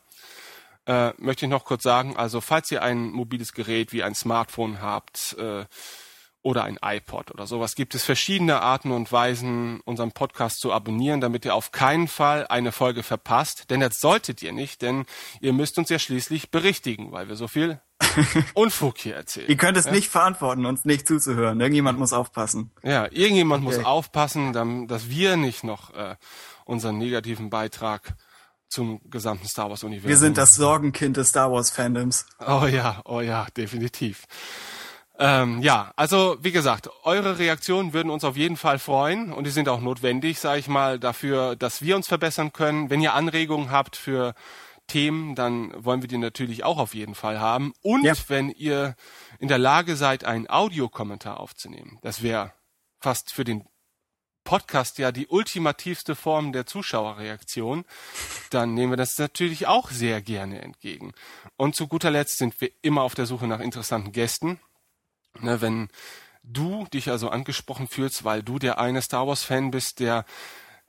äh, 0.86 1.12
möchte 1.18 1.46
ich 1.46 1.50
noch 1.50 1.66
kurz 1.66 1.84
sagen, 1.84 2.16
also 2.16 2.40
falls 2.40 2.72
ihr 2.72 2.82
ein 2.84 3.12
mobiles 3.12 3.54
Gerät 3.54 3.92
wie 3.92 4.04
ein 4.04 4.16
Smartphone 4.16 4.82
habt 4.82 5.36
äh, 5.38 5.66
oder 6.44 6.66
ein 6.66 6.78
iPod 6.84 7.32
oder 7.32 7.48
sowas, 7.48 7.74
gibt 7.76 7.96
es 7.96 8.04
verschiedene 8.04 8.62
Arten 8.62 8.92
und 8.92 9.12
Weisen, 9.12 9.80
unseren 9.86 10.12
Podcast 10.12 10.60
zu 10.60 10.72
abonnieren, 10.72 11.22
damit 11.22 11.46
ihr 11.46 11.56
auf 11.56 11.72
keinen 11.72 12.08
Fall 12.08 12.46
eine 12.48 12.72
Folge 12.72 13.02
verpasst. 13.02 13.70
Denn 13.70 13.80
das 13.80 14.00
solltet 14.00 14.44
ihr 14.44 14.52
nicht, 14.54 14.82
denn 14.82 15.06
ihr 15.42 15.54
müsst 15.54 15.78
uns 15.78 15.90
ja 15.90 15.98
schließlich 16.00 16.52
berichtigen, 16.52 17.12
weil 17.14 17.30
wir 17.30 17.36
so 17.38 17.48
viel 17.48 17.80
Unfug 18.54 18.98
hier 18.98 19.16
erzählen. 19.16 19.48
Ihr 19.50 19.56
könnt 19.58 19.78
es 19.78 19.90
nicht 19.90 20.10
verantworten, 20.10 20.66
uns 20.66 20.84
nicht 20.86 21.08
zuzuhören. 21.08 21.60
Irgendjemand 21.62 21.98
muss 21.98 22.12
aufpassen. 22.14 22.72
Ja, 22.84 23.06
irgendjemand 23.06 23.66
Okay. 23.66 23.78
muss 23.78 23.86
aufpassen, 23.86 24.88
dass 24.88 25.10
wir 25.10 25.38
nicht 25.38 25.64
noch 25.64 25.94
äh, 25.94 26.16
unseren 26.66 26.98
negativen 26.98 27.50
Beitrag 27.50 28.16
zum 28.68 29.00
gesamten 29.10 29.48
Star 29.48 29.70
Wars 29.70 29.84
Universum. 29.84 30.10
Wir 30.10 30.18
sind 30.18 30.38
das 30.38 30.50
Sorgenkind 30.50 31.16
des 31.16 31.30
Star 31.30 31.52
Wars 31.52 31.70
Fandoms. 31.70 32.26
Oh 32.46 32.66
ja, 32.66 33.02
oh 33.06 33.22
ja, 33.22 33.48
definitiv. 33.56 34.26
Ähm, 35.20 35.62
ja, 35.62 35.94
also 35.96 36.38
wie 36.42 36.52
gesagt, 36.52 36.90
eure 37.04 37.38
Reaktionen 37.38 37.94
würden 37.94 38.10
uns 38.10 38.24
auf 38.24 38.36
jeden 38.36 38.58
Fall 38.58 38.80
freuen 38.80 39.32
und 39.32 39.44
die 39.46 39.52
sind 39.52 39.70
auch 39.70 39.80
notwendig, 39.80 40.40
sage 40.40 40.60
ich 40.60 40.68
mal, 40.68 41.00
dafür, 41.00 41.56
dass 41.56 41.82
wir 41.84 41.96
uns 41.96 42.08
verbessern 42.08 42.52
können. 42.52 42.90
Wenn 42.90 43.02
ihr 43.02 43.14
Anregungen 43.14 43.70
habt 43.70 43.96
für 43.96 44.34
Themen, 44.88 45.36
dann 45.36 45.72
wollen 45.86 46.02
wir 46.02 46.10
die 46.10 46.18
natürlich 46.18 46.64
auch 46.64 46.78
auf 46.80 46.96
jeden 46.96 47.16
Fall 47.16 47.40
haben. 47.40 47.74
Und 47.84 48.04
Ja. 48.04 48.14
wenn 48.28 48.50
ihr 48.50 48.96
in 49.40 49.48
der 49.48 49.60
Lage 49.60 49.96
seid, 49.96 50.26
einen 50.26 50.50
Audiokommentar 50.50 51.40
aufzunehmen, 51.40 52.00
das 52.02 52.24
wäre 52.24 52.52
fast 53.00 53.32
für 53.32 53.44
den 53.44 53.66
Podcast 54.44 54.98
ja 54.98 55.12
die 55.12 55.28
ultimativste 55.28 56.16
Form 56.16 56.52
der 56.52 56.66
Zuschauerreaktion, 56.66 57.86
dann 58.50 58.74
nehmen 58.74 58.92
wir 58.92 58.98
das 58.98 59.18
natürlich 59.18 59.68
auch 59.68 59.90
sehr 59.90 60.22
gerne 60.22 60.62
entgegen. 60.62 61.14
Und 61.56 61.76
zu 61.76 61.88
guter 61.88 62.12
Letzt 62.12 62.40
sind 62.40 62.60
wir 62.60 62.72
immer 62.82 63.04
auf 63.04 63.16
der 63.16 63.26
Suche 63.26 63.48
nach 63.48 63.62
interessanten 63.62 64.12
Gästen. 64.12 64.60
Ne, 65.40 65.62
wenn 65.62 65.90
du 66.44 66.86
dich 66.94 67.10
also 67.10 67.30
angesprochen 67.30 67.88
fühlst, 67.88 68.24
weil 68.24 68.44
du 68.44 68.60
der 68.60 68.78
eine 68.78 69.02
Star 69.02 69.28
Wars 69.28 69.44
Fan 69.44 69.72
bist, 69.72 70.00
der 70.00 70.26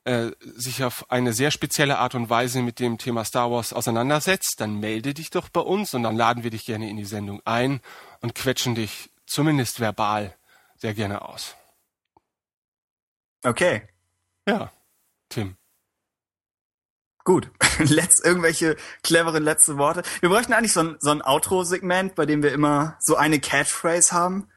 äh, 0.04 0.32
sich 0.42 0.84
auf 0.84 1.10
eine 1.10 1.32
sehr 1.32 1.50
spezielle 1.50 1.98
Art 1.98 2.14
und 2.14 2.28
Weise 2.28 2.60
mit 2.60 2.78
dem 2.78 2.98
Thema 2.98 3.24
Star 3.24 3.50
Wars 3.50 3.72
auseinandersetzt, 3.72 4.56
dann 4.58 4.78
melde 4.80 5.14
dich 5.14 5.30
doch 5.30 5.48
bei 5.48 5.60
uns 5.60 5.94
und 5.94 6.02
dann 6.02 6.16
laden 6.16 6.42
wir 6.44 6.50
dich 6.50 6.66
gerne 6.66 6.90
in 6.90 6.96
die 6.96 7.04
Sendung 7.04 7.40
ein 7.44 7.80
und 8.20 8.34
quetschen 8.34 8.74
dich 8.74 9.10
zumindest 9.26 9.80
verbal 9.80 10.36
sehr 10.76 10.92
gerne 10.92 11.22
aus. 11.22 11.56
Okay, 13.42 13.88
Ja, 14.46 14.70
Tim. 15.30 15.56
Gut. 17.24 17.50
Letz, 17.78 18.20
irgendwelche 18.20 18.76
cleveren 19.02 19.42
letzte 19.42 19.78
Worte. 19.78 20.02
Wir 20.20 20.28
bräuchten 20.28 20.52
eigentlich 20.52 20.72
so 20.72 20.80
ein, 20.80 20.96
so 21.00 21.10
ein 21.10 21.22
Outro-Segment, 21.22 22.14
bei 22.14 22.26
dem 22.26 22.42
wir 22.42 22.52
immer 22.52 22.96
so 23.00 23.16
eine 23.16 23.40
Catchphrase 23.40 24.12
haben, 24.12 24.48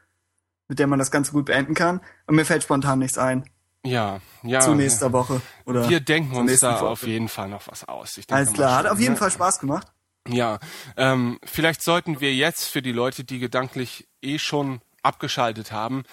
mit 0.68 0.78
der 0.78 0.86
man 0.86 0.98
das 0.98 1.10
Ganze 1.10 1.32
gut 1.32 1.46
beenden 1.46 1.74
kann. 1.74 2.00
Und 2.26 2.36
mir 2.36 2.44
fällt 2.44 2.62
spontan 2.62 2.98
nichts 2.98 3.18
ein. 3.18 3.48
Ja, 3.84 4.20
ja. 4.42 4.60
Zu 4.60 4.74
nächster 4.74 5.12
Woche. 5.12 5.40
Oder 5.64 5.88
Wir 5.88 6.00
denken 6.00 6.36
uns 6.36 6.60
da 6.60 6.76
Folge. 6.76 6.90
auf 6.90 7.02
jeden 7.04 7.28
Fall 7.28 7.48
noch 7.48 7.66
was 7.68 7.88
aus. 7.88 8.14
Denke 8.14 8.34
Alles 8.34 8.52
klar, 8.52 8.76
hat 8.76 8.86
auf 8.86 9.00
jeden 9.00 9.14
ne? 9.14 9.18
Fall 9.18 9.30
Spaß 9.30 9.60
gemacht. 9.60 9.86
Ja, 10.28 10.58
ähm, 10.96 11.38
vielleicht 11.44 11.82
sollten 11.82 12.20
wir 12.20 12.34
jetzt 12.34 12.64
für 12.64 12.82
die 12.82 12.92
Leute, 12.92 13.24
die 13.24 13.38
gedanklich 13.38 14.08
eh 14.20 14.38
schon 14.38 14.80
abgeschaltet 15.02 15.72
haben, 15.72 16.04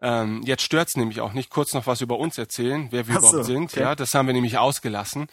ähm, 0.00 0.42
jetzt 0.44 0.62
stört's 0.62 0.96
nämlich 0.96 1.20
auch 1.20 1.32
nicht, 1.32 1.50
kurz 1.50 1.74
noch 1.74 1.86
was 1.86 2.00
über 2.00 2.18
uns 2.18 2.38
erzählen, 2.38 2.88
wer 2.90 3.08
wir 3.08 3.14
so, 3.14 3.28
überhaupt 3.28 3.46
sind. 3.46 3.72
okay. 3.72 3.80
Ja, 3.80 3.94
das 3.96 4.14
haben 4.14 4.26
wir 4.26 4.34
nämlich 4.34 4.58
ausgelassen. 4.58 5.26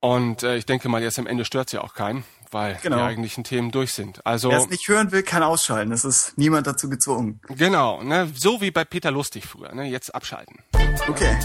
Und 0.00 0.42
äh, 0.42 0.56
ich 0.56 0.66
denke 0.66 0.88
mal, 0.88 1.02
jetzt 1.02 1.18
am 1.18 1.26
Ende 1.26 1.44
stört's 1.44 1.72
ja 1.72 1.80
auch 1.82 1.94
keinen, 1.94 2.24
weil 2.50 2.78
Genau. 2.82 2.96
die 2.98 3.02
eigentlichen 3.02 3.42
Themen 3.44 3.70
durch 3.72 3.92
sind. 3.92 4.24
Also 4.24 4.50
Wer 4.50 4.58
es 4.58 4.68
nicht 4.70 4.86
hören 4.88 5.10
will, 5.10 5.22
kann 5.22 5.42
ausschalten. 5.42 5.90
Es 5.92 6.04
ist 6.04 6.34
niemand 6.36 6.66
dazu 6.66 6.88
gezwungen. 6.88 7.40
genau, 7.48 8.02
ne, 8.02 8.30
so 8.34 8.60
wie 8.60 8.70
bei 8.70 8.84
Peter 8.84 9.10
Lustig 9.10 9.46
früher. 9.46 9.74
Ne, 9.74 9.84
jetzt 9.86 10.14
abschalten. 10.14 10.58
Okay. 11.08 11.36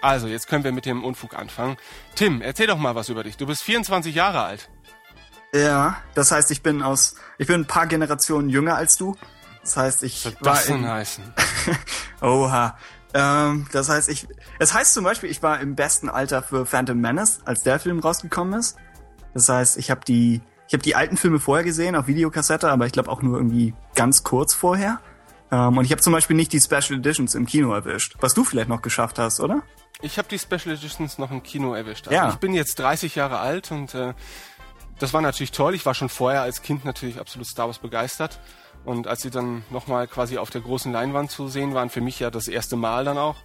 Also 0.00 0.26
jetzt 0.26 0.48
können 0.48 0.64
wir 0.64 0.72
mit 0.72 0.86
dem 0.86 1.04
Unfug 1.04 1.34
anfangen. 1.34 1.76
Tim, 2.14 2.40
erzähl 2.40 2.66
doch 2.66 2.78
mal 2.78 2.94
was 2.94 3.08
über 3.08 3.24
dich. 3.24 3.36
Du 3.36 3.46
bist 3.46 3.62
24 3.62 4.14
Jahre 4.14 4.42
alt. 4.42 4.68
Ja, 5.54 5.96
das 6.14 6.30
heißt, 6.30 6.50
ich 6.50 6.62
bin 6.62 6.82
aus, 6.82 7.14
ich 7.38 7.46
bin 7.46 7.62
ein 7.62 7.66
paar 7.66 7.86
Generationen 7.86 8.48
jünger 8.50 8.76
als 8.76 8.96
du. 8.96 9.16
Das 9.62 9.76
heißt, 9.76 10.02
ich 10.02 10.24
war 10.40 10.54
das 10.54 10.66
denn 10.66 10.80
in, 10.80 10.88
heißen? 10.88 11.24
Oha. 12.20 12.76
Ähm, 13.14 13.66
das 13.72 13.88
heißt, 13.88 14.08
ich, 14.10 14.26
es 14.58 14.74
heißt 14.74 14.92
zum 14.92 15.04
Beispiel, 15.04 15.30
ich 15.30 15.42
war 15.42 15.60
im 15.60 15.74
besten 15.74 16.08
Alter 16.08 16.42
für 16.42 16.66
Phantom 16.66 16.98
Menace, 17.00 17.40
als 17.44 17.62
der 17.62 17.80
Film 17.80 18.00
rausgekommen 18.00 18.58
ist. 18.58 18.76
Das 19.34 19.48
heißt, 19.48 19.78
ich 19.78 19.90
habe 19.90 20.02
die, 20.06 20.42
ich 20.66 20.74
habe 20.74 20.82
die 20.82 20.94
alten 20.94 21.16
Filme 21.16 21.38
vorher 21.40 21.64
gesehen 21.64 21.96
auf 21.96 22.06
Videokassette, 22.06 22.70
aber 22.70 22.86
ich 22.86 22.92
glaube 22.92 23.10
auch 23.10 23.22
nur 23.22 23.38
irgendwie 23.38 23.74
ganz 23.94 24.24
kurz 24.24 24.54
vorher. 24.54 25.00
Ähm, 25.50 25.78
und 25.78 25.84
ich 25.84 25.90
habe 25.90 26.02
zum 26.02 26.12
Beispiel 26.12 26.36
nicht 26.36 26.52
die 26.52 26.60
Special 26.60 26.98
Editions 26.98 27.34
im 27.34 27.46
Kino 27.46 27.72
erwischt, 27.72 28.16
was 28.20 28.34
du 28.34 28.44
vielleicht 28.44 28.68
noch 28.68 28.82
geschafft 28.82 29.18
hast, 29.18 29.40
oder? 29.40 29.62
Ich 30.00 30.18
habe 30.18 30.28
die 30.28 30.38
Special 30.38 30.74
Editions 30.74 31.18
noch 31.18 31.30
im 31.30 31.42
Kino 31.42 31.74
erwischt. 31.74 32.08
Also 32.08 32.16
Ja. 32.16 32.28
Ich 32.28 32.36
bin 32.36 32.54
jetzt 32.54 32.78
30 32.78 33.14
Jahre 33.14 33.38
alt 33.38 33.70
und 33.72 33.94
äh, 33.94 34.14
das 34.98 35.12
war 35.12 35.20
natürlich 35.20 35.52
toll. 35.52 35.74
Ich 35.74 35.86
war 35.86 35.94
schon 35.94 36.08
vorher 36.08 36.42
als 36.42 36.62
Kind 36.62 36.84
natürlich 36.84 37.18
absolut 37.18 37.46
Star 37.46 37.66
Wars 37.66 37.78
begeistert. 37.78 38.38
Und 38.84 39.06
als 39.06 39.22
sie 39.22 39.30
dann 39.30 39.64
nochmal 39.70 40.06
quasi 40.06 40.38
auf 40.38 40.50
der 40.50 40.60
großen 40.60 40.92
Leinwand 40.92 41.30
zu 41.30 41.48
sehen 41.48 41.74
waren, 41.74 41.90
für 41.90 42.00
mich 42.00 42.20
ja 42.20 42.30
das 42.30 42.48
erste 42.48 42.76
Mal 42.76 43.04
dann 43.04 43.18
auch, 43.18 43.36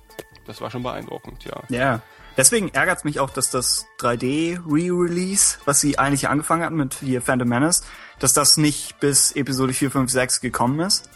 das 0.45 0.62
war 0.62 0.70
schon 0.70 0.84
beeindruckend, 0.84 1.43
ja. 1.45 1.62
Ja. 1.70 2.01
Deswegen 2.38 2.70
ärgert's 2.70 3.04
mich 3.04 3.20
auch, 3.20 3.30
dass 3.30 3.51
das 3.51 3.86
3D-Re-Release, 3.99 5.60
was 5.66 5.82
sie 5.82 5.99
eigentlich 5.99 6.30
angefangen 6.30 6.64
hatten 6.64 6.76
mit 6.76 6.95
hier 6.95 7.22
Phantom 7.22 7.47
Menace, 7.47 7.84
dass 8.20 8.34
das 8.34 8.58
nicht 8.58 8.99
bis 8.99 9.34
Episode 9.34 9.74
4, 9.74 9.91
5, 9.91 10.12
6 10.12 10.41
gekommen 10.41 10.80
ist. 10.80 11.10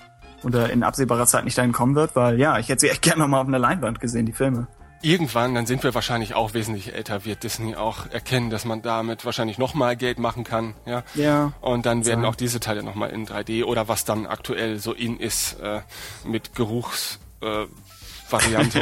Oder 0.43 0.69
in 0.69 0.83
absehbarer 0.83 1.25
Zeit 1.25 1.45
nicht 1.45 1.57
dahin 1.57 1.71
kommen 1.71 1.95
wird, 1.95 2.15
weil 2.15 2.39
ja, 2.39 2.59
ich 2.59 2.69
hätte 2.69 2.81
sie 2.81 2.89
echt 2.89 3.01
gerne 3.01 3.19
nochmal 3.21 3.41
auf 3.41 3.47
einer 3.47 3.59
Leinwand 3.59 3.99
gesehen, 3.99 4.25
die 4.27 4.33
Filme. 4.33 4.67
Irgendwann, 5.01 5.53
dann 5.53 5.65
sind 5.65 5.83
wir 5.83 5.93
wahrscheinlich 5.93 6.33
auch 6.33 6.53
wesentlich 6.53 6.93
älter, 6.93 7.23
wird 7.23 7.43
Disney 7.43 7.75
auch 7.75 8.09
erkennen, 8.09 8.49
dass 8.49 8.65
man 8.65 8.81
damit 8.81 9.25
wahrscheinlich 9.25 9.57
nochmal 9.57 9.95
Geld 9.95 10.17
machen 10.17 10.43
kann, 10.43 10.73
ja. 10.85 11.03
Ja. 11.13 11.53
Und 11.61 11.85
dann 11.85 12.05
werden 12.05 12.23
So. 12.23 12.29
auch 12.29 12.35
diese 12.35 12.59
Teile 12.59 12.81
nochmal 12.83 13.11
in 13.11 13.27
3D 13.27 13.63
oder 13.63 13.87
was 13.87 14.05
dann 14.05 14.25
aktuell 14.25 14.79
so 14.79 14.93
in 14.93 15.19
ist, 15.19 15.59
äh, 15.59 15.81
mit 16.25 16.55
Geruchs, 16.55 17.19
äh, 17.41 17.65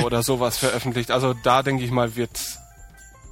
oder 0.03 0.23
sowas 0.23 0.57
veröffentlicht. 0.57 1.11
Also 1.11 1.33
da 1.33 1.61
denke 1.63 1.83
ich 1.83 1.91
mal, 1.91 2.15
wird 2.15 2.39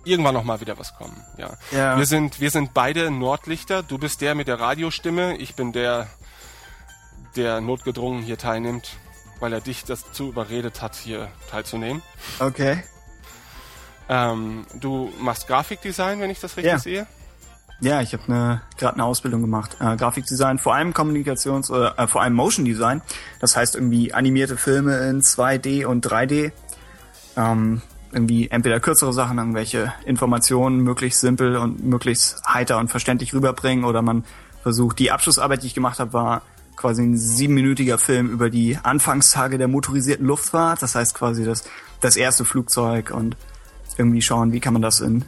irgendwann 0.05 0.33
noch 0.33 0.43
mal 0.43 0.61
wieder 0.61 0.77
was 0.77 0.95
kommen. 0.95 1.15
Ja. 1.37 1.57
Ja. 1.71 1.97
Wir 1.97 2.05
sind 2.05 2.39
wir 2.39 2.51
sind 2.51 2.73
beide 2.73 3.09
Nordlichter. 3.09 3.83
Du 3.83 3.97
bist 3.97 4.21
der 4.21 4.35
mit 4.35 4.47
der 4.47 4.59
Radiostimme. 4.59 5.37
Ich 5.37 5.55
bin 5.55 5.71
der, 5.71 6.07
der 7.35 7.61
notgedrungen 7.61 8.21
hier 8.21 8.37
teilnimmt, 8.37 8.97
weil 9.43 9.51
er 9.51 9.59
dich 9.59 9.83
dazu 9.83 10.29
überredet 10.29 10.81
hat, 10.81 10.95
hier 10.95 11.27
teilzunehmen. 11.51 12.01
Okay. 12.39 12.81
Ähm, 14.07 14.65
du 14.79 15.11
machst 15.19 15.47
Grafikdesign, 15.47 16.21
wenn 16.21 16.29
ich 16.29 16.39
das 16.39 16.55
richtig 16.55 16.71
Ja. 16.71 16.79
sehe. 16.79 17.07
Ja, 17.81 18.01
ich 18.01 18.13
habe 18.13 18.23
eine, 18.27 18.61
gerade 18.77 18.93
eine 18.93 19.03
Ausbildung 19.03 19.41
gemacht. 19.41 19.75
Äh, 19.81 19.97
Grafikdesign, 19.97 20.59
vor 20.59 20.75
allem 20.75 20.93
Kommunikations- 20.93 21.69
oder 21.69 21.99
äh, 21.99 22.07
vor 22.07 22.21
allem 22.21 22.35
Motion 22.35 22.63
Design. 22.63 23.01
Das 23.41 23.57
heißt 23.57 23.75
irgendwie 23.75 24.13
animierte 24.13 24.55
Filme 24.55 24.95
in 25.09 25.19
2D 25.21 25.83
und 25.85 26.07
3D. 26.07 26.53
Ähm, 27.35 27.81
irgendwie 28.13 28.49
entweder 28.49 28.79
kürzere 28.79 29.11
Sachen, 29.11 29.39
irgendwelche 29.39 29.91
Informationen 30.05 30.79
möglichst 30.79 31.19
simpel 31.19 31.57
und 31.57 31.83
möglichst 31.83 32.41
heiter 32.47 32.77
und 32.77 32.87
verständlich 32.89 33.33
rüberbringen 33.33 33.83
oder 33.83 34.01
man 34.01 34.23
versucht, 34.61 34.99
die 34.99 35.11
Abschlussarbeit, 35.11 35.63
die 35.63 35.67
ich 35.67 35.73
gemacht 35.75 35.99
habe, 35.99 36.13
war 36.13 36.41
quasi 36.75 37.01
ein 37.03 37.17
siebenminütiger 37.17 37.97
Film 37.97 38.29
über 38.29 38.49
die 38.49 38.77
Anfangstage 38.81 39.57
der 39.57 39.67
motorisierten 39.67 40.25
Luftfahrt. 40.25 40.81
Das 40.81 40.95
heißt 40.95 41.13
quasi 41.15 41.43
das, 41.45 41.63
das 42.01 42.15
erste 42.15 42.45
Flugzeug 42.45 43.11
und 43.11 43.35
irgendwie 43.97 44.21
schauen, 44.21 44.51
wie 44.53 44.59
kann 44.59 44.73
man 44.73 44.81
das 44.81 44.99
in, 45.01 45.23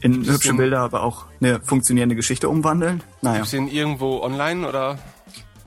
in 0.00 0.24
hübsche 0.24 0.54
Bilder, 0.54 0.80
aber 0.80 1.02
auch 1.02 1.26
eine 1.40 1.60
funktionierende 1.62 2.14
Geschichte 2.16 2.48
umwandeln. 2.48 3.02
Naja, 3.22 3.38
Wir 3.38 3.44
sind 3.46 3.72
irgendwo 3.72 4.20
online 4.20 4.68
oder 4.68 4.98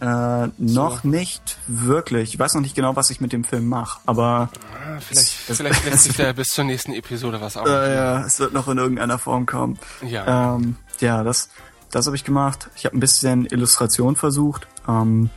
äh, 0.02 0.50
noch 0.58 1.04
nicht 1.06 1.58
wirklich. 1.68 2.34
Ich 2.34 2.40
weiß 2.40 2.54
noch 2.54 2.62
nicht 2.62 2.76
genau, 2.76 2.96
was 2.96 3.10
ich 3.10 3.22
mit 3.22 3.32
dem 3.34 3.44
Film 3.46 3.68
mache, 3.68 4.00
aber 4.06 4.50
Ah, 4.74 5.00
vielleicht, 5.00 5.30
vielleicht 5.30 5.86
lässt 5.86 6.04
sich 6.04 6.18
da 6.18 6.32
bis 6.34 6.50
zur 6.50 6.66
nächsten 6.66 6.94
Episode 6.94 7.40
was 7.42 7.56
auf. 7.58 7.66
äh, 7.66 7.96
ja, 7.96 8.26
es 8.26 8.40
wird 8.40 8.54
noch 8.54 8.68
in 8.68 8.78
irgendeiner 8.78 9.18
Form 9.18 9.46
kommen. 9.46 9.80
Ja. 10.08 10.56
Ähm, 10.56 10.76
ja, 11.00 11.24
das, 11.24 11.50
das 11.96 12.08
habe 12.08 12.18
ich 12.18 12.26
gemacht. 12.26 12.70
Ich 12.76 12.86
habe 12.86 12.98
ein 12.98 13.00
bisschen 13.00 13.46
Illustration 13.46 14.18
versucht. 14.18 14.68
Ähm, 14.86 15.30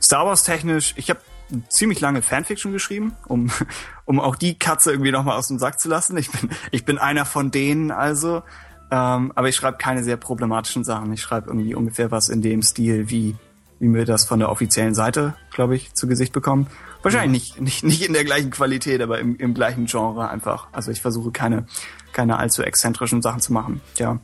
Star 0.00 0.24
Wars 0.24 0.44
technisch, 0.44 0.94
ich 0.96 1.10
habe 1.10 1.20
ziemlich 1.68 2.00
lange 2.00 2.22
Fanfiction 2.22 2.72
geschrieben, 2.72 3.14
um, 3.28 3.50
um 4.06 4.18
auch 4.18 4.36
die 4.36 4.58
Katze 4.58 4.92
irgendwie 4.92 5.12
nochmal 5.12 5.36
aus 5.36 5.48
dem 5.48 5.58
Sack 5.58 5.78
zu 5.78 5.90
lassen. 5.90 6.16
Ich 6.16 6.30
bin, 6.30 6.48
ich 6.70 6.86
bin 6.86 6.96
einer 6.96 7.26
von 7.26 7.50
denen 7.50 7.90
also. 7.90 8.42
Ähm, 8.90 9.32
aber 9.34 9.50
ich 9.50 9.56
schreibe 9.56 9.76
keine 9.76 10.02
sehr 10.04 10.16
problematischen 10.16 10.84
Sachen. 10.84 11.12
Ich 11.12 11.20
schreibe 11.20 11.48
irgendwie 11.48 11.74
ungefähr 11.74 12.10
was 12.10 12.30
in 12.30 12.40
dem 12.40 12.62
Stil, 12.62 13.10
wie, 13.10 13.36
wie 13.78 13.92
wir 13.92 14.06
das 14.06 14.24
von 14.24 14.38
der 14.38 14.48
offiziellen 14.48 14.94
Seite, 14.94 15.34
glaube 15.52 15.76
ich, 15.76 15.92
zu 15.92 16.06
Gesicht 16.06 16.32
bekommen. 16.32 16.68
Wahrscheinlich 17.02 17.60
nicht, 17.60 17.60
nicht, 17.60 17.84
nicht 17.84 18.06
in 18.06 18.14
der 18.14 18.24
gleichen 18.24 18.50
Qualität, 18.50 19.02
aber 19.02 19.18
im, 19.18 19.36
im 19.36 19.52
gleichen 19.52 19.84
Genre 19.84 20.30
einfach. 20.30 20.68
Also 20.72 20.92
ich 20.92 21.02
versuche 21.02 21.30
keine, 21.30 21.66
keine 22.14 22.38
allzu 22.38 22.62
exzentrischen 22.62 23.20
Sachen 23.20 23.40
zu 23.40 23.52
machen. 23.52 23.82
Ja. 23.98 24.18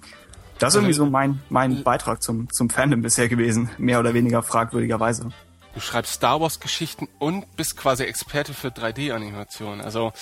Das 0.62 0.74
ist 0.74 0.76
irgendwie 0.76 0.94
so 0.94 1.06
mein, 1.06 1.42
mein 1.48 1.82
Beitrag 1.82 2.22
zum, 2.22 2.48
zum 2.50 2.70
Fandom 2.70 3.02
bisher 3.02 3.28
gewesen. 3.28 3.70
Mehr 3.78 3.98
oder 3.98 4.14
weniger 4.14 4.42
fragwürdigerweise. 4.42 5.30
Du 5.74 5.80
schreibst 5.80 6.12
Star 6.12 6.40
Wars 6.40 6.60
Geschichten 6.60 7.08
und 7.18 7.56
bist 7.56 7.76
quasi 7.76 8.04
Experte 8.04 8.54
für 8.54 8.68
3D-Animation. 8.68 9.80
Also, 9.80 10.12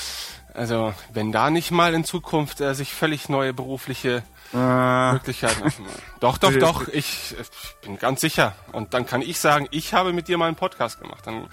also 0.55 0.95
wenn 1.13 1.33
da 1.33 1.51
nicht 1.51 1.73
mal 1.73 1.93
in 1.93 2.05
Zukunft 2.05 2.61
äh, 2.61 2.75
sich 2.75 2.93
völlig 2.95 3.29
neue 3.29 3.53
berufliche 3.53 4.23
Äh, 4.55 5.13
Möglichkeiten 5.13 5.63
öffnen. 5.63 5.89
Doch, 6.21 6.39
doch, 6.39 6.53
doch. 6.59 6.89
Ich, 6.89 7.37
ich 7.39 7.49
bin 7.83 7.99
ganz 7.99 8.21
sicher. 8.21 8.55
Und 8.73 8.95
dann 8.95 9.07
kann 9.07 9.23
ich 9.23 9.39
sagen, 9.39 9.69
ich 9.71 9.93
habe 9.93 10.13
mit 10.13 10.27
dir 10.29 10.39
mal 10.39 10.47
einen 10.47 10.57
Podcast 10.57 11.01
gemacht. 11.01 11.27
Dann 11.27 11.49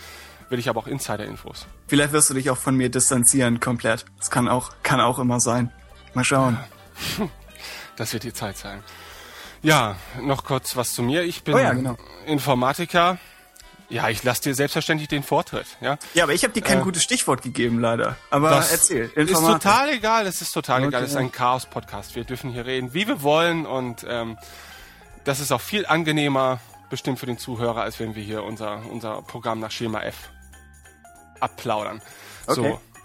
will 0.50 0.60
ich 0.60 0.70
aber 0.70 0.80
auch 0.80 0.88
Insider-Infos. 0.88 1.68
vielleicht 1.88 2.14
wirst 2.14 2.30
du 2.30 2.36
dich 2.36 2.50
auch 2.50 2.58
von 2.58 2.76
mir 2.76 2.90
distanzieren 2.90 3.60
komplett. 3.60 4.06
Das 4.18 4.32
kann 4.32 4.48
auch, 4.48 4.72
kann 4.82 5.02
auch 5.02 5.20
immer 5.20 5.40
sein. 5.42 5.72
Mal 6.14 6.24
schauen. 6.24 6.58
Das 7.98 8.14
wird 8.14 8.24
die 8.24 8.34
Zeit 8.34 8.58
sein. 8.58 8.84
Ja, 9.64 9.96
noch 10.22 10.44
kurz 10.46 10.76
was 10.76 10.94
zu 10.94 11.02
mir. 11.04 11.24
Ich 11.24 11.44
bin 11.44 11.56
Oh 11.56 11.58
ja, 11.60 11.74
genau. 11.74 11.98
Informatiker. 12.26 13.18
Ja, 13.90 14.10
ich 14.10 14.22
lasse 14.24 14.42
dir 14.44 14.54
selbstverständlich 14.56 15.08
den 15.08 15.24
Vortritt. 15.24 15.66
Ja, 15.82 15.98
Ja, 16.14 16.24
aber 16.26 16.34
ich 16.34 16.44
habe 16.44 16.54
dir 16.54 16.62
kein 16.62 16.80
Äh, 16.80 16.84
gutes 16.84 17.04
Stichwort 17.04 17.42
gegeben, 17.42 17.80
leider. 17.80 18.18
Aber 18.30 18.50
Das 18.50 18.72
erzähl. 18.72 19.06
Ist 19.06 19.30
Informatik. 19.30 19.62
total 19.64 19.90
egal, 19.90 20.28
es 20.28 20.42
ist 20.42 20.52
total 20.52 20.84
egal. 20.84 21.04
Es 21.04 21.12
ist 21.12 21.16
Okay. 21.16 21.26
ein 21.26 21.32
Chaos-Podcast. 21.32 22.16
Wir 22.16 22.24
dürfen 22.26 22.52
hier 22.52 22.66
reden, 22.66 22.94
wie 22.94 23.08
wir 23.08 23.22
wollen 23.24 23.66
und 23.66 24.06
ähm, 24.08 24.38
das 25.24 25.40
ist 25.40 25.52
auch 25.52 25.62
viel 25.62 25.86
angenehmer 25.86 26.60
bestimmt 26.90 27.18
für 27.20 27.26
den 27.26 27.38
Zuhörer, 27.38 27.82
als 27.82 28.00
wenn 28.00 28.14
wir 28.16 28.24
hier 28.24 28.44
unser, 28.44 28.82
unser 28.92 29.22
Programm 29.24 29.60
nach 29.60 29.72
Schema 29.72 30.02
F 30.04 30.30
abplaudern. 31.40 32.02
Okay. 32.46 32.56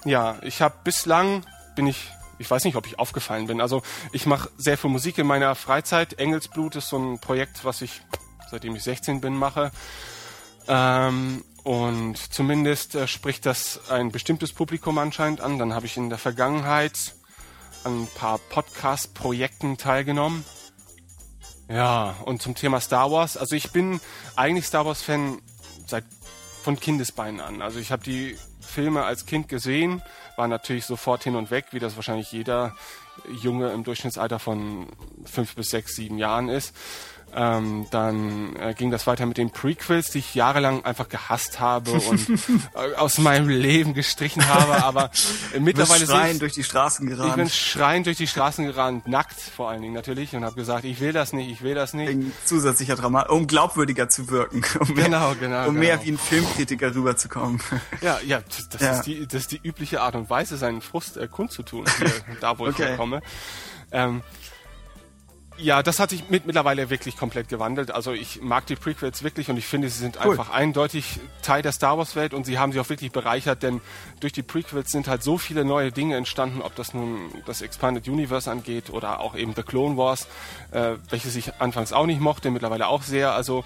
So, 0.05 0.09
ja, 0.09 0.37
ich 0.43 0.63
habe 0.63 0.75
bislang 0.85 1.45
bin 1.77 1.87
ich 1.87 2.11
ich 2.39 2.51
weiß 2.51 2.65
nicht, 2.65 2.77
ob 2.77 2.87
ich 2.87 2.99
aufgefallen 2.99 3.47
bin. 3.47 3.61
Also 3.61 3.83
ich 4.13 4.27
mache 4.27 4.51
sehr 4.57 4.79
viel 4.79 4.91
Musik 4.91 5.19
in 5.19 5.27
meiner 5.27 5.55
Freizeit. 5.55 6.15
Engelsblut 6.15 6.77
ist 6.77 6.89
so 6.89 6.99
ein 6.99 7.19
Projekt, 7.19 7.65
was 7.65 7.83
ich 7.83 8.03
seitdem 8.53 8.77
ich 8.77 8.83
16 8.85 9.21
bin 9.21 9.35
mache. 9.35 9.73
Ähm, 10.69 11.45
und 11.65 12.17
zumindest 12.17 12.95
äh, 12.95 13.09
spricht 13.09 13.47
das 13.47 13.89
ein 13.91 14.13
bestimmtes 14.13 14.53
Publikum 14.53 14.99
anscheinend 14.99 15.41
an. 15.41 15.59
Dann 15.59 15.75
habe 15.75 15.87
ich 15.87 15.97
in 15.97 16.09
der 16.09 16.19
Vergangenheit 16.19 17.15
an 17.85 18.03
ein 18.03 18.09
paar 18.15 18.39
Podcast-Projekten 18.39 19.79
teilgenommen. 19.79 20.45
Ja, 21.69 22.17
und 22.25 22.43
zum 22.43 22.55
Thema 22.55 22.81
Star 22.81 23.11
Wars. 23.11 23.37
Also 23.37 23.57
ich 23.57 23.73
bin 23.73 24.01
eigentlich 24.37 24.67
Star 24.67 24.85
Wars-Fan 24.85 25.41
seit 25.87 26.05
von 26.63 26.79
Kindesbeinen 26.79 27.41
an. 27.41 27.63
Also 27.63 27.79
ich 27.79 27.91
habe 27.91 28.05
die 28.05 28.37
Filme 28.73 29.05
als 29.05 29.27
Kind 29.27 29.49
gesehen, 29.49 30.03
war 30.37 30.49
natürlich 30.49 30.87
sofort 30.87 31.25
hin 31.25 31.37
und 31.37 31.51
weg, 31.51 31.67
wie 31.73 31.79
das 31.79 31.97
wahrscheinlich 31.97 32.33
jeder 32.33 32.75
Junge 33.43 33.71
im 33.73 33.85
Durchschnittsalter 33.85 34.39
von 34.39 34.87
fünf 35.25 35.55
bis 35.55 35.69
sechs, 35.69 35.95
sieben 35.95 36.19
Jahren 36.19 36.49
ist. 36.49 36.75
Ähm, 37.35 37.87
dann 37.91 38.57
äh, 38.57 38.75
ging 38.75 38.91
das 38.91 39.07
weiter 39.07 39.25
mit 39.25 39.39
den 39.39 39.51
Prequels, 39.51 40.11
die 40.11 40.19
ich 40.19 40.35
jahrelang 40.35 40.85
einfach 40.85 41.09
gehasst 41.09 41.61
habe 41.61 41.91
und 42.11 42.29
äh, 42.29 42.95
aus 42.97 43.17
meinem 43.19 43.49
Leben 43.49 43.95
gestrichen 43.95 44.47
habe. 44.49 44.85
Aber 44.85 45.11
äh, 45.55 45.61
mittlerweile 45.61 46.05
schreien 46.07 46.39
durch 46.39 46.53
die 46.53 46.63
Straßen 46.63 47.07
gerannt. 47.07 47.31
Ich 47.31 47.35
bin 47.37 47.49
schreien 47.49 48.05
durch 48.05 48.19
die 48.19 48.27
Straßen 48.27 48.67
gerannt, 48.67 49.09
nackt 49.09 49.41
vor 49.41 49.71
allen 49.71 49.81
Dingen 49.81 49.95
natürlich, 49.95 50.37
und 50.37 50.45
habe 50.45 50.57
gesagt, 50.57 50.85
ich 50.85 51.01
will 51.01 51.13
das 51.13 51.33
nicht, 51.33 51.51
ich 51.51 51.63
will 51.63 51.75
das 51.75 51.95
nicht. 51.95 52.09
Wegen 52.11 52.33
zusätzlicher 52.45 52.97
Drama, 52.97 53.23
um 53.23 53.47
glaubwürdiger 53.47 54.09
zu 54.11 54.29
wirken, 54.29 54.63
um 54.81 54.93
mehr, 54.95 55.05
Genau, 55.07 55.35
genau, 55.41 55.69
um 55.69 55.75
mehr 55.75 55.97
genau. 55.97 56.07
wie 56.07 56.13
ein 56.13 56.19
Filmkritiker 56.19 56.95
rüberzukommen. 56.95 57.61
Ja, 58.03 58.19
ja, 58.27 58.41
das, 58.47 58.69
das, 58.69 58.81
Ja. 58.83 58.91
Ist 58.93 59.03
die, 59.07 59.27
das 59.27 59.35
ist 59.43 59.53
die 59.53 59.61
übliche 59.63 60.03
Art 60.03 60.15
und 60.17 60.29
Weise, 60.29 60.59
seinen 60.59 60.83
Frust 60.83 61.17
äh, 61.17 61.29
kundzutun, 61.29 61.87
hier, 61.99 62.13
da 62.41 62.59
wo 62.59 62.67
ich 62.67 62.75
Okay. 62.75 62.89
herkomme. 62.89 63.23
Ähm, 63.95 64.23
ja, 65.59 65.83
das 65.83 65.99
hat 65.99 66.11
sich 66.11 66.29
mit, 66.31 66.47
mittlerweile 66.47 66.91
wirklich 66.91 67.17
komplett 67.17 67.49
gewandelt. 67.49 67.91
Also 67.91 68.13
ich 68.13 68.43
mag 68.43 68.67
die 68.67 68.77
Prequels 68.77 69.23
wirklich 69.23 69.51
und 69.51 69.57
ich 69.57 69.67
finde, 69.67 69.89
sie 69.89 69.99
sind 69.99 70.19
Cool. 70.23 70.33
einfach 70.33 70.51
eindeutig 70.51 71.21
Teil 71.43 71.63
der 71.63 71.73
Star 71.73 71.99
Wars 71.99 72.17
Welt 72.17 72.35
und 72.35 72.45
sie 72.45 72.59
haben 72.59 72.73
sich 72.73 72.81
auch 72.81 72.89
wirklich 72.89 73.13
bereichert, 73.13 73.63
denn 73.63 73.81
durch 74.21 74.33
die 74.33 74.43
Prequels 74.43 74.91
sind 74.91 75.09
halt 75.09 75.23
so 75.23 75.39
viele 75.39 75.65
neue 75.65 75.93
Dinge 75.93 76.17
entstanden, 76.17 76.63
ob 76.63 76.75
das 76.75 76.95
nun 76.95 77.31
das 77.47 77.63
Expanded 77.63 78.09
Universe 78.09 78.51
angeht 78.51 78.91
oder 78.91 79.21
auch 79.21 79.35
eben 79.37 79.55
The 79.55 79.63
Clone 79.63 79.97
Wars, 79.97 80.27
äh, 80.71 80.97
welches 81.11 81.37
ich 81.37 81.55
anfangs 81.61 81.93
auch 81.93 82.07
nicht 82.07 82.21
mochte, 82.21 82.51
mittlerweile 82.51 82.89
auch 82.89 83.03
sehr. 83.03 83.33
Also 83.33 83.65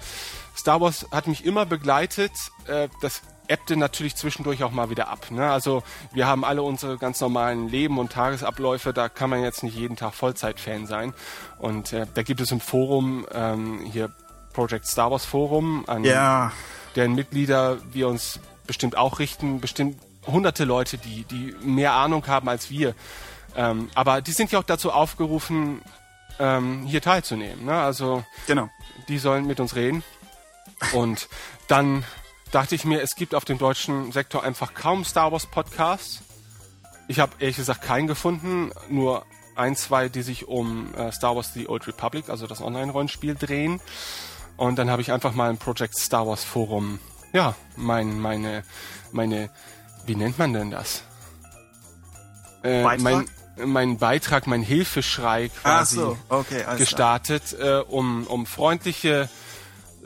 Star 0.55 0.81
Wars 0.81 1.07
hat 1.11 1.27
mich 1.27 1.45
immer 1.45 1.65
begleitet. 1.65 2.31
Äh, 2.67 2.89
das 3.01 3.21
ebbte 3.47 3.77
natürlich 3.77 4.15
zwischendurch 4.15 4.63
auch 4.63 4.71
mal 4.71 4.89
wieder 4.89 5.07
ab. 5.07 5.31
Ne? 5.31 5.49
Also 5.49 5.83
wir 6.13 6.27
haben 6.27 6.43
alle 6.43 6.63
unsere 6.63 6.97
ganz 6.97 7.19
normalen 7.21 7.69
Leben 7.69 7.97
und 7.97 8.11
Tagesabläufe. 8.11 8.93
Da 8.93 9.09
kann 9.09 9.29
man 9.29 9.41
jetzt 9.41 9.63
nicht 9.63 9.75
jeden 9.75 9.95
Tag 9.95 10.13
Vollzeit-Fan 10.13 10.87
sein. 10.87 11.13
Und 11.57 11.93
äh, 11.93 12.05
da 12.13 12.23
gibt 12.23 12.41
es 12.41 12.51
im 12.51 12.59
Forum 12.59 13.25
ähm, 13.31 13.79
hier 13.91 14.11
Project 14.53 14.87
Star 14.87 15.11
Wars 15.11 15.25
Forum, 15.25 15.83
an 15.87 16.03
Ja, 16.03 16.51
deren 16.95 17.13
Mitglieder 17.13 17.77
wir 17.91 18.07
uns 18.07 18.39
bestimmt 18.65 18.97
auch 18.97 19.19
richten. 19.19 19.61
Bestimmt 19.61 20.01
hunderte 20.25 20.65
Leute, 20.65 20.97
die, 20.97 21.23
die 21.23 21.55
mehr 21.61 21.93
Ahnung 21.93 22.25
haben 22.27 22.49
als 22.49 22.69
wir. 22.69 22.95
Ähm, 23.55 23.89
aber 23.95 24.21
die 24.21 24.31
sind 24.31 24.51
ja 24.51 24.59
auch 24.59 24.63
dazu 24.63 24.91
aufgerufen, 24.91 25.81
ähm, 26.39 26.85
hier 26.85 27.01
teilzunehmen. 27.01 27.65
Ne? 27.65 27.73
Also 27.73 28.23
genau. 28.45 28.69
die 29.07 29.17
sollen 29.17 29.45
mit 29.47 29.59
uns 29.59 29.75
reden. 29.75 30.03
Und 30.93 31.27
dann 31.67 32.03
dachte 32.51 32.75
ich 32.75 32.85
mir, 32.85 33.01
es 33.01 33.15
gibt 33.15 33.35
auf 33.35 33.45
dem 33.45 33.57
deutschen 33.57 34.11
Sektor 34.11 34.43
einfach 34.43 34.73
kaum 34.73 35.05
Star 35.05 35.31
Wars 35.31 35.45
Podcasts. 35.45 36.21
Ich 37.07 37.19
habe 37.19 37.33
ehrlich 37.39 37.57
gesagt 37.57 37.81
keinen 37.81 38.07
gefunden, 38.07 38.71
nur 38.89 39.25
ein, 39.55 39.75
zwei, 39.75 40.09
die 40.09 40.21
sich 40.21 40.47
um 40.47 40.93
äh, 40.95 41.11
Star 41.11 41.35
Wars 41.35 41.53
The 41.53 41.67
Old 41.67 41.87
Republic, 41.87 42.29
also 42.29 42.47
das 42.47 42.61
Online-Rollenspiel, 42.61 43.35
drehen. 43.35 43.81
Und 44.55 44.77
dann 44.77 44.89
habe 44.89 45.01
ich 45.01 45.11
einfach 45.11 45.33
mal 45.33 45.49
im 45.49 45.57
Project 45.57 45.97
Star 45.97 46.27
Wars 46.27 46.43
Forum, 46.43 46.99
ja, 47.33 47.55
mein, 47.75 48.19
meine, 48.19 48.63
meine, 49.11 49.49
wie 50.05 50.15
nennt 50.15 50.39
man 50.39 50.53
denn 50.53 50.71
das? 50.71 51.03
Äh, 52.63 52.83
Beitrag? 52.83 53.01
mein, 53.01 53.25
mein 53.65 53.97
Beitrag, 53.97 54.47
mein 54.47 54.61
Hilfeschrei 54.61 55.49
quasi 55.49 55.95
so, 55.95 56.17
okay, 56.29 56.63
gestartet, 56.77 57.53
äh, 57.59 57.83
um, 57.87 58.25
um 58.27 58.45
freundliche 58.45 59.29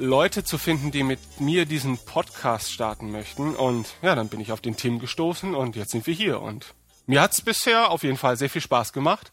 Leute 0.01 0.43
zu 0.43 0.57
finden, 0.57 0.89
die 0.89 1.03
mit 1.03 1.39
mir 1.39 1.65
diesen 1.65 1.99
Podcast 1.99 2.71
starten 2.71 3.11
möchten. 3.11 3.55
Und 3.55 3.93
ja, 4.01 4.15
dann 4.15 4.29
bin 4.29 4.39
ich 4.39 4.51
auf 4.51 4.59
den 4.59 4.75
Tim 4.75 4.99
gestoßen 4.99 5.53
und 5.53 5.75
jetzt 5.75 5.91
sind 5.91 6.07
wir 6.07 6.13
hier. 6.13 6.41
Und 6.41 6.73
mir 7.05 7.21
hat's 7.21 7.41
bisher 7.41 7.91
auf 7.91 8.03
jeden 8.03 8.17
Fall 8.17 8.35
sehr 8.35 8.49
viel 8.49 8.61
Spaß 8.61 8.93
gemacht. 8.93 9.31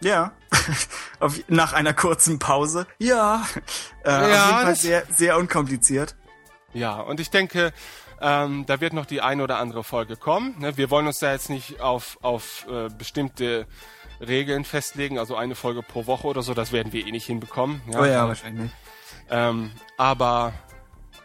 Ja. 0.00 0.32
Nach 1.48 1.72
einer 1.72 1.94
kurzen 1.94 2.40
Pause. 2.40 2.88
Ja. 2.98 3.46
Äh, 4.02 4.10
auf 4.10 4.26
jeden 4.26 4.62
Fall 4.62 4.76
sehr, 4.76 5.06
sehr 5.08 5.38
unkompliziert. 5.38 6.16
Ja, 6.74 6.98
und 6.98 7.20
ich 7.20 7.30
denke, 7.30 7.72
ähm, 8.20 8.66
da 8.66 8.80
wird 8.80 8.92
noch 8.92 9.06
die 9.06 9.20
eine 9.20 9.44
oder 9.44 9.58
andere 9.58 9.84
Folge 9.84 10.16
kommen. 10.16 10.58
Ne? 10.58 10.76
Wir 10.76 10.90
wollen 10.90 11.06
uns 11.06 11.20
da 11.20 11.30
jetzt 11.30 11.48
nicht 11.48 11.80
auf, 11.80 12.18
auf 12.22 12.66
äh, 12.68 12.88
bestimmte 12.88 13.68
Regeln 14.20 14.64
festlegen, 14.64 15.20
also 15.20 15.36
eine 15.36 15.54
Folge 15.54 15.82
pro 15.82 16.06
Woche 16.06 16.26
oder 16.26 16.42
so, 16.42 16.54
das 16.54 16.72
werden 16.72 16.92
wir 16.92 17.06
eh 17.06 17.10
nicht 17.12 17.26
hinbekommen. 17.26 17.82
Oh 17.88 18.04
ja, 18.04 18.26
wahrscheinlich. 18.26 18.72
Ähm, 19.30 19.72
aber 19.96 20.52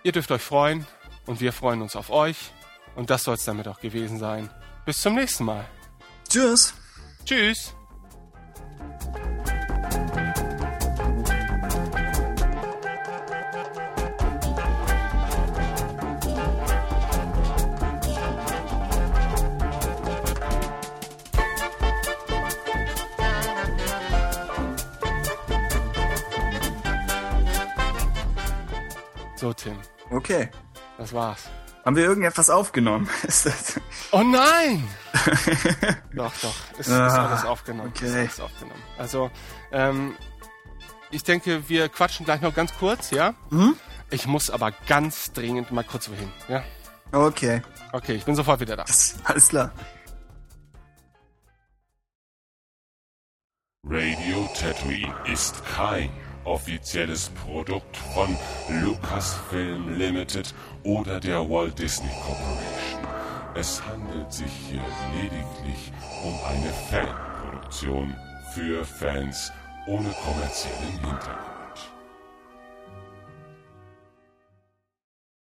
ihr 0.03 0.11
dürft 0.11 0.31
euch 0.31 0.41
freuen 0.41 0.85
und 1.25 1.41
wir 1.41 1.53
freuen 1.53 1.81
uns 1.81 1.95
auf 1.95 2.09
euch. 2.09 2.51
Und 2.95 3.09
das 3.09 3.23
soll 3.23 3.35
es 3.35 3.45
damit 3.45 3.67
auch 3.67 3.79
gewesen 3.79 4.17
sein. 4.17 4.49
Bis 4.85 5.01
zum 5.01 5.15
nächsten 5.15 5.45
Mal. 5.45 5.65
Tschüss. 6.27 6.73
Tschüss. 7.25 7.76
So, 29.37 29.53
Tim, 29.53 29.77
Okay. 30.09 30.49
das 30.97 31.13
war's. 31.13 31.43
Haben 31.85 31.95
wir 31.95 32.03
irgendetwas 32.03 32.49
aufgenommen? 32.49 33.09
Ist 33.23 33.45
das 33.45 33.79
Oh 34.11 34.23
nein! 34.23 34.85
doch, 36.13 36.33
doch. 36.41 36.55
Es 36.77 36.87
ist 36.87 36.93
Ah, 36.93 37.27
alles 37.29 37.45
aufgenommen. 37.45 37.93
Es 37.95 38.01
Ist 38.01 38.09
okay. 38.09 38.19
alles 38.19 38.39
aufgenommen. 38.41 38.81
Also, 38.97 39.31
ähm, 39.71 40.15
ich 41.11 41.23
denke, 41.23 41.69
wir 41.69 41.87
quatschen 41.87 42.25
gleich 42.25 42.41
noch 42.41 42.53
ganz 42.53 42.73
kurz, 42.77 43.11
ja? 43.11 43.35
Mhm. 43.51 43.75
Ich 44.09 44.27
muss 44.27 44.49
aber 44.49 44.71
ganz 44.87 45.31
dringend 45.33 45.71
mal 45.71 45.83
kurz 45.83 46.09
wohin, 46.09 46.31
ja? 46.49 46.63
okay. 47.13 47.61
Okay, 47.93 48.15
ich 48.15 48.25
bin 48.25 48.35
sofort 48.35 48.59
wieder 48.59 48.75
da. 48.75 48.83
Alles 49.23 49.47
klar. 49.47 49.71
Radio 53.85 54.49
Tatooine 54.59 55.15
ist 55.31 55.63
kein 55.65 56.09
offizielles 56.47 57.29
Produkt 57.45 57.97
von 57.97 58.35
Lucasfilm 58.81 59.97
Limited 59.97 60.53
oder 60.83 61.19
der 61.19 61.49
Walt 61.49 61.77
Disney 61.77 62.09
Corporation. 62.25 63.01
Es 63.53 63.81
handelt 63.85 64.31
sich 64.31 64.51
hier 64.69 64.85
lediglich 65.13 65.91
um 66.23 66.33
eine 66.45 66.71
Fanproduktion 66.89 68.15
für 68.53 68.85
Fans 68.85 69.51
ohne 69.87 70.09
kommerziellen 70.23 70.91
Hintergrund. 71.01 71.46